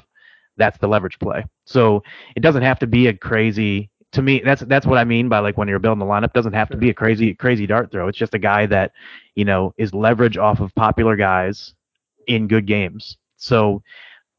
That's 0.57 0.77
the 0.77 0.87
leverage 0.87 1.19
play. 1.19 1.45
So 1.65 2.03
it 2.35 2.41
doesn't 2.41 2.63
have 2.63 2.79
to 2.79 2.87
be 2.87 3.07
a 3.07 3.13
crazy. 3.13 3.89
To 4.13 4.21
me, 4.21 4.41
that's 4.45 4.61
that's 4.61 4.85
what 4.85 4.99
I 4.99 5.03
mean 5.03 5.27
by 5.27 5.39
like 5.39 5.57
when 5.57 5.67
you're 5.67 5.79
building 5.79 5.99
the 5.99 6.05
lineup. 6.05 6.33
Doesn't 6.33 6.53
have 6.53 6.69
to 6.69 6.77
be 6.77 6.89
a 6.89 6.93
crazy 6.93 7.33
crazy 7.33 7.65
dart 7.65 7.91
throw. 7.91 8.07
It's 8.07 8.17
just 8.17 8.35
a 8.35 8.39
guy 8.39 8.67
that 8.67 8.91
you 9.33 9.43
know 9.43 9.73
is 9.77 9.93
leverage 9.93 10.37
off 10.37 10.59
of 10.59 10.73
popular 10.75 11.15
guys 11.15 11.73
in 12.27 12.47
good 12.47 12.65
games. 12.67 13.17
So, 13.37 13.81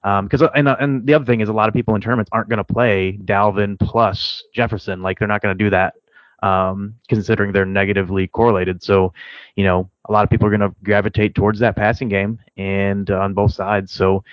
because 0.03 0.43
um, 0.43 0.51
and 0.55 0.69
uh, 0.69 0.77
and 0.81 1.07
the 1.07 1.15
other 1.15 1.25
thing 1.25 1.41
is 1.41 1.49
a 1.49 1.53
lot 1.53 1.69
of 1.69 1.75
people 1.75 1.95
in 1.95 2.01
tournaments 2.01 2.31
aren't 2.33 2.49
going 2.49 2.65
to 2.65 2.65
play 2.65 3.19
Dalvin 3.25 3.79
plus 3.79 4.43
Jefferson. 4.55 5.03
Like 5.03 5.19
they're 5.19 5.29
not 5.29 5.43
going 5.43 5.57
to 5.57 5.65
do 5.65 5.71
that, 5.71 5.95
um, 6.43 6.95
considering 7.09 7.53
they're 7.53 7.67
negatively 7.67 8.27
correlated. 8.27 8.83
So, 8.83 9.13
you 9.57 9.65
know, 9.65 9.91
a 10.09 10.13
lot 10.13 10.25
of 10.25 10.31
people 10.31 10.47
are 10.47 10.57
going 10.57 10.71
to 10.71 10.75
gravitate 10.85 11.35
towards 11.35 11.59
that 11.61 11.77
passing 11.77 12.09
game 12.09 12.39
and 12.57 13.11
uh, 13.11 13.19
on 13.21 13.35
both 13.35 13.53
sides. 13.53 13.93
So, 13.93 14.25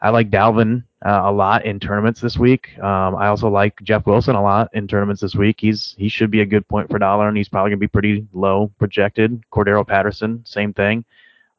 I 0.00 0.10
like 0.10 0.30
Dalvin 0.30 0.84
uh, 1.04 1.22
a 1.24 1.32
lot 1.32 1.64
in 1.66 1.78
tournaments 1.78 2.20
this 2.20 2.38
week. 2.38 2.78
Um, 2.78 3.14
I 3.14 3.26
also 3.26 3.48
like 3.48 3.80
Jeff 3.82 4.06
Wilson 4.06 4.36
a 4.36 4.42
lot 4.42 4.70
in 4.72 4.88
tournaments 4.88 5.20
this 5.20 5.34
week. 5.34 5.56
He's 5.60 5.94
he 5.98 6.08
should 6.08 6.30
be 6.30 6.40
a 6.40 6.46
good 6.46 6.66
point 6.68 6.88
per 6.88 6.98
dollar, 6.98 7.28
and 7.28 7.36
he's 7.36 7.48
probably 7.48 7.70
going 7.70 7.78
to 7.78 7.84
be 7.84 7.88
pretty 7.88 8.26
low 8.32 8.72
projected. 8.78 9.42
Cordarrelle 9.52 9.86
Patterson, 9.86 10.42
same 10.46 10.72
thing. 10.72 11.04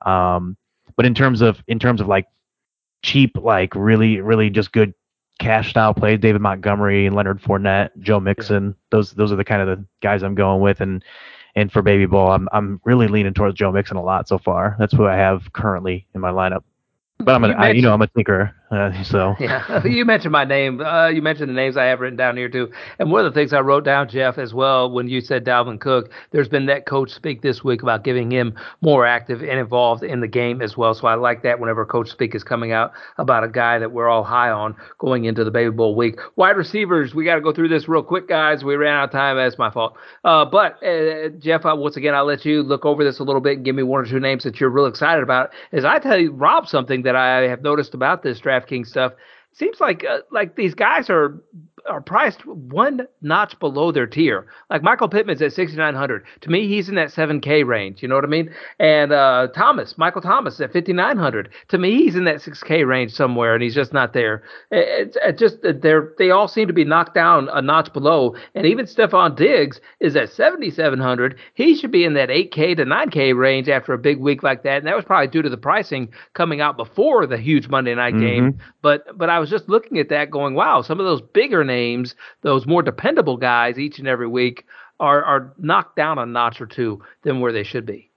Um, 0.05 0.57
but 0.95 1.05
in 1.05 1.13
terms 1.13 1.41
of 1.41 1.63
in 1.67 1.77
terms 1.77 2.01
of 2.01 2.07
like 2.07 2.27
cheap, 3.03 3.37
like 3.37 3.75
really 3.75 4.19
really 4.19 4.49
just 4.49 4.71
good 4.71 4.93
cash 5.39 5.69
style 5.69 5.93
plays, 5.93 6.19
David 6.19 6.41
Montgomery 6.41 7.05
and 7.05 7.15
Leonard 7.15 7.41
Fournette, 7.41 7.91
Joe 7.99 8.19
Mixon, 8.19 8.67
yeah. 8.67 8.73
those 8.89 9.11
those 9.11 9.31
are 9.31 9.35
the 9.35 9.45
kind 9.45 9.61
of 9.61 9.67
the 9.67 9.85
guys 10.01 10.23
I'm 10.23 10.35
going 10.35 10.61
with. 10.61 10.81
And 10.81 11.03
and 11.55 11.71
for 11.71 11.83
Baby 11.83 12.07
Bowl, 12.07 12.31
I'm 12.31 12.49
I'm 12.51 12.81
really 12.83 13.07
leaning 13.07 13.35
towards 13.35 13.55
Joe 13.55 13.71
Mixon 13.71 13.97
a 13.97 14.03
lot 14.03 14.27
so 14.27 14.39
far. 14.39 14.75
That's 14.79 14.93
who 14.93 15.05
I 15.05 15.15
have 15.15 15.53
currently 15.53 16.07
in 16.15 16.21
my 16.21 16.31
lineup. 16.31 16.63
But 17.19 17.35
I'm 17.35 17.43
a, 17.45 17.47
you, 17.49 17.53
I, 17.53 17.71
you 17.71 17.81
know 17.81 17.93
I'm 17.93 18.01
a 18.01 18.07
tinker, 18.07 18.53
uh, 18.75 19.03
so 19.03 19.35
yeah. 19.39 19.83
you 19.85 20.05
mentioned 20.05 20.31
my 20.31 20.45
name. 20.45 20.81
Uh, 20.81 21.07
you 21.07 21.21
mentioned 21.21 21.49
the 21.49 21.53
names 21.53 21.77
I 21.77 21.85
have 21.85 21.99
written 21.99 22.17
down 22.17 22.37
here 22.37 22.49
too. 22.49 22.71
And 22.99 23.11
one 23.11 23.25
of 23.25 23.33
the 23.33 23.39
things 23.39 23.53
I 23.53 23.61
wrote 23.61 23.85
down, 23.85 24.09
Jeff, 24.09 24.37
as 24.37 24.53
well, 24.53 24.91
when 24.91 25.07
you 25.07 25.21
said 25.21 25.45
Dalvin 25.45 25.79
Cook, 25.79 26.11
there's 26.31 26.47
been 26.47 26.65
that 26.67 26.85
coach 26.85 27.11
speak 27.11 27.41
this 27.41 27.63
week 27.63 27.81
about 27.81 28.03
giving 28.03 28.31
him 28.31 28.53
more 28.81 29.05
active 29.05 29.41
and 29.41 29.59
involved 29.59 30.03
in 30.03 30.21
the 30.21 30.27
game 30.27 30.61
as 30.61 30.75
well. 30.77 30.93
So 30.93 31.07
I 31.07 31.15
like 31.15 31.43
that 31.43 31.59
whenever 31.59 31.85
coach 31.85 32.09
speak 32.09 32.35
is 32.35 32.43
coming 32.43 32.71
out 32.71 32.91
about 33.17 33.43
a 33.43 33.47
guy 33.47 33.79
that 33.79 33.91
we're 33.91 34.09
all 34.09 34.23
high 34.23 34.49
on 34.49 34.75
going 34.99 35.25
into 35.25 35.43
the 35.43 35.51
Baby 35.51 35.71
Bowl 35.71 35.95
week. 35.95 36.19
Wide 36.35 36.57
receivers, 36.57 37.15
we 37.15 37.25
got 37.25 37.35
to 37.35 37.41
go 37.41 37.53
through 37.53 37.69
this 37.69 37.87
real 37.87 38.03
quick, 38.03 38.27
guys. 38.27 38.63
We 38.63 38.75
ran 38.75 38.95
out 38.95 39.05
of 39.05 39.11
time. 39.11 39.37
That's 39.37 39.57
my 39.57 39.71
fault. 39.71 39.95
Uh, 40.23 40.45
but 40.45 40.83
uh, 40.83 41.29
Jeff, 41.39 41.65
uh, 41.65 41.75
once 41.75 41.97
again, 41.97 42.13
I'll 42.13 42.25
let 42.25 42.45
you 42.45 42.63
look 42.63 42.85
over 42.85 43.03
this 43.03 43.19
a 43.19 43.23
little 43.23 43.41
bit 43.41 43.57
and 43.57 43.65
give 43.65 43.75
me 43.75 43.83
one 43.83 44.01
or 44.01 44.05
two 44.05 44.19
names 44.19 44.43
that 44.43 44.59
you're 44.59 44.69
real 44.69 44.85
excited 44.85 45.23
about. 45.23 45.51
As 45.71 45.85
I 45.85 45.99
tell 45.99 46.19
you, 46.19 46.31
Rob, 46.31 46.67
something 46.67 47.03
that 47.03 47.15
I 47.15 47.47
have 47.47 47.61
noticed 47.61 47.93
about 47.93 48.23
this 48.23 48.39
DraftKings 48.65 48.87
stuff. 48.87 49.13
Seems 49.57 49.79
like 49.79 50.03
uh, 50.03 50.19
like 50.31 50.55
these 50.55 50.75
guys 50.75 51.09
are 51.09 51.41
are 51.87 52.01
priced 52.01 52.45
one 52.45 53.07
notch 53.21 53.57
below 53.59 53.91
their 53.91 54.07
tier. 54.07 54.47
Like 54.69 54.83
Michael 54.83 55.09
Pittman's 55.09 55.41
at 55.41 55.53
6,900. 55.53 56.25
To 56.41 56.49
me, 56.49 56.67
he's 56.67 56.89
in 56.89 56.95
that 56.95 57.09
7K 57.09 57.65
range. 57.65 58.01
You 58.01 58.07
know 58.07 58.15
what 58.15 58.23
I 58.23 58.27
mean? 58.27 58.53
And 58.79 59.11
uh, 59.11 59.47
Thomas, 59.55 59.97
Michael 59.97 60.21
Thomas 60.21 60.59
at 60.59 60.73
5,900. 60.73 61.49
To 61.69 61.77
me, 61.77 61.95
he's 61.95 62.15
in 62.15 62.25
that 62.25 62.37
6K 62.37 62.87
range 62.87 63.11
somewhere, 63.11 63.53
and 63.53 63.63
he's 63.63 63.75
just 63.75 63.93
not 63.93 64.13
there. 64.13 64.43
It's 64.71 65.17
it 65.23 65.37
just 65.37 65.57
they're 65.61 66.13
they 66.17 66.31
all 66.31 66.47
seem 66.47 66.67
to 66.67 66.73
be 66.73 66.85
knocked 66.85 67.13
down 67.13 67.49
a 67.51 67.61
notch 67.61 67.93
below. 67.93 68.35
And 68.55 68.65
even 68.65 68.85
Stefon 68.85 69.35
Diggs 69.35 69.79
is 69.99 70.15
at 70.15 70.29
7,700. 70.29 71.37
He 71.53 71.75
should 71.75 71.91
be 71.91 72.03
in 72.03 72.13
that 72.15 72.29
8K 72.29 72.77
to 72.77 72.85
9K 72.85 73.37
range 73.37 73.69
after 73.69 73.93
a 73.93 73.97
big 73.97 74.19
week 74.19 74.43
like 74.43 74.63
that. 74.63 74.77
And 74.77 74.87
that 74.87 74.95
was 74.95 75.05
probably 75.05 75.27
due 75.27 75.41
to 75.41 75.49
the 75.49 75.57
pricing 75.57 76.09
coming 76.33 76.61
out 76.61 76.77
before 76.77 77.27
the 77.27 77.37
huge 77.37 77.67
Monday 77.67 77.95
night 77.95 78.15
mm-hmm. 78.15 78.25
game. 78.25 78.59
But 78.81 79.17
but 79.17 79.29
I 79.29 79.39
was 79.39 79.44
just 79.49 79.69
looking 79.69 79.99
at 79.99 80.09
that, 80.09 80.31
going, 80.31 80.55
wow, 80.55 80.81
some 80.81 80.99
of 80.99 81.05
those 81.05 81.21
bigger 81.21 81.63
names 81.63 81.75
names, 81.75 82.15
those 82.41 82.65
more 82.65 82.81
dependable 82.81 83.37
guys 83.37 83.77
each 83.77 83.99
and 83.99 84.07
every 84.07 84.27
week 84.27 84.65
are 84.99 85.23
are 85.23 85.53
knocked 85.57 85.95
down 85.95 86.17
a 86.17 86.25
notch 86.25 86.61
or 86.61 86.65
two 86.65 87.01
than 87.23 87.39
where 87.39 87.51
they 87.51 87.63
should 87.63 87.85
be. 87.85 88.11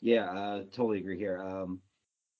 Yeah, 0.00 0.30
uh, 0.30 0.62
totally 0.72 0.98
agree 0.98 1.18
here. 1.18 1.40
Um, 1.40 1.80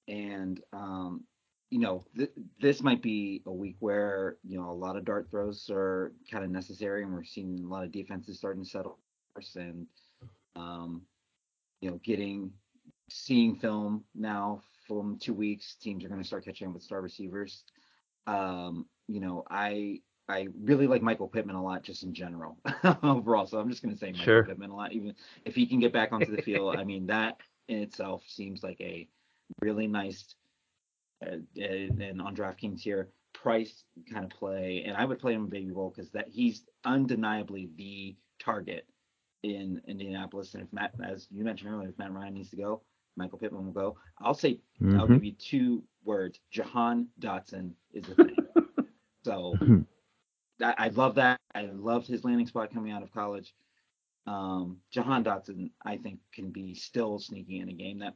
and 0.09 0.61
um, 0.73 1.25
you 1.71 1.81
know, 1.81 2.05
th- 2.17 2.33
this 2.61 2.83
might 2.83 3.03
be 3.03 3.43
a 3.47 3.53
week 3.53 3.77
where 3.81 4.37
you 4.43 4.59
know 4.59 4.71
a 4.71 4.73
lot 4.73 4.97
of 4.97 5.05
dart 5.05 5.29
throws 5.31 5.71
are 5.71 6.13
kind 6.31 6.45
of 6.45 6.51
necessary, 6.51 7.03
and 7.03 7.13
we're 7.13 7.25
seeing 7.25 7.61
a 7.65 7.69
lot 7.69 7.85
of 7.85 7.93
defenses 7.93 8.39
starting 8.39 8.65
to 8.65 8.69
settle, 8.69 8.99
and 9.57 9.87
um, 10.57 11.03
you 11.81 11.91
know, 11.91 12.01
getting 12.05 12.51
seeing 13.09 13.57
film 13.57 14.05
now 14.15 14.63
from 14.87 15.19
two 15.19 15.35
weeks, 15.35 15.77
teams 15.77 16.05
are 16.05 16.09
going 16.09 16.21
to 16.21 16.27
start 16.27 16.45
catching 16.45 16.69
up 16.69 16.75
with 16.75 16.83
star 16.83 17.01
receivers. 17.01 17.65
Um, 18.27 18.87
you 19.07 19.21
know, 19.21 19.45
I 19.51 20.01
I 20.29 20.49
really 20.63 20.87
like 20.87 21.03
Michael 21.03 21.29
Pittman 21.29 21.57
a 21.57 21.63
lot 21.63 21.83
just 21.83 22.03
in 22.03 22.15
general 22.15 22.59
overall. 23.03 23.47
So 23.47 23.59
I'm 23.59 23.69
just 23.69 23.83
gonna 23.83 23.97
say 23.97 24.13
Michael 24.13 24.25
sure. 24.25 24.45
Pittman 24.45 24.71
a 24.71 24.77
lot. 24.77 24.93
Even 24.93 25.15
if 25.45 25.55
he 25.55 25.67
can 25.67 25.81
get 25.81 25.93
back 25.93 26.13
onto 26.13 26.35
the 26.35 26.41
field, 26.43 26.77
I 26.77 26.85
mean 26.85 27.07
that 27.07 27.37
in 27.69 27.81
itself 27.81 28.23
seems 28.27 28.63
like 28.63 28.81
a 28.81 29.07
really 29.61 29.87
nice 29.87 30.35
uh, 31.25 31.37
and 31.57 32.23
on 32.23 32.35
DraftKings 32.35 32.81
here 32.81 33.11
price 33.35 33.85
kind 34.11 34.25
of 34.25 34.31
play. 34.31 34.85
And 34.87 34.97
I 34.97 35.05
would 35.05 35.19
play 35.19 35.35
him 35.35 35.45
in 35.45 35.51
Baby 35.51 35.71
Bowl 35.71 35.93
because 35.95 36.11
that 36.13 36.29
he's 36.29 36.65
undeniably 36.85 37.69
the 37.77 38.17
target 38.43 38.87
in 39.43 39.83
Indianapolis. 39.87 40.55
And 40.55 40.63
if 40.63 40.73
Matt, 40.73 40.95
as 41.05 41.29
you 41.31 41.45
mentioned 41.45 41.71
earlier, 41.71 41.91
if 41.91 41.99
Matt 41.99 42.13
Ryan 42.13 42.35
needs 42.35 42.51
to 42.51 42.57
go, 42.57 42.83
Michael 43.17 43.39
Pittman 43.39 43.67
will 43.67 43.73
go. 43.73 43.97
I'll 44.21 44.35
say 44.35 44.61
mm-hmm. 44.81 44.99
I'll 44.99 45.07
give 45.07 45.25
you 45.25 45.33
two 45.33 45.83
words. 46.05 46.41
Jahan 46.51 47.09
Dotson 47.21 47.73
is 47.93 48.09
a 48.09 48.15
thing. 48.15 48.37
so 49.25 49.55
I, 50.63 50.75
I, 50.79 50.89
love 50.89 51.15
that. 51.17 51.41
I 51.55 51.69
loved 51.73 52.07
his 52.07 52.25
landing 52.25 52.47
spot 52.47 52.73
coming 52.73 52.93
out 52.93 53.03
of 53.03 53.13
college. 53.13 53.55
Um, 54.27 54.79
Jahan 54.91 55.25
Dotson, 55.25 55.71
I 55.85 55.97
think, 55.97 56.19
can 56.33 56.51
be 56.51 56.75
still 56.75 57.19
sneaky 57.19 57.61
in 57.61 57.69
a 57.69 57.73
game 57.73 57.99
that 58.01 58.15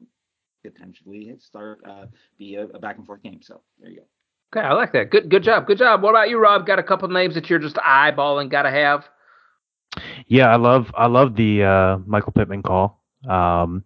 potentially 0.64 1.34
start 1.38 1.80
uh, 1.88 2.07
be 2.38 2.57
a, 2.57 2.64
a 2.64 2.78
back 2.78 2.96
and 2.96 3.07
forth 3.07 3.22
game. 3.22 3.40
So 3.42 3.61
there 3.78 3.90
you 3.90 3.99
go. 3.99 4.05
Okay, 4.51 4.66
I 4.66 4.72
like 4.72 4.92
that. 4.92 5.11
Good, 5.11 5.28
good 5.28 5.42
job, 5.42 5.66
good 5.66 5.76
job. 5.76 6.03
What 6.03 6.11
about 6.11 6.30
you, 6.30 6.38
Rob? 6.38 6.66
Got 6.66 6.78
a 6.78 6.82
couple 6.82 7.07
names 7.09 7.34
that 7.34 7.51
you're 7.51 7.59
just 7.59 7.76
eyeballing, 7.76 8.49
got 8.49 8.62
to 8.62 8.70
have. 8.70 9.07
Yeah, 10.26 10.49
I 10.49 10.57
love, 10.57 10.90
I 10.96 11.07
love 11.07 11.36
the 11.36 11.64
uh, 11.64 11.99
Michael 12.07 12.32
Pittman 12.32 12.62
call. 12.62 13.05
Um, 13.28 13.84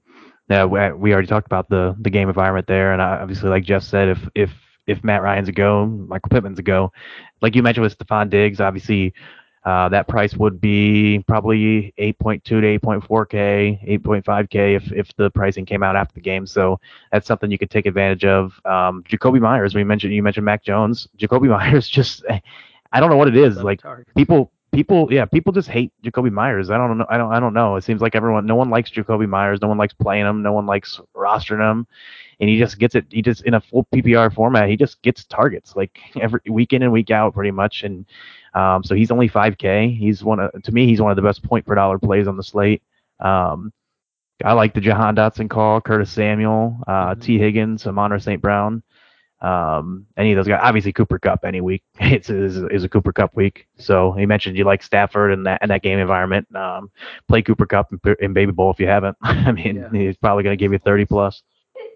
yeah, 0.53 0.93
we 0.93 1.13
already 1.13 1.29
talked 1.29 1.47
about 1.47 1.69
the 1.69 1.97
the 2.01 2.11
game 2.11 2.29
environment 2.29 2.67
there, 2.67 2.93
and 2.93 3.01
obviously, 3.01 3.49
like 3.49 3.65
Jeff 3.65 3.83
said, 3.83 4.09
if 4.09 4.29
if 4.35 4.51
if 4.87 5.03
Matt 5.05 5.23
Ryan's 5.23 5.49
a 5.49 5.53
go, 5.53 5.87
Michael 5.87 6.31
Pittman's 6.31 6.59
a 6.59 6.63
go. 6.63 6.93
Like 7.41 7.55
you 7.55 7.63
mentioned 7.63 7.85
with 7.85 7.97
Stefon 7.97 8.31
Diggs, 8.31 8.61
obviously 8.61 9.15
uh, 9.65 9.89
that 9.91 10.09
price 10.09 10.35
would 10.35 10.61
be 10.61 11.25
probably 11.29 11.95
8.2 11.99 12.43
to 12.43 12.55
8.4k, 12.55 14.01
8.5k 14.01 14.77
if 14.77 14.93
if 14.93 15.15
the 15.17 15.31
pricing 15.31 15.65
came 15.65 15.83
out 15.83 15.95
after 15.95 16.15
the 16.15 16.21
game. 16.21 16.47
So 16.47 16.81
that's 17.13 17.27
something 17.27 17.51
you 17.51 17.59
could 17.59 17.71
take 17.71 17.87
advantage 17.87 18.25
of. 18.25 18.61
Um, 18.65 19.05
Jakobi 19.05 19.41
Meyers, 19.41 19.75
we 19.75 19.85
mentioned 19.85 20.13
you 20.13 20.23
mentioned 20.23 20.45
Mac 20.45 20.65
Jones. 20.65 21.07
Jakobi 21.17 21.49
Meyers 21.57 21.89
just 21.89 22.25
I 22.93 23.01
don't 23.01 23.11
know 23.11 23.17
what 23.17 23.29
it 23.29 23.37
is. 23.37 23.63
Like 23.63 23.81
people 24.17 24.51
people 24.73 25.07
yeah 25.13 25.25
people 25.27 25.53
just 25.53 25.69
hate 25.69 25.93
Jakobi 26.03 26.31
Meyers. 26.33 26.71
I 26.71 26.79
don't 26.79 26.99
know 26.99 27.07
I 27.09 27.17
don't 27.17 27.33
I 27.33 27.41
don't 27.41 27.55
know. 27.55 27.77
It 27.77 27.85
seems 27.85 28.01
like 28.01 28.15
everyone 28.15 28.47
no 28.47 28.55
one 28.55 28.71
likes 28.71 28.91
Jakobi 28.91 29.29
Meyers. 29.29 29.61
No 29.61 29.69
one 29.69 29.79
likes 29.79 29.95
playing 29.95 30.27
him. 30.27 30.43
No 30.43 30.53
one 30.53 30.67
likes 30.67 31.01
rostering 31.15 31.71
him. 31.71 31.87
And 32.41 32.49
he 32.49 32.59
just 32.59 32.79
gets 32.79 32.95
it. 32.95 33.07
He 33.11 33.23
just 33.23 33.43
in 33.45 33.55
a 33.55 33.61
full 33.61 33.87
PPR 33.95 34.35
format. 34.35 34.69
He 34.69 34.77
just 34.77 35.01
gets 35.03 35.25
targets 35.25 35.77
like 35.77 35.99
every 36.21 36.41
week 36.49 36.73
in 36.73 36.83
and 36.83 36.93
week 36.93 37.11
out 37.11 37.35
pretty 37.35 37.51
much. 37.51 37.83
And 37.85 38.07
um, 38.55 38.83
so 38.83 38.95
he's 38.95 39.11
only 39.11 39.29
5K. 39.29 39.97
He's 39.97 40.25
one 40.25 40.41
of 40.41 40.51
to 40.63 40.73
me 40.73 40.87
he's 40.87 41.01
one 41.01 41.11
of 41.11 41.17
the 41.17 41.23
best 41.23 41.43
point 41.43 41.67
per 41.67 41.75
dollar 41.75 41.99
plays 41.99 42.27
on 42.27 42.37
the 42.37 42.43
slate. 42.43 42.83
Um, 43.21 43.73
I 44.45 44.55
like 44.55 44.75
the 44.75 44.81
Jahan 44.81 45.15
Dotson 45.15 45.49
call, 45.49 45.81
Curtis 45.81 46.11
Samuel, 46.11 46.79
uh, 46.87 47.11
mm-hmm. 47.11 47.21
Tee 47.21 47.39
Higgins, 47.39 47.87
Amon 47.87 48.19
St. 48.19 48.41
Brown. 48.41 48.83
Um, 49.43 50.07
any 50.17 50.33
of 50.33 50.37
those 50.37 50.47
guys, 50.47 50.61
obviously 50.63 50.93
Cooper 50.93 51.19
Kupp 51.19 51.45
any 51.45 51.61
week 51.61 51.83
it's 52.01 52.31
is, 52.31 52.59
is 52.71 52.85
a 52.85 52.89
Cooper 52.89 53.13
Kupp 53.13 53.35
week. 53.35 53.67
So 53.77 54.13
he 54.13 54.25
mentioned 54.25 54.57
you 54.57 54.65
like 54.65 54.83
Stafford 54.83 55.33
and 55.33 55.45
that 55.47 55.59
and 55.61 55.71
that 55.71 55.83
game 55.83 55.99
environment. 55.99 56.47
Um, 56.55 56.91
play 57.29 57.43
Cooper 57.43 57.67
Kupp 57.67 57.93
in, 57.93 58.17
in 58.21 58.33
Baby 58.33 58.53
Bowl 58.53 58.71
if 58.71 58.79
you 58.79 58.87
haven't. 58.87 59.17
I 59.23 59.51
mean, 59.51 59.77
yeah. 59.77 59.89
he's 59.91 60.17
probably 60.17 60.45
going 60.45 60.57
to 60.57 60.63
give 60.63 60.73
you 60.73 60.79
30 60.79 61.07
plus. 61.07 61.43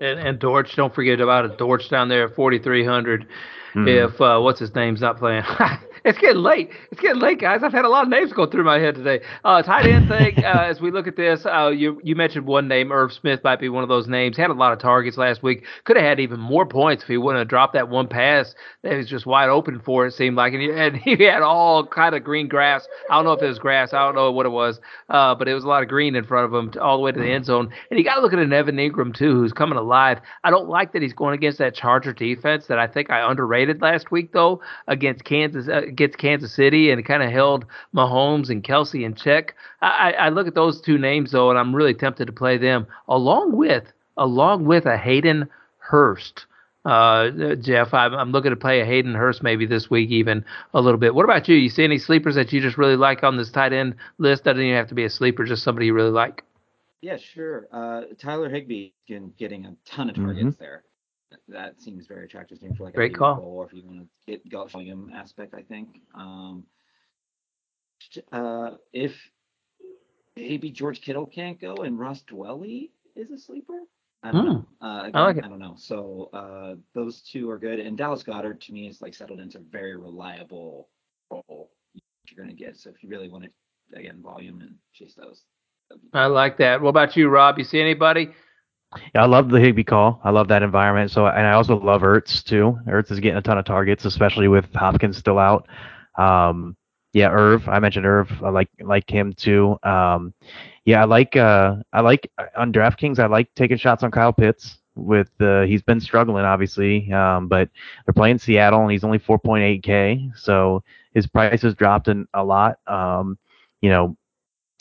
And, 0.00 0.18
and 0.18 0.38
Dortch, 0.38 0.76
don't 0.76 0.94
forget 0.94 1.20
about 1.20 1.44
it. 1.46 1.56
Dortch 1.56 1.88
down 1.88 2.08
there 2.08 2.28
at 2.28 2.34
4,300. 2.34 3.22
Mm-hmm. 3.22 3.88
If 3.88 4.20
uh, 4.20 4.40
what's 4.40 4.58
his 4.58 4.74
name's 4.74 5.00
not 5.00 5.18
playing, 5.18 5.44
it's 6.06 6.18
getting 6.18 6.42
late. 6.42 6.70
It's 6.92 7.00
getting 7.00 7.20
late, 7.20 7.40
guys. 7.40 7.62
I've 7.64 7.72
had 7.72 7.84
a 7.84 7.88
lot 7.88 8.04
of 8.04 8.08
names 8.08 8.32
go 8.32 8.46
through 8.46 8.62
my 8.62 8.78
head 8.78 8.94
today. 8.94 9.20
Uh, 9.44 9.60
tight 9.62 9.86
end 9.86 10.08
thing. 10.08 10.34
Uh, 10.46 10.60
as 10.60 10.80
we 10.80 10.92
look 10.92 11.08
at 11.08 11.16
this, 11.16 11.44
uh, 11.44 11.68
you 11.68 12.00
you 12.04 12.14
mentioned 12.14 12.46
one 12.46 12.68
name. 12.68 12.92
Irv 12.92 13.12
Smith 13.12 13.40
might 13.42 13.58
be 13.58 13.68
one 13.68 13.82
of 13.82 13.88
those 13.88 14.06
names. 14.06 14.36
Had 14.36 14.50
a 14.50 14.54
lot 14.54 14.72
of 14.72 14.78
targets 14.78 15.16
last 15.16 15.42
week. 15.42 15.64
Could 15.84 15.96
have 15.96 16.04
had 16.04 16.20
even 16.20 16.38
more 16.38 16.64
points 16.64 17.02
if 17.02 17.08
he 17.08 17.16
wouldn't 17.16 17.40
have 17.40 17.48
dropped 17.48 17.72
that 17.72 17.88
one 17.88 18.06
pass 18.06 18.54
that 18.82 18.96
was 18.96 19.08
just 19.08 19.26
wide 19.26 19.48
open 19.48 19.80
for. 19.80 20.06
It 20.06 20.12
seemed 20.12 20.36
like, 20.36 20.52
and 20.52 20.62
he 20.62 20.68
had, 20.68 20.96
he 21.18 21.24
had 21.24 21.42
all 21.42 21.84
kind 21.84 22.14
of 22.14 22.22
green 22.22 22.46
grass. 22.46 22.86
I 23.10 23.16
don't 23.16 23.24
know 23.24 23.32
if 23.32 23.42
it 23.42 23.48
was 23.48 23.58
grass. 23.58 23.92
I 23.92 24.04
don't 24.04 24.14
know 24.14 24.30
what 24.30 24.46
it 24.46 24.50
was, 24.50 24.80
uh, 25.08 25.34
but 25.34 25.48
it 25.48 25.54
was 25.54 25.64
a 25.64 25.68
lot 25.68 25.82
of 25.82 25.88
green 25.88 26.14
in 26.14 26.24
front 26.24 26.46
of 26.46 26.54
him 26.54 26.80
all 26.80 26.96
the 26.96 27.02
way 27.02 27.10
to 27.12 27.18
the 27.18 27.30
end 27.30 27.46
zone. 27.46 27.72
And 27.90 27.98
you 27.98 28.04
got 28.04 28.16
to 28.16 28.20
look 28.20 28.32
at 28.32 28.38
an 28.38 28.52
Evan 28.52 28.76
Engram 28.76 29.14
too, 29.14 29.34
who's 29.34 29.52
coming 29.52 29.78
alive. 29.78 30.18
I 30.44 30.50
don't 30.50 30.68
like 30.68 30.92
that 30.92 31.02
he's 31.02 31.14
going 31.14 31.34
against 31.34 31.58
that 31.58 31.74
Charger 31.74 32.12
defense 32.12 32.66
that 32.66 32.78
I 32.78 32.86
think 32.86 33.10
I 33.10 33.28
underrated 33.28 33.82
last 33.82 34.12
week 34.12 34.32
though 34.32 34.60
against 34.86 35.24
Kansas 35.24 35.66
against 35.96 36.18
Kansas 36.18 36.54
City 36.54 36.90
and 36.90 37.04
kind 37.04 37.22
of 37.22 37.30
held 37.30 37.64
Mahomes 37.94 38.50
and 38.50 38.62
Kelce 38.62 39.04
in 39.04 39.14
check. 39.14 39.54
I, 39.80 40.12
I 40.12 40.28
look 40.28 40.46
at 40.46 40.54
those 40.54 40.80
two 40.80 40.98
names 40.98 41.32
though, 41.32 41.50
and 41.50 41.58
I'm 41.58 41.74
really 41.74 41.94
tempted 41.94 42.26
to 42.26 42.32
play 42.32 42.58
them 42.58 42.86
along 43.08 43.56
with 43.56 43.84
along 44.16 44.64
with 44.66 44.86
a 44.86 44.96
Hayden 44.96 45.48
Hurst. 45.78 46.46
Uh, 46.84 47.56
Jeff, 47.56 47.92
I'm, 47.92 48.14
I'm 48.14 48.30
looking 48.30 48.50
to 48.50 48.56
play 48.56 48.80
a 48.80 48.84
Hayden 48.84 49.14
Hurst 49.14 49.42
maybe 49.42 49.66
this 49.66 49.90
week, 49.90 50.10
even 50.10 50.44
a 50.72 50.80
little 50.80 50.98
bit. 50.98 51.14
What 51.14 51.24
about 51.24 51.48
you? 51.48 51.56
You 51.56 51.68
see 51.68 51.82
any 51.82 51.98
sleepers 51.98 52.36
that 52.36 52.52
you 52.52 52.60
just 52.60 52.78
really 52.78 52.96
like 52.96 53.24
on 53.24 53.36
this 53.36 53.50
tight 53.50 53.72
end 53.72 53.96
list? 54.18 54.44
Doesn't 54.44 54.62
even 54.62 54.76
have 54.76 54.88
to 54.88 54.94
be 54.94 55.04
a 55.04 55.10
sleeper, 55.10 55.44
just 55.44 55.64
somebody 55.64 55.86
you 55.86 55.94
really 55.94 56.10
like. 56.10 56.44
Yeah, 57.00 57.16
sure. 57.16 57.66
Uh, 57.72 58.02
Tyler 58.18 58.48
Higbee 58.48 58.90
getting 59.06 59.66
a 59.66 59.74
ton 59.84 60.10
of 60.10 60.16
targets 60.16 60.40
mm-hmm. 60.40 60.62
there 60.62 60.84
that 61.48 61.80
seems 61.80 62.06
very 62.06 62.24
attractive 62.24 62.58
to 62.60 62.64
me 62.66 62.76
for 62.76 62.84
like 62.84 62.94
Great 62.94 63.14
a 63.14 63.18
call. 63.18 63.40
or 63.40 63.66
if 63.66 63.72
you 63.72 63.82
want 63.84 64.00
to 64.00 64.06
get 64.26 64.48
golf 64.48 64.72
volume 64.72 65.10
aspect, 65.14 65.54
I 65.54 65.62
think. 65.62 66.00
Um, 66.14 66.64
uh, 68.32 68.72
if 68.92 69.12
maybe 70.36 70.70
George 70.70 71.00
Kittle 71.00 71.26
can't 71.26 71.60
go 71.60 71.76
and 71.76 71.98
Ross 71.98 72.22
Dwelley 72.22 72.90
is 73.14 73.30
a 73.30 73.38
sleeper. 73.38 73.80
I 74.22 74.32
don't 74.32 74.44
mm. 74.44 74.46
know. 74.46 74.88
Uh, 74.88 75.00
again, 75.02 75.12
I 75.14 75.24
like. 75.24 75.36
I 75.44 75.48
don't 75.48 75.58
know. 75.58 75.74
So 75.76 76.30
uh, 76.32 76.74
those 76.94 77.22
two 77.22 77.50
are 77.50 77.58
good, 77.58 77.78
and 77.78 77.96
Dallas 77.96 78.22
Goedert 78.22 78.60
to 78.62 78.72
me 78.72 78.88
is 78.88 79.00
like 79.00 79.14
settled 79.14 79.40
into 79.40 79.58
a 79.58 79.62
very 79.70 79.96
reliable 79.96 80.88
role 81.30 81.70
you're 81.94 82.44
going 82.44 82.54
to 82.54 82.64
get. 82.64 82.76
So 82.76 82.90
if 82.90 83.02
you 83.02 83.08
really 83.08 83.28
want 83.28 83.44
to 83.44 83.98
again 83.98 84.20
volume 84.22 84.60
and 84.60 84.74
chase 84.92 85.14
those. 85.14 85.42
I 86.12 86.26
like 86.26 86.58
that. 86.58 86.80
What 86.80 86.90
about 86.90 87.16
you, 87.16 87.28
Rob? 87.28 87.58
You 87.58 87.64
see 87.64 87.80
anybody? 87.80 88.30
Yeah, 89.14 89.22
I 89.22 89.26
love 89.26 89.50
the 89.50 89.60
Higbee 89.60 89.84
call. 89.84 90.20
I 90.24 90.30
love 90.30 90.48
that 90.48 90.62
environment. 90.62 91.10
So, 91.10 91.26
and 91.26 91.46
I 91.46 91.52
also 91.52 91.78
love 91.78 92.02
Ertz 92.02 92.42
too. 92.42 92.78
Ertz 92.86 93.10
is 93.10 93.20
getting 93.20 93.38
a 93.38 93.42
ton 93.42 93.58
of 93.58 93.64
targets, 93.64 94.04
especially 94.04 94.48
with 94.48 94.72
Hopkins 94.74 95.16
still 95.16 95.38
out. 95.38 95.68
Um, 96.16 96.76
yeah, 97.12 97.30
Irv. 97.30 97.68
I 97.68 97.78
mentioned 97.78 98.06
Irv. 98.06 98.30
I 98.42 98.50
like 98.50 98.68
like 98.80 99.08
him 99.10 99.32
too. 99.32 99.78
Um, 99.82 100.34
yeah, 100.84 101.02
I 101.02 101.04
like 101.04 101.34
uh, 101.34 101.76
I 101.92 102.00
like 102.00 102.30
on 102.56 102.72
DraftKings. 102.72 103.18
I 103.18 103.26
like 103.26 103.52
taking 103.54 103.76
shots 103.78 104.02
on 104.02 104.10
Kyle 104.10 104.32
Pitts. 104.32 104.78
With 104.94 105.30
uh, 105.40 105.62
he's 105.62 105.82
been 105.82 106.00
struggling 106.00 106.46
obviously, 106.46 107.12
um, 107.12 107.48
but 107.48 107.68
they're 108.04 108.14
playing 108.14 108.38
Seattle 108.38 108.80
and 108.80 108.90
he's 108.90 109.04
only 109.04 109.18
4.8k, 109.18 110.38
so 110.38 110.82
his 111.12 111.26
price 111.26 111.60
has 111.62 111.74
dropped 111.74 112.08
in 112.08 112.26
a 112.32 112.42
lot. 112.42 112.78
Um, 112.86 113.36
you 113.82 113.90
know, 113.90 114.16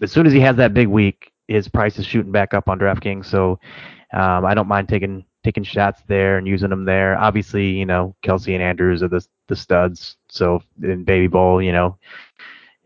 as 0.02 0.14
soon 0.14 0.26
as 0.26 0.32
he 0.32 0.40
has 0.40 0.56
that 0.56 0.74
big 0.74 0.88
week, 0.88 1.34
his 1.48 1.68
price 1.68 1.98
is 2.00 2.06
shooting 2.06 2.32
back 2.32 2.54
up 2.54 2.70
on 2.70 2.80
DraftKings. 2.80 3.26
So 3.26 3.60
um, 4.14 4.46
I 4.46 4.54
don't 4.54 4.68
mind 4.68 4.90
taking 4.90 5.26
taking 5.44 5.64
shots 5.64 6.02
there 6.08 6.38
and 6.38 6.48
using 6.48 6.70
them 6.70 6.86
there. 6.86 7.18
Obviously, 7.18 7.68
you 7.68 7.86
know, 7.86 8.16
Kelce 8.24 8.54
and 8.54 8.64
Andrews 8.64 9.04
are 9.04 9.08
the 9.08 9.26
the 9.48 9.56
studs. 9.56 10.18
So 10.28 10.62
in 10.82 11.04
Baby 11.04 11.28
Bowl, 11.28 11.62
you 11.62 11.72
know, 11.72 11.98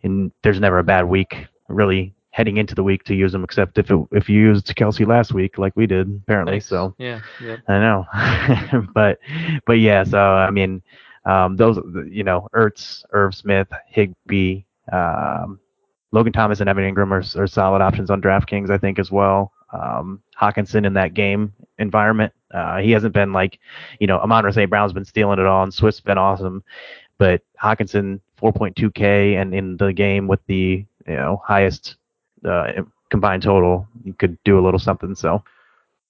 and 0.03 0.31
there's 0.43 0.59
never 0.59 0.79
a 0.79 0.83
bad 0.83 1.07
week 1.07 1.47
really 1.67 2.13
heading 2.31 2.57
into 2.57 2.75
the 2.75 2.83
week 2.83 3.03
to 3.03 3.15
use 3.15 3.31
them, 3.31 3.43
except 3.43 3.77
if 3.77 3.91
it, 3.91 3.99
if 4.11 4.29
you 4.29 4.39
used 4.39 4.67
Kelce 4.67 5.05
last 5.07 5.33
week, 5.33 5.57
like 5.57 5.75
we 5.75 5.87
did 5.87 6.21
apparently. 6.23 6.55
Nice. 6.55 6.65
So 6.65 6.95
yeah, 6.97 7.21
yeah, 7.41 7.57
I 7.67 7.79
know, 7.79 8.87
but 8.93 9.19
but 9.65 9.79
yeah. 9.79 10.03
So 10.03 10.19
I 10.19 10.51
mean, 10.51 10.81
um, 11.25 11.55
those 11.55 11.77
you 12.09 12.23
know, 12.23 12.47
Ertz, 12.53 13.03
Irv 13.11 13.35
Smith, 13.35 13.67
Higbee. 13.87 14.63
Um, 14.91 15.59
Logan 16.11 16.33
Thomas 16.33 16.59
and 16.59 16.69
Evan 16.69 16.83
Engram 16.83 17.11
are, 17.11 17.43
are 17.43 17.47
solid 17.47 17.81
options 17.81 18.09
on 18.09 18.21
DraftKings, 18.21 18.69
I 18.69 18.77
think, 18.77 18.99
as 18.99 19.11
well 19.11 19.51
um, 19.73 20.21
Hockenson 20.39 20.85
in 20.85 20.93
that 20.93 21.13
game 21.13 21.53
environment. 21.77 22.33
Uh, 22.51 22.79
he 22.79 22.91
hasn't 22.91 23.13
been 23.13 23.33
like, 23.33 23.59
you 23.99 24.07
know, 24.07 24.19
Amon 24.19 24.51
St. 24.51 24.69
Brown's 24.69 24.93
been 24.93 25.05
stealing 25.05 25.39
it 25.39 25.45
all, 25.45 25.63
and 25.63 25.73
Swift's 25.73 26.01
been 26.01 26.17
awesome, 26.17 26.63
but 27.17 27.41
Hockenson, 27.61 28.19
4.2K 28.41 29.39
and 29.39 29.53
in 29.53 29.77
the 29.77 29.91
game 29.91 30.27
with 30.27 30.39
the 30.47 30.85
you 31.07 31.15
know 31.15 31.41
highest 31.45 31.97
uh, 32.45 32.71
combined 33.09 33.43
total, 33.43 33.87
you 34.03 34.13
could 34.13 34.37
do 34.43 34.57
a 34.57 34.61
little 34.61 34.79
something. 34.79 35.13
So 35.15 35.43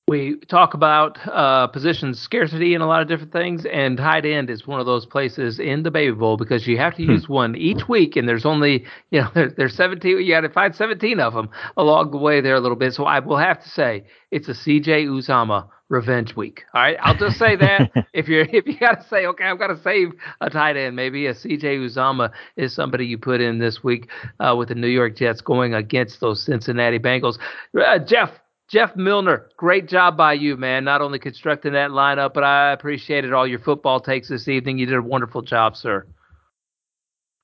we 0.09 0.37
talk 0.47 0.73
about 0.73 1.19
uh, 1.27 1.67
position 1.67 2.15
scarcity 2.15 2.73
and 2.73 2.83
a 2.83 2.87
lot 2.87 3.01
of 3.01 3.07
different 3.07 3.31
things, 3.31 3.65
and 3.71 3.97
tight 3.97 4.25
end 4.25 4.49
is 4.49 4.65
one 4.65 4.79
of 4.79 4.87
those 4.87 5.05
places 5.05 5.59
in 5.59 5.83
the 5.83 5.91
Baby 5.91 6.15
Bowl 6.15 6.35
because 6.35 6.65
you 6.65 6.77
have 6.77 6.95
to 6.95 7.05
hmm. 7.05 7.11
use 7.11 7.29
one 7.29 7.55
each 7.55 7.87
week, 7.87 8.15
and 8.15 8.27
there's 8.27 8.45
only 8.45 8.85
you 9.11 9.21
know 9.21 9.29
there, 9.35 9.53
there's 9.55 9.75
17. 9.75 10.19
You 10.19 10.33
got 10.33 10.41
to 10.41 10.49
find 10.49 10.75
17 10.75 11.19
of 11.19 11.33
them 11.33 11.49
along 11.77 12.11
the 12.11 12.17
way 12.17 12.41
there 12.41 12.55
a 12.55 12.59
little 12.59 12.75
bit. 12.75 12.93
So 12.93 13.05
I 13.05 13.19
will 13.19 13.37
have 13.37 13.61
to 13.61 13.69
say 13.69 14.05
it's 14.31 14.47
a 14.49 14.53
CJ 14.53 15.05
Uzomah 15.05 15.69
revenge 15.89 16.35
week. 16.35 16.63
All 16.73 16.81
right, 16.81 16.97
I'll 17.01 17.17
just 17.17 17.37
say 17.37 17.55
that 17.57 17.91
if 18.13 18.27
you're 18.27 18.45
if 18.51 18.65
you 18.65 18.79
got 18.79 19.01
to 19.01 19.07
say 19.09 19.27
okay, 19.27 19.45
I've 19.45 19.59
got 19.59 19.67
to 19.67 19.81
save 19.81 20.13
a 20.41 20.49
tight 20.49 20.75
end, 20.75 20.95
maybe 20.95 21.27
a 21.27 21.33
CJ 21.35 21.63
Uzomah 21.63 22.31
is 22.55 22.73
somebody 22.73 23.05
you 23.05 23.19
put 23.19 23.41
in 23.41 23.59
this 23.59 23.83
week 23.83 24.09
uh, 24.39 24.55
with 24.57 24.69
the 24.69 24.75
New 24.75 24.87
York 24.87 25.15
Jets 25.17 25.41
going 25.41 25.75
against 25.75 26.19
those 26.19 26.43
Cincinnati 26.43 26.97
Bengals. 26.97 27.37
Uh, 27.79 27.99
Jeff, 27.99 28.31
Jeff 28.69 28.95
Milner, 28.95 29.49
great 29.57 29.87
job 29.87 30.15
by 30.15 30.33
you, 30.33 30.55
man. 30.55 30.83
Not 30.83 31.01
only 31.01 31.17
constructing 31.17 31.73
that 31.73 31.89
lineup, 31.89 32.33
but 32.33 32.43
I 32.43 32.71
appreciated 32.71 33.33
all 33.33 33.47
your 33.47 33.59
football 33.59 33.99
takes 33.99 34.29
this 34.29 34.47
evening. 34.47 34.77
You 34.77 34.85
did 34.85 34.95
a 34.95 35.01
wonderful 35.01 35.41
job, 35.41 35.75
sir. 35.75 36.05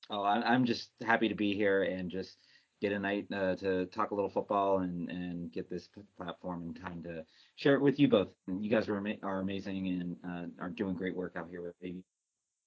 Oh, 0.08 0.22
I'm 0.22 0.64
just 0.64 0.90
happy 1.04 1.28
to 1.28 1.34
be 1.34 1.54
here 1.54 1.82
and 1.82 2.08
just 2.08 2.36
get 2.80 2.92
a 2.92 2.98
night 2.98 3.26
uh, 3.34 3.56
to 3.56 3.86
talk 3.86 4.12
a 4.12 4.14
little 4.14 4.30
football 4.30 4.78
and, 4.78 5.10
and 5.10 5.52
get 5.52 5.68
this 5.68 5.88
platform 6.16 6.62
and 6.62 6.80
time 6.80 7.02
to 7.02 7.24
share 7.56 7.74
it 7.74 7.80
with 7.80 7.98
you 7.98 8.06
both. 8.06 8.28
And 8.46 8.64
you 8.64 8.70
guys 8.70 8.88
are, 8.88 9.02
are 9.24 9.40
amazing 9.40 9.88
and 9.88 10.16
uh, 10.24 10.64
are 10.64 10.70
doing 10.70 10.94
great 10.94 11.16
work 11.16 11.34
out 11.36 11.48
here 11.50 11.62
with 11.62 11.78
baby. 11.80 12.04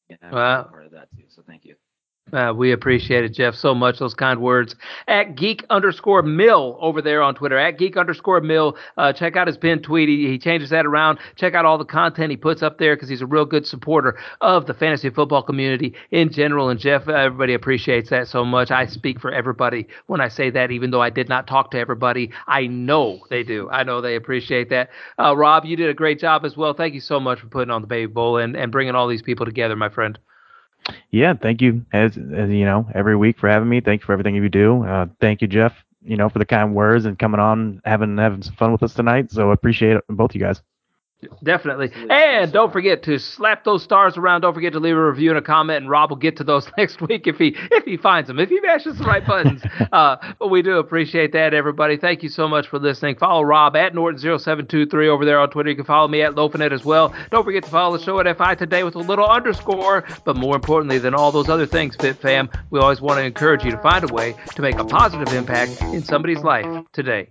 Yeah, 0.10 0.18
wow. 0.32 0.64
part 0.64 0.86
of 0.86 0.91
that 0.91 1.07
too. 1.16 1.24
So 1.30 1.43
thank 1.47 1.64
you. 1.64 1.76
Uh, 2.34 2.53
we 2.55 2.71
appreciate 2.71 3.23
it, 3.23 3.34
Jeff, 3.34 3.55
so 3.55 3.73
much. 3.73 3.99
Those 3.99 4.13
kind 4.13 4.41
words. 4.41 4.75
At 5.07 5.36
geek 5.36 5.65
underscore 5.69 6.21
mill 6.21 6.77
over 6.80 7.01
there 7.01 7.21
on 7.21 7.36
Twitter. 7.36 7.57
At 7.57 7.77
geek 7.77 7.97
underscore 7.97 8.41
mill. 8.41 8.77
Uh, 8.97 9.13
check 9.13 9.36
out 9.36 9.47
his 9.47 9.57
pinned 9.57 9.84
tweet. 9.84 10.09
He, 10.09 10.27
he, 10.27 10.39
changes 10.39 10.69
that 10.69 10.86
around. 10.86 11.19
Check 11.36 11.53
out 11.53 11.65
all 11.65 11.77
the 11.77 11.86
content 11.86 12.32
he 12.32 12.38
puts 12.38 12.61
up 12.63 12.77
there 12.77 12.95
because 12.95 13.09
he's 13.09 13.21
a 13.21 13.25
real 13.25 13.45
good 13.45 13.65
supporter 13.65 14.17
of 14.41 14.65
the 14.67 14.73
fantasy 14.73 15.09
football 15.09 15.43
community 15.43 15.95
in 16.11 16.32
general. 16.32 16.69
And 16.69 16.80
Jeff, 16.80 17.07
everybody 17.07 17.53
appreciates 17.53 18.09
that 18.09 18.27
so 18.27 18.45
much. 18.45 18.71
I 18.71 18.86
speak 18.86 19.19
for 19.19 19.32
everybody 19.32 19.88
when 20.07 20.21
I 20.21 20.27
say 20.27 20.49
that, 20.51 20.71
even 20.71 20.91
though 20.91 21.01
I 21.01 21.09
did 21.09 21.30
not 21.30 21.47
talk 21.47 21.71
to 21.71 21.80
everybody. 21.80 22.32
I 22.47 22.67
know 22.67 23.19
they 23.30 23.43
do. 23.43 23.69
I 23.69 23.84
know 23.84 24.01
they 24.01 24.15
appreciate 24.15 24.69
that. 24.69 24.89
Uh, 25.17 25.36
Rob, 25.36 25.65
you 25.65 25.75
did 25.75 25.89
a 25.89 25.93
great 25.93 26.19
job 26.19 26.45
as 26.45 26.55
well. 26.55 26.73
Thank 26.73 26.93
you 26.93 27.01
so 27.01 27.19
much 27.19 27.39
for 27.39 27.47
putting 27.47 27.71
on 27.71 27.82
the 27.82 27.88
Baby 27.88 28.11
Bowl 28.11 28.38
and, 28.38 28.55
and 28.55 28.71
bringing 28.71 28.95
all 28.95 29.07
these 29.07 29.21
people 29.21 29.45
together, 29.45 29.75
my 29.75 29.89
friend. 29.89 30.17
Yeah, 31.11 31.33
thank 31.33 31.61
you 31.61 31.85
as, 31.93 32.17
as 32.17 32.49
you 32.49 32.65
know 32.65 32.87
every 32.93 33.15
week 33.15 33.39
for 33.39 33.49
having 33.49 33.69
me. 33.69 33.81
Thank 33.81 34.01
you 34.01 34.05
for 34.05 34.13
everything 34.13 34.35
you 34.35 34.49
do. 34.49 34.83
Uh, 34.83 35.07
thank 35.19 35.41
you, 35.41 35.47
Jeff. 35.47 35.73
You 36.01 36.17
know 36.17 36.29
for 36.29 36.39
the 36.39 36.45
kind 36.45 36.73
words 36.73 37.05
and 37.05 37.19
coming 37.19 37.39
on, 37.39 37.81
having 37.85 38.17
having 38.17 38.41
some 38.41 38.55
fun 38.55 38.71
with 38.71 38.83
us 38.83 38.93
tonight. 38.93 39.31
So 39.31 39.51
appreciate 39.51 39.97
it, 39.97 40.03
both 40.09 40.33
you 40.33 40.41
guys. 40.41 40.61
Definitely. 41.43 41.91
And 42.09 42.51
don't 42.53 42.72
forget 42.72 43.03
to 43.03 43.20
slap 43.20 43.65
those 43.65 43.84
stars 43.84 44.17
around. 44.17 44.41
Don't 44.41 44.53
forget 44.53 44.72
to 44.74 44.80
leave 44.80 44.95
a 44.95 45.05
review 45.05 45.32
and 45.32 45.38
a 45.38 45.41
comment, 45.41 45.82
and 45.82 45.89
Rob 45.89 46.11
will 46.11 46.17
get 46.17 46.38
to 46.38 46.45
those 46.45 46.70
next 46.78 47.01
week 47.01 47.28
if 47.28 47.38
he 47.38 47.55
if 47.72 47.84
he 47.84 47.97
finds 47.97 48.28
them, 48.28 48.39
if 48.39 48.49
he 48.49 48.59
mashes 48.61 48.97
the 48.97 49.03
right 49.03 49.26
buttons. 49.26 49.61
uh, 49.91 50.15
but 50.39 50.47
we 50.47 50.61
do 50.61 50.78
appreciate 50.78 51.34
that, 51.34 51.53
everybody. 51.53 51.97
Thank 51.97 52.24
you 52.24 52.30
so 52.30 52.47
much 52.47 52.67
for 52.67 52.80
listening. 52.80 53.17
Follow 53.17 53.43
Rob 53.43 53.76
at 53.76 53.93
Norton0723 53.93 55.08
over 55.08 55.25
there 55.25 55.39
on 55.39 55.50
Twitter. 55.50 55.70
You 55.70 55.75
can 55.75 55.86
follow 55.86 56.08
me 56.08 56.21
at 56.21 56.36
Lofinet 56.36 56.71
as 56.71 56.86
well. 56.86 57.13
Don't 57.32 57.43
forget 57.43 57.63
to 57.66 57.70
follow 57.70 57.97
the 57.97 58.04
show 58.04 58.20
at 58.20 58.37
FI 58.37 58.55
Today 58.55 58.83
with 58.83 58.96
a 58.96 59.00
little 59.00 59.28
underscore. 59.28 60.05
But 60.24 60.37
more 60.37 60.55
importantly 60.55 61.00
than 61.00 61.13
all 61.13 61.33
those 61.33 61.50
other 61.50 61.66
things, 61.66 61.97
Fit 61.97 62.17
Fam, 62.17 62.50
we 62.70 62.79
always 62.79 63.01
want 63.01 63.20
to 63.20 63.25
encourage 63.25 63.66
you 63.66 63.71
to 63.71 63.78
find 63.79 64.09
a 64.09 64.13
way 64.13 64.36
to 64.55 64.62
make 64.62 64.79
a 64.79 64.86
positive 64.86 65.33
impact 65.33 65.82
in 65.82 66.01
somebody's 66.04 66.43
life 66.43 66.86
today. 66.93 67.29